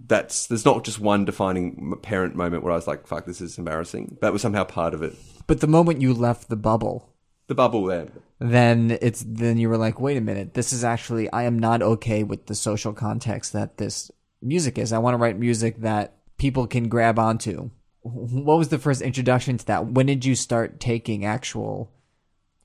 that's 0.05 0.47
there's 0.47 0.65
not 0.65 0.83
just 0.83 0.99
one 0.99 1.25
defining 1.25 1.93
parent 2.01 2.35
moment 2.35 2.63
where 2.63 2.73
I 2.73 2.75
was 2.75 2.87
like, 2.87 3.07
"Fuck, 3.07 3.25
this 3.25 3.39
is 3.39 3.57
embarrassing." 3.57 4.17
That 4.21 4.33
was 4.33 4.41
somehow 4.41 4.63
part 4.63 4.93
of 4.93 5.03
it. 5.03 5.15
But 5.47 5.61
the 5.61 5.67
moment 5.67 6.01
you 6.01 6.13
left 6.13 6.49
the 6.49 6.55
bubble, 6.55 7.13
The 7.47 7.55
bubble 7.55 7.85
there. 7.85 8.07
then 8.39 8.97
it's 9.01 9.23
then 9.27 9.57
you 9.57 9.69
were 9.69 9.77
like, 9.77 9.99
wait 9.99 10.17
a 10.17 10.21
minute, 10.21 10.53
this 10.53 10.73
is 10.73 10.83
actually 10.83 11.31
I 11.31 11.43
am 11.43 11.57
not 11.59 11.81
okay 11.81 12.23
with 12.23 12.47
the 12.47 12.55
social 12.55 12.93
context 12.93 13.53
that 13.53 13.77
this 13.77 14.11
music 14.41 14.77
is. 14.77 14.91
I 14.93 14.99
want 14.99 15.13
to 15.13 15.17
write 15.17 15.37
music 15.37 15.81
that 15.81 16.15
people 16.37 16.67
can 16.67 16.87
grab 16.87 17.19
onto. 17.19 17.69
What 18.01 18.57
was 18.57 18.69
the 18.69 18.77
first 18.79 19.01
introduction 19.01 19.57
to 19.57 19.65
that? 19.65 19.87
When 19.87 20.05
did 20.05 20.23
you 20.23 20.35
start 20.35 20.79
taking 20.79 21.25
actual 21.25 21.91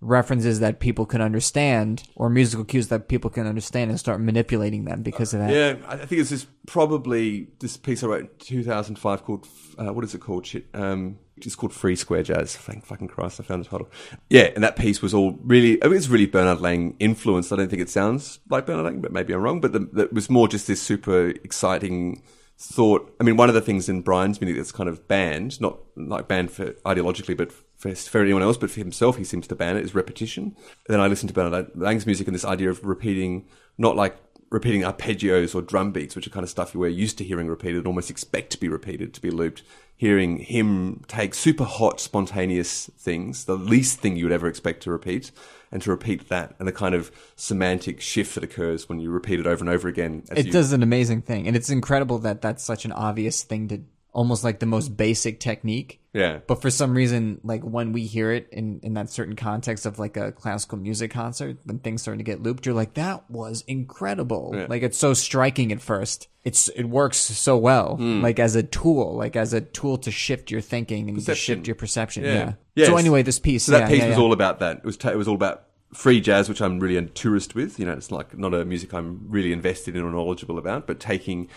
references 0.01 0.61
that 0.61 0.81
people 0.81 1.07
can 1.07 1.21
understand 1.21 2.03
or 2.15 2.29
musical 2.29 2.65
cues 2.65 2.89
that 2.89 3.09
people 3.09 3.31
can 3.31 3.47
understand 3.47 3.91
and 3.91 3.99
start 3.99 4.21
manipulating 4.21 4.85
them 4.85 5.03
because 5.03 5.33
of 5.35 5.41
that? 5.41 5.51
Yeah, 5.51 5.77
I 5.87 5.97
think 5.97 6.21
it's 6.21 6.31
this 6.31 6.47
probably 6.67 7.49
this 7.61 7.77
piece 7.77 8.03
I 8.03 8.09
wrote 8.09 8.21
in 8.23 8.29
2005 8.39 9.25
called 9.25 9.47
uh, 9.79 9.93
what 9.93 10.05
is 10.05 10.15
it 10.15 10.21
called? 10.21 10.47
Shit, 10.47 10.67
um, 10.75 11.19
it's 11.37 11.55
called 11.55 11.73
Free 11.73 11.97
Square 11.97 12.25
Jazz. 12.25 12.57
Thank 12.57 12.85
fucking 12.85 13.09
Christ, 13.09 13.41
I 13.41 13.45
found 13.45 13.65
the 13.65 13.69
title. 13.69 13.91
Yeah, 14.31 14.51
and 14.55 14.63
that 14.63 14.77
piece 14.77 15.03
was 15.03 15.15
all 15.15 15.39
really. 15.43 15.83
I 15.83 15.89
mean, 15.89 15.97
it's 15.97 16.09
really 16.09 16.27
Bernhard 16.27 16.61
Lang 16.61 16.97
influenced. 16.99 17.53
I 17.53 17.57
don't 17.57 17.69
think 17.69 17.83
it 17.83 17.91
sounds 17.91 18.41
like 18.49 18.67
Bernhard 18.67 18.87
Lang, 18.87 19.01
but 19.01 19.13
maybe 19.13 19.33
I'm 19.33 19.43
wrong. 19.43 19.61
But 19.61 19.75
it 19.75 20.13
was 20.13 20.31
more 20.31 20.49
just 20.49 20.67
this 20.67 20.81
super 20.81 21.29
exciting 21.29 22.23
thought. 22.59 23.15
I 23.21 23.25
mean, 23.25 23.37
one 23.37 23.49
of 23.49 23.55
the 23.55 23.61
things 23.61 23.89
in 23.89 24.03
Brian's 24.03 24.41
music 24.41 24.57
that's 24.57 24.73
kind 24.73 24.89
of 24.89 25.09
banned, 25.09 25.61
not 25.61 25.79
like 25.97 26.29
banned 26.29 26.53
for 26.53 26.73
ideologically, 26.87 27.37
but 27.37 27.53
for, 27.85 27.95
for 27.95 28.21
anyone 28.23 28.43
else, 28.43 28.57
but 28.57 28.71
for 28.71 28.79
himself, 28.81 29.17
he 29.19 29.25
seems 29.25 29.47
to 29.49 29.55
ban 29.55 29.77
it, 29.77 29.85
is 29.85 29.95
repetition. 29.95 30.45
And 30.45 30.95
then 30.95 31.01
I 31.01 31.07
listen 31.07 31.29
to 31.29 31.35
Bernhard 31.35 31.71
Lang's 31.75 32.07
music 32.07 32.27
and 32.27 32.35
this 32.35 32.45
idea 32.45 32.71
of 32.71 32.83
repeating, 32.85 33.47
not 33.77 33.95
like 33.95 34.17
repeating 34.51 34.83
arpeggios 34.83 35.55
or 35.55 35.61
drum 35.63 35.93
beats, 35.93 36.17
which 36.17 36.27
are 36.27 36.31
kind 36.31 36.45
of 36.45 36.51
stuff 36.51 36.73
you 36.73 36.81
were 36.81 36.89
used 36.89 37.19
to 37.19 37.25
hearing 37.25 37.49
repeated 37.49 37.79
and 37.79 37.87
almost 37.87 38.09
expect 38.11 38.51
to 38.53 38.59
be 38.61 38.69
repeated, 38.69 39.13
to 39.13 39.21
be 39.21 39.31
looped. 39.31 39.63
Hearing 39.97 40.39
him 40.39 41.05
take 41.09 41.35
super 41.35 41.65
hot, 41.65 42.01
spontaneous 42.01 42.91
things, 42.99 43.45
the 43.45 43.57
least 43.57 44.01
thing 44.01 44.17
you 44.17 44.25
would 44.25 44.33
ever 44.33 44.49
expect 44.49 44.83
to 44.85 44.91
repeat, 44.91 45.31
and 45.71 45.81
to 45.83 45.91
repeat 45.91 46.29
that, 46.31 46.55
and 46.59 46.67
the 46.67 46.73
kind 46.73 46.95
of 46.95 47.13
semantic 47.37 48.01
shift 48.01 48.35
that 48.35 48.43
occurs 48.45 48.89
when 48.89 48.99
you 48.99 49.11
repeat 49.11 49.39
it 49.41 49.47
over 49.47 49.63
and 49.63 49.69
over 49.69 49.89
again. 49.89 50.25
as 50.31 50.39
It 50.39 50.47
you- 50.47 50.53
does 50.53 50.73
an 50.73 50.83
amazing 50.83 51.23
thing, 51.23 51.47
and 51.47 51.55
it's 51.57 51.71
incredible 51.71 52.19
that 52.21 52.41
that's 52.41 52.65
such 52.65 52.85
an 52.85 52.93
obvious 52.93 53.43
thing 53.43 53.69
to 53.69 53.83
almost 54.15 54.45
like 54.45 54.61
the 54.61 54.67
most 54.67 54.97
basic 54.97 55.41
technique. 55.41 56.01
Yeah. 56.15 56.39
But 56.47 56.63
for 56.63 56.71
some 56.71 56.95
reason, 56.95 57.41
like 57.43 57.63
when 57.63 57.93
we 57.93 58.03
hear 58.07 58.31
it 58.31 58.49
in 58.53 58.79
in 58.83 58.95
that 58.95 59.11
certain 59.11 59.35
context 59.37 59.85
of 59.85 59.99
like 59.99 60.17
a 60.17 60.31
classical 60.33 60.79
music 60.79 61.11
concert, 61.11 61.59
when 61.65 61.81
things 61.81 62.03
start 62.03 62.19
to 62.19 62.25
get 62.25 62.43
looped, 62.43 62.65
you're 62.65 62.75
like, 62.75 62.95
"That 62.95 63.29
was 63.29 63.65
incredible!" 63.67 64.53
Yeah. 64.55 64.67
Like 64.69 64.83
it's 64.83 64.97
so 64.97 65.13
striking 65.13 65.73
at 65.73 65.83
first. 65.83 66.29
It's 66.45 66.69
it 66.69 66.85
works 66.85 67.17
so 67.19 67.57
well, 67.57 67.97
Hmm. 67.97 68.23
like 68.23 68.39
as 68.39 68.55
a 68.55 68.63
tool, 68.63 69.17
like 69.17 69.35
as 69.35 69.53
a 69.53 69.61
tool 69.61 69.99
to 69.99 70.11
shift 70.11 70.51
your 70.51 70.61
thinking 70.61 71.09
and 71.09 71.25
to 71.27 71.35
shift 71.35 71.67
your 71.67 71.75
perception. 71.75 72.25
Yeah. 72.25 72.33
Yeah. 72.35 72.53
Yes. 72.77 72.89
So 72.89 72.97
anyway, 72.97 73.23
this 73.23 73.39
piece. 73.41 73.65
So 73.65 73.73
that 73.73 73.91
yeah, 73.91 73.99
piece 73.99 74.05
was 74.09 74.19
all 74.19 74.33
about 74.33 74.61
that. 74.61 74.79
It 74.79 74.85
was 74.85 74.97
ta- 74.97 75.11
it 75.11 75.17
was 75.19 75.27
all 75.27 75.35
about 75.35 75.65
free 75.93 76.21
jazz, 76.21 76.49
which 76.49 76.61
I'm 76.61 76.79
really 76.81 76.97
a 76.97 77.03
tourist 77.03 77.55
with. 77.55 77.79
You 77.81 77.87
know, 77.87 77.93
it's 77.93 78.11
like 78.13 78.37
not 78.39 78.55
a 78.55 78.65
music 78.65 78.93
I'm 78.95 79.27
really 79.29 79.53
invested 79.53 79.97
in 79.97 80.03
or 80.03 80.11
knowledgeable 80.13 80.59
about, 80.59 80.87
but 80.87 81.01
taking 81.01 81.49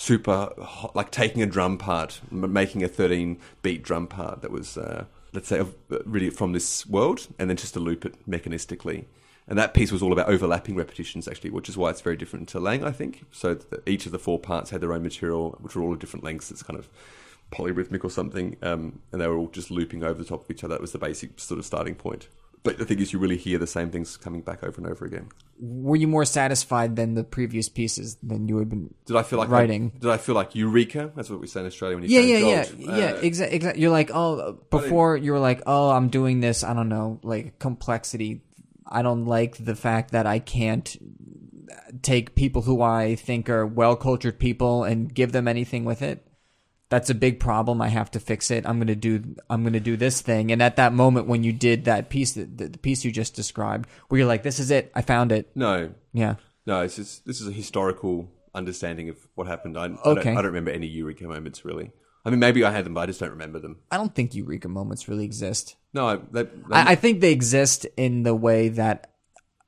super 0.00 0.48
hot, 0.58 0.96
like 0.96 1.10
taking 1.10 1.42
a 1.42 1.46
drum 1.46 1.76
part, 1.76 2.20
making 2.30 2.82
a 2.82 2.88
13 2.88 3.38
beat 3.60 3.82
drum 3.82 4.06
part 4.06 4.40
that 4.40 4.50
was 4.50 4.78
uh, 4.78 5.04
let's 5.34 5.48
say 5.48 5.62
really 6.06 6.30
from 6.30 6.52
this 6.52 6.86
world, 6.86 7.28
and 7.38 7.50
then 7.50 7.56
just 7.56 7.74
to 7.74 7.80
loop 7.80 8.06
it 8.06 8.14
mechanistically. 8.28 9.04
And 9.46 9.58
that 9.58 9.74
piece 9.74 9.92
was 9.92 10.02
all 10.02 10.12
about 10.12 10.28
overlapping 10.28 10.76
repetitions, 10.76 11.26
actually, 11.28 11.50
which 11.50 11.68
is 11.68 11.76
why 11.76 11.90
it's 11.90 12.00
very 12.00 12.16
different 12.16 12.48
to 12.50 12.60
Lang, 12.60 12.84
I 12.84 12.92
think. 12.92 13.24
So 13.32 13.58
each 13.84 14.06
of 14.06 14.12
the 14.12 14.18
four 14.18 14.38
parts 14.38 14.70
had 14.70 14.80
their 14.80 14.92
own 14.92 15.02
material, 15.02 15.58
which 15.60 15.74
were 15.74 15.82
all 15.82 15.92
of 15.92 15.98
different 15.98 16.24
lengths. 16.24 16.50
It's 16.50 16.62
kind 16.62 16.78
of 16.78 16.88
polyrhythmic 17.50 18.04
or 18.04 18.10
something, 18.10 18.56
um, 18.62 19.00
and 19.12 19.20
they 19.20 19.26
were 19.26 19.36
all 19.36 19.48
just 19.48 19.70
looping 19.70 20.02
over 20.04 20.14
the 20.14 20.24
top 20.24 20.44
of 20.44 20.50
each 20.50 20.64
other. 20.64 20.74
That 20.74 20.80
was 20.80 20.92
the 20.92 20.98
basic 20.98 21.38
sort 21.40 21.58
of 21.58 21.66
starting 21.66 21.94
point. 21.96 22.28
But 22.62 22.76
the 22.76 22.84
thing 22.84 22.98
is, 23.00 23.10
you 23.12 23.18
really 23.18 23.38
hear 23.38 23.56
the 23.58 23.66
same 23.66 23.90
things 23.90 24.18
coming 24.18 24.42
back 24.42 24.62
over 24.62 24.76
and 24.80 24.86
over 24.86 25.06
again. 25.06 25.30
Were 25.58 25.96
you 25.96 26.06
more 26.06 26.26
satisfied 26.26 26.94
than 26.94 27.14
the 27.14 27.24
previous 27.24 27.70
pieces 27.70 28.16
than 28.22 28.48
you 28.48 28.58
had 28.58 28.68
been? 28.68 28.92
Did 29.06 29.16
I 29.16 29.22
feel 29.22 29.38
like 29.38 29.48
Writing. 29.48 29.92
I, 29.94 29.98
did 29.98 30.10
I 30.10 30.16
feel 30.18 30.34
like 30.34 30.54
eureka? 30.54 31.10
That's 31.16 31.30
what 31.30 31.40
we 31.40 31.46
say 31.46 31.60
in 31.60 31.66
Australia 31.66 31.96
when 31.96 32.04
you 32.08 32.20
Yeah, 32.20 32.38
yeah, 32.38 32.46
yeah, 32.46 32.64
gold. 32.64 32.78
yeah. 32.98 33.12
Uh, 33.12 33.20
Exactly. 33.22 33.58
Exa- 33.60 33.78
you're 33.78 33.90
like, 33.90 34.10
oh, 34.12 34.58
before 34.70 35.16
you 35.16 35.32
were 35.32 35.38
like, 35.38 35.62
oh, 35.66 35.90
I'm 35.90 36.08
doing 36.10 36.40
this. 36.40 36.62
I 36.62 36.74
don't 36.74 36.90
know, 36.90 37.18
like 37.22 37.58
complexity. 37.58 38.42
I 38.86 39.00
don't 39.02 39.24
like 39.24 39.56
the 39.64 39.74
fact 39.76 40.10
that 40.12 40.26
I 40.26 40.38
can't 40.38 40.96
take 42.02 42.34
people 42.34 42.62
who 42.62 42.82
I 42.82 43.14
think 43.14 43.48
are 43.48 43.66
well 43.66 43.96
cultured 43.96 44.38
people 44.38 44.84
and 44.84 45.12
give 45.12 45.32
them 45.32 45.48
anything 45.48 45.84
with 45.84 46.02
it. 46.02 46.26
That's 46.90 47.08
a 47.08 47.14
big 47.14 47.40
problem. 47.40 47.80
I 47.80 47.88
have 47.88 48.10
to 48.10 48.20
fix 48.20 48.50
it. 48.50 48.66
I'm 48.66 48.78
gonna 48.78 48.94
do. 48.96 49.36
I'm 49.48 49.62
gonna 49.64 49.80
do 49.80 49.96
this 49.96 50.20
thing. 50.20 50.52
And 50.52 50.60
at 50.62 50.76
that 50.76 50.92
moment, 50.92 51.26
when 51.28 51.42
you 51.44 51.52
did 51.52 51.84
that 51.86 52.10
piece, 52.10 52.32
the, 52.32 52.44
the 52.44 52.78
piece 52.78 53.04
you 53.04 53.12
just 53.12 53.34
described, 53.34 53.88
where 54.08 54.18
you're 54.18 54.28
like, 54.28 54.42
"This 54.42 54.58
is 54.58 54.70
it. 54.70 54.90
I 54.94 55.02
found 55.02 55.32
it." 55.32 55.50
no, 55.54 55.92
Yeah. 56.12 56.34
no. 56.66 56.82
It's 56.82 56.96
just, 56.96 57.24
this 57.26 57.40
is 57.40 57.46
a 57.48 57.52
historical 57.52 58.28
understanding 58.54 59.08
of 59.08 59.16
what 59.36 59.46
happened. 59.46 59.78
I, 59.78 59.84
I, 59.84 59.88
don't, 59.88 60.18
Okay. 60.18 60.30
I 60.32 60.34
don't 60.34 60.46
remember 60.46 60.72
any 60.72 60.88
eureka 60.88 61.24
moments 61.28 61.64
really. 61.64 61.92
I 62.24 62.30
mean, 62.30 62.40
maybe 62.40 62.64
I 62.64 62.72
had 62.72 62.84
them, 62.84 62.94
but 62.94 63.02
I 63.02 63.06
just 63.06 63.20
don't 63.20 63.30
remember 63.30 63.60
them. 63.60 63.78
I 63.90 63.96
don't 63.96 64.14
think 64.14 64.34
eureka 64.34 64.68
moments 64.68 65.08
really 65.08 65.24
exist. 65.24 65.76
No, 65.94 66.20
they, 66.32 66.42
they, 66.42 66.50
I, 66.72 66.90
I 66.90 66.94
think 66.96 67.20
they 67.20 67.32
exist 67.32 67.86
in 67.96 68.24
the 68.24 68.34
way 68.34 68.68
that 68.68 69.12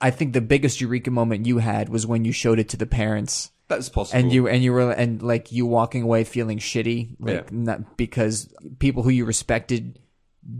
I 0.00 0.10
think 0.10 0.32
the 0.32 0.40
biggest 0.40 0.80
eureka 0.80 1.12
moment 1.12 1.46
you 1.46 1.58
had 1.58 1.88
was 1.88 2.04
when 2.04 2.24
you 2.24 2.32
showed 2.32 2.58
it 2.58 2.68
to 2.70 2.76
the 2.76 2.84
parents 2.86 3.51
That's 3.76 3.88
possible. 3.88 4.18
and 4.20 4.32
you 4.32 4.48
and 4.48 4.62
you 4.62 4.72
were 4.72 4.90
and 4.92 5.22
like 5.22 5.52
you 5.52 5.66
walking 5.66 6.02
away 6.02 6.24
feeling 6.24 6.58
shitty 6.58 7.16
like 7.18 7.34
Yeah. 7.34 7.42
not 7.50 7.96
because 7.96 8.52
people 8.78 9.02
who 9.02 9.10
you 9.10 9.24
respected 9.24 9.98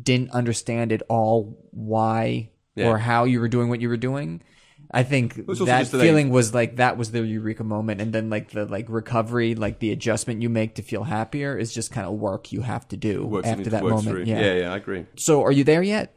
didn't 0.02 0.30
understand 0.30 0.92
at 0.92 1.02
all 1.08 1.58
why 1.72 2.50
Yeah. 2.74 2.88
or 2.88 2.98
how 2.98 3.24
you 3.24 3.40
were 3.40 3.48
doing 3.48 3.68
what 3.68 3.80
you 3.80 3.88
were 3.88 3.96
doing 3.96 4.42
i 4.90 5.02
think 5.02 5.34
that 5.34 5.46
just 5.46 5.66
that 5.66 5.90
they- 5.98 6.06
feeling 6.06 6.30
was 6.30 6.52
like 6.54 6.76
that 6.76 6.96
was 6.96 7.10
the 7.12 7.20
eureka 7.26 7.64
moment 7.64 8.00
and 8.00 8.12
then 8.12 8.28
like 8.30 8.50
the 8.50 8.64
like 8.66 8.86
recovery 8.88 9.54
like 9.54 9.78
the 9.78 9.90
adjustment 9.90 10.42
you 10.42 10.48
make 10.48 10.74
to 10.76 10.82
feel 10.82 11.04
happier 11.04 11.56
is 11.56 11.72
just 11.72 11.90
kind 11.92 12.06
of 12.06 12.14
work 12.14 12.52
you 12.52 12.60
have 12.62 12.86
to 12.88 12.96
do 12.96 13.40
after 13.44 13.70
that 13.70 13.82
moment 13.84 14.26
yeah. 14.26 14.40
yeah, 14.40 14.54
yeah, 14.54 14.72
I 14.72 14.76
agree. 14.76 15.06
so 15.16 15.42
are 15.42 15.52
you 15.52 15.64
there 15.64 15.82
yet 15.82 16.14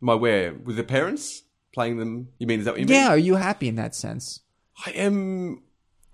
My 0.00 0.14
where 0.14 0.54
with 0.54 0.76
the 0.76 0.84
parents 0.84 1.42
playing 1.74 1.96
them? 1.98 2.28
You 2.38 2.46
mean 2.46 2.58
is 2.60 2.64
that 2.66 2.72
what 2.74 2.80
you 2.80 2.86
mean? 2.86 2.94
yeah 2.94 3.08
are 3.08 3.18
you 3.18 3.34
happy 3.36 3.68
in 3.68 3.76
that 3.76 3.94
sense 3.94 4.40
I 4.86 4.90
am. 4.92 5.62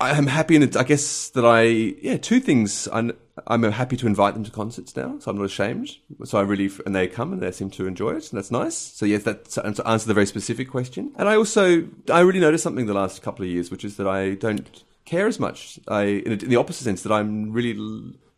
I 0.04 0.18
am 0.18 0.26
happy, 0.26 0.56
and 0.56 0.76
I 0.76 0.82
guess 0.82 1.30
that 1.30 1.44
I 1.44 1.62
yeah 1.62 2.16
two 2.18 2.40
things. 2.40 2.88
I'm 2.92 3.12
I'm 3.46 3.62
happy 3.62 3.96
to 3.96 4.06
invite 4.06 4.34
them 4.34 4.44
to 4.44 4.50
concerts 4.50 4.94
now, 4.94 5.18
so 5.18 5.30
I'm 5.30 5.38
not 5.38 5.46
ashamed. 5.46 5.96
So 6.24 6.38
I 6.38 6.42
really 6.42 6.70
and 6.84 6.94
they 6.94 7.06
come 7.06 7.32
and 7.32 7.42
they 7.42 7.50
seem 7.50 7.70
to 7.70 7.86
enjoy 7.86 8.10
it, 8.10 8.30
and 8.30 8.38
that's 8.38 8.50
nice. 8.50 8.76
So 8.76 9.06
yes, 9.06 9.22
that 9.24 9.46
to 9.50 9.86
answer 9.86 10.06
the 10.06 10.14
very 10.14 10.26
specific 10.26 10.70
question. 10.70 11.12
And 11.16 11.28
I 11.28 11.36
also 11.36 11.88
I 12.10 12.20
really 12.20 12.40
noticed 12.40 12.64
something 12.64 12.86
the 12.86 12.94
last 12.94 13.22
couple 13.22 13.44
of 13.44 13.50
years, 13.50 13.70
which 13.70 13.84
is 13.84 13.96
that 13.96 14.06
I 14.06 14.34
don't 14.34 14.84
care 15.04 15.26
as 15.26 15.40
much. 15.40 15.80
I 15.88 16.02
in, 16.26 16.38
the 16.38 16.56
opposite 16.56 16.84
sense 16.84 17.02
that 17.02 17.12
I'm 17.12 17.52
really 17.52 17.74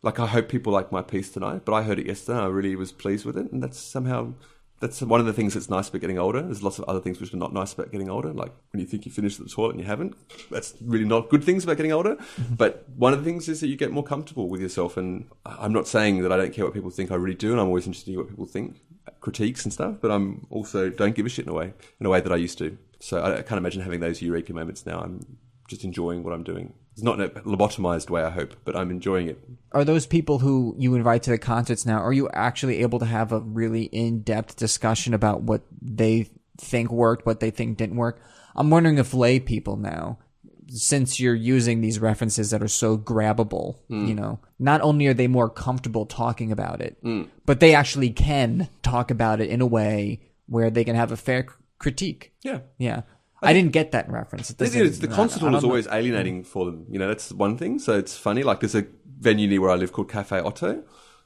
like 0.03 0.19
I 0.19 0.27
hope 0.27 0.47
people 0.47 0.71
like 0.71 0.91
my 0.91 1.01
piece 1.01 1.29
tonight, 1.29 1.63
but 1.65 1.73
I 1.73 1.83
heard 1.83 1.99
it 1.99 2.07
yesterday. 2.07 2.37
and 2.37 2.47
I 2.47 2.49
really 2.49 2.75
was 2.75 2.91
pleased 2.91 3.25
with 3.25 3.37
it, 3.37 3.51
and 3.51 3.61
that's 3.61 3.79
somehow 3.79 4.33
that's 4.79 5.01
one 5.01 5.19
of 5.19 5.25
the 5.25 5.33
things 5.33 5.55
that's 5.55 5.69
nice 5.69 5.89
about 5.89 6.01
getting 6.01 6.19
older. 6.19 6.41
There's 6.41 6.61
lots 6.61 6.77
of 6.77 6.85
other 6.85 6.99
things 6.99 7.19
which 7.19 7.33
are 7.33 7.37
not 7.37 7.53
nice 7.53 7.73
about 7.73 7.91
getting 7.91 8.09
older, 8.09 8.31
like 8.31 8.51
when 8.71 8.79
you 8.79 8.85
think 8.85 9.05
you 9.05 9.11
finished 9.11 9.39
the 9.39 9.49
toilet 9.49 9.71
and 9.71 9.79
you 9.79 9.85
haven't. 9.85 10.15
That's 10.51 10.75
really 10.81 11.05
not 11.05 11.29
good 11.29 11.43
things 11.43 11.63
about 11.63 11.77
getting 11.77 11.91
older. 11.91 12.15
Mm-hmm. 12.15 12.55
But 12.55 12.87
one 12.95 13.13
of 13.13 13.19
the 13.19 13.25
things 13.25 13.49
is 13.49 13.59
that 13.61 13.67
you 13.67 13.75
get 13.75 13.91
more 13.91 14.03
comfortable 14.03 14.49
with 14.49 14.61
yourself. 14.61 14.95
And 14.95 15.29
I'm 15.45 15.73
not 15.73 15.87
saying 15.87 16.21
that 16.21 16.31
I 16.31 16.37
don't 16.37 16.53
care 16.53 16.65
what 16.65 16.73
people 16.73 16.91
think. 16.91 17.11
I 17.11 17.15
really 17.15 17.35
do, 17.35 17.51
and 17.51 17.59
I'm 17.59 17.67
always 17.67 17.87
interested 17.87 18.11
in 18.11 18.17
what 18.17 18.29
people 18.29 18.45
think, 18.45 18.81
critiques 19.19 19.63
and 19.63 19.73
stuff. 19.73 19.95
But 19.99 20.11
I'm 20.11 20.45
also 20.51 20.89
don't 20.89 21.15
give 21.15 21.25
a 21.25 21.29
shit 21.29 21.45
in 21.45 21.51
a 21.51 21.55
way, 21.55 21.73
in 21.99 22.05
a 22.05 22.09
way 22.09 22.21
that 22.21 22.31
I 22.31 22.35
used 22.35 22.59
to. 22.59 22.77
So 22.99 23.19
I, 23.19 23.39
I 23.39 23.41
can't 23.41 23.57
imagine 23.57 23.81
having 23.81 23.99
those 23.99 24.21
eureka 24.21 24.53
moments 24.53 24.85
now. 24.85 24.99
I'm 24.99 25.37
just 25.67 25.83
enjoying 25.83 26.23
what 26.23 26.33
I'm 26.33 26.43
doing. 26.43 26.73
It's 26.97 27.03
not 27.03 27.19
in 27.19 27.25
a 27.25 27.29
lobotomized 27.41 28.09
way, 28.09 28.23
I 28.23 28.31
hope, 28.31 28.55
but 28.65 28.75
I'm 28.75 28.89
enjoying 28.89 29.27
it. 29.27 29.39
are 29.71 29.85
those 29.85 30.07
people 30.07 30.39
who 30.39 30.75
you 30.79 30.95
invite 30.95 31.21
to 31.23 31.29
the 31.29 31.37
concerts 31.37 31.85
now 31.85 31.99
are 31.99 32.11
you 32.11 32.27
actually 32.33 32.81
able 32.81 32.97
to 32.97 33.05
have 33.05 33.31
a 33.31 33.39
really 33.39 33.83
in-depth 33.83 34.55
discussion 34.55 35.13
about 35.13 35.43
what 35.43 35.61
they 35.79 36.27
think 36.57 36.91
worked 36.91 37.23
what 37.23 37.39
they 37.39 37.51
think 37.51 37.77
didn't 37.77 37.97
work? 37.97 38.19
I'm 38.55 38.71
wondering 38.71 38.97
if 38.97 39.13
lay 39.13 39.39
people 39.39 39.77
now 39.77 40.17
since 40.69 41.19
you're 41.19 41.35
using 41.35 41.81
these 41.81 41.99
references 41.99 42.49
that 42.49 42.63
are 42.63 42.67
so 42.67 42.97
grabbable 42.97 43.77
hmm. 43.87 44.07
you 44.07 44.13
know 44.13 44.39
not 44.59 44.81
only 44.81 45.07
are 45.07 45.13
they 45.13 45.27
more 45.27 45.49
comfortable 45.49 46.05
talking 46.05 46.51
about 46.51 46.81
it 46.81 46.97
hmm. 47.01 47.23
but 47.45 47.61
they 47.61 47.73
actually 47.73 48.09
can 48.09 48.67
talk 48.81 49.09
about 49.09 49.39
it 49.39 49.49
in 49.49 49.61
a 49.61 49.65
way 49.65 50.19
where 50.47 50.69
they 50.69 50.83
can 50.83 50.95
have 50.95 51.11
a 51.11 51.17
fair 51.17 51.45
critique. 51.79 52.33
Yeah. 52.41 52.59
yeah 52.77 53.01
i, 53.41 53.53
didn't 53.53 53.71
get 53.71 53.91
that 53.91 54.09
reference 54.09 54.49
It 54.49 54.61
It. 54.61 55.01
The 55.01 55.07
concert 55.07 55.41
hall 55.41 55.55
is 55.55 55.63
know. 55.63 55.69
always 55.69 55.87
alienating 55.87 56.43
for 56.43 56.65
them. 56.65 56.85
You 56.89 56.99
know, 56.99 57.07
that's 57.07 57.31
one 57.31 57.57
thing. 57.57 57.79
So 57.79 57.97
it's 57.97 58.17
funny. 58.17 58.43
Like 58.43 58.61
there's 58.61 58.75
a 58.75 58.85
venue 59.19 59.47
near 59.47 59.61
where 59.61 59.69
I 59.69 59.75
live 59.75 59.91
called 59.91 60.09
Cafe 60.09 60.39
Oto, 60.39 60.83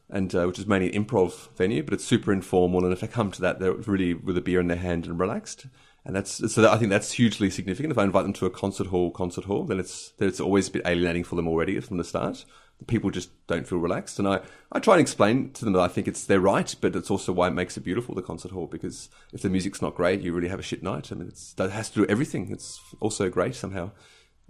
and 0.10 0.34
uh, 0.36 0.46
which 0.46 0.60
is 0.60 0.68
mainly 0.68 0.94
an 0.94 1.06
improv 1.06 1.50
venue, 1.56 1.84
but 1.84 1.94
it's 1.94 2.04
super 2.04 2.32
informal. 2.34 2.84
And 2.84 2.94
if 2.94 3.00
they 3.00 3.08
come 3.08 3.32
to 3.32 3.42
that, 3.42 3.60
they're 3.60 3.74
really 3.74 4.14
with 4.14 4.38
a 4.38 4.42
beer 4.42 4.60
in 4.60 4.68
their 4.68 4.78
hand 4.78 5.08
and 5.08 5.20
relaxed. 5.20 5.68
And 6.04 6.16
that's 6.16 6.52
so. 6.52 6.62
That, 6.62 6.72
I 6.72 6.78
think 6.78 6.90
that's 6.90 7.12
hugely 7.12 7.50
significant. 7.50 7.92
If 7.92 7.98
I 7.98 8.04
invite 8.04 8.24
them 8.24 8.34
to 8.34 8.48
a 8.48 8.50
concert 8.50 8.88
hall, 8.88 9.12
concert 9.12 9.46
hall, 9.46 9.64
then 9.64 9.80
it's 9.80 10.14
then 10.18 10.28
it's 10.28 10.40
always 10.40 10.68
a 10.68 10.72
bit 10.72 10.82
alienating 10.86 11.24
for 11.24 11.36
them 11.36 11.48
already 11.48 11.80
from 11.80 11.98
the 11.98 12.04
start. 12.04 12.44
People 12.88 13.12
just 13.12 13.30
don't 13.48 13.68
feel 13.68 13.78
relaxed, 13.78 14.18
and 14.20 14.28
I, 14.28 14.42
I 14.72 14.80
try 14.80 14.96
and 14.96 15.02
explain 15.02 15.52
to 15.52 15.66
them 15.66 15.74
that 15.74 15.82
I 15.82 15.88
think 15.88 16.08
it's 16.08 16.26
they're 16.26 16.40
right, 16.40 16.74
but 16.82 16.96
it's 16.96 17.12
also 17.12 17.32
why 17.32 17.48
it 17.48 17.54
makes 17.54 17.78
it 17.78 17.82
beautiful 17.82 18.16
the 18.16 18.22
concert 18.22 18.52
hall 18.52 18.68
because 18.68 19.10
if 19.34 19.42
the 19.42 19.50
music's 19.50 19.82
not 19.82 19.96
great, 19.96 20.22
you 20.22 20.34
really 20.34 20.48
have 20.48 20.60
a 20.60 20.64
shit 20.64 20.82
night. 20.82 21.12
I 21.12 21.16
mean, 21.16 21.28
it's, 21.28 21.54
that 21.54 21.72
has 21.72 21.90
to 21.92 22.02
do 22.02 22.06
everything. 22.08 22.52
It's 22.52 22.80
also 23.00 23.30
great 23.30 23.56
somehow, 23.56 23.92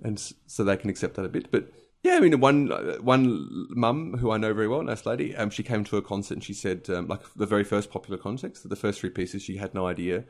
and 0.02 0.20
so 0.48 0.64
they 0.64 0.78
can 0.78 0.90
accept 0.90 1.16
that 1.16 1.26
a 1.26 1.30
bit. 1.30 1.52
But 1.52 1.72
yeah, 2.04 2.16
I 2.16 2.20
mean, 2.20 2.40
one 2.40 2.72
uh, 2.72 2.98
one 3.02 3.68
mum 3.70 4.18
who 4.18 4.32
I 4.32 4.38
know 4.38 4.54
very 4.54 4.68
well, 4.68 4.82
nice 4.82 5.06
lady, 5.06 5.36
um, 5.36 5.50
she 5.50 5.64
came 5.64 5.84
to 5.86 5.98
a 5.98 6.02
concert 6.02 6.36
and 6.36 6.44
she 6.44 6.54
said, 6.54 6.90
um, 6.90 7.08
like 7.08 7.22
the 7.36 7.46
very 7.46 7.64
first 7.64 7.92
popular 7.92 8.18
context, 8.18 8.68
the 8.68 8.76
first 8.76 9.00
three 9.00 9.10
pieces, 9.10 9.44
she 9.44 9.58
had 9.58 9.74
no 9.74 9.88
idea 9.88 10.24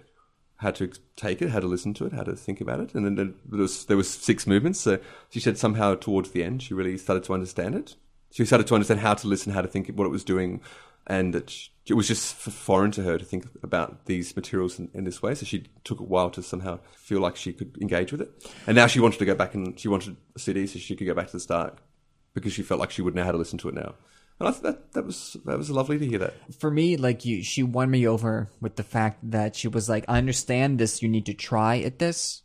how 0.61 0.69
to 0.69 0.91
take 1.15 1.41
it, 1.41 1.49
how 1.49 1.59
to 1.59 1.65
listen 1.65 1.91
to 1.95 2.05
it, 2.05 2.13
how 2.13 2.21
to 2.21 2.35
think 2.35 2.61
about 2.61 2.79
it, 2.79 2.93
and 2.93 3.03
then 3.03 3.15
there 3.15 3.59
was 3.59 3.85
there 3.85 3.97
was 3.97 4.09
six 4.09 4.45
movements. 4.45 4.79
So 4.79 4.99
she 5.29 5.39
said 5.39 5.57
somehow 5.57 5.95
towards 5.95 6.31
the 6.31 6.43
end, 6.43 6.61
she 6.61 6.75
really 6.75 6.97
started 6.97 7.23
to 7.25 7.33
understand 7.33 7.73
it. 7.73 7.95
She 8.31 8.45
started 8.45 8.67
to 8.67 8.75
understand 8.75 8.99
how 8.99 9.15
to 9.15 9.27
listen, 9.27 9.53
how 9.53 9.61
to 9.61 9.67
think, 9.67 9.89
what 9.89 10.05
it 10.05 10.11
was 10.11 10.23
doing, 10.23 10.61
and 11.07 11.35
it, 11.35 11.49
sh- 11.49 11.69
it 11.87 11.95
was 11.95 12.07
just 12.07 12.35
foreign 12.35 12.91
to 12.91 13.01
her 13.01 13.17
to 13.17 13.25
think 13.25 13.47
about 13.63 14.05
these 14.05 14.35
materials 14.35 14.77
in, 14.77 14.89
in 14.93 15.03
this 15.03 15.21
way. 15.21 15.33
So 15.33 15.45
she 15.45 15.65
took 15.83 15.99
a 15.99 16.03
while 16.03 16.29
to 16.29 16.43
somehow 16.43 16.79
feel 16.95 17.21
like 17.21 17.35
she 17.35 17.53
could 17.53 17.75
engage 17.81 18.11
with 18.11 18.21
it, 18.21 18.31
and 18.67 18.75
now 18.75 18.85
she 18.85 18.99
wanted 18.99 19.17
to 19.17 19.25
go 19.25 19.33
back 19.33 19.55
and 19.55 19.79
she 19.79 19.87
wanted 19.87 20.15
a 20.35 20.39
CD 20.39 20.67
so 20.67 20.77
she 20.77 20.95
could 20.95 21.07
go 21.07 21.15
back 21.15 21.27
to 21.27 21.33
the 21.33 21.39
start 21.39 21.79
because 22.35 22.53
she 22.53 22.61
felt 22.61 22.79
like 22.79 22.91
she 22.91 23.01
would 23.01 23.15
know 23.15 23.23
how 23.23 23.31
to 23.31 23.37
listen 23.37 23.57
to 23.57 23.67
it 23.67 23.75
now. 23.75 23.95
And 24.41 24.55
I 24.55 24.59
that 24.59 24.93
that 24.93 25.05
was 25.05 25.37
that 25.45 25.57
was 25.57 25.69
lovely 25.69 25.99
to 25.99 26.07
hear 26.07 26.19
that. 26.19 26.33
for 26.59 26.71
me, 26.71 26.97
like 26.97 27.25
you, 27.25 27.43
she 27.43 27.61
won 27.61 27.91
me 27.91 28.07
over 28.07 28.49
with 28.59 28.75
the 28.75 28.83
fact 28.83 29.19
that 29.31 29.55
she 29.55 29.67
was 29.67 29.87
like, 29.87 30.03
I 30.07 30.17
understand 30.17 30.79
this. 30.79 31.01
You 31.01 31.09
need 31.09 31.27
to 31.27 31.33
try 31.33 31.77
at 31.79 31.99
this. 31.99 32.41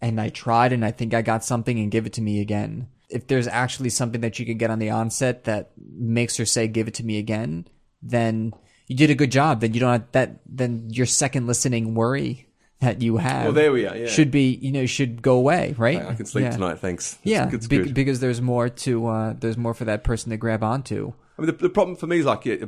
And 0.00 0.20
I 0.20 0.28
tried 0.28 0.72
and 0.72 0.84
I 0.84 0.92
think 0.92 1.14
I 1.14 1.22
got 1.22 1.44
something 1.44 1.78
and 1.78 1.90
give 1.90 2.06
it 2.06 2.12
to 2.14 2.22
me 2.22 2.40
again. 2.40 2.88
If 3.08 3.26
there's 3.26 3.48
actually 3.48 3.90
something 3.90 4.20
that 4.20 4.38
you 4.38 4.46
can 4.46 4.58
get 4.58 4.70
on 4.70 4.78
the 4.78 4.90
onset 4.90 5.44
that 5.44 5.72
makes 5.76 6.36
her 6.36 6.44
say, 6.44 6.68
give 6.68 6.86
it 6.86 6.94
to 6.94 7.04
me 7.04 7.18
again, 7.18 7.66
then 8.02 8.52
you 8.86 8.96
did 8.96 9.10
a 9.10 9.14
good 9.14 9.32
job. 9.32 9.60
Then 9.60 9.74
you 9.74 9.80
don't 9.80 9.92
have 9.92 10.12
that, 10.12 10.40
then 10.46 10.90
your 10.90 11.06
second 11.06 11.46
listening 11.46 11.94
worry 11.94 12.45
that 12.86 13.02
you 13.02 13.16
have. 13.18 13.44
Well, 13.44 13.52
there 13.52 13.72
we 13.72 13.86
are, 13.86 13.96
yeah. 13.96 14.06
Should 14.06 14.30
be, 14.30 14.54
you 14.62 14.72
know, 14.72 14.86
should 14.86 15.20
go 15.22 15.36
away, 15.36 15.74
right? 15.76 16.00
I 16.04 16.14
can 16.14 16.24
sleep 16.26 16.44
Yeah. 16.44 16.50
tonight, 16.52 16.78
thanks. 16.78 17.18
It's- 17.24 17.30
Yeah, 17.30 17.46
be- 17.68 17.78
good. 17.78 17.94
because 17.94 18.20
there's 18.20 18.40
more 18.40 18.68
to, 18.68 19.06
uh, 19.06 19.34
there's 19.38 19.56
more 19.58 19.74
for 19.74 19.84
that 19.84 20.04
person 20.04 20.30
to 20.30 20.36
grab 20.36 20.62
onto. 20.62 21.12
I 21.38 21.42
mean, 21.42 21.46
the, 21.48 21.64
the 21.64 21.68
problem 21.68 21.96
for 21.96 22.06
me 22.06 22.18
is 22.20 22.24
like, 22.24 22.46
yeah, 22.46 22.54
uh, 22.62 22.66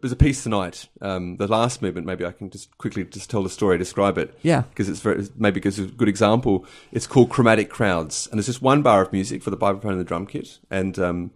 there's 0.00 0.12
a 0.12 0.16
piece 0.16 0.44
tonight. 0.44 0.86
Um, 1.00 1.38
the 1.38 1.48
last 1.48 1.82
movement, 1.82 2.06
maybe 2.06 2.24
I 2.24 2.30
can 2.30 2.48
just 2.48 2.76
quickly 2.78 3.02
just 3.04 3.28
tell 3.30 3.42
the 3.42 3.50
story, 3.50 3.78
describe 3.78 4.16
it. 4.16 4.32
Yeah. 4.42 4.62
Because 4.70 4.88
it's 4.88 5.00
very, 5.00 5.26
maybe 5.36 5.54
because 5.54 5.78
it's 5.80 5.90
a 5.90 5.94
good 5.96 6.08
example. 6.08 6.64
It's 6.92 7.08
called 7.08 7.30
Chromatic 7.30 7.68
Crowds, 7.68 8.28
and 8.30 8.38
it's 8.38 8.46
just 8.46 8.62
one 8.62 8.82
bar 8.82 9.02
of 9.02 9.12
music 9.12 9.42
for 9.42 9.50
the 9.50 9.56
vibraphone 9.56 9.90
and 9.90 10.00
the 10.00 10.04
drum 10.04 10.26
kit, 10.26 10.58
and 10.70 10.96
um, 11.00 11.30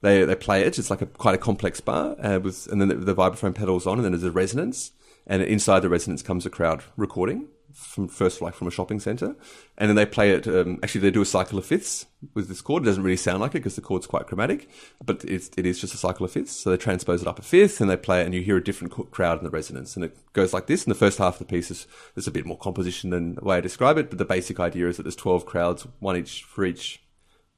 they 0.00 0.24
they 0.24 0.36
play 0.36 0.62
it. 0.62 0.78
It's 0.78 0.90
like 0.90 1.02
a 1.02 1.06
quite 1.06 1.34
a 1.34 1.38
complex 1.38 1.80
bar 1.80 2.14
uh, 2.22 2.38
with, 2.40 2.68
and 2.70 2.80
then 2.80 2.86
the, 2.86 2.94
the 2.94 3.14
vibraphone 3.14 3.54
pedals 3.54 3.84
on, 3.84 3.98
and 3.98 4.04
then 4.04 4.12
there's 4.12 4.22
a 4.22 4.30
resonance, 4.30 4.92
and 5.26 5.42
inside 5.42 5.80
the 5.80 5.88
resonance 5.88 6.22
comes 6.22 6.46
a 6.46 6.50
crowd 6.50 6.84
recording 6.96 7.48
from 7.74 8.08
first 8.08 8.40
like 8.40 8.54
from 8.54 8.66
a 8.66 8.70
shopping 8.70 8.98
center, 8.98 9.36
and 9.76 9.88
then 9.88 9.96
they 9.96 10.06
play 10.06 10.30
it. 10.30 10.46
Um, 10.46 10.78
actually, 10.82 11.02
they 11.02 11.10
do 11.10 11.20
a 11.20 11.26
cycle 11.26 11.58
of 11.58 11.66
fifths 11.66 12.06
with 12.32 12.48
this 12.48 12.62
chord. 12.62 12.82
It 12.82 12.86
doesn't 12.86 13.02
really 13.02 13.16
sound 13.18 13.40
like 13.40 13.50
it 13.50 13.58
because 13.58 13.76
the 13.76 13.82
chord's 13.82 14.06
quite 14.06 14.26
chromatic, 14.26 14.70
but 15.04 15.22
it's, 15.24 15.50
it 15.58 15.66
is 15.66 15.78
just 15.78 15.92
a 15.92 15.98
cycle 15.98 16.24
of 16.24 16.32
fifths. 16.32 16.52
So 16.52 16.70
they 16.70 16.78
transpose 16.78 17.20
it 17.20 17.28
up 17.28 17.38
a 17.38 17.42
fifth, 17.42 17.80
and 17.82 17.90
they 17.90 17.96
play 17.98 18.22
it, 18.22 18.24
and 18.24 18.34
you 18.34 18.40
hear 18.40 18.56
a 18.56 18.64
different 18.64 19.10
crowd 19.10 19.38
in 19.38 19.44
the 19.44 19.50
resonance, 19.50 19.94
and 19.94 20.04
it 20.06 20.16
goes 20.32 20.54
like 20.54 20.68
this. 20.68 20.84
And 20.84 20.90
the 20.90 20.98
first 20.98 21.18
half 21.18 21.34
of 21.34 21.38
the 21.40 21.52
piece 21.52 21.70
is 21.70 21.86
there's 22.14 22.26
a 22.26 22.30
bit 22.30 22.46
more 22.46 22.56
composition 22.56 23.10
than 23.10 23.34
the 23.34 23.44
way 23.44 23.58
I 23.58 23.60
describe 23.60 23.98
it, 23.98 24.08
but 24.08 24.18
the 24.18 24.24
basic 24.24 24.58
idea 24.58 24.88
is 24.88 24.96
that 24.96 25.02
there's 25.02 25.16
twelve 25.16 25.44
crowds, 25.44 25.86
one 25.98 26.16
each 26.16 26.44
for 26.44 26.64
each 26.64 27.02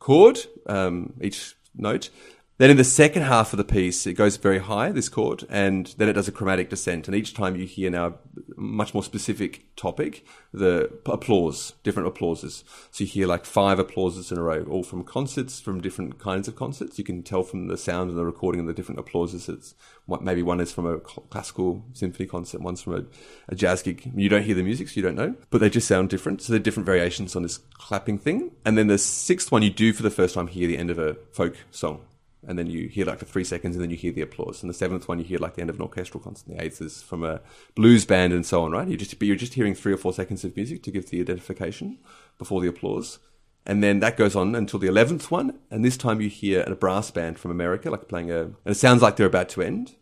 chord, 0.00 0.40
um, 0.66 1.12
each 1.20 1.54
note. 1.76 2.10
Then 2.58 2.70
in 2.70 2.76
the 2.76 2.82
second 2.82 3.22
half 3.22 3.52
of 3.52 3.56
the 3.56 3.62
piece, 3.62 4.04
it 4.04 4.14
goes 4.14 4.36
very 4.36 4.58
high, 4.58 4.90
this 4.90 5.08
chord, 5.08 5.44
and 5.48 5.94
then 5.96 6.08
it 6.08 6.14
does 6.14 6.26
a 6.26 6.32
chromatic 6.32 6.68
descent. 6.68 7.06
And 7.06 7.16
each 7.16 7.32
time 7.32 7.54
you 7.54 7.66
hear 7.66 7.88
now 7.88 8.06
a 8.06 8.12
much 8.56 8.94
more 8.94 9.04
specific 9.04 9.64
topic, 9.76 10.26
the 10.52 10.90
applause, 11.06 11.74
different 11.84 12.08
applauses. 12.08 12.64
So 12.90 13.04
you 13.04 13.10
hear 13.10 13.28
like 13.28 13.44
five 13.44 13.78
applauses 13.78 14.32
in 14.32 14.38
a 14.38 14.42
row, 14.42 14.64
all 14.68 14.82
from 14.82 15.04
concerts, 15.04 15.60
from 15.60 15.80
different 15.80 16.18
kinds 16.18 16.48
of 16.48 16.56
concerts. 16.56 16.98
You 16.98 17.04
can 17.04 17.22
tell 17.22 17.44
from 17.44 17.68
the 17.68 17.76
sound 17.76 18.10
and 18.10 18.18
the 18.18 18.24
recording 18.24 18.58
and 18.58 18.68
the 18.68 18.74
different 18.74 18.98
applauses. 18.98 19.48
It's 19.48 19.76
what- 20.06 20.24
maybe 20.24 20.42
one 20.42 20.60
is 20.60 20.72
from 20.72 20.86
a 20.86 20.98
classical 20.98 21.84
symphony 21.92 22.26
concert, 22.26 22.60
one's 22.60 22.82
from 22.82 22.94
a, 22.94 23.04
a 23.48 23.54
jazz 23.54 23.82
gig. 23.82 24.10
You 24.16 24.28
don't 24.28 24.42
hear 24.42 24.56
the 24.56 24.64
music, 24.64 24.88
so 24.88 24.94
you 24.96 25.02
don't 25.02 25.14
know, 25.14 25.36
but 25.50 25.60
they 25.60 25.70
just 25.70 25.86
sound 25.86 26.08
different. 26.08 26.42
So 26.42 26.52
they're 26.52 26.58
different 26.58 26.86
variations 26.86 27.36
on 27.36 27.44
this 27.44 27.58
clapping 27.74 28.18
thing. 28.18 28.50
And 28.64 28.76
then 28.76 28.88
the 28.88 28.98
sixth 28.98 29.52
one, 29.52 29.62
you 29.62 29.70
do 29.70 29.92
for 29.92 30.02
the 30.02 30.10
first 30.10 30.34
time 30.34 30.48
hear 30.48 30.66
the 30.66 30.76
end 30.76 30.90
of 30.90 30.98
a 30.98 31.14
folk 31.30 31.56
song 31.70 32.00
and 32.46 32.58
then 32.58 32.66
you 32.68 32.88
hear 32.88 33.06
like 33.06 33.18
for 33.18 33.24
three 33.24 33.44
seconds, 33.44 33.74
and 33.74 33.82
then 33.82 33.90
you 33.90 33.96
hear 33.96 34.12
the 34.12 34.22
applause. 34.22 34.62
And 34.62 34.70
the 34.70 34.74
seventh 34.74 35.08
one, 35.08 35.18
you 35.18 35.24
hear 35.24 35.38
like 35.38 35.54
the 35.54 35.60
end 35.60 35.70
of 35.70 35.76
an 35.76 35.82
orchestral 35.82 36.22
concert. 36.22 36.46
And 36.46 36.58
the 36.58 36.64
eighth 36.64 36.80
is 36.80 37.02
from 37.02 37.24
a 37.24 37.40
blues 37.74 38.04
band, 38.04 38.32
and 38.32 38.46
so 38.46 38.62
on. 38.62 38.72
Right? 38.72 38.88
You 38.88 38.96
just 38.96 39.20
you're 39.22 39.36
just 39.36 39.54
hearing 39.54 39.74
three 39.74 39.92
or 39.92 39.96
four 39.96 40.12
seconds 40.12 40.44
of 40.44 40.54
music 40.56 40.82
to 40.84 40.90
give 40.90 41.10
the 41.10 41.20
identification 41.20 41.98
before 42.38 42.60
the 42.60 42.68
applause, 42.68 43.18
and 43.66 43.82
then 43.82 44.00
that 44.00 44.16
goes 44.16 44.36
on 44.36 44.54
until 44.54 44.78
the 44.78 44.86
eleventh 44.88 45.30
one. 45.30 45.58
And 45.70 45.84
this 45.84 45.96
time, 45.96 46.20
you 46.20 46.28
hear 46.28 46.62
a 46.66 46.74
brass 46.76 47.10
band 47.10 47.38
from 47.38 47.50
America, 47.50 47.90
like 47.90 48.08
playing 48.08 48.30
a, 48.30 48.42
and 48.42 48.56
it 48.66 48.74
sounds 48.76 49.02
like 49.02 49.16
they're 49.16 49.26
about 49.26 49.48
to 49.50 49.62
end. 49.62 49.94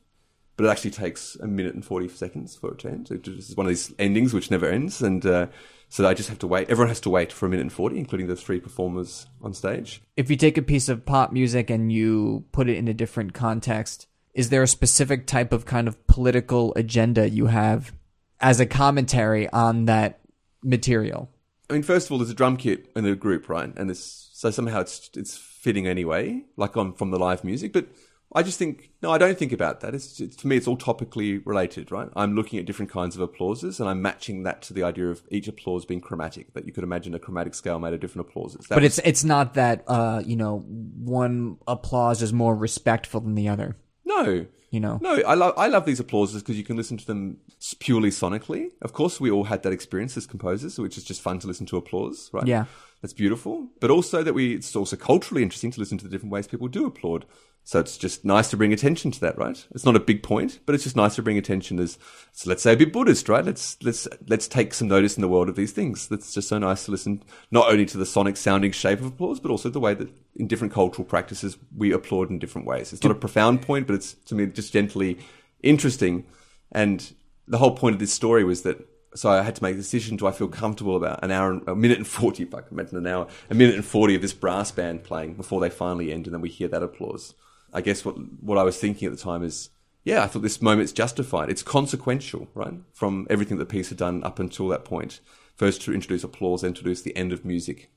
but 0.57 0.65
it 0.65 0.69
actually 0.69 0.91
takes 0.91 1.37
a 1.37 1.47
minute 1.47 1.75
and 1.75 1.85
40 1.85 2.09
seconds 2.09 2.57
for 2.57 2.73
it 2.73 2.79
to 2.81 2.89
end. 2.89 3.11
It 3.11 3.29
is 3.29 3.55
one 3.57 3.67
of 3.67 3.71
these 3.71 3.93
endings 3.99 4.33
which 4.33 4.51
never 4.51 4.67
ends. 4.67 5.03
And 5.03 5.25
uh, 5.27 5.49
so 5.89 6.07
I 6.07 6.15
just 6.15 6.29
have 6.29 6.39
to 6.41 6.47
wait. 6.47 6.69
Everyone 6.69 6.89
has 6.89 7.01
to 7.01 7.11
wait 7.11 7.33
for 7.33 7.47
a 7.47 7.49
minute 7.49 7.63
and 7.63 7.73
40, 7.73 7.99
including 7.99 8.27
the 8.27 8.37
three 8.37 8.61
performers 8.61 9.27
on 9.41 9.55
stage. 9.55 10.03
If 10.17 10.31
you 10.31 10.37
take 10.37 10.59
a 10.59 10.63
piece 10.63 10.89
of 10.89 11.07
pop 11.07 11.33
music 11.33 11.71
and 11.71 11.93
you 11.93 12.45
put 12.53 12.69
it 12.69 12.77
in 12.77 12.89
a 12.89 12.95
different 12.95 13.35
context, 13.35 14.07
is 14.35 14.51
there 14.51 14.63
a 14.63 14.69
specific 14.69 15.27
type 15.27 15.53
of 15.53 15.65
kind 15.65 15.89
of 15.89 16.07
political 16.07 16.73
agenda 16.77 17.31
you 17.31 17.47
have 17.47 17.93
as 18.41 18.61
a 18.61 18.67
commentary 18.67 19.49
on 19.51 19.87
that 19.87 20.21
material? 20.63 21.31
I 21.71 21.73
mean, 21.73 21.83
first 21.83 22.07
of 22.07 22.13
all, 22.13 22.19
there's 22.19 22.31
a 22.31 22.35
drum 22.35 22.57
kit 22.57 22.91
in 22.95 23.05
the 23.05 23.17
group, 23.17 23.49
right? 23.49 23.73
And 23.77 23.91
it's, 23.91 24.31
so 24.33 24.51
somehow 24.51 24.81
it's 24.81 25.11
it's 25.15 25.37
fitting 25.37 25.87
anyway, 25.87 26.45
like 26.57 26.77
on 26.77 26.93
from 26.93 27.11
the 27.11 27.19
live 27.19 27.43
music. 27.43 27.73
But 27.73 27.87
I 28.35 28.43
just 28.43 28.59
think 28.59 28.91
no, 29.03 29.11
I 29.11 29.19
don't 29.19 29.39
think 29.39 29.53
about 29.53 29.81
that. 29.81 29.95
It's, 29.95 30.21
it's 30.21 30.37
to 30.37 30.47
me, 30.47 30.57
it's 30.57 30.67
all 30.67 30.77
topically 30.77 31.41
related, 31.47 31.93
right? 31.93 32.09
I'm 32.17 32.35
looking 32.35 32.59
at 32.59 32.67
different 32.67 32.91
kinds 32.91 33.15
of 33.15 33.23
applauses, 33.23 33.79
and 33.81 33.89
I'm 33.89 34.03
matching 34.03 34.43
that 34.43 34.63
to 34.63 34.75
the 34.75 34.83
idea 34.83 35.09
of 35.09 35.23
each 35.31 35.49
applause 35.49 35.85
being 35.85 36.01
chromatic. 36.01 36.53
That 36.55 36.67
you 36.67 36.73
could 36.73 36.85
imagine 36.85 37.15
a 37.15 37.19
chromatic 37.19 37.55
scale 37.55 37.79
made 37.79 37.95
of 37.95 38.01
different 38.01 38.29
applauses. 38.29 38.67
That 38.67 38.75
But 38.77 38.83
was- 38.83 38.99
it's 38.99 39.07
it's 39.09 39.25
not 39.25 39.55
that 39.55 39.85
uh, 39.87 40.23
you 40.27 40.37
know 40.37 40.59
one 40.61 41.59
applause 41.67 42.21
is 42.23 42.33
more 42.33 42.55
respectful 42.55 43.21
than 43.21 43.35
the 43.37 43.49
other. 43.49 43.77
no, 44.05 44.47
You 44.71 44.81
know, 44.81 44.99
No, 45.01 45.23
I 45.27 45.35
love 45.35 45.55
I 45.57 45.69
love 45.69 45.87
these 45.87 46.01
applauses 46.01 46.43
because 46.43 46.59
you 46.59 46.65
can 46.65 46.77
listen 46.77 46.97
to 46.99 47.07
them 47.07 47.39
purely 47.79 48.11
sonically. 48.11 48.71
Of 48.83 48.93
course, 48.93 49.21
we 49.21 49.31
all 49.31 49.45
had 49.45 49.63
that 49.63 49.73
experience 49.73 50.17
as 50.17 50.27
composers, 50.27 50.79
which 50.79 50.99
is 50.99 51.05
just 51.05 51.23
fun 51.23 51.39
to 51.39 51.47
listen 51.47 51.67
to 51.67 51.77
applause, 51.77 52.29
right? 52.33 52.47
Yeah. 52.47 52.65
that's 53.01 53.15
beautiful. 53.15 53.69
But 53.81 53.91
also 53.91 54.23
that 54.25 54.35
we 54.35 54.55
it's 54.55 54.75
also 54.75 54.97
culturally 54.97 55.43
interesting 55.45 55.71
to 55.71 55.81
listen 55.81 55.97
to 55.99 56.05
the 56.05 56.11
different 56.11 56.33
ways 56.33 56.49
people 56.49 56.67
do 56.69 56.87
applaud. 56.87 57.25
So 57.67 57.81
it's 57.81 57.99
just 57.99 58.25
nice 58.25 58.49
to 58.51 58.57
bring 58.57 58.73
attention 58.73 59.11
to 59.11 59.21
that, 59.23 59.37
right? 59.37 59.67
It's 59.73 59.85
not 59.85 59.97
a 59.97 60.01
big 60.01 60.23
point, 60.23 60.61
but 60.67 60.77
it's 60.77 60.85
just 60.85 60.95
nice 60.95 61.17
to 61.17 61.23
bring 61.23 61.37
attention 61.37 61.81
as 61.81 61.99
so 62.31 62.49
let's 62.49 62.63
say 62.63 62.75
a 62.75 62.77
bit 62.77 62.93
Buddhist, 62.93 63.29
right? 63.29 63.45
Let's 63.45 63.77
let's 63.83 64.07
let's 64.29 64.47
take 64.47 64.73
some 64.73 64.87
notice 64.87 65.17
in 65.17 65.21
the 65.21 65.27
world 65.27 65.49
of 65.49 65.57
these 65.57 65.73
things. 65.73 66.09
It's 66.13 66.33
just 66.33 66.49
so 66.49 66.59
nice 66.59 66.85
to 66.85 66.93
listen 66.93 67.25
not 67.51 67.69
only 67.69 67.85
to 67.87 67.99
the 67.99 68.07
sonic 68.07 68.37
sounding 68.37 68.71
shape 68.71 69.01
of 69.01 69.07
applause, 69.07 69.41
but 69.41 69.51
also 69.51 69.69
the 69.69 69.81
way 69.81 69.95
that 69.95 70.09
in 70.37 70.47
different 70.47 70.73
cultural 70.73 71.05
practices 71.05 71.59
we 71.77 71.91
applaud 71.91 72.31
in 72.31 72.39
different 72.39 72.69
ways. 72.69 72.93
It's 72.93 73.03
not 73.03 73.11
a 73.11 73.17
profound 73.17 73.63
point, 73.63 73.89
but 73.89 73.95
it's 73.97 74.13
to 74.27 74.37
me 74.37 74.47
just 74.47 74.73
gently 74.73 75.19
interesting. 75.61 76.25
And 76.71 77.13
the 77.49 77.59
whole 77.59 77.75
point 77.75 77.95
of 77.95 77.99
this 77.99 78.13
story 78.13 78.45
was 78.45 78.63
that 78.63 78.79
so 79.17 79.29
I 79.29 79.43
had 79.43 79.57
to 79.57 79.63
make 79.65 79.75
a 79.75 79.79
decision: 79.79 80.17
do 80.17 80.29
I 80.29 80.31
feel 80.31 80.47
comfortable 80.47 80.95
about 80.95 81.25
an 81.25 81.33
hour, 81.33 81.51
and, 81.51 81.67
a 81.67 81.75
minute 81.75 81.99
and 81.99 82.07
forty? 82.07 82.45
If 82.45 82.55
I 82.55 82.61
can 82.61 82.79
imagine 82.79 82.99
an 82.99 83.09
hour, 83.09 83.27
a 83.51 83.55
minute 83.55 83.75
and 83.75 83.85
forty 83.85 84.15
of 84.15 84.23
this 84.23 84.35
brass 84.35 84.71
band 84.71 85.03
playing 85.03 85.35
before 85.35 85.61
they 85.61 85.71
finally 85.71 86.13
end, 86.13 86.29
and 86.29 86.35
then 86.35 86.43
we 86.43 86.49
hear 86.49 86.69
that 86.69 86.85
applause. 86.85 87.35
I 87.77 87.83
guess 87.83 88.05
what 88.07 88.17
what 88.41 88.57
I 88.57 88.63
was 88.63 88.79
thinking 88.79 89.07
at 89.07 89.13
the 89.13 89.23
time 89.23 89.45
is, 89.45 89.69
yeah, 90.03 90.23
I 90.23 90.27
thought 90.27 90.43
this 90.43 90.63
moment's 90.63 90.93
justified. 90.93 91.51
It's 91.51 91.63
consequential, 91.63 92.49
right, 92.55 92.73
from 92.95 93.27
everything 93.29 93.59
that 93.59 93.69
the 93.69 93.73
piece 93.73 93.91
had 93.91 93.99
done 93.99 94.25
up 94.25 94.39
until 94.39 94.67
that 94.69 94.85
point. 94.85 95.21
First 95.57 95.83
to 95.83 95.93
introduce 95.93 96.25
applause, 96.25 96.63
then 96.63 96.73
to 96.73 96.81
introduce 96.81 97.03
the 97.03 97.15
end 97.15 97.33
of 97.33 97.45
music. 97.45 97.91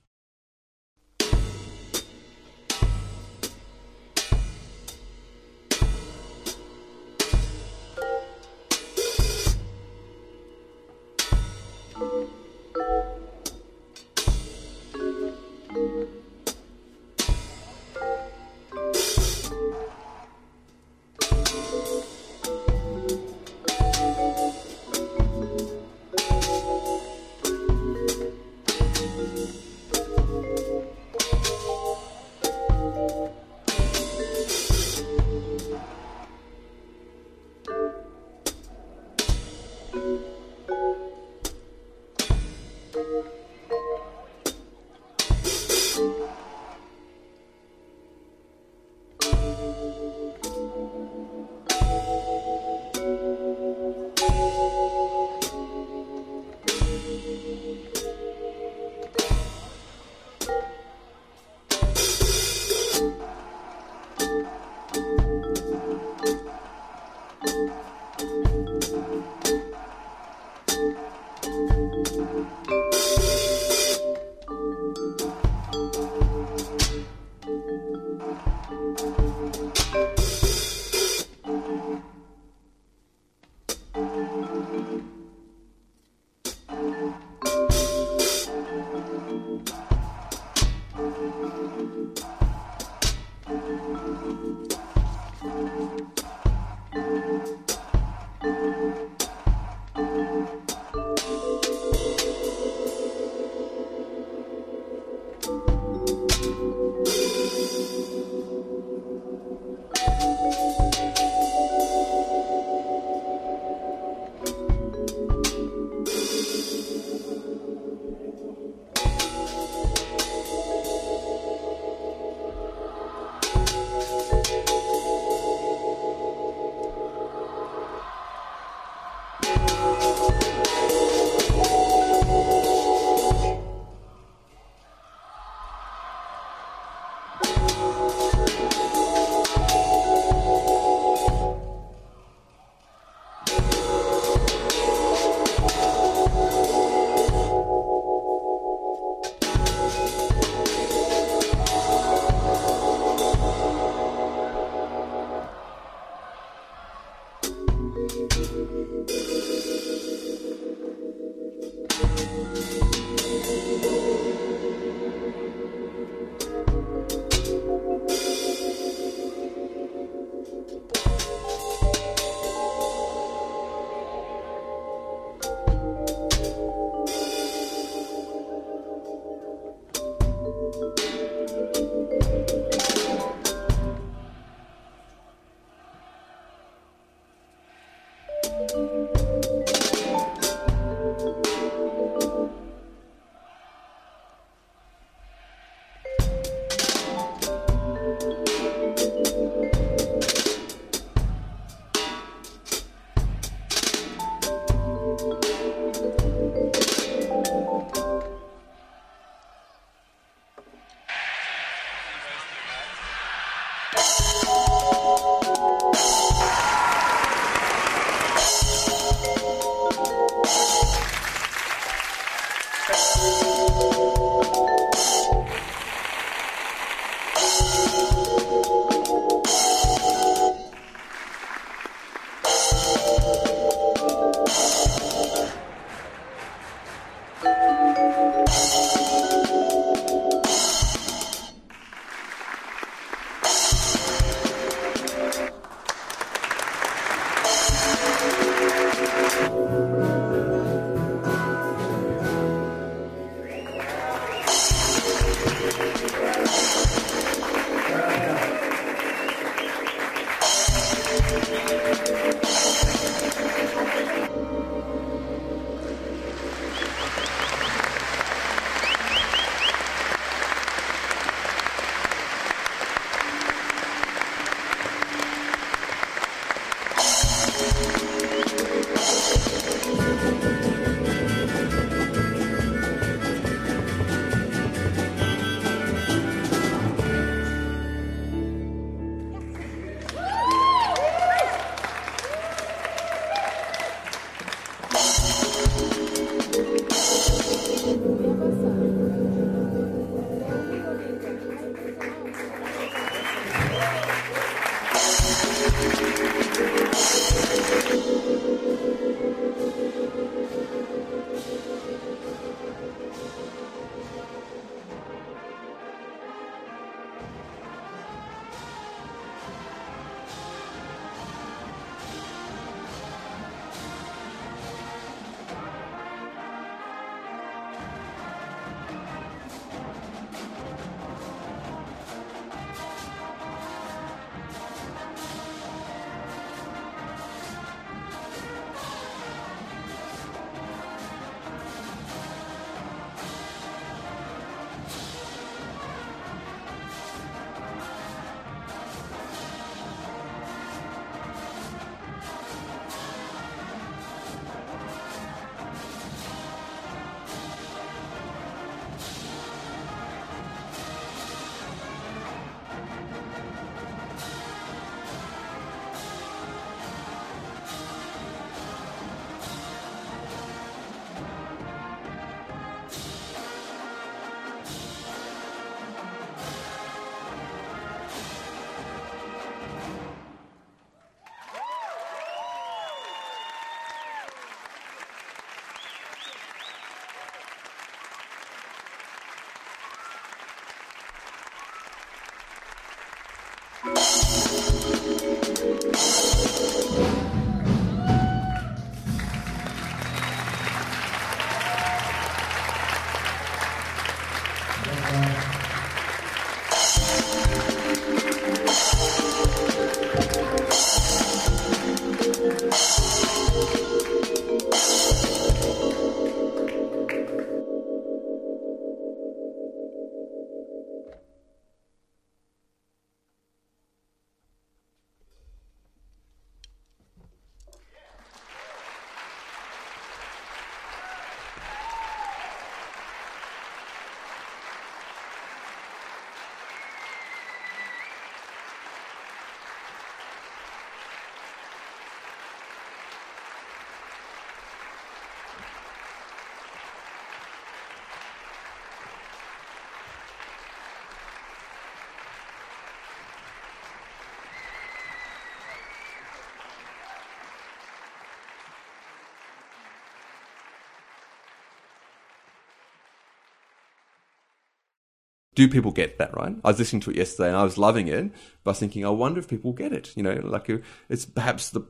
Do 465.60 465.68
people 465.68 465.92
get 465.92 466.18
that 466.20 466.34
right? 466.38 466.56
I 466.64 466.70
was 466.70 466.80
listening 466.80 467.02
to 467.02 467.12
it 467.12 467.18
yesterday 467.18 467.50
and 467.50 467.58
I 467.58 467.64
was 467.64 467.78
loving 467.78 468.08
it, 468.08 468.32
but 468.64 468.70
I 468.70 468.72
was 468.72 468.80
thinking, 468.80 469.06
I 469.06 469.10
wonder 469.10 469.42
if 469.42 469.50
people 469.50 469.74
get 469.74 469.92
it. 469.92 470.16
You 470.16 470.24
know, 470.24 470.40
like 470.42 470.70
uh, 470.70 470.78
it's 471.10 471.26
perhaps 471.26 471.72
the 471.72 471.82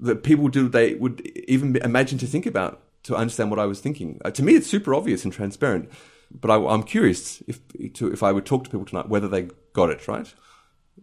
that 0.00 0.22
people 0.22 0.48
do 0.48 0.68
they 0.68 0.94
would 0.96 1.26
even 1.48 1.74
imagine 1.76 2.18
to 2.18 2.26
think 2.26 2.44
about 2.44 2.82
to 3.04 3.16
understand 3.16 3.48
what 3.48 3.58
I 3.58 3.64
was 3.64 3.80
thinking. 3.80 4.20
Uh, 4.26 4.30
to 4.32 4.42
me, 4.42 4.56
it's 4.56 4.66
super 4.66 4.94
obvious 4.94 5.24
and 5.24 5.32
transparent. 5.32 5.88
But 6.30 6.50
I, 6.50 6.56
I'm 6.56 6.82
curious 6.82 7.42
if 7.46 7.60
to, 7.94 8.12
if 8.12 8.22
I 8.22 8.30
would 8.30 8.44
talk 8.44 8.64
to 8.64 8.70
people 8.70 8.84
tonight 8.84 9.08
whether 9.08 9.26
they 9.26 9.48
got 9.72 9.88
it 9.88 10.06
right, 10.06 10.34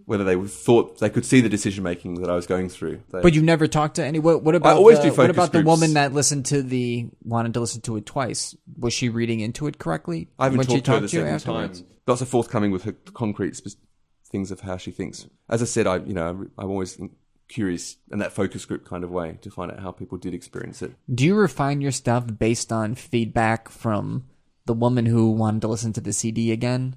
whether 0.05 0.23
they 0.23 0.35
thought 0.35 0.99
they 0.99 1.09
could 1.09 1.25
see 1.25 1.41
the 1.41 1.49
decision 1.49 1.83
making 1.83 2.21
that 2.21 2.29
I 2.29 2.35
was 2.35 2.45
going 2.45 2.69
through. 2.69 3.01
They, 3.11 3.21
But 3.21 3.33
you 3.33 3.41
never 3.41 3.67
talked 3.67 3.95
to 3.95 4.05
any. 4.05 4.19
What, 4.19 4.43
what 4.43 4.55
about 4.55 4.77
always 4.77 4.99
the, 4.99 5.09
do 5.09 5.13
what 5.13 5.29
about 5.29 5.51
the 5.51 5.63
woman 5.63 5.93
that 5.93 6.13
listened 6.13 6.45
to 6.47 6.61
the 6.61 7.07
wanted 7.23 7.53
to 7.55 7.59
listen 7.59 7.81
to 7.81 7.97
it 7.97 8.05
twice? 8.05 8.55
Was 8.77 8.93
she 8.93 9.09
reading 9.09 9.39
into 9.39 9.67
it 9.67 9.79
correctly? 9.79 10.29
I 10.37 10.45
haven't 10.45 10.59
when 10.59 10.67
she 10.67 10.81
talked 10.81 10.85
to 10.85 10.91
her 10.91 10.97
the 10.99 11.03
you 11.03 11.09
second 11.09 11.27
afterwards? 11.27 11.81
time. 11.81 11.89
Lots 12.07 12.21
of 12.21 12.29
forthcoming 12.29 12.71
with 12.71 12.83
her 12.83 12.91
concrete 13.13 13.55
sp- 13.57 13.81
things 14.29 14.51
of 14.51 14.61
how 14.61 14.77
she 14.77 14.91
thinks. 14.91 15.27
As 15.49 15.61
I 15.61 15.65
said, 15.65 15.87
I 15.87 15.97
you 15.97 16.13
know 16.13 16.47
I'm 16.57 16.69
always 16.69 16.99
curious 17.47 17.97
in 18.11 18.19
that 18.19 18.31
focus 18.31 18.65
group 18.65 18.85
kind 18.85 19.03
of 19.03 19.11
way 19.11 19.37
to 19.41 19.51
find 19.51 19.71
out 19.71 19.79
how 19.79 19.91
people 19.91 20.17
did 20.17 20.33
experience 20.33 20.81
it. 20.81 20.93
Do 21.13 21.25
you 21.25 21.35
refine 21.35 21.81
your 21.81 21.91
stuff 21.91 22.25
based 22.39 22.71
on 22.71 22.95
feedback 22.95 23.69
from 23.69 24.25
the 24.65 24.73
woman 24.73 25.05
who 25.05 25.31
wanted 25.31 25.61
to 25.61 25.67
listen 25.67 25.93
to 25.93 26.01
the 26.01 26.13
CD 26.13 26.51
again, 26.51 26.95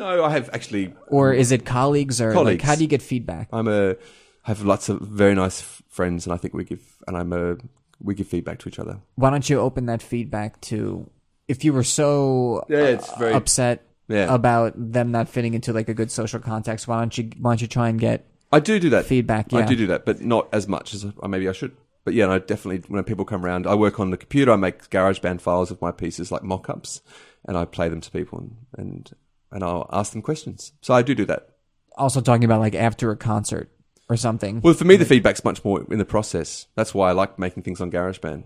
No, 0.00 0.24
I 0.24 0.30
have 0.30 0.48
actually. 0.52 0.94
or 1.08 1.32
is 1.32 1.52
it 1.52 1.64
colleagues, 1.66 2.20
or 2.20 2.28
like 2.28 2.34
Colleagues. 2.34 2.64
how 2.64 2.74
do 2.74 2.82
you 2.82 2.88
get 2.88 3.02
feedback? 3.02 3.48
I'm 3.52 3.68
a 3.68 3.96
have 4.44 4.62
lots 4.62 4.88
of 4.88 5.00
very 5.02 5.34
nice 5.34 5.60
friends, 5.88 6.26
and 6.26 6.32
I 6.32 6.38
think 6.38 6.54
we 6.54 6.64
give 6.64 6.80
and 7.06 7.16
I'm 7.16 7.32
a 7.32 7.56
we 8.02 8.14
give 8.14 8.26
feedback 8.26 8.58
to 8.60 8.68
each 8.70 8.78
other. 8.78 8.98
Why 9.16 9.28
don't 9.30 9.48
you 9.48 9.60
open 9.60 9.86
that 9.86 10.02
feedback 10.02 10.60
to 10.62 11.08
if 11.48 11.64
you 11.64 11.72
were 11.74 11.84
so 11.84 12.64
Yeah, 12.68 12.78
it's 12.96 13.08
uh, 13.10 13.16
very- 13.18 13.34
upset 13.34 13.82
Yeah. 14.08 14.34
about 14.34 14.72
them 14.76 15.10
not 15.12 15.28
fitting 15.28 15.52
into 15.54 15.72
like 15.74 15.88
a 15.90 15.94
good 15.94 16.10
social 16.10 16.40
context? 16.40 16.88
Why 16.88 16.98
don't 17.00 17.16
you 17.18 17.30
why 17.38 17.50
don't 17.52 17.60
you 17.60 17.68
try 17.68 17.88
and 17.90 18.00
get 18.00 18.24
I 18.52 18.58
do 18.60 18.80
do 18.80 18.90
that 18.90 19.04
Feedback, 19.04 19.52
I 19.52 19.62
do 19.66 19.76
do 19.76 19.86
that, 19.88 20.04
but 20.06 20.22
not 20.22 20.48
as 20.52 20.66
much 20.66 20.92
as 20.94 21.06
I, 21.22 21.26
maybe 21.28 21.48
I 21.48 21.52
should. 21.52 21.76
But 22.04 22.14
yeah, 22.14 22.28
I 22.30 22.38
definitely 22.38 22.82
when 22.88 23.04
people 23.04 23.26
come 23.26 23.44
around, 23.44 23.66
I 23.66 23.74
work 23.74 24.00
on 24.00 24.10
the 24.10 24.16
computer. 24.16 24.50
I 24.50 24.56
make 24.56 24.88
GarageBand 24.88 25.42
files 25.42 25.70
of 25.70 25.80
my 25.82 25.92
pieces, 25.92 26.32
like 26.32 26.42
mock-ups, 26.42 27.02
and 27.44 27.56
I 27.58 27.66
play 27.66 27.90
them 27.90 28.00
to 28.00 28.10
people, 28.10 28.38
and 28.38 28.56
and, 28.78 29.10
and 29.52 29.62
I'll 29.64 29.88
ask 29.92 30.12
them 30.12 30.22
questions. 30.22 30.72
So 30.80 30.94
I 30.94 31.02
do 31.02 31.14
do 31.14 31.24
that. 31.26 31.48
also 31.96 32.20
talking 32.20 32.44
about 32.44 32.60
like 32.60 32.74
after 32.74 33.10
a 33.10 33.16
concert 33.16 33.70
or 34.08 34.16
something? 34.16 34.60
Well, 34.60 34.74
for 34.74 34.84
me, 34.84 34.96
the 34.96 35.04
feedback's 35.04 35.44
much 35.44 35.64
more 35.64 35.84
in 35.90 35.98
the 35.98 36.04
process. 36.04 36.66
That's 36.74 36.94
why 36.94 37.10
I 37.10 37.12
like 37.12 37.38
making 37.38 37.62
things 37.62 37.80
on 37.80 37.90
GarageBand, 37.90 38.44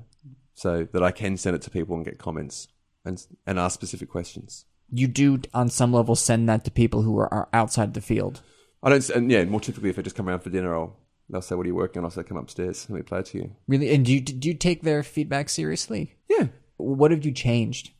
so 0.54 0.86
that 0.92 1.02
I 1.02 1.10
can 1.10 1.36
send 1.36 1.56
it 1.56 1.62
to 1.62 1.70
people 1.70 1.96
and 1.96 2.04
get 2.04 2.18
comments 2.18 2.68
and 3.04 3.24
and 3.46 3.58
ask 3.58 3.74
specific 3.74 4.08
questions. 4.10 4.64
you 4.90 5.08
do 5.08 5.40
on 5.52 5.68
some 5.70 5.92
level 5.92 6.14
send 6.14 6.48
that 6.48 6.64
to 6.64 6.70
people 6.70 7.02
who 7.02 7.18
are, 7.18 7.32
are 7.32 7.48
outside 7.52 7.94
the 7.94 8.00
field. 8.00 8.42
I 8.82 8.90
don't, 8.90 9.08
and 9.10 9.30
yeah, 9.30 9.44
more 9.44 9.60
typically, 9.60 9.88
if 9.90 9.98
I 9.98 10.02
just 10.02 10.16
come 10.16 10.28
around 10.28 10.40
for 10.40 10.50
dinner, 10.50 10.74
I'll 10.74 10.96
they'll 11.30 11.40
say, 11.40 11.54
"What 11.54 11.64
are 11.64 11.68
you 11.68 11.74
working 11.74 12.00
on?" 12.00 12.04
I'll 12.04 12.10
say, 12.10 12.22
"Come 12.22 12.36
upstairs 12.36 12.84
and 12.86 12.96
we 12.96 13.02
play 13.02 13.20
it 13.20 13.26
to 13.26 13.38
you." 13.38 13.50
Really, 13.66 13.94
and 13.94 14.04
do 14.04 14.12
you 14.12 14.20
do 14.20 14.46
you 14.48 14.54
take 14.54 14.82
their 14.82 15.02
feedback 15.02 15.48
seriously? 15.48 16.16
Yeah, 16.28 16.48
What 16.76 17.10
have 17.10 17.24
you 17.24 17.32
changed 17.32 17.92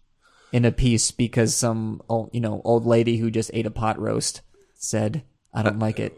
in 0.55 0.65
a 0.65 0.71
piece 0.71 1.11
because 1.11 1.53
some 1.55 2.01
old, 2.09 2.31
you 2.33 2.41
know 2.41 2.63
old 2.65 2.87
lady 2.87 3.17
who 3.17 3.29
just 3.31 3.51
ate 3.53 3.67
a 3.67 3.71
pot 3.73 3.99
roast 3.99 4.41
said 4.75 5.25
I 5.53 5.63
don't 5.63 5.81
like 5.81 5.99
it? 5.99 6.15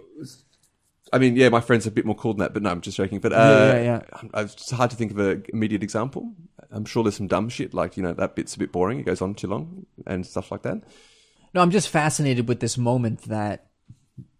I 1.13 1.19
mean, 1.19 1.37
yeah, 1.37 1.49
my 1.49 1.61
friends 1.61 1.87
are 1.87 1.91
a 1.91 1.93
bit 1.93 2.05
more 2.05 2.17
cool 2.17 2.35
than 2.35 2.41
that, 2.41 2.53
but 2.53 2.63
no, 2.63 2.71
I'm 2.71 2.81
just 2.81 2.97
joking. 2.97 3.21
But 3.21 3.33
uh, 3.33 3.37
Yeah, 3.37 3.83
yeah, 3.83 4.03
I- 4.35 4.43
It's 4.43 4.71
hard 4.71 4.91
to 4.91 4.97
think 4.97 5.13
of 5.13 5.19
an 5.19 5.45
immediate 5.55 5.83
example. 5.83 6.35
I'm 6.71 6.85
sure 6.85 7.03
there's 7.05 7.17
some 7.17 7.29
dumb 7.29 7.49
shit 7.49 7.73
like 7.75 7.97
you 7.97 8.03
know 8.03 8.13
that 8.13 8.35
bit's 8.37 8.57
a 8.57 8.59
bit 8.59 8.73
boring. 8.73 9.01
It 9.01 9.07
goes 9.07 9.23
on 9.23 9.35
too 9.35 9.47
long 9.47 9.87
and 10.07 10.27
stuff 10.27 10.51
like 10.53 10.63
that. 10.63 10.83
No, 11.55 11.63
I'm 11.63 11.71
just 11.71 11.89
fascinated 11.89 12.47
with 12.49 12.61
this 12.61 12.77
moment 12.77 13.23
that 13.23 13.67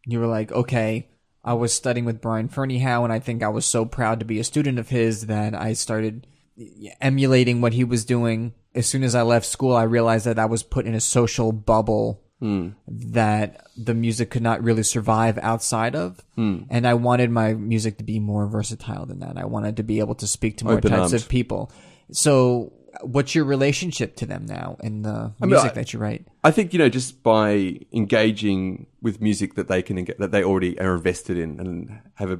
you 0.05 0.21
were 0.21 0.27
like, 0.27 0.53
okay, 0.53 1.09
I 1.45 1.55
was 1.55 1.73
studying 1.73 2.05
with 2.05 2.21
Brian 2.21 2.49
Ferneyhough, 2.51 3.05
and 3.05 3.13
I 3.13 3.21
think 3.21 3.43
I 3.43 3.49
was 3.49 3.65
so 3.65 3.85
proud 3.87 4.19
to 4.21 4.27
be 4.27 4.39
a 4.41 4.45
student 4.45 4.79
of 4.79 4.89
his 4.91 5.27
that 5.27 5.55
I 5.55 5.73
started 5.73 6.27
emulating 7.01 7.61
what 7.61 7.73
he 7.75 7.85
was 7.85 8.05
doing. 8.05 8.53
As 8.77 8.87
soon 8.87 9.03
as 9.03 9.15
I 9.15 9.23
left 9.23 9.47
school, 9.47 9.75
I 9.75 9.85
realized 9.85 10.27
that 10.27 10.39
I 10.39 10.45
was 10.47 10.63
put 10.63 10.87
in 10.87 10.95
a 10.95 11.01
social 11.01 11.51
bubble 11.51 12.23
hmm. 12.41 12.71
that 12.87 13.67
the 13.77 13.95
music 13.95 14.31
could 14.31 14.43
not 14.43 14.63
really 14.63 14.83
survive 14.83 15.39
outside 15.39 15.97
of. 15.97 16.21
Hmm. 16.35 16.65
And 16.71 16.87
I 16.87 16.95
wanted 16.95 17.31
my 17.31 17.55
music 17.55 17.99
to 17.99 18.05
be 18.05 18.21
more 18.21 18.47
versatile 18.47 19.07
than 19.07 19.21
that. 19.21 19.37
I 19.39 19.47
wanted 19.47 19.79
to 19.79 19.83
be 19.83 19.99
able 20.01 20.15
to 20.17 20.27
speak 20.27 20.59
to 20.59 20.65
more 20.65 20.75
types 20.75 20.87
Open-armed. 20.87 21.15
of 21.15 21.29
people. 21.29 21.73
So, 22.13 22.73
what's 23.03 23.35
your 23.35 23.45
relationship 23.45 24.17
to 24.17 24.27
them 24.27 24.47
now 24.47 24.77
in 24.83 25.03
the 25.03 25.33
mean, 25.41 25.51
music 25.51 25.73
I- 25.73 25.75
that 25.75 25.93
you 25.93 25.99
write? 25.99 26.27
I 26.45 26.51
think 26.51 26.73
you 26.73 26.79
know 26.79 26.89
just 26.89 27.23
by 27.23 27.81
engaging 27.93 28.87
with 29.03 29.21
music 29.21 29.55
that 29.55 29.69
they 29.69 29.83
can 29.83 30.07
that 30.19 30.31
they 30.31 30.45
already 30.45 30.79
are 30.79 30.95
invested 30.95 31.37
in 31.39 31.59
and 31.59 32.01
have 32.15 32.31
a, 32.31 32.39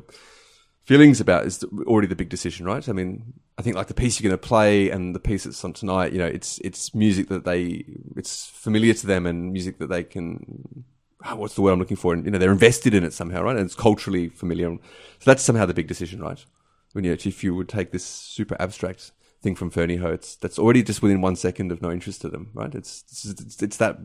feelings 0.85 1.21
about 1.21 1.47
is 1.47 1.65
already 1.87 2.07
the 2.07 2.17
big 2.17 2.29
decision, 2.29 2.65
right? 2.67 2.89
I 2.89 2.93
mean, 2.93 3.35
I 3.59 3.63
think 3.63 3.77
like 3.77 3.87
the 3.87 3.95
piece 3.95 4.21
you're 4.21 4.29
going 4.29 4.39
to 4.39 4.47
play 4.47 4.91
and 4.91 5.15
the 5.15 5.21
piece 5.21 5.45
that's 5.45 5.65
on 5.65 5.73
tonight, 5.73 6.13
you 6.13 6.19
know, 6.19 6.27
it's 6.27 6.59
it's 6.59 6.95
music 6.95 7.29
that 7.29 7.45
they 7.45 7.85
it's 8.17 8.47
familiar 8.47 8.93
to 8.95 9.07
them 9.07 9.27
and 9.27 9.53
music 9.53 9.79
that 9.79 9.89
they 9.89 10.05
can. 10.05 10.85
ah, 11.25 11.35
What's 11.35 11.55
the 11.55 11.63
word 11.63 11.73
I'm 11.73 11.79
looking 11.79 11.97
for? 11.97 12.13
And 12.13 12.25
you 12.25 12.31
know, 12.31 12.39
they're 12.39 12.53
invested 12.53 12.93
in 12.95 13.03
it 13.05 13.13
somehow, 13.13 13.43
right? 13.43 13.57
And 13.57 13.65
it's 13.65 13.75
culturally 13.75 14.29
familiar. 14.29 14.69
So 14.71 15.31
that's 15.31 15.43
somehow 15.43 15.65
the 15.65 15.75
big 15.75 15.87
decision, 15.87 16.21
right? 16.21 16.45
When 16.93 17.05
you 17.05 17.13
if 17.13 17.43
you 17.43 17.55
would 17.55 17.69
take 17.69 17.93
this 17.93 18.05
super 18.05 18.57
abstract 18.61 19.13
thing 19.43 19.55
from 19.55 19.71
Fernie 19.71 19.97
it's 19.97 20.37
that's 20.37 20.59
already 20.59 20.83
just 20.83 21.03
within 21.03 21.21
one 21.21 21.37
second 21.37 21.73
of 21.73 21.81
no 21.81 21.91
interest 21.91 22.21
to 22.23 22.29
them, 22.29 22.51
right? 22.55 22.75
It's, 22.75 23.05
it's, 23.25 23.63
it's 23.63 23.77
that 23.79 23.99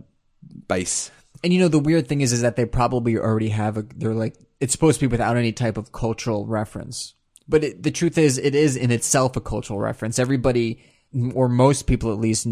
base. 0.68 1.12
And 1.43 1.54
you 1.54 1.60
know 1.60 1.68
the 1.68 1.80
weird 1.80 2.08
thing 2.08 2.22
is, 2.22 2.32
is 2.32 2.41
that 2.41 2.56
they 2.56 2.66
probably 2.66 3.18
already 3.18 3.49
have 3.49 3.78
a. 3.78 3.84
They're 3.84 4.14
like 4.14 4.36
it's 4.60 4.72
supposed 4.74 4.99
to 4.99 5.08
be 5.08 5.12
without 5.12 5.38
any 5.38 5.52
type 5.52 5.78
of 5.78 5.91
cultural 5.91 6.45
reference, 6.45 7.16
but 7.52 7.64
it, 7.64 7.84
the 7.84 7.91
truth 7.91 8.18
is, 8.18 8.38
it 8.39 8.56
is 8.56 8.76
in 8.76 8.89
itself 8.89 9.36
a 9.36 9.41
cultural 9.41 9.78
reference. 9.80 10.18
Everybody, 10.18 10.82
or 11.36 11.47
most 11.47 11.86
people 11.86 12.12
at 12.12 12.18
least, 12.18 12.47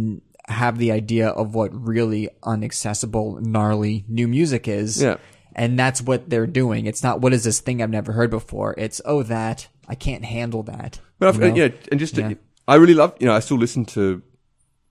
have 0.48 0.78
the 0.78 0.92
idea 0.92 1.30
of 1.30 1.56
what 1.56 1.70
really 1.74 2.30
unaccessible, 2.44 3.42
gnarly 3.42 4.06
new 4.08 4.28
music 4.28 4.68
is. 4.68 5.02
Yeah. 5.02 5.18
And 5.56 5.78
that's 5.80 6.02
what 6.02 6.30
they're 6.30 6.48
doing. 6.48 6.86
It's 6.86 7.02
not 7.04 7.22
what 7.22 7.34
is 7.34 7.44
this 7.44 7.60
thing 7.60 7.82
I've 7.82 7.90
never 7.90 8.12
heard 8.12 8.30
before. 8.30 8.76
It's 8.78 9.02
oh 9.06 9.24
that 9.24 9.68
I 9.88 9.96
can't 9.96 10.24
handle 10.26 10.64
that. 10.64 11.00
But 11.18 11.30
I've, 11.30 11.36
You 11.36 11.50
know? 11.50 11.56
you 11.56 11.74
and 11.92 12.00
just 12.00 12.16
to- 12.16 12.22
Yeah. 12.22 12.34
I 12.68 12.76
really 12.76 12.94
love, 12.94 13.16
you 13.20 13.26
know, 13.26 13.34
I 13.34 13.40
still 13.40 13.58
listen 13.58 13.86
to 13.98 14.22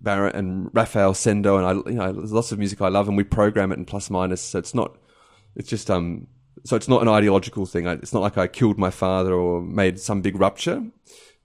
Barrett 0.00 0.34
and 0.34 0.68
Raphael 0.72 1.12
Cendo, 1.12 1.58
and 1.58 1.66
I, 1.66 1.90
you 1.90 1.96
know, 1.96 2.12
there's 2.12 2.32
lots 2.32 2.50
of 2.50 2.58
music 2.58 2.80
I 2.80 2.88
love, 2.88 3.06
and 3.08 3.16
we 3.16 3.24
program 3.24 3.70
it 3.72 3.78
in 3.78 3.84
plus 3.84 4.10
minus. 4.10 4.40
So 4.40 4.58
it's 4.58 4.74
not, 4.74 4.98
it's 5.54 5.68
just, 5.68 5.90
um, 5.90 6.26
so 6.64 6.76
it's 6.76 6.88
not 6.88 7.02
an 7.02 7.08
ideological 7.08 7.66
thing. 7.66 7.86
I, 7.86 7.92
it's 7.92 8.12
not 8.12 8.22
like 8.22 8.38
I 8.38 8.46
killed 8.46 8.78
my 8.78 8.90
father 8.90 9.32
or 9.34 9.60
made 9.62 9.98
some 9.98 10.20
big 10.22 10.38
rupture, 10.40 10.82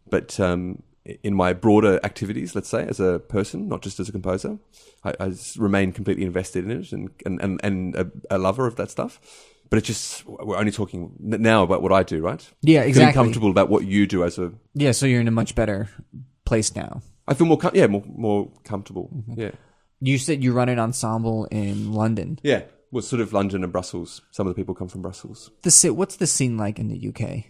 but 0.09 0.39
um, 0.39 0.83
in 1.23 1.33
my 1.33 1.53
broader 1.53 1.99
activities, 2.03 2.55
let's 2.55 2.69
say, 2.69 2.85
as 2.87 2.99
a 2.99 3.19
person, 3.19 3.67
not 3.67 3.81
just 3.81 3.99
as 3.99 4.09
a 4.09 4.11
composer, 4.11 4.57
I, 5.03 5.13
I 5.19 5.33
remain 5.57 5.91
completely 5.91 6.23
invested 6.25 6.63
in 6.65 6.71
it 6.71 6.91
and 6.91 7.09
and 7.25 7.41
and, 7.41 7.59
and 7.63 7.95
a, 7.95 8.11
a 8.31 8.37
lover 8.37 8.67
of 8.67 8.75
that 8.77 8.89
stuff. 8.91 9.19
But 9.69 9.77
it's 9.79 9.87
just 9.87 10.25
we're 10.27 10.57
only 10.57 10.71
talking 10.71 11.13
now 11.19 11.63
about 11.63 11.81
what 11.81 11.91
I 11.91 12.03
do, 12.03 12.21
right? 12.21 12.47
Yeah, 12.61 12.79
Feeling 12.81 12.89
exactly. 12.89 13.13
comfortable 13.13 13.49
about 13.49 13.69
what 13.69 13.85
you 13.85 14.05
do 14.05 14.23
as 14.23 14.37
a 14.37 14.51
Yeah, 14.75 14.91
so 14.91 15.05
you're 15.07 15.21
in 15.21 15.27
a 15.27 15.31
much 15.31 15.55
better 15.55 15.89
place 16.45 16.75
now. 16.75 17.01
I 17.27 17.33
feel 17.33 17.47
more, 17.47 17.57
com- 17.57 17.71
yeah, 17.73 17.87
more 17.87 18.03
more 18.05 18.51
comfortable. 18.65 19.09
Mm-hmm. 19.15 19.39
Yeah, 19.41 19.51
You 19.99 20.17
said 20.19 20.43
you 20.43 20.53
run 20.53 20.69
an 20.69 20.77
ensemble 20.77 21.45
in 21.45 21.91
London. 21.93 22.37
yeah. 22.43 22.63
Well, 22.93 23.01
sort 23.01 23.21
of 23.21 23.33
London 23.33 23.63
and 23.63 23.73
Brussels. 23.73 24.21
Some 24.29 24.45
of 24.45 24.53
the 24.53 24.61
people 24.61 24.75
come 24.75 24.87
from 24.87 25.01
Brussels. 25.01 25.49
The 25.63 25.89
what's 25.91 26.17
the 26.17 26.27
scene 26.27 26.57
like 26.57 26.77
in 26.77 26.89
the 26.89 27.07
UK? 27.09 27.45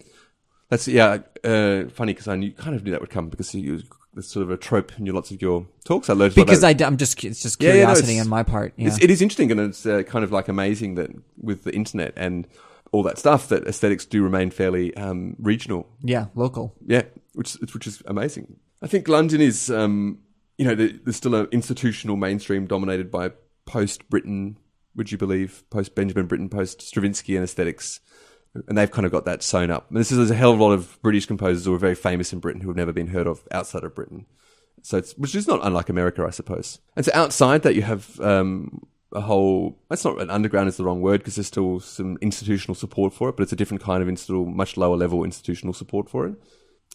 That's 0.69 0.87
yeah. 0.87 1.17
Uh, 1.43 1.89
funny 1.89 2.13
because 2.13 2.29
I 2.29 2.37
knew, 2.37 2.53
kind 2.53 2.77
of 2.77 2.85
knew 2.85 2.91
that 2.91 3.01
would 3.01 3.09
come 3.09 3.27
because 3.27 3.53
you, 3.53 3.81
there's 4.13 4.27
sort 4.27 4.43
of 4.43 4.51
a 4.51 4.55
trope 4.55 4.97
in 4.97 5.05
your 5.05 5.15
lots 5.15 5.31
of 5.31 5.41
your 5.41 5.67
talks. 5.83 6.09
I 6.09 6.13
learned 6.13 6.35
Because 6.35 6.63
I, 6.63 6.71
am 6.71 6.95
just 6.95 7.21
it's 7.25 7.41
just 7.41 7.61
Yeah, 7.61 7.71
yeah, 7.71 7.73
no, 7.73 7.79
curiosity 7.87 8.13
it's- 8.13 8.25
on 8.25 8.29
my 8.29 8.43
part. 8.43 8.73
Yeah. 8.77 8.87
It's, 8.87 9.03
it 9.03 9.11
is 9.11 9.21
interesting 9.21 9.51
and 9.51 9.59
it's 9.59 9.85
uh, 9.85 10.03
kind 10.03 10.23
of 10.23 10.31
like 10.31 10.47
amazing 10.47 10.95
that 10.95 11.09
with 11.37 11.65
the 11.65 11.75
internet 11.75 12.13
and 12.15 12.47
all 12.93 13.03
that 13.03 13.17
stuff 13.17 13.49
that 13.49 13.67
aesthetics 13.67 14.05
do 14.05 14.23
remain 14.23 14.49
fairly 14.49 14.95
um, 14.95 15.35
regional. 15.39 15.89
yeah, 16.01 16.27
local. 16.35 16.73
Yeah, 16.85 17.03
which 17.33 17.55
which 17.73 17.85
is 17.85 18.01
amazing. 18.05 18.55
I 18.81 18.87
think 18.87 19.09
London 19.09 19.41
is, 19.41 19.69
um, 19.69 20.19
you 20.57 20.65
know, 20.65 20.75
there's 20.75 21.17
still 21.17 21.35
an 21.35 21.47
institutional 21.51 22.15
mainstream 22.15 22.65
dominated 22.65 23.11
by 23.11 23.31
post 23.65 24.09
Britten. 24.09 24.57
Would 24.95 25.11
you 25.11 25.17
believe 25.17 25.63
post 25.69 25.95
Benjamin 25.95 26.27
Britten, 26.27 26.49
post 26.49 26.81
Stravinsky 26.81 27.35
and 27.35 27.43
aesthetics, 27.43 27.99
and 28.67 28.77
they've 28.77 28.91
kind 28.91 29.05
of 29.05 29.11
got 29.11 29.25
that 29.25 29.41
sewn 29.41 29.71
up. 29.71 29.89
And 29.89 29.97
this 29.97 30.11
is 30.11 30.17
there's 30.17 30.31
a 30.31 30.35
hell 30.35 30.53
of 30.53 30.59
a 30.59 30.63
lot 30.63 30.73
of 30.73 31.01
British 31.01 31.25
composers 31.25 31.65
who 31.65 31.73
are 31.73 31.79
very 31.79 31.95
famous 31.95 32.33
in 32.33 32.39
Britain 32.39 32.61
who 32.61 32.69
have 32.69 32.77
never 32.77 32.93
been 32.93 33.07
heard 33.07 33.27
of 33.27 33.41
outside 33.51 33.83
of 33.83 33.95
Britain. 33.95 34.25
So 34.83 34.97
it's 34.97 35.13
which 35.17 35.33
is 35.33 35.47
not 35.47 35.61
unlike 35.63 35.89
America, 35.89 36.25
I 36.25 36.29
suppose. 36.31 36.79
And 36.95 37.05
so 37.05 37.11
outside 37.15 37.63
that, 37.63 37.75
you 37.75 37.81
have 37.81 38.19
um, 38.19 38.85
a 39.13 39.21
whole. 39.21 39.79
That's 39.89 40.05
not 40.05 40.21
an 40.21 40.29
underground 40.29 40.69
is 40.69 40.77
the 40.77 40.83
wrong 40.83 41.01
word 41.01 41.21
because 41.21 41.35
there's 41.35 41.47
still 41.47 41.79
some 41.79 42.17
institutional 42.21 42.75
support 42.75 43.13
for 43.13 43.29
it, 43.29 43.37
but 43.37 43.43
it's 43.43 43.53
a 43.53 43.55
different 43.55 43.81
kind 43.81 44.03
of 44.03 44.09
institutional, 44.09 44.45
much 44.45 44.77
lower 44.77 44.97
level 44.97 45.23
institutional 45.23 45.73
support 45.73 46.09
for 46.09 46.27
it. 46.27 46.35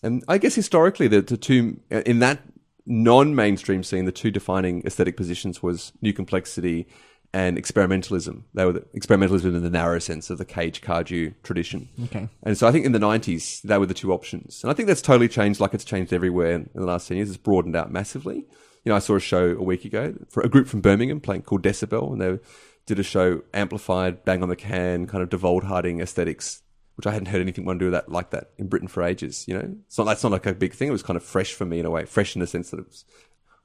And 0.03 0.22
I 0.28 0.38
guess 0.38 0.55
historically, 0.55 1.09
the, 1.09 1.22
the 1.22 1.36
two 1.36 1.80
in 1.90 2.20
that 2.20 2.40
non-mainstream 2.86 3.82
scene, 3.82 4.05
the 4.05 4.12
two 4.12 4.30
defining 4.30 4.82
aesthetic 4.86 5.16
positions 5.16 5.62
was 5.62 5.92
New 6.01 6.12
Complexity 6.12 6.86
and 7.35 7.59
experimentalism. 7.59 8.45
They 8.55 8.64
were 8.64 8.72
the, 8.72 8.81
experimentalism 8.97 9.47
in 9.47 9.62
the 9.62 9.70
narrow 9.70 9.99
sense 9.99 10.31
of 10.31 10.39
the 10.39 10.45
Cage 10.45 10.81
Cardew 10.81 11.33
tradition. 11.43 11.89
Okay. 12.05 12.29
And 12.43 12.57
so 12.57 12.66
I 12.66 12.72
think 12.72 12.87
in 12.87 12.93
the 12.93 12.99
90s, 12.99 13.62
they 13.62 13.76
were 13.79 13.87
the 13.87 13.95
two 13.95 14.12
options. 14.12 14.62
And 14.62 14.70
I 14.70 14.74
think 14.74 14.89
that's 14.89 15.03
totally 15.03 15.29
changed 15.29 15.61
like 15.61 15.74
it's 15.74 15.85
changed 15.85 16.12
everywhere 16.12 16.53
in 16.53 16.70
the 16.74 16.87
last 16.87 17.09
10 17.09 17.18
years. 17.18 17.29
It's 17.29 17.37
broadened 17.37 17.76
out 17.76 17.93
massively. 17.93 18.47
You 18.85 18.91
know, 18.91 18.97
I 18.97 19.01
saw 19.01 19.16
a 19.16 19.20
show 19.20 19.51
a 19.51 19.62
week 19.62 19.85
ago 19.85 20.14
for 20.29 20.43
a 20.43 20.49
group 20.49 20.68
from 20.68 20.81
Birmingham 20.81 21.20
playing 21.20 21.43
called 21.43 21.62
Decibel, 21.62 22.12
and 22.12 22.20
they 22.20 22.39
did 22.87 22.99
a 22.99 23.03
show 23.03 23.43
amplified, 23.53 24.24
bang 24.24 24.43
on 24.43 24.49
the 24.49 24.57
can, 24.57 25.07
kind 25.07 25.22
of 25.22 25.29
De 25.29 25.37
Volharding 25.37 26.01
aesthetics, 26.01 26.62
which 26.95 27.07
I 27.07 27.12
hadn't 27.12 27.29
heard 27.29 27.43
anything 27.43 27.66
want 27.66 27.79
to 27.79 27.85
do 27.85 27.91
that 27.91 28.11
like 28.11 28.31
that 28.31 28.51
in 28.57 28.68
Britain 28.68 28.89
for 28.89 29.03
ages. 29.03 29.45
You 29.47 29.55
know, 29.55 29.74
it's 29.87 29.99
not 29.99 30.05
that's 30.05 30.22
not 30.22 30.33
like 30.33 30.47
a 30.47 30.55
big 30.55 30.72
thing. 30.72 30.89
It 30.89 30.93
was 30.93 31.03
kind 31.03 31.16
of 31.16 31.22
fresh 31.22 31.53
for 31.53 31.66
me 31.66 31.81
in 31.81 31.87
a 31.87 31.91
way, 31.91 32.07
fresh 32.07 32.35
in 32.35 32.41
the 32.41 32.47
sense 32.47 32.70
that 32.70 32.81
it 32.81 32.87
was 32.87 33.05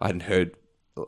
I 0.02 0.08
hadn't 0.08 0.24
heard 0.24 0.58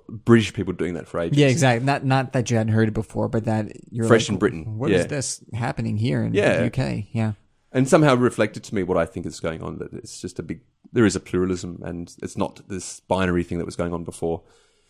British 0.09 0.53
people 0.53 0.73
doing 0.73 0.95
that 0.95 1.07
for 1.07 1.19
ages. 1.19 1.37
Yeah, 1.37 1.47
exactly. 1.47 1.85
Not 1.85 2.03
not 2.05 2.33
that 2.33 2.49
you 2.49 2.57
hadn't 2.57 2.73
heard 2.73 2.87
it 2.87 2.93
before, 2.93 3.27
but 3.29 3.45
that 3.45 3.67
you're 3.91 4.07
Fresh 4.07 4.29
like, 4.29 4.33
in 4.35 4.39
Britain, 4.39 4.77
What 4.77 4.91
is 4.91 5.01
yeah. 5.01 5.07
this 5.07 5.43
happening 5.53 5.97
here 5.97 6.23
in 6.23 6.33
Yeah. 6.33 6.57
the 6.57 6.65
UK? 6.67 7.05
Yeah. 7.11 7.33
and 7.71 7.87
somehow 7.89 8.15
reflected 8.15 8.63
to 8.63 8.73
me 8.73 8.83
what 8.83 8.97
I 8.97 9.05
think 9.05 9.25
is 9.25 9.39
going 9.39 9.61
on. 9.61 9.77
That 9.79 9.93
it's 9.93 10.19
just 10.21 10.39
a 10.39 10.43
big, 10.43 10.61
there 10.93 11.05
is 11.05 11.15
a 11.15 11.19
pluralism, 11.19 11.81
and 11.83 12.13
it's 12.23 12.37
not 12.37 12.61
this 12.69 13.01
binary 13.01 13.43
thing 13.43 13.57
that 13.59 13.65
was 13.65 13.75
going 13.75 13.93
on 13.93 14.03
before. 14.03 14.41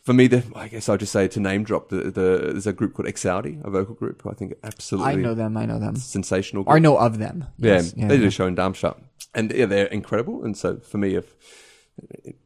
For 0.03 0.13
me, 0.13 0.27
the, 0.27 0.43
I 0.55 0.67
guess 0.67 0.87
I'll 0.87 0.97
just 0.97 1.11
say 1.11 1.27
to 1.27 1.39
name 1.39 1.63
drop 1.63 1.89
the, 1.89 2.11
the 2.11 2.49
there's 2.51 2.67
a 2.67 2.73
group 2.73 2.93
called 2.93 3.07
Exaudi, 3.07 3.59
a 3.65 3.71
vocal 3.71 3.95
group 3.95 4.21
who 4.21 4.29
I 4.29 4.33
think 4.35 4.53
absolutely 4.63 5.11
I 5.13 5.15
know 5.15 5.33
them. 5.33 5.57
I 5.57 5.65
know 5.65 5.79
them. 5.79 5.95
sensational. 5.95 6.63
Or 6.67 6.75
I 6.75 6.79
know 6.79 6.95
of 6.97 7.17
them. 7.17 7.45
Yeah, 7.57 7.73
Yes. 7.77 7.91
they 7.93 8.07
did 8.17 8.23
a 8.23 8.29
show 8.31 8.45
in 8.45 8.53
Darmstadt, 8.55 8.97
and 9.33 9.51
yeah, 9.51 9.65
they're 9.65 9.87
incredible. 9.87 10.43
And 10.45 10.55
so 10.55 10.77
for 10.77 10.99
me, 10.99 11.15
if 11.15 11.35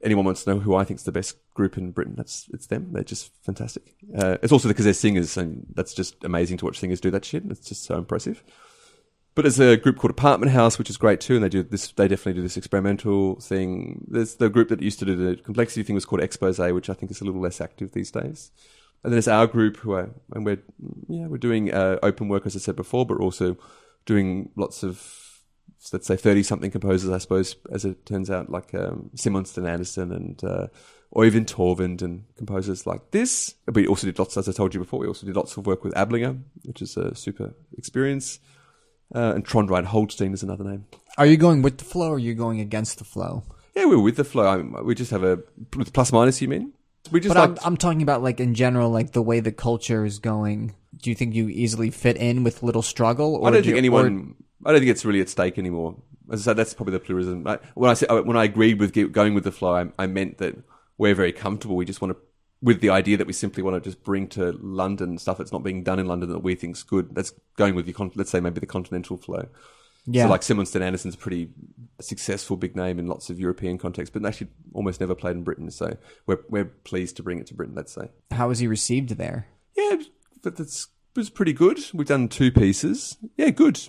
anyone 0.02 0.26
wants 0.26 0.44
to 0.44 0.52
know 0.52 0.60
who 0.60 0.76
I 0.76 0.84
think 0.84 1.00
is 1.00 1.06
the 1.06 1.12
best 1.12 1.38
group 1.54 1.78
in 1.78 1.92
Britain, 1.92 2.16
that's 2.16 2.48
it's 2.54 2.68
them. 2.68 2.90
They're 2.92 3.04
just 3.04 3.32
fantastic. 3.44 3.96
Uh, 4.16 4.38
it's 4.42 4.52
also 4.52 4.68
because 4.68 4.86
they're 4.86 4.94
singers, 4.94 5.38
and 5.38 5.66
that's 5.74 5.94
just 5.94 6.24
amazing 6.24 6.58
to 6.58 6.66
watch 6.66 6.80
singers 6.80 7.02
do 7.02 7.12
that 7.12 7.26
shit. 7.26 7.44
It's 7.50 7.68
just 7.68 7.84
so 7.84 7.98
impressive. 7.98 8.44
But 9.36 9.44
there's 9.44 9.60
a 9.60 9.78
group 9.78 9.98
called 9.98 10.12
Apartment 10.12 10.52
House, 10.52 10.78
which 10.78 10.90
is 10.90 10.98
great 10.98 11.22
too, 11.22 11.36
and 11.36 11.44
they 11.44 11.50
do 11.50 11.64
this. 11.64 11.92
They 11.92 12.08
definitely 12.08 12.34
do 12.34 12.42
this 12.42 12.58
experimental 12.58 13.40
thing. 13.40 14.06
There's 14.10 14.36
the 14.36 14.50
group 14.50 14.70
that 14.70 14.82
used 14.82 15.00
to 15.00 15.06
do 15.06 15.16
the 15.16 15.42
complexity 15.42 15.84
thing 15.84 15.96
was 15.96 16.06
called 16.06 16.22
Expose, 16.22 16.60
which 16.74 16.90
I 16.90 16.94
think 16.94 17.12
is 17.12 17.22
a 17.22 17.26
little 17.26 17.42
less 17.42 17.62
active 17.62 17.92
these 17.92 18.12
days. 18.12 18.52
And 19.04 19.12
then 19.12 19.14
there's 19.14 19.30
our 19.30 19.48
group, 19.48 19.78
who 19.78 19.94
are, 19.94 20.10
and 20.34 20.46
we're 20.46 20.62
yeah 21.08 21.28
we're 21.28 21.38
doing 21.38 21.74
uh, 21.74 22.00
open 22.04 22.28
work 22.28 22.46
as 22.46 22.56
I 22.56 22.60
said 22.60 22.76
before, 22.76 23.06
but 23.06 23.20
also 23.20 23.58
doing 24.06 24.50
lots 24.56 24.84
of 24.84 25.29
let's 25.94 26.08
say 26.08 26.16
thirty 26.16 26.44
something 26.44 26.72
composers, 26.72 27.10
I 27.10 27.18
suppose, 27.18 27.56
as 27.72 27.86
it 27.86 28.06
turns 28.06 28.30
out, 28.30 28.50
like 28.50 28.74
um, 28.76 29.10
Simon 29.16 29.46
Steen-Andersen 29.46 30.12
and 30.12 30.44
uh, 30.44 30.68
Oyvind 31.16 31.46
Torvund 31.46 32.02
and 32.02 32.26
composers 32.38 32.86
like 32.86 33.12
this. 33.12 33.56
We 33.74 33.88
also 33.88 34.08
did 34.08 34.20
lots, 34.20 34.38
as 34.38 34.48
I 34.48 34.52
told 34.52 34.74
you 34.74 34.80
before, 34.80 35.00
we 35.00 35.08
also 35.08 35.26
did 35.26 35.36
lots 35.36 35.58
of 35.58 35.66
work 35.66 35.84
with 35.84 35.94
Ablinger, 35.94 36.40
which 36.66 36.82
is 36.82 36.98
a 36.98 37.16
super 37.16 37.54
experience. 37.78 38.40
Uh, 39.14 39.34
and 39.34 39.44
Trond 39.44 39.70
Reinholdtsen 39.70 40.34
is 40.34 40.44
another 40.44 40.64
name. 40.64 40.86
Are 41.18 41.26
you 41.26 41.36
going 41.36 41.64
with 41.64 41.80
the 41.80 41.84
flow 41.84 42.10
or 42.10 42.16
are 42.16 42.20
you 42.20 42.36
going 42.36 42.60
against 42.60 43.00
the 43.00 43.04
flow? 43.04 43.44
Yeah, 43.76 43.86
we're 43.86 44.00
with 44.00 44.18
the 44.18 44.24
flow. 44.24 44.46
I, 44.46 44.82
we 44.82 44.94
just 44.94 45.10
have 45.10 45.24
a 45.24 45.38
plus 45.38 46.12
minus. 46.12 46.42
You 46.42 46.48
mean? 46.48 46.74
We 47.12 47.20
just 47.20 47.34
But 47.34 47.50
like 47.50 47.60
I'm, 47.66 47.74
I'm 47.74 47.78
talking 47.78 48.04
about 48.04 48.22
like 48.22 48.40
in 48.40 48.54
general, 48.54 48.92
like 48.92 49.14
the 49.14 49.22
way 49.22 49.40
the 49.40 49.52
culture 49.52 50.06
is 50.06 50.20
going. 50.20 50.76
Do 50.98 51.10
you 51.10 51.16
think 51.16 51.36
you 51.36 51.50
easily 51.50 51.92
fit 51.92 52.18
in 52.18 52.44
with 52.44 52.64
little 52.64 52.82
struggle? 52.82 53.36
Or 53.36 53.48
I 53.48 53.52
don't 53.52 53.62
do 53.62 53.72
think 53.72 53.74
you- 53.74 53.78
anyone. 53.78 54.36
I 54.66 54.72
don't 54.72 54.80
think 54.82 54.92
it's 54.92 55.06
really 55.06 55.22
at 55.22 55.30
stake 55.30 55.58
anymore. 55.58 55.96
As 56.32 56.42
I 56.42 56.52
said, 56.52 56.58
that's 56.58 56.74
probably 56.74 56.92
the 56.94 57.00
pluralism. 57.00 57.48
I, 57.48 57.60
when 57.76 57.90
I 57.90 57.94
said 57.94 58.10
when 58.26 58.36
I 58.38 58.44
agreed 58.44 58.80
with 58.80 58.94
going 59.14 59.34
with 59.34 59.44
the 59.46 59.52
flow, 59.52 59.74
I, 59.76 59.88
I 59.98 60.08
meant 60.08 60.38
that 60.40 60.56
we're 60.98 61.16
very 61.16 61.32
comfortable. 61.32 61.76
We 61.76 61.86
just 61.86 62.02
want 62.02 62.16
to, 62.16 62.22
with 62.62 62.82
the 62.82 62.90
idea 62.90 63.18
that 63.18 63.26
we 63.26 63.34
simply 63.34 63.64
want 63.64 63.82
to 63.82 63.90
just 63.90 64.04
bring 64.04 64.28
to 64.30 64.52
London 64.62 65.18
stuff 65.18 65.38
that's 65.38 65.52
not 65.54 65.64
being 65.64 65.82
done 65.84 65.98
in 65.98 66.08
London 66.08 66.30
that 66.30 66.40
we 66.40 66.56
think's 66.56 66.84
good. 66.84 67.16
That's 67.16 67.32
going 67.56 67.74
with 67.74 67.86
the 67.86 67.94
con- 67.94 68.12
let's 68.16 68.30
say 68.32 68.42
maybe 68.42 68.60
the 68.60 68.66
continental 68.66 69.16
flow. 69.18 69.48
Yeah. 70.06 70.24
So 70.26 70.30
like 70.30 70.44
Simon 70.44 70.66
Steen-Andersen's 70.66 71.16
a 71.16 71.18
pretty 71.18 71.50
successful 72.02 72.58
big 72.58 72.76
name 72.76 73.00
in 73.00 73.08
lots 73.08 73.30
of 73.30 73.40
European 73.40 73.78
contexts, 73.78 74.12
but 74.14 74.26
actually 74.26 74.50
almost 74.74 75.00
never 75.00 75.16
played 75.16 75.36
in 75.36 75.44
Britain. 75.44 75.72
So 75.72 75.96
we're 76.26 76.40
we're 76.50 76.66
pleased 76.66 77.16
to 77.18 77.24
bring 77.24 77.40
it 77.40 77.48
to 77.48 77.54
Britain. 77.54 77.76
Let's 77.76 77.94
say. 77.94 78.10
How 78.32 78.50
was 78.50 78.60
he 78.60 78.68
received 78.68 79.12
there? 79.12 79.48
Yeah, 79.78 79.98
but 80.44 80.56
that's 80.56 80.88
it 81.16 81.20
was 81.20 81.30
pretty 81.30 81.54
good. 81.54 81.80
We've 81.94 82.08
done 82.08 82.28
two 82.28 82.52
pieces. 82.52 83.18
Yeah, 83.38 83.50
good. 83.50 83.80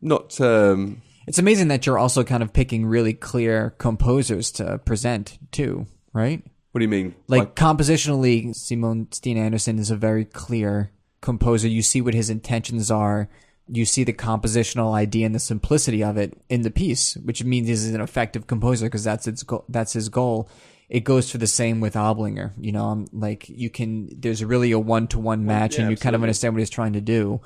Not 0.00 0.40
um, 0.40 1.02
It's 1.26 1.38
amazing 1.38 1.68
that 1.68 1.84
you're 1.84 1.98
also 1.98 2.24
kind 2.24 2.42
of 2.42 2.52
picking 2.52 2.86
really 2.86 3.12
clear 3.12 3.70
composers 3.78 4.50
to 4.52 4.78
present 4.78 5.38
too, 5.52 5.86
right? 6.12 6.42
what 6.72 6.78
do 6.78 6.84
you 6.84 6.88
mean? 6.88 7.16
Like, 7.26 7.56
compositionally, 7.56 8.54
Simon 8.54 9.10
Steen-Andersen 9.10 9.80
is 9.80 9.90
a 9.90 9.96
very 9.96 10.24
clear 10.24 10.92
composer. 11.20 11.66
You 11.66 11.82
see 11.82 12.00
what 12.00 12.14
his 12.14 12.30
intentions 12.30 12.90
are. 12.92 13.28
You 13.66 13.84
see 13.84 14.04
the 14.04 14.12
compositional 14.12 14.94
idea 14.94 15.26
and 15.26 15.34
the 15.34 15.40
simplicity 15.40 16.02
of 16.04 16.16
it 16.16 16.40
in 16.48 16.62
the 16.62 16.70
piece, 16.70 17.16
which 17.16 17.42
means 17.42 17.66
he's 17.66 17.92
an 17.92 18.00
effective 18.00 18.46
composer 18.46 18.86
because 18.86 19.02
that's 19.02 19.26
its 19.26 19.42
go- 19.42 19.64
that's 19.68 19.92
his 19.94 20.08
goal. 20.08 20.48
It 20.90 21.04
goes 21.04 21.30
for 21.30 21.38
the 21.38 21.46
same 21.46 21.80
with 21.80 21.94
Ablinger. 21.94 22.52
You 22.60 22.72
know, 22.72 22.84
um, 22.86 23.06
like 23.12 23.48
you 23.48 23.70
can. 23.70 24.08
There's 24.20 24.44
really 24.44 24.72
a 24.72 24.78
one 24.78 25.06
to 25.08 25.18
one 25.20 25.46
match, 25.46 25.76
yeah, 25.76 25.82
and 25.82 25.90
you 25.90 25.96
kind 25.96 26.14
of 26.16 26.22
understand 26.22 26.52
what 26.52 26.58
he's 26.58 26.68
trying 26.68 26.92
to 26.94 27.00
do. 27.00 27.40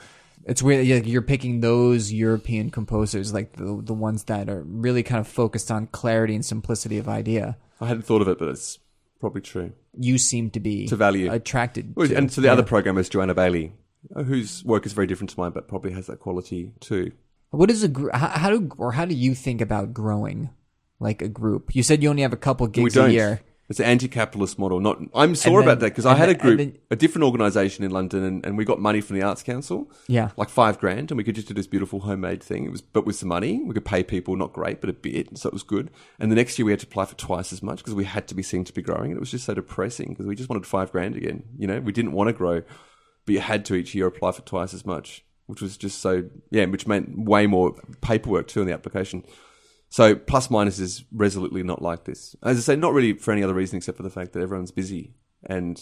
It's 0.46 0.62
weird. 0.62 0.86
You're 1.06 1.22
picking 1.22 1.60
those 1.60 2.10
European 2.12 2.70
composers, 2.70 3.32
like 3.34 3.52
the 3.56 3.80
the 3.84 3.92
ones 3.94 4.24
that 4.24 4.48
are 4.48 4.62
really 4.62 5.02
kind 5.02 5.20
of 5.20 5.28
focused 5.28 5.70
on 5.70 5.86
clarity 5.88 6.34
and 6.34 6.44
simplicity 6.44 6.96
of 6.98 7.06
idea. 7.08 7.56
I 7.80 7.86
hadn't 7.88 8.02
thought 8.06 8.22
of 8.22 8.28
it, 8.28 8.38
but 8.38 8.48
it's 8.48 8.78
probably 9.20 9.42
true. 9.42 9.72
You 9.98 10.16
seem 10.18 10.50
to 10.50 10.60
be 10.60 10.86
To 10.88 10.96
value. 10.96 11.30
attracted. 11.30 11.94
Well, 11.96 12.08
to. 12.08 12.16
and 12.16 12.32
so 12.32 12.40
the 12.40 12.46
Yeah. 12.48 12.52
other 12.54 12.62
programmer 12.62 13.00
is 13.00 13.08
Joanna 13.10 13.34
Bailey, 13.34 13.72
whose 14.14 14.64
work 14.64 14.86
is 14.86 14.92
very 14.94 15.06
different 15.06 15.30
to 15.30 15.40
mine, 15.40 15.52
but 15.52 15.68
probably 15.68 15.92
has 15.92 16.06
that 16.06 16.18
quality 16.20 16.72
too. 16.80 17.12
What 17.50 17.70
is 17.70 17.84
a 17.84 17.90
how 18.16 18.50
do 18.50 18.70
or 18.78 18.92
how 18.92 19.04
do 19.04 19.14
you 19.14 19.34
think 19.34 19.60
about 19.60 19.92
growing 19.94 20.48
like 21.04 21.22
a 21.22 21.28
group? 21.28 21.74
You 21.76 21.84
said 21.84 22.02
you 22.02 22.10
only 22.10 22.22
have 22.22 22.32
a 22.32 22.36
couple 22.36 22.66
gigs 22.66 22.96
a 22.96 23.10
year. 23.12 23.40
It's 23.66 23.80
an 23.80 23.86
anti-capitalist 23.86 24.58
model. 24.58 24.78
Not. 24.78 24.98
I'm 25.14 25.34
sore 25.34 25.60
then- 25.60 25.68
about 25.68 25.80
that 25.80 25.86
because 25.92 26.04
I 26.04 26.16
had 26.16 26.28
a 26.28 26.34
group, 26.34 26.58
then- 26.58 26.76
a 26.90 26.96
different 26.96 27.24
organisation 27.24 27.82
in 27.82 27.90
London, 27.92 28.22
and, 28.22 28.44
and 28.44 28.58
we 28.58 28.64
got 28.66 28.78
money 28.78 29.00
from 29.00 29.16
the 29.18 29.22
Arts 29.22 29.42
Council. 29.42 29.90
Yeah. 30.06 30.32
like 30.36 30.50
five 30.50 30.78
grand, 30.78 31.10
and 31.10 31.16
we 31.16 31.24
could 31.24 31.34
just 31.34 31.48
do 31.48 31.54
this 31.54 31.66
beautiful 31.66 32.00
homemade 32.00 32.42
thing. 32.42 32.66
It 32.66 32.70
was, 32.70 32.82
but 32.82 33.06
with 33.06 33.16
some 33.16 33.30
money, 33.30 33.62
we 33.64 33.72
could 33.72 33.86
pay 33.86 34.02
people, 34.02 34.36
not 34.36 34.52
great, 34.52 34.82
but 34.82 34.90
a 34.90 34.92
bit, 34.92 35.38
so 35.38 35.48
it 35.48 35.54
was 35.54 35.62
good. 35.62 35.90
And 36.18 36.30
the 36.30 36.36
next 36.36 36.58
year, 36.58 36.66
we 36.66 36.72
had 36.72 36.80
to 36.80 36.86
apply 36.86 37.06
for 37.06 37.14
twice 37.14 37.54
as 37.54 37.62
much 37.62 37.78
because 37.78 37.94
we 37.94 38.04
had 38.04 38.28
to 38.28 38.34
be 38.34 38.42
seen 38.42 38.64
to 38.64 38.72
be 38.72 38.82
growing, 38.82 39.10
and 39.10 39.16
it 39.16 39.20
was 39.20 39.30
just 39.30 39.46
so 39.46 39.54
depressing 39.54 40.08
because 40.10 40.26
we 40.26 40.36
just 40.36 40.50
wanted 40.50 40.66
five 40.66 40.92
grand 40.92 41.16
again. 41.16 41.44
You 41.56 41.66
know, 41.66 41.80
we 41.80 41.92
didn't 41.92 42.12
want 42.12 42.28
to 42.28 42.34
grow, 42.34 42.60
but 43.24 43.32
you 43.32 43.40
had 43.40 43.64
to 43.66 43.74
each 43.74 43.94
year 43.94 44.06
apply 44.06 44.32
for 44.32 44.42
twice 44.42 44.74
as 44.74 44.84
much, 44.84 45.24
which 45.46 45.62
was 45.62 45.78
just 45.78 46.00
so 46.00 46.24
yeah, 46.50 46.66
which 46.66 46.86
meant 46.86 47.18
way 47.18 47.46
more 47.46 47.74
paperwork 48.02 48.46
too 48.48 48.60
in 48.60 48.66
the 48.66 48.74
application. 48.74 49.24
So 49.94 50.16
plus 50.16 50.50
minus 50.50 50.80
is 50.80 51.04
resolutely 51.12 51.62
not 51.62 51.80
like 51.80 52.02
this. 52.02 52.34
As 52.42 52.58
I 52.58 52.60
say, 52.62 52.74
not 52.74 52.94
really 52.94 53.12
for 53.12 53.30
any 53.30 53.44
other 53.44 53.54
reason 53.54 53.76
except 53.76 53.96
for 53.96 54.02
the 54.02 54.10
fact 54.10 54.32
that 54.32 54.42
everyone's 54.42 54.72
busy 54.72 55.14
and 55.44 55.80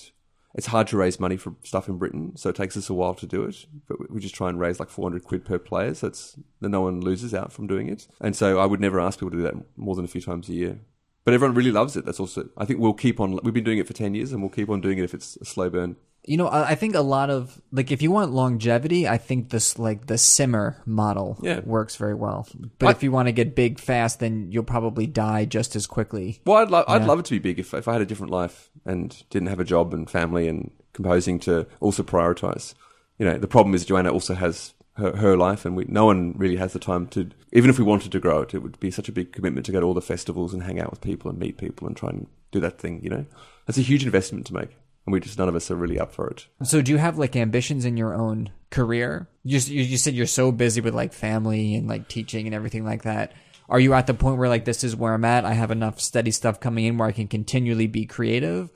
it's 0.55 0.67
hard 0.67 0.87
to 0.89 0.99
raise 0.99 1.19
money 1.19 1.39
for 1.39 1.55
stuff 1.65 1.89
in 1.89 1.97
Britain, 1.97 2.37
so 2.37 2.51
it 2.51 2.57
takes 2.57 2.77
us 2.77 2.91
a 2.91 2.93
while 2.93 3.15
to 3.15 3.27
do 3.27 3.43
it. 3.45 3.65
But 3.89 4.11
we- 4.11 4.21
just 4.21 4.35
try 4.35 4.51
and 4.51 4.61
raise 4.61 4.79
like 4.79 4.91
400 4.91 5.25
quid 5.25 5.47
per 5.47 5.59
player, 5.59 5.95
so 5.95 6.09
it's 6.09 6.39
that 6.61 6.69
no 6.69 6.83
one 6.83 7.01
loses 7.01 7.33
out 7.33 7.55
from 7.55 7.67
doing 7.67 7.89
it. 7.89 8.07
And 8.21 8.37
so 8.37 8.59
I 8.59 8.67
would 8.67 8.81
never 8.81 9.01
ask 9.01 9.19
people 9.19 9.31
to 9.31 9.37
do 9.39 9.43
that 9.45 9.79
more 9.79 9.95
than 9.95 10.05
a 10.05 10.09
few 10.09 10.21
times 10.21 10.51
a 10.51 10.53
year. 10.53 10.81
But 11.25 11.33
everyone 11.33 11.57
really 11.57 11.73
loves 11.73 11.97
it. 11.97 12.05
That's 12.05 12.21
also 12.21 12.51
I 12.59 12.67
think 12.67 12.81
we'll 12.81 12.93
keep 12.93 13.19
on. 13.19 13.39
We've 13.43 13.55
been 13.55 13.65
doing 13.65 13.79
it 13.79 13.87
for 13.87 13.95
10 13.95 14.15
years, 14.15 14.31
and 14.31 14.43
we'll 14.43 14.51
keep 14.51 14.69
on 14.69 14.83
doing 14.83 14.99
it 14.99 15.05
if 15.05 15.15
it's 15.15 15.39
a 15.41 15.47
slow 15.47 15.71
burn. 15.71 15.97
You 16.25 16.37
know, 16.37 16.47
I, 16.47 16.71
I 16.71 16.75
think 16.77 16.95
a 16.95 17.01
lot 17.01 17.31
of 17.31 17.61
like 17.73 17.91
if 17.91 18.01
you 18.01 18.11
want 18.13 18.31
longevity, 18.33 19.09
I 19.09 19.19
think 19.19 19.51
this 19.51 19.77
like 19.79 20.07
the 20.07 20.17
simmer 20.19 20.77
model 20.87 21.37
Yeah. 21.43 21.61
works 21.65 21.97
very 21.97 22.15
well. 22.15 22.47
But 22.79 22.87
I- 22.87 22.91
if 22.93 23.03
you 23.03 23.11
want 23.11 23.27
to 23.29 23.33
get 23.33 23.57
big 23.57 23.81
fast, 23.81 24.21
then 24.21 24.53
you'll 24.53 24.63
probably 24.63 25.07
die 25.09 25.45
just 25.47 25.75
as 25.75 25.87
quickly. 25.87 26.41
Well, 26.47 26.59
I'd, 26.59 26.71
lo- 26.71 26.85
I'd 26.87 27.05
love 27.05 27.19
it 27.19 27.25
to 27.27 27.35
be 27.35 27.39
big 27.41 27.59
if, 27.59 27.75
if 27.75 27.89
I 27.89 27.95
had 27.95 28.03
a 28.03 28.07
different 28.07 28.31
life 28.33 28.71
and 28.85 29.21
didn't 29.31 29.49
have 29.49 29.59
a 29.61 29.65
job 29.65 29.93
and 29.93 30.09
family 30.09 30.47
and 30.47 30.71
composing 30.93 31.41
to 31.41 31.67
also 31.81 32.03
prioritize. 32.05 32.75
You 33.19 33.27
know, 33.27 33.39
the 33.39 33.49
problem 33.49 33.75
is 33.75 33.85
Joanna 33.85 34.11
also 34.13 34.35
has 34.35 34.75
her, 34.97 35.17
her 35.17 35.37
life, 35.37 35.65
and 35.65 35.75
we, 35.77 35.87
no 35.89 36.05
one 36.07 36.35
really 36.37 36.57
has 36.57 36.73
the 36.73 36.79
time 36.79 37.07
to. 37.09 37.31
Even 37.53 37.69
if 37.71 37.79
we 37.79 37.85
wanted 37.85 38.13
to 38.13 38.21
grow 38.21 38.43
it, 38.43 38.55
it 38.55 38.59
would 38.63 38.79
be 38.79 38.91
such 38.91 39.09
a 39.09 39.13
big 39.13 39.33
commitment 39.33 39.67
to 39.67 39.73
go 39.73 39.81
to 39.81 39.87
all 39.87 39.95
the 39.95 40.01
festivals 40.03 40.53
and 40.55 40.63
hang 40.63 40.79
out 40.81 40.91
with 40.91 41.01
people 41.01 41.31
and 41.31 41.39
meet 41.39 41.57
people 41.59 41.87
and 41.89 41.97
try 41.97 42.11
and 42.11 42.27
do 42.53 42.61
that 42.61 42.79
thing. 42.79 43.01
You 43.03 43.11
know, 43.11 43.27
that's 43.67 43.79
a 43.79 43.83
huge 43.83 44.05
investment 44.05 44.47
to 44.47 44.55
make, 44.55 44.77
and 45.07 45.13
we 45.13 45.21
just 45.21 45.39
none 45.39 45.49
of 45.49 45.57
us 45.57 45.71
are 45.71 45.77
really 45.77 45.99
up 45.99 46.13
for 46.13 46.29
it. 46.29 46.47
So 46.63 46.83
do 46.83 46.93
you 46.93 46.99
have 46.99 47.19
like 47.19 47.37
ambitions 47.37 47.85
in 47.85 47.97
your 47.97 48.15
own 48.15 48.51
career? 48.71 49.29
You 49.43 49.59
you, 49.59 49.83
you 49.83 49.97
said 49.97 50.15
you're 50.15 50.27
so 50.27 50.53
busy 50.53 50.81
with 50.81 50.95
like 50.95 51.13
family 51.13 51.75
and 51.75 51.89
like 51.89 52.09
teaching 52.09 52.47
and 52.47 52.55
everything 52.55 52.85
like 52.85 53.03
that. 53.03 53.33
Are 53.69 53.81
you 53.81 53.95
at 53.95 54.07
the 54.07 54.15
point 54.15 54.39
where 54.39 54.49
like 54.49 54.65
this 54.65 54.85
is 54.85 54.95
where 54.95 55.15
I'm 55.15 55.25
at? 55.25 55.45
I 55.45 55.55
have 55.55 55.71
enough 55.71 56.01
steady 56.01 56.31
stuff 56.31 56.61
coming 56.61 56.85
in 56.85 56.99
where 56.99 57.09
I 57.09 57.13
can 57.13 57.29
continually 57.29 57.87
be 57.87 58.07
creative. 58.07 58.71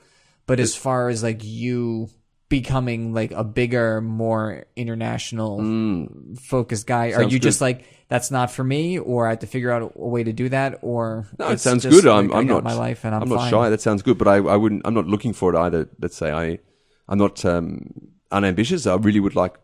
But 0.45 0.59
as 0.59 0.75
far 0.75 1.09
as 1.09 1.23
like 1.23 1.43
you 1.43 2.09
becoming 2.49 3.13
like 3.13 3.31
a 3.31 3.43
bigger, 3.43 4.01
more 4.01 4.65
international 4.75 6.07
focused 6.39 6.87
guy, 6.87 7.07
are 7.07 7.11
Mm. 7.11 7.21
Sounds 7.21 7.33
you 7.33 7.39
just 7.39 7.61
like 7.61 7.85
that's 8.09 8.31
not 8.31 8.51
for 8.51 8.63
me, 8.63 8.99
or 8.99 9.27
I 9.27 9.31
have 9.31 9.39
to 9.39 9.47
figure 9.47 9.71
out 9.71 9.91
a, 9.95 10.07
way 10.07 10.23
to 10.23 10.31
do 10.31 10.49
that, 10.49 10.79
or 10.81 11.27
No, 11.37 11.49
it 11.49 11.59
sounds 11.59 11.85
good. 11.85 12.05
like, 12.05 12.25
I'm, 12.25 12.33
I'm 12.33 12.47
not 12.47 12.63
my 12.63 12.73
life 12.73 13.03
and 13.03 13.13
I'm, 13.13 13.27
not 13.27 13.39
fine? 13.39 13.51
shy. 13.51 13.69
That 13.69 13.81
sounds 13.81 14.01
good, 14.01 14.17
but 14.17 14.27
I, 14.27 14.35
I 14.35 14.55
wouldn't. 14.55 14.83
I'm 14.85 14.93
not 14.93 15.07
looking 15.07 15.33
for 15.33 15.53
it 15.53 15.57
either. 15.57 15.89
Let's 15.99 16.15
say 16.15 16.31
I, 16.31 16.59
I'm 17.07 17.17
not. 17.17 17.43
Um, 17.43 18.11
unambitious. 18.31 18.87
I 18.87 18.95
really 18.95 19.19
would 19.19 19.35
like 19.35 19.55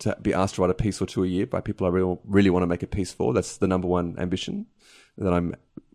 to 0.00 0.16
be 0.20 0.32
asked 0.32 0.56
to 0.56 0.62
write 0.62 0.70
a 0.70 0.74
piece 0.74 1.00
or 1.00 1.06
two 1.06 1.24
a 1.24 1.26
year 1.26 1.46
by 1.46 1.60
people 1.60 1.86
I 1.86 1.90
really, 1.90 2.18
really 2.24 2.50
want 2.50 2.62
to 2.62 2.66
make 2.66 2.82
a 2.82 2.86
piece 2.86 3.12
for. 3.12 3.32
That's 3.32 3.56
the 3.56 3.66
number 3.66 3.88
one 3.88 4.16
ambition 4.18 4.66
that 5.16 5.32
I'm 5.32 5.54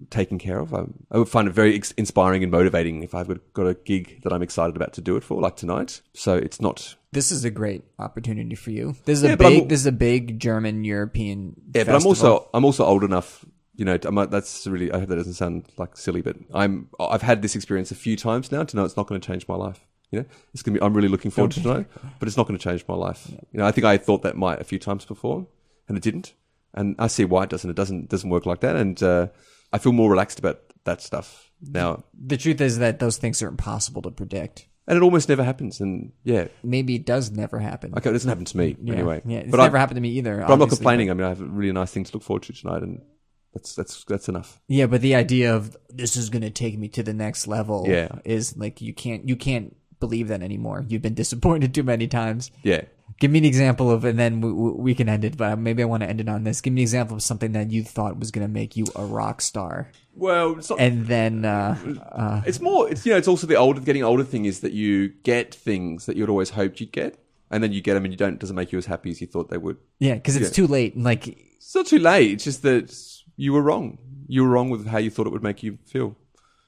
taking 0.09 0.39
care 0.39 0.59
of. 0.59 0.73
I, 0.73 0.83
I 1.11 1.17
would 1.17 1.29
find 1.29 1.47
it 1.47 1.51
very 1.51 1.75
ex- 1.75 1.91
inspiring 1.93 2.43
and 2.43 2.51
motivating 2.51 3.03
if 3.03 3.13
I've 3.15 3.27
got- 3.27 3.53
got 3.53 3.67
a 3.67 3.73
gig 3.73 4.21
that 4.23 4.33
I'm 4.33 4.41
excited 4.41 4.75
about 4.75 4.93
to 4.93 5.01
do 5.01 5.15
it 5.15 5.23
for, 5.23 5.41
like 5.41 5.55
tonight. 5.55 6.01
So 6.13 6.35
it's 6.35 6.59
not. 6.61 6.95
This 7.11 7.31
is 7.31 7.45
a 7.45 7.51
great 7.51 7.83
opportunity 7.99 8.55
for 8.55 8.71
you. 8.71 8.95
This 9.05 9.19
is 9.19 9.23
Yeah, 9.25 9.33
a 9.33 9.37
big. 9.37 9.69
This 9.69 9.79
is 9.81 9.85
a 9.85 9.91
big 9.91 10.39
German 10.39 10.83
European. 10.83 11.55
Yeah, 11.73 11.83
but 11.83 11.95
I'm 11.95 12.05
also 12.05 12.49
I'm 12.53 12.65
also 12.65 12.85
old 12.85 13.03
enough. 13.03 13.45
You 13.75 13.85
know, 13.85 13.97
I'm, 14.03 14.15
that's 14.29 14.67
really. 14.67 14.91
I 14.91 14.99
hope 14.99 15.09
that 15.09 15.15
doesn't 15.15 15.33
sound 15.33 15.65
like 15.77 15.97
silly, 15.97 16.21
but 16.21 16.35
I'm. 16.53 16.89
I've 16.99 17.21
had 17.23 17.41
this 17.41 17.55
experience 17.55 17.91
a 17.91 17.95
few 17.95 18.15
times 18.15 18.51
now 18.51 18.63
to 18.63 18.75
know 18.75 18.83
it's 18.85 18.97
not 18.97 19.07
going 19.07 19.19
to 19.19 19.25
change 19.25 19.47
my 19.47 19.55
life. 19.55 19.79
You 20.11 20.19
know, 20.19 20.25
it's 20.53 20.61
going 20.61 20.75
to 20.75 20.79
be. 20.79 20.85
I'm 20.85 20.93
really 20.93 21.07
looking 21.07 21.31
forward 21.31 21.51
to 21.53 21.61
tonight, 21.61 21.87
but 22.19 22.27
it's 22.27 22.37
not 22.37 22.47
going 22.47 22.57
to 22.57 22.63
change 22.63 22.85
my 22.87 22.93
life. 22.95 23.27
You 23.51 23.59
know, 23.59 23.65
I 23.65 23.71
think 23.71 23.85
I 23.85 23.97
thought 23.97 24.21
that 24.23 24.37
might 24.37 24.61
a 24.61 24.63
few 24.63 24.77
times 24.77 25.05
before, 25.05 25.47
and 25.87 25.97
it 25.97 26.03
didn't. 26.03 26.33
And 26.75 26.95
I 26.99 27.07
see 27.07 27.25
why 27.25 27.43
it 27.43 27.49
doesn't. 27.49 27.69
It 27.69 27.75
doesn't 27.75 28.09
doesn't 28.09 28.29
work 28.29 28.45
like 28.45 28.59
that, 28.61 28.75
and 28.75 29.01
uh, 29.01 29.27
I 29.73 29.79
feel 29.79 29.91
more 29.91 30.09
relaxed 30.09 30.39
about 30.39 30.59
that 30.85 31.01
stuff 31.01 31.51
now. 31.61 32.03
The 32.17 32.37
truth 32.37 32.61
is 32.61 32.77
that 32.79 32.99
those 32.99 33.17
things 33.17 33.41
are 33.41 33.47
impossible 33.49 34.01
to 34.03 34.11
predict. 34.11 34.67
And 34.87 34.97
it 34.97 35.01
almost 35.01 35.29
never 35.29 35.43
happens. 35.43 35.79
And 35.81 36.11
yeah, 36.23 36.47
Maybe 36.63 36.95
it 36.95 37.05
does 37.05 37.31
never 37.31 37.57
happen. 37.59 37.93
okay, 37.97 38.09
it 38.09 38.13
doesn't 38.13 38.27
happen 38.29 38.45
to 38.45 38.57
me 38.57 38.75
Yeah, 38.81 38.93
anyway. 38.93 39.21
Yeah, 39.25 39.39
it's 39.39 39.51
but 39.51 39.59
I- 39.59 39.63
never 39.63 39.77
happened 39.77 39.95
to 39.95 40.01
me 40.01 40.09
either. 40.11 40.37
But 40.45 40.51
I'm 40.51 40.59
not 40.59 40.69
complaining. 40.69 41.09
I 41.09 41.13
mean, 41.13 41.25
I 41.25 41.29
have 41.29 41.41
a 41.41 41.45
really 41.45 41.71
nice 41.73 41.91
thing 41.91 42.03
to 42.03 42.13
look 42.13 42.23
forward 42.23 42.43
to 42.43 42.53
tonight, 42.53 42.83
and 42.83 43.01
that's 43.53 43.75
that's 43.75 44.03
that's 44.05 44.27
enough. 44.27 44.59
Yeah, 44.67 44.87
but 44.87 45.01
the 45.01 45.15
idea 45.15 45.55
of 45.55 45.75
this 45.89 46.15
is 46.17 46.29
going 46.29 46.41
to 46.41 46.49
take 46.49 46.77
me 46.77 46.89
to 46.89 47.03
the 47.03 47.13
next 47.13 47.47
level 47.47 47.85
Yeah. 47.87 48.09
is 48.25 48.57
like 48.57 48.81
you 48.81 48.93
can't 48.93 49.27
you 49.27 49.35
can't 49.37 49.75
believe 50.01 50.27
that 50.27 50.41
anymore. 50.43 50.83
You've 50.87 51.01
been 51.01 51.13
disappointed 51.13 51.73
too 51.73 51.83
many 51.83 52.07
times. 52.07 52.51
Yeah. 52.61 52.81
Give 53.23 53.31
me 53.31 53.39
an 53.39 53.45
example 53.45 53.89
of, 53.89 54.03
and 54.03 54.19
then 54.19 54.41
we, 54.41 54.51
we 54.51 54.93
can 54.93 55.07
end 55.07 55.23
it. 55.23 55.37
But 55.37 55.57
maybe 55.57 55.81
I 55.81 55.85
want 55.85 56.03
to 56.03 56.09
end 56.09 56.19
it 56.19 56.27
on 56.27 56.43
this. 56.43 56.59
Give 56.59 56.73
me 56.73 56.81
an 56.81 56.83
example 56.83 57.15
of 57.15 57.23
something 57.23 57.53
that 57.53 57.71
you 57.71 57.81
thought 57.81 58.19
was 58.19 58.31
going 58.31 58.45
to 58.45 58.51
make 58.51 58.75
you 58.75 58.83
a 58.97 59.05
rock 59.05 59.39
star, 59.41 59.89
Well, 60.13 60.57
it's 60.59 60.69
not. 60.69 60.81
and 60.81 61.07
then 61.07 61.45
uh, 61.45 61.77
uh, 62.11 62.41
It's 62.45 62.59
more. 62.59 62.89
It's 62.91 63.05
you 63.05 63.13
know. 63.13 63.17
It's 63.17 63.29
also 63.29 63.47
the 63.47 63.55
older, 63.55 63.79
getting 63.79 64.03
older 64.03 64.25
thing 64.25 64.43
is 64.43 64.59
that 64.59 64.73
you 64.73 65.07
get 65.23 65.55
things 65.55 66.05
that 66.07 66.17
you'd 66.17 66.29
always 66.29 66.49
hoped 66.49 66.81
you'd 66.81 66.91
get, 66.91 67.17
and 67.49 67.63
then 67.63 67.71
you 67.71 67.79
get 67.79 67.93
them, 67.93 68.03
and 68.03 68.13
you 68.13 68.17
don't. 68.17 68.39
Doesn't 68.39 68.57
make 68.57 68.73
you 68.73 68.77
as 68.77 68.87
happy 68.87 69.09
as 69.09 69.21
you 69.21 69.27
thought 69.27 69.49
they 69.49 69.57
would. 69.57 69.77
yeah, 69.99 70.15
because 70.15 70.35
it's 70.35 70.49
Yeah. 70.49 70.65
too 70.65 70.67
late. 70.67 70.97
Like 70.97 71.27
It's 71.29 71.73
not 71.73 71.85
too 71.87 71.99
late. 71.99 72.31
It's 72.33 72.43
just 72.43 72.61
that 72.63 72.93
you 73.37 73.53
were 73.53 73.61
wrong. 73.61 73.99
You 74.27 74.43
were 74.43 74.49
wrong 74.49 74.69
with 74.69 74.87
how 74.87 74.97
you 74.97 75.09
thought 75.09 75.27
it 75.27 75.31
would 75.31 75.43
make 75.43 75.63
you 75.63 75.77
feel. 75.85 76.17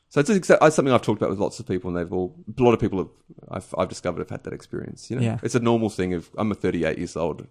So 0.10 0.20
it's, 0.22 0.30
it's 0.30 0.48
something 0.48 0.92
I've 0.92 1.02
talked 1.02 1.20
about 1.22 1.30
with 1.30 1.40
lots 1.40 1.60
of 1.60 1.68
people, 1.68 1.90
and 1.90 1.98
they've 1.98 2.14
all. 2.14 2.36
A 2.58 2.64
lot 2.64 2.74
of 2.74 2.80
people 2.80 3.00
have. 3.00 3.10
I've, 3.50 3.76
I've 3.78 3.90
discovered 3.90 4.20
have 4.20 4.30
had 4.30 4.44
that 4.46 4.54
experience. 4.54 5.10
You 5.10 5.18
know, 5.18 5.24
Yeah. 5.24 5.40
it's 5.44 5.56
a 5.56 5.60
normal 5.60 5.90
thing. 5.90 6.14
Of 6.14 6.30
I'm 6.38 6.52
a 6.52 6.56
38 6.56 6.98
years 6.98 7.16
old. 7.18 7.48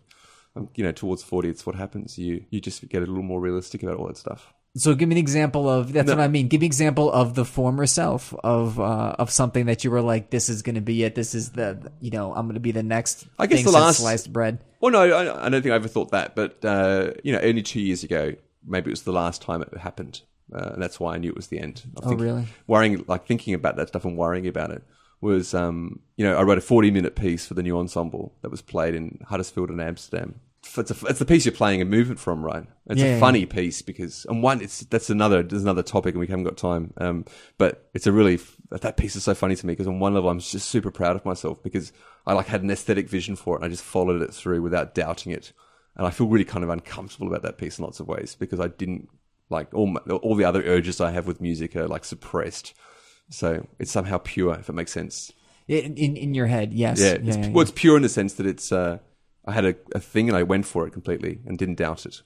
I'm, 0.56 0.68
you 0.76 0.84
know, 0.84 0.92
towards 0.92 1.22
40, 1.22 1.48
it's 1.48 1.66
what 1.66 1.74
happens. 1.74 2.16
You 2.18 2.44
you 2.50 2.60
just 2.60 2.88
get 2.88 2.98
a 3.02 3.06
little 3.06 3.22
more 3.22 3.40
realistic 3.40 3.82
about 3.82 3.96
all 3.98 4.06
that 4.06 4.16
stuff. 4.16 4.54
So 4.76 4.94
give 4.96 5.08
me 5.08 5.14
an 5.14 5.18
example 5.18 5.68
of 5.68 5.92
that's 5.92 6.08
No. 6.08 6.16
what 6.16 6.22
I 6.24 6.28
mean. 6.28 6.48
Give 6.48 6.60
me 6.60 6.66
an 6.66 6.68
example 6.70 7.10
of 7.12 7.34
the 7.34 7.44
former 7.44 7.86
self 7.86 8.32
of 8.42 8.80
uh, 8.80 9.14
of 9.18 9.30
something 9.30 9.66
that 9.66 9.84
you 9.84 9.90
were 9.90 10.02
like, 10.02 10.30
this 10.30 10.48
is 10.48 10.62
going 10.62 10.74
to 10.76 10.80
be 10.80 11.02
it. 11.04 11.14
This 11.14 11.34
is 11.34 11.50
the 11.50 11.90
you 12.00 12.10
know 12.10 12.32
I'm 12.34 12.46
going 12.46 12.54
to 12.54 12.60
be 12.60 12.72
the 12.72 12.82
next. 12.82 13.26
I 13.38 13.46
guess 13.46 13.62
the 13.64 13.70
last- 13.72 13.98
sliced 13.98 14.32
bread. 14.32 14.64
Well, 14.80 14.92
no, 14.92 15.00
I, 15.02 15.46
I 15.46 15.48
don't 15.48 15.62
think 15.62 15.72
I 15.72 15.76
ever 15.76 15.88
thought 15.88 16.10
that, 16.12 16.34
but 16.36 16.64
uh, 16.64 17.12
you 17.22 17.32
know, 17.32 17.40
only 17.40 17.62
two 17.62 17.80
years 17.80 18.04
ago, 18.04 18.34
maybe 18.66 18.88
it 18.88 18.92
was 18.92 19.02
the 19.02 19.12
last 19.12 19.42
time 19.42 19.62
it 19.62 19.76
happened, 19.78 20.22
uh, 20.52 20.70
and 20.74 20.82
that's 20.82 20.98
why 21.00 21.14
I 21.14 21.18
knew 21.18 21.30
it 21.30 21.36
was 21.36 21.48
the 21.48 21.60
end. 21.60 21.82
I 21.96 22.00
Oh, 22.02 22.14
really? 22.14 22.54
Worrying, 22.66 23.04
like 23.06 23.26
thinking 23.26 23.54
about 23.54 23.76
that 23.76 23.88
stuff 23.88 24.04
and 24.04 24.16
worrying 24.16 24.46
about 24.46 24.70
it 24.70 24.82
was, 25.20 25.54
um, 25.54 26.00
you 26.16 26.24
know, 26.24 26.36
I 26.36 26.42
wrote 26.42 26.58
a 26.58 26.62
forty-minute 26.62 27.16
piece 27.16 27.46
for 27.46 27.54
the 27.54 27.62
new 27.62 27.78
ensemble 27.78 28.34
that 28.42 28.50
was 28.50 28.62
played 28.62 28.94
in 28.94 29.20
Huddersfield 29.28 29.70
and 29.70 29.80
Amsterdam. 29.80 30.40
It's, 30.76 30.90
a, 30.90 31.06
it's 31.06 31.18
the 31.18 31.26
piece 31.26 31.44
you're 31.44 31.52
playing 31.52 31.82
a 31.82 31.84
movement 31.84 32.18
from, 32.18 32.42
right? 32.42 32.64
It's 32.88 33.02
Yeah, 33.02 33.04
a 33.04 33.06
yeah, 33.06 33.20
funny 33.20 33.44
piece 33.46 33.82
because, 33.82 34.24
and 34.28 34.42
one, 34.42 34.60
it's 34.62 34.80
that's 34.80 35.10
another 35.10 35.42
there's 35.42 35.62
another 35.62 35.82
topic, 35.82 36.14
and 36.14 36.20
we 36.20 36.26
haven't 36.26 36.44
got 36.44 36.56
time. 36.56 36.92
Um, 36.96 37.26
but 37.58 37.88
it's 37.94 38.06
a 38.06 38.12
really 38.12 38.38
that 38.70 38.96
piece 38.96 39.14
is 39.14 39.24
so 39.24 39.34
funny 39.34 39.56
to 39.56 39.66
me 39.66 39.72
because 39.72 39.86
on 39.86 40.00
one 40.00 40.14
level 40.14 40.30
I'm 40.30 40.40
just 40.40 40.68
super 40.68 40.90
proud 40.90 41.16
of 41.16 41.24
myself 41.24 41.62
because 41.62 41.92
I 42.26 42.32
like 42.32 42.46
had 42.46 42.62
an 42.62 42.70
aesthetic 42.70 43.08
vision 43.08 43.36
for 43.36 43.54
it 43.54 43.58
and 43.58 43.66
I 43.66 43.68
just 43.68 43.84
followed 43.84 44.22
it 44.22 44.32
through 44.34 44.62
without 44.62 44.94
doubting 44.94 45.32
it, 45.32 45.52
and 45.96 46.06
I 46.06 46.10
feel 46.10 46.26
really 46.28 46.44
kind 46.46 46.64
of 46.64 46.70
uncomfortable 46.70 47.28
about 47.28 47.42
that 47.42 47.58
piece 47.58 47.78
in 47.78 47.84
lots 47.84 48.00
of 48.00 48.08
ways 48.08 48.34
because 48.34 48.58
I 48.58 48.68
didn't 48.68 49.08
like 49.50 49.72
all 49.74 49.86
my, 49.86 50.00
all 50.00 50.34
the 50.34 50.44
other 50.44 50.62
urges 50.62 51.00
I 51.00 51.10
have 51.10 51.26
with 51.26 51.40
music 51.40 51.76
are 51.76 51.88
like 51.88 52.04
suppressed, 52.04 52.74
so 53.30 53.66
it's 53.78 53.90
somehow 53.90 54.18
pure 54.18 54.54
if 54.54 54.68
it 54.68 54.74
makes 54.74 54.92
sense. 54.92 55.32
In, 55.66 55.96
in 55.96 56.16
in 56.16 56.34
your 56.34 56.46
head, 56.46 56.72
yes. 56.72 57.00
Yeah, 57.00 57.16
yeah, 57.22 57.28
it's, 57.28 57.36
yeah, 57.36 57.48
well, 57.50 57.62
it's 57.62 57.72
pure 57.72 57.96
in 57.96 58.02
the 58.02 58.08
sense 58.08 58.34
that 58.34 58.46
it's. 58.46 58.72
Uh, 58.72 58.98
I 59.46 59.52
had 59.52 59.64
a, 59.64 59.74
a 59.94 60.00
thing 60.00 60.28
and 60.28 60.36
I 60.36 60.42
went 60.42 60.66
for 60.66 60.86
it 60.86 60.92
completely 60.92 61.40
and 61.46 61.58
didn't 61.58 61.74
doubt 61.76 62.06
it. 62.06 62.22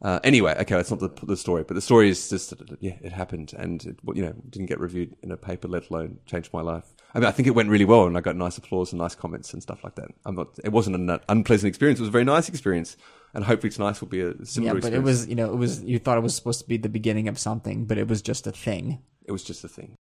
Uh, 0.00 0.20
anyway, 0.22 0.52
okay, 0.60 0.76
that's 0.76 0.90
not 0.90 1.00
the, 1.00 1.10
the 1.26 1.36
story, 1.36 1.64
but 1.64 1.74
the 1.74 1.80
story 1.80 2.08
is 2.08 2.28
just 2.28 2.50
that 2.50 2.78
yeah, 2.80 2.96
it 3.00 3.12
happened 3.12 3.52
and 3.56 3.84
it, 3.84 3.96
you 4.14 4.22
know 4.22 4.34
didn't 4.48 4.66
get 4.66 4.80
reviewed 4.80 5.16
in 5.22 5.32
a 5.32 5.36
paper, 5.36 5.68
let 5.68 5.90
alone 5.90 6.18
changed 6.26 6.52
my 6.52 6.60
life. 6.60 6.94
I 7.14 7.18
mean, 7.20 7.26
I 7.26 7.30
think 7.30 7.48
it 7.48 7.52
went 7.52 7.70
really 7.70 7.84
well 7.84 8.06
and 8.06 8.16
I 8.16 8.20
got 8.20 8.36
nice 8.36 8.58
applause 8.58 8.92
and 8.92 9.00
nice 9.00 9.14
comments 9.14 9.52
and 9.52 9.62
stuff 9.62 9.82
like 9.82 9.94
that. 9.94 10.08
I'm 10.24 10.34
not. 10.34 10.58
It 10.62 10.72
wasn't 10.72 10.96
an 10.96 11.20
unpleasant 11.28 11.68
experience. 11.68 11.98
It 11.98 12.02
was 12.02 12.08
a 12.08 12.12
very 12.12 12.24
nice 12.24 12.48
experience, 12.48 12.96
and 13.34 13.44
hopefully 13.44 13.70
tonight 13.70 14.00
will 14.00 14.08
be 14.08 14.20
a 14.20 14.34
similar. 14.44 14.76
Experience. 14.76 14.84
Yeah, 14.84 14.90
but 14.90 14.92
it 14.92 15.02
was 15.02 15.26
you 15.26 15.34
know 15.34 15.52
it 15.52 15.56
was 15.56 15.82
you 15.82 15.98
thought 15.98 16.18
it 16.18 16.22
was 16.22 16.34
supposed 16.34 16.60
to 16.60 16.68
be 16.68 16.76
the 16.76 16.88
beginning 16.88 17.28
of 17.28 17.38
something, 17.38 17.86
but 17.86 17.98
it 17.98 18.08
was 18.08 18.22
just 18.22 18.46
a 18.46 18.52
thing. 18.52 19.02
It 19.24 19.32
was 19.32 19.44
just 19.44 19.64
a 19.64 19.68
thing. 19.68 19.97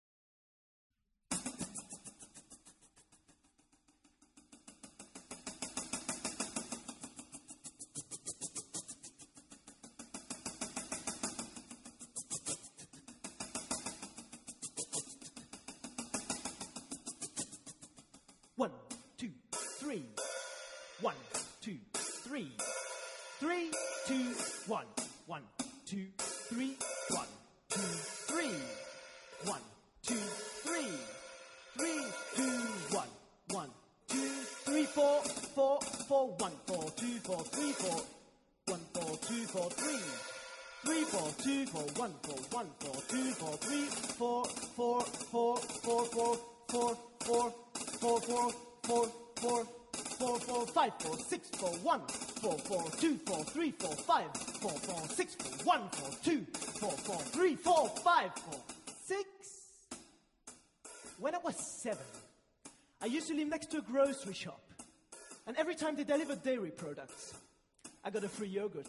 Got 68.16 68.24
a 68.24 68.28
free 68.30 68.48
yogurt. 68.48 68.88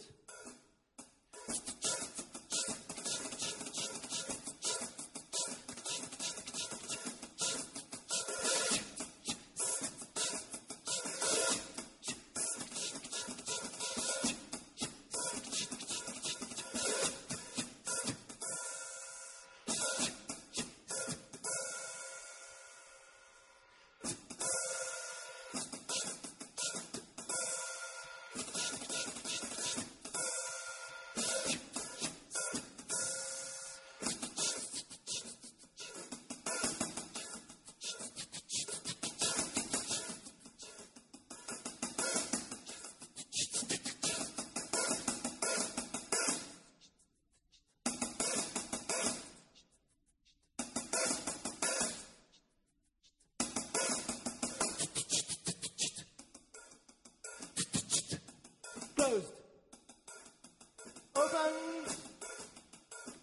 Open, 61.38 61.54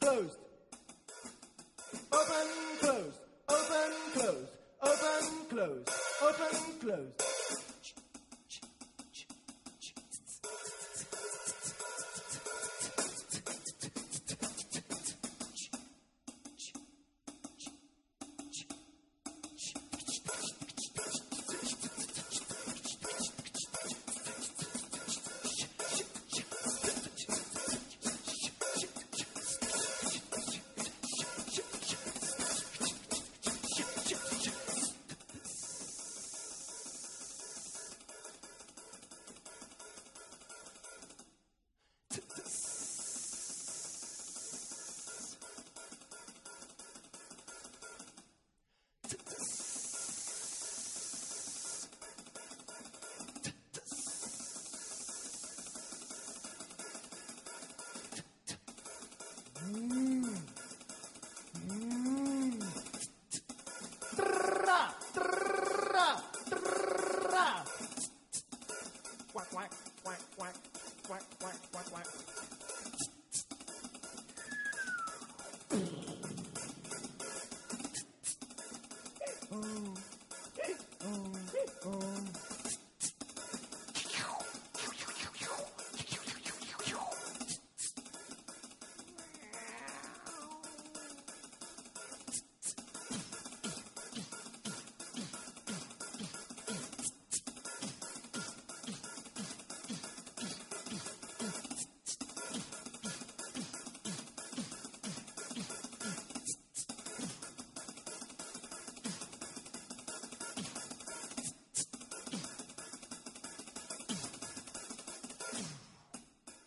closed. 0.01 0.39
Open, 2.13 2.49
closed. 2.81 3.19
Open, 3.49 3.93
closed. 4.13 4.49
Open, 4.83 5.47
closed. 5.51 5.91
Open, 6.23 6.79
closed. 6.81 7.24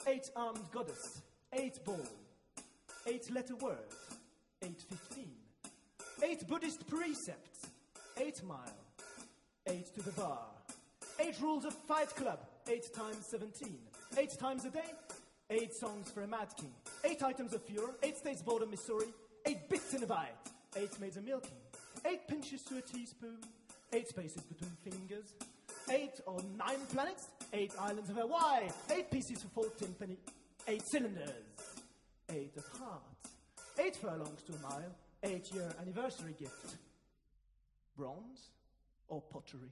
Eight 0.07 0.31
armed 0.37 0.71
goddess, 0.71 1.21
eight 1.51 1.83
ball, 1.83 1.99
eight 3.07 3.29
letter 3.29 3.57
word, 3.57 3.91
eight 4.63 4.81
fifteen, 4.89 5.33
eight 6.23 6.47
Buddhist 6.47 6.87
precepts, 6.87 7.67
eight 8.17 8.41
mile, 8.43 8.77
eight 9.67 9.93
to 9.95 10.01
the 10.01 10.11
bar, 10.11 10.45
eight 11.19 11.35
rules 11.41 11.65
of 11.65 11.73
fight 11.73 12.07
club, 12.15 12.39
eight 12.69 12.93
times 12.93 13.25
seventeen, 13.25 13.79
eight 14.17 14.31
times 14.39 14.63
a 14.63 14.69
day, 14.69 14.93
eight 15.49 15.73
songs 15.73 16.09
for 16.09 16.23
a 16.23 16.27
mad 16.27 16.47
king, 16.57 16.71
eight 17.03 17.21
items 17.21 17.53
of 17.53 17.61
fure, 17.63 17.95
eight 18.01 18.15
states 18.15 18.41
border 18.41 18.65
Missouri, 18.65 19.07
eight 19.45 19.67
bits 19.67 19.93
in 19.93 20.03
a 20.03 20.07
bite, 20.07 20.37
eight 20.77 20.97
maids 21.01 21.17
of 21.17 21.25
milking, 21.25 21.57
eight 22.05 22.25
pinches 22.29 22.61
to 22.61 22.77
a 22.77 22.81
teaspoon, 22.81 23.39
eight 23.91 24.07
spaces 24.07 24.41
between 24.43 24.71
fingers, 24.89 25.33
eight 25.91 26.21
or 26.25 26.39
nine 26.57 26.79
planets, 26.93 27.27
eight 27.53 27.73
islands 27.79 28.09
of 28.09 28.17
Hawaii, 28.17 28.67
eight 28.91 29.09
pieces 29.11 29.41
for 29.43 29.49
14 29.63 29.95
penny, 29.99 30.17
eight 30.67 30.81
cylinders, 30.91 31.29
eight 32.29 32.53
of 32.57 32.65
hearts, 32.79 33.29
eight 33.79 33.95
furlongs 33.95 34.41
to 34.43 34.53
a 34.53 34.59
mile, 34.59 34.95
eight 35.23 35.51
year 35.53 35.73
anniversary 35.81 36.35
gift. 36.39 36.75
Bronze 37.95 38.49
or 39.07 39.21
pottery? 39.21 39.71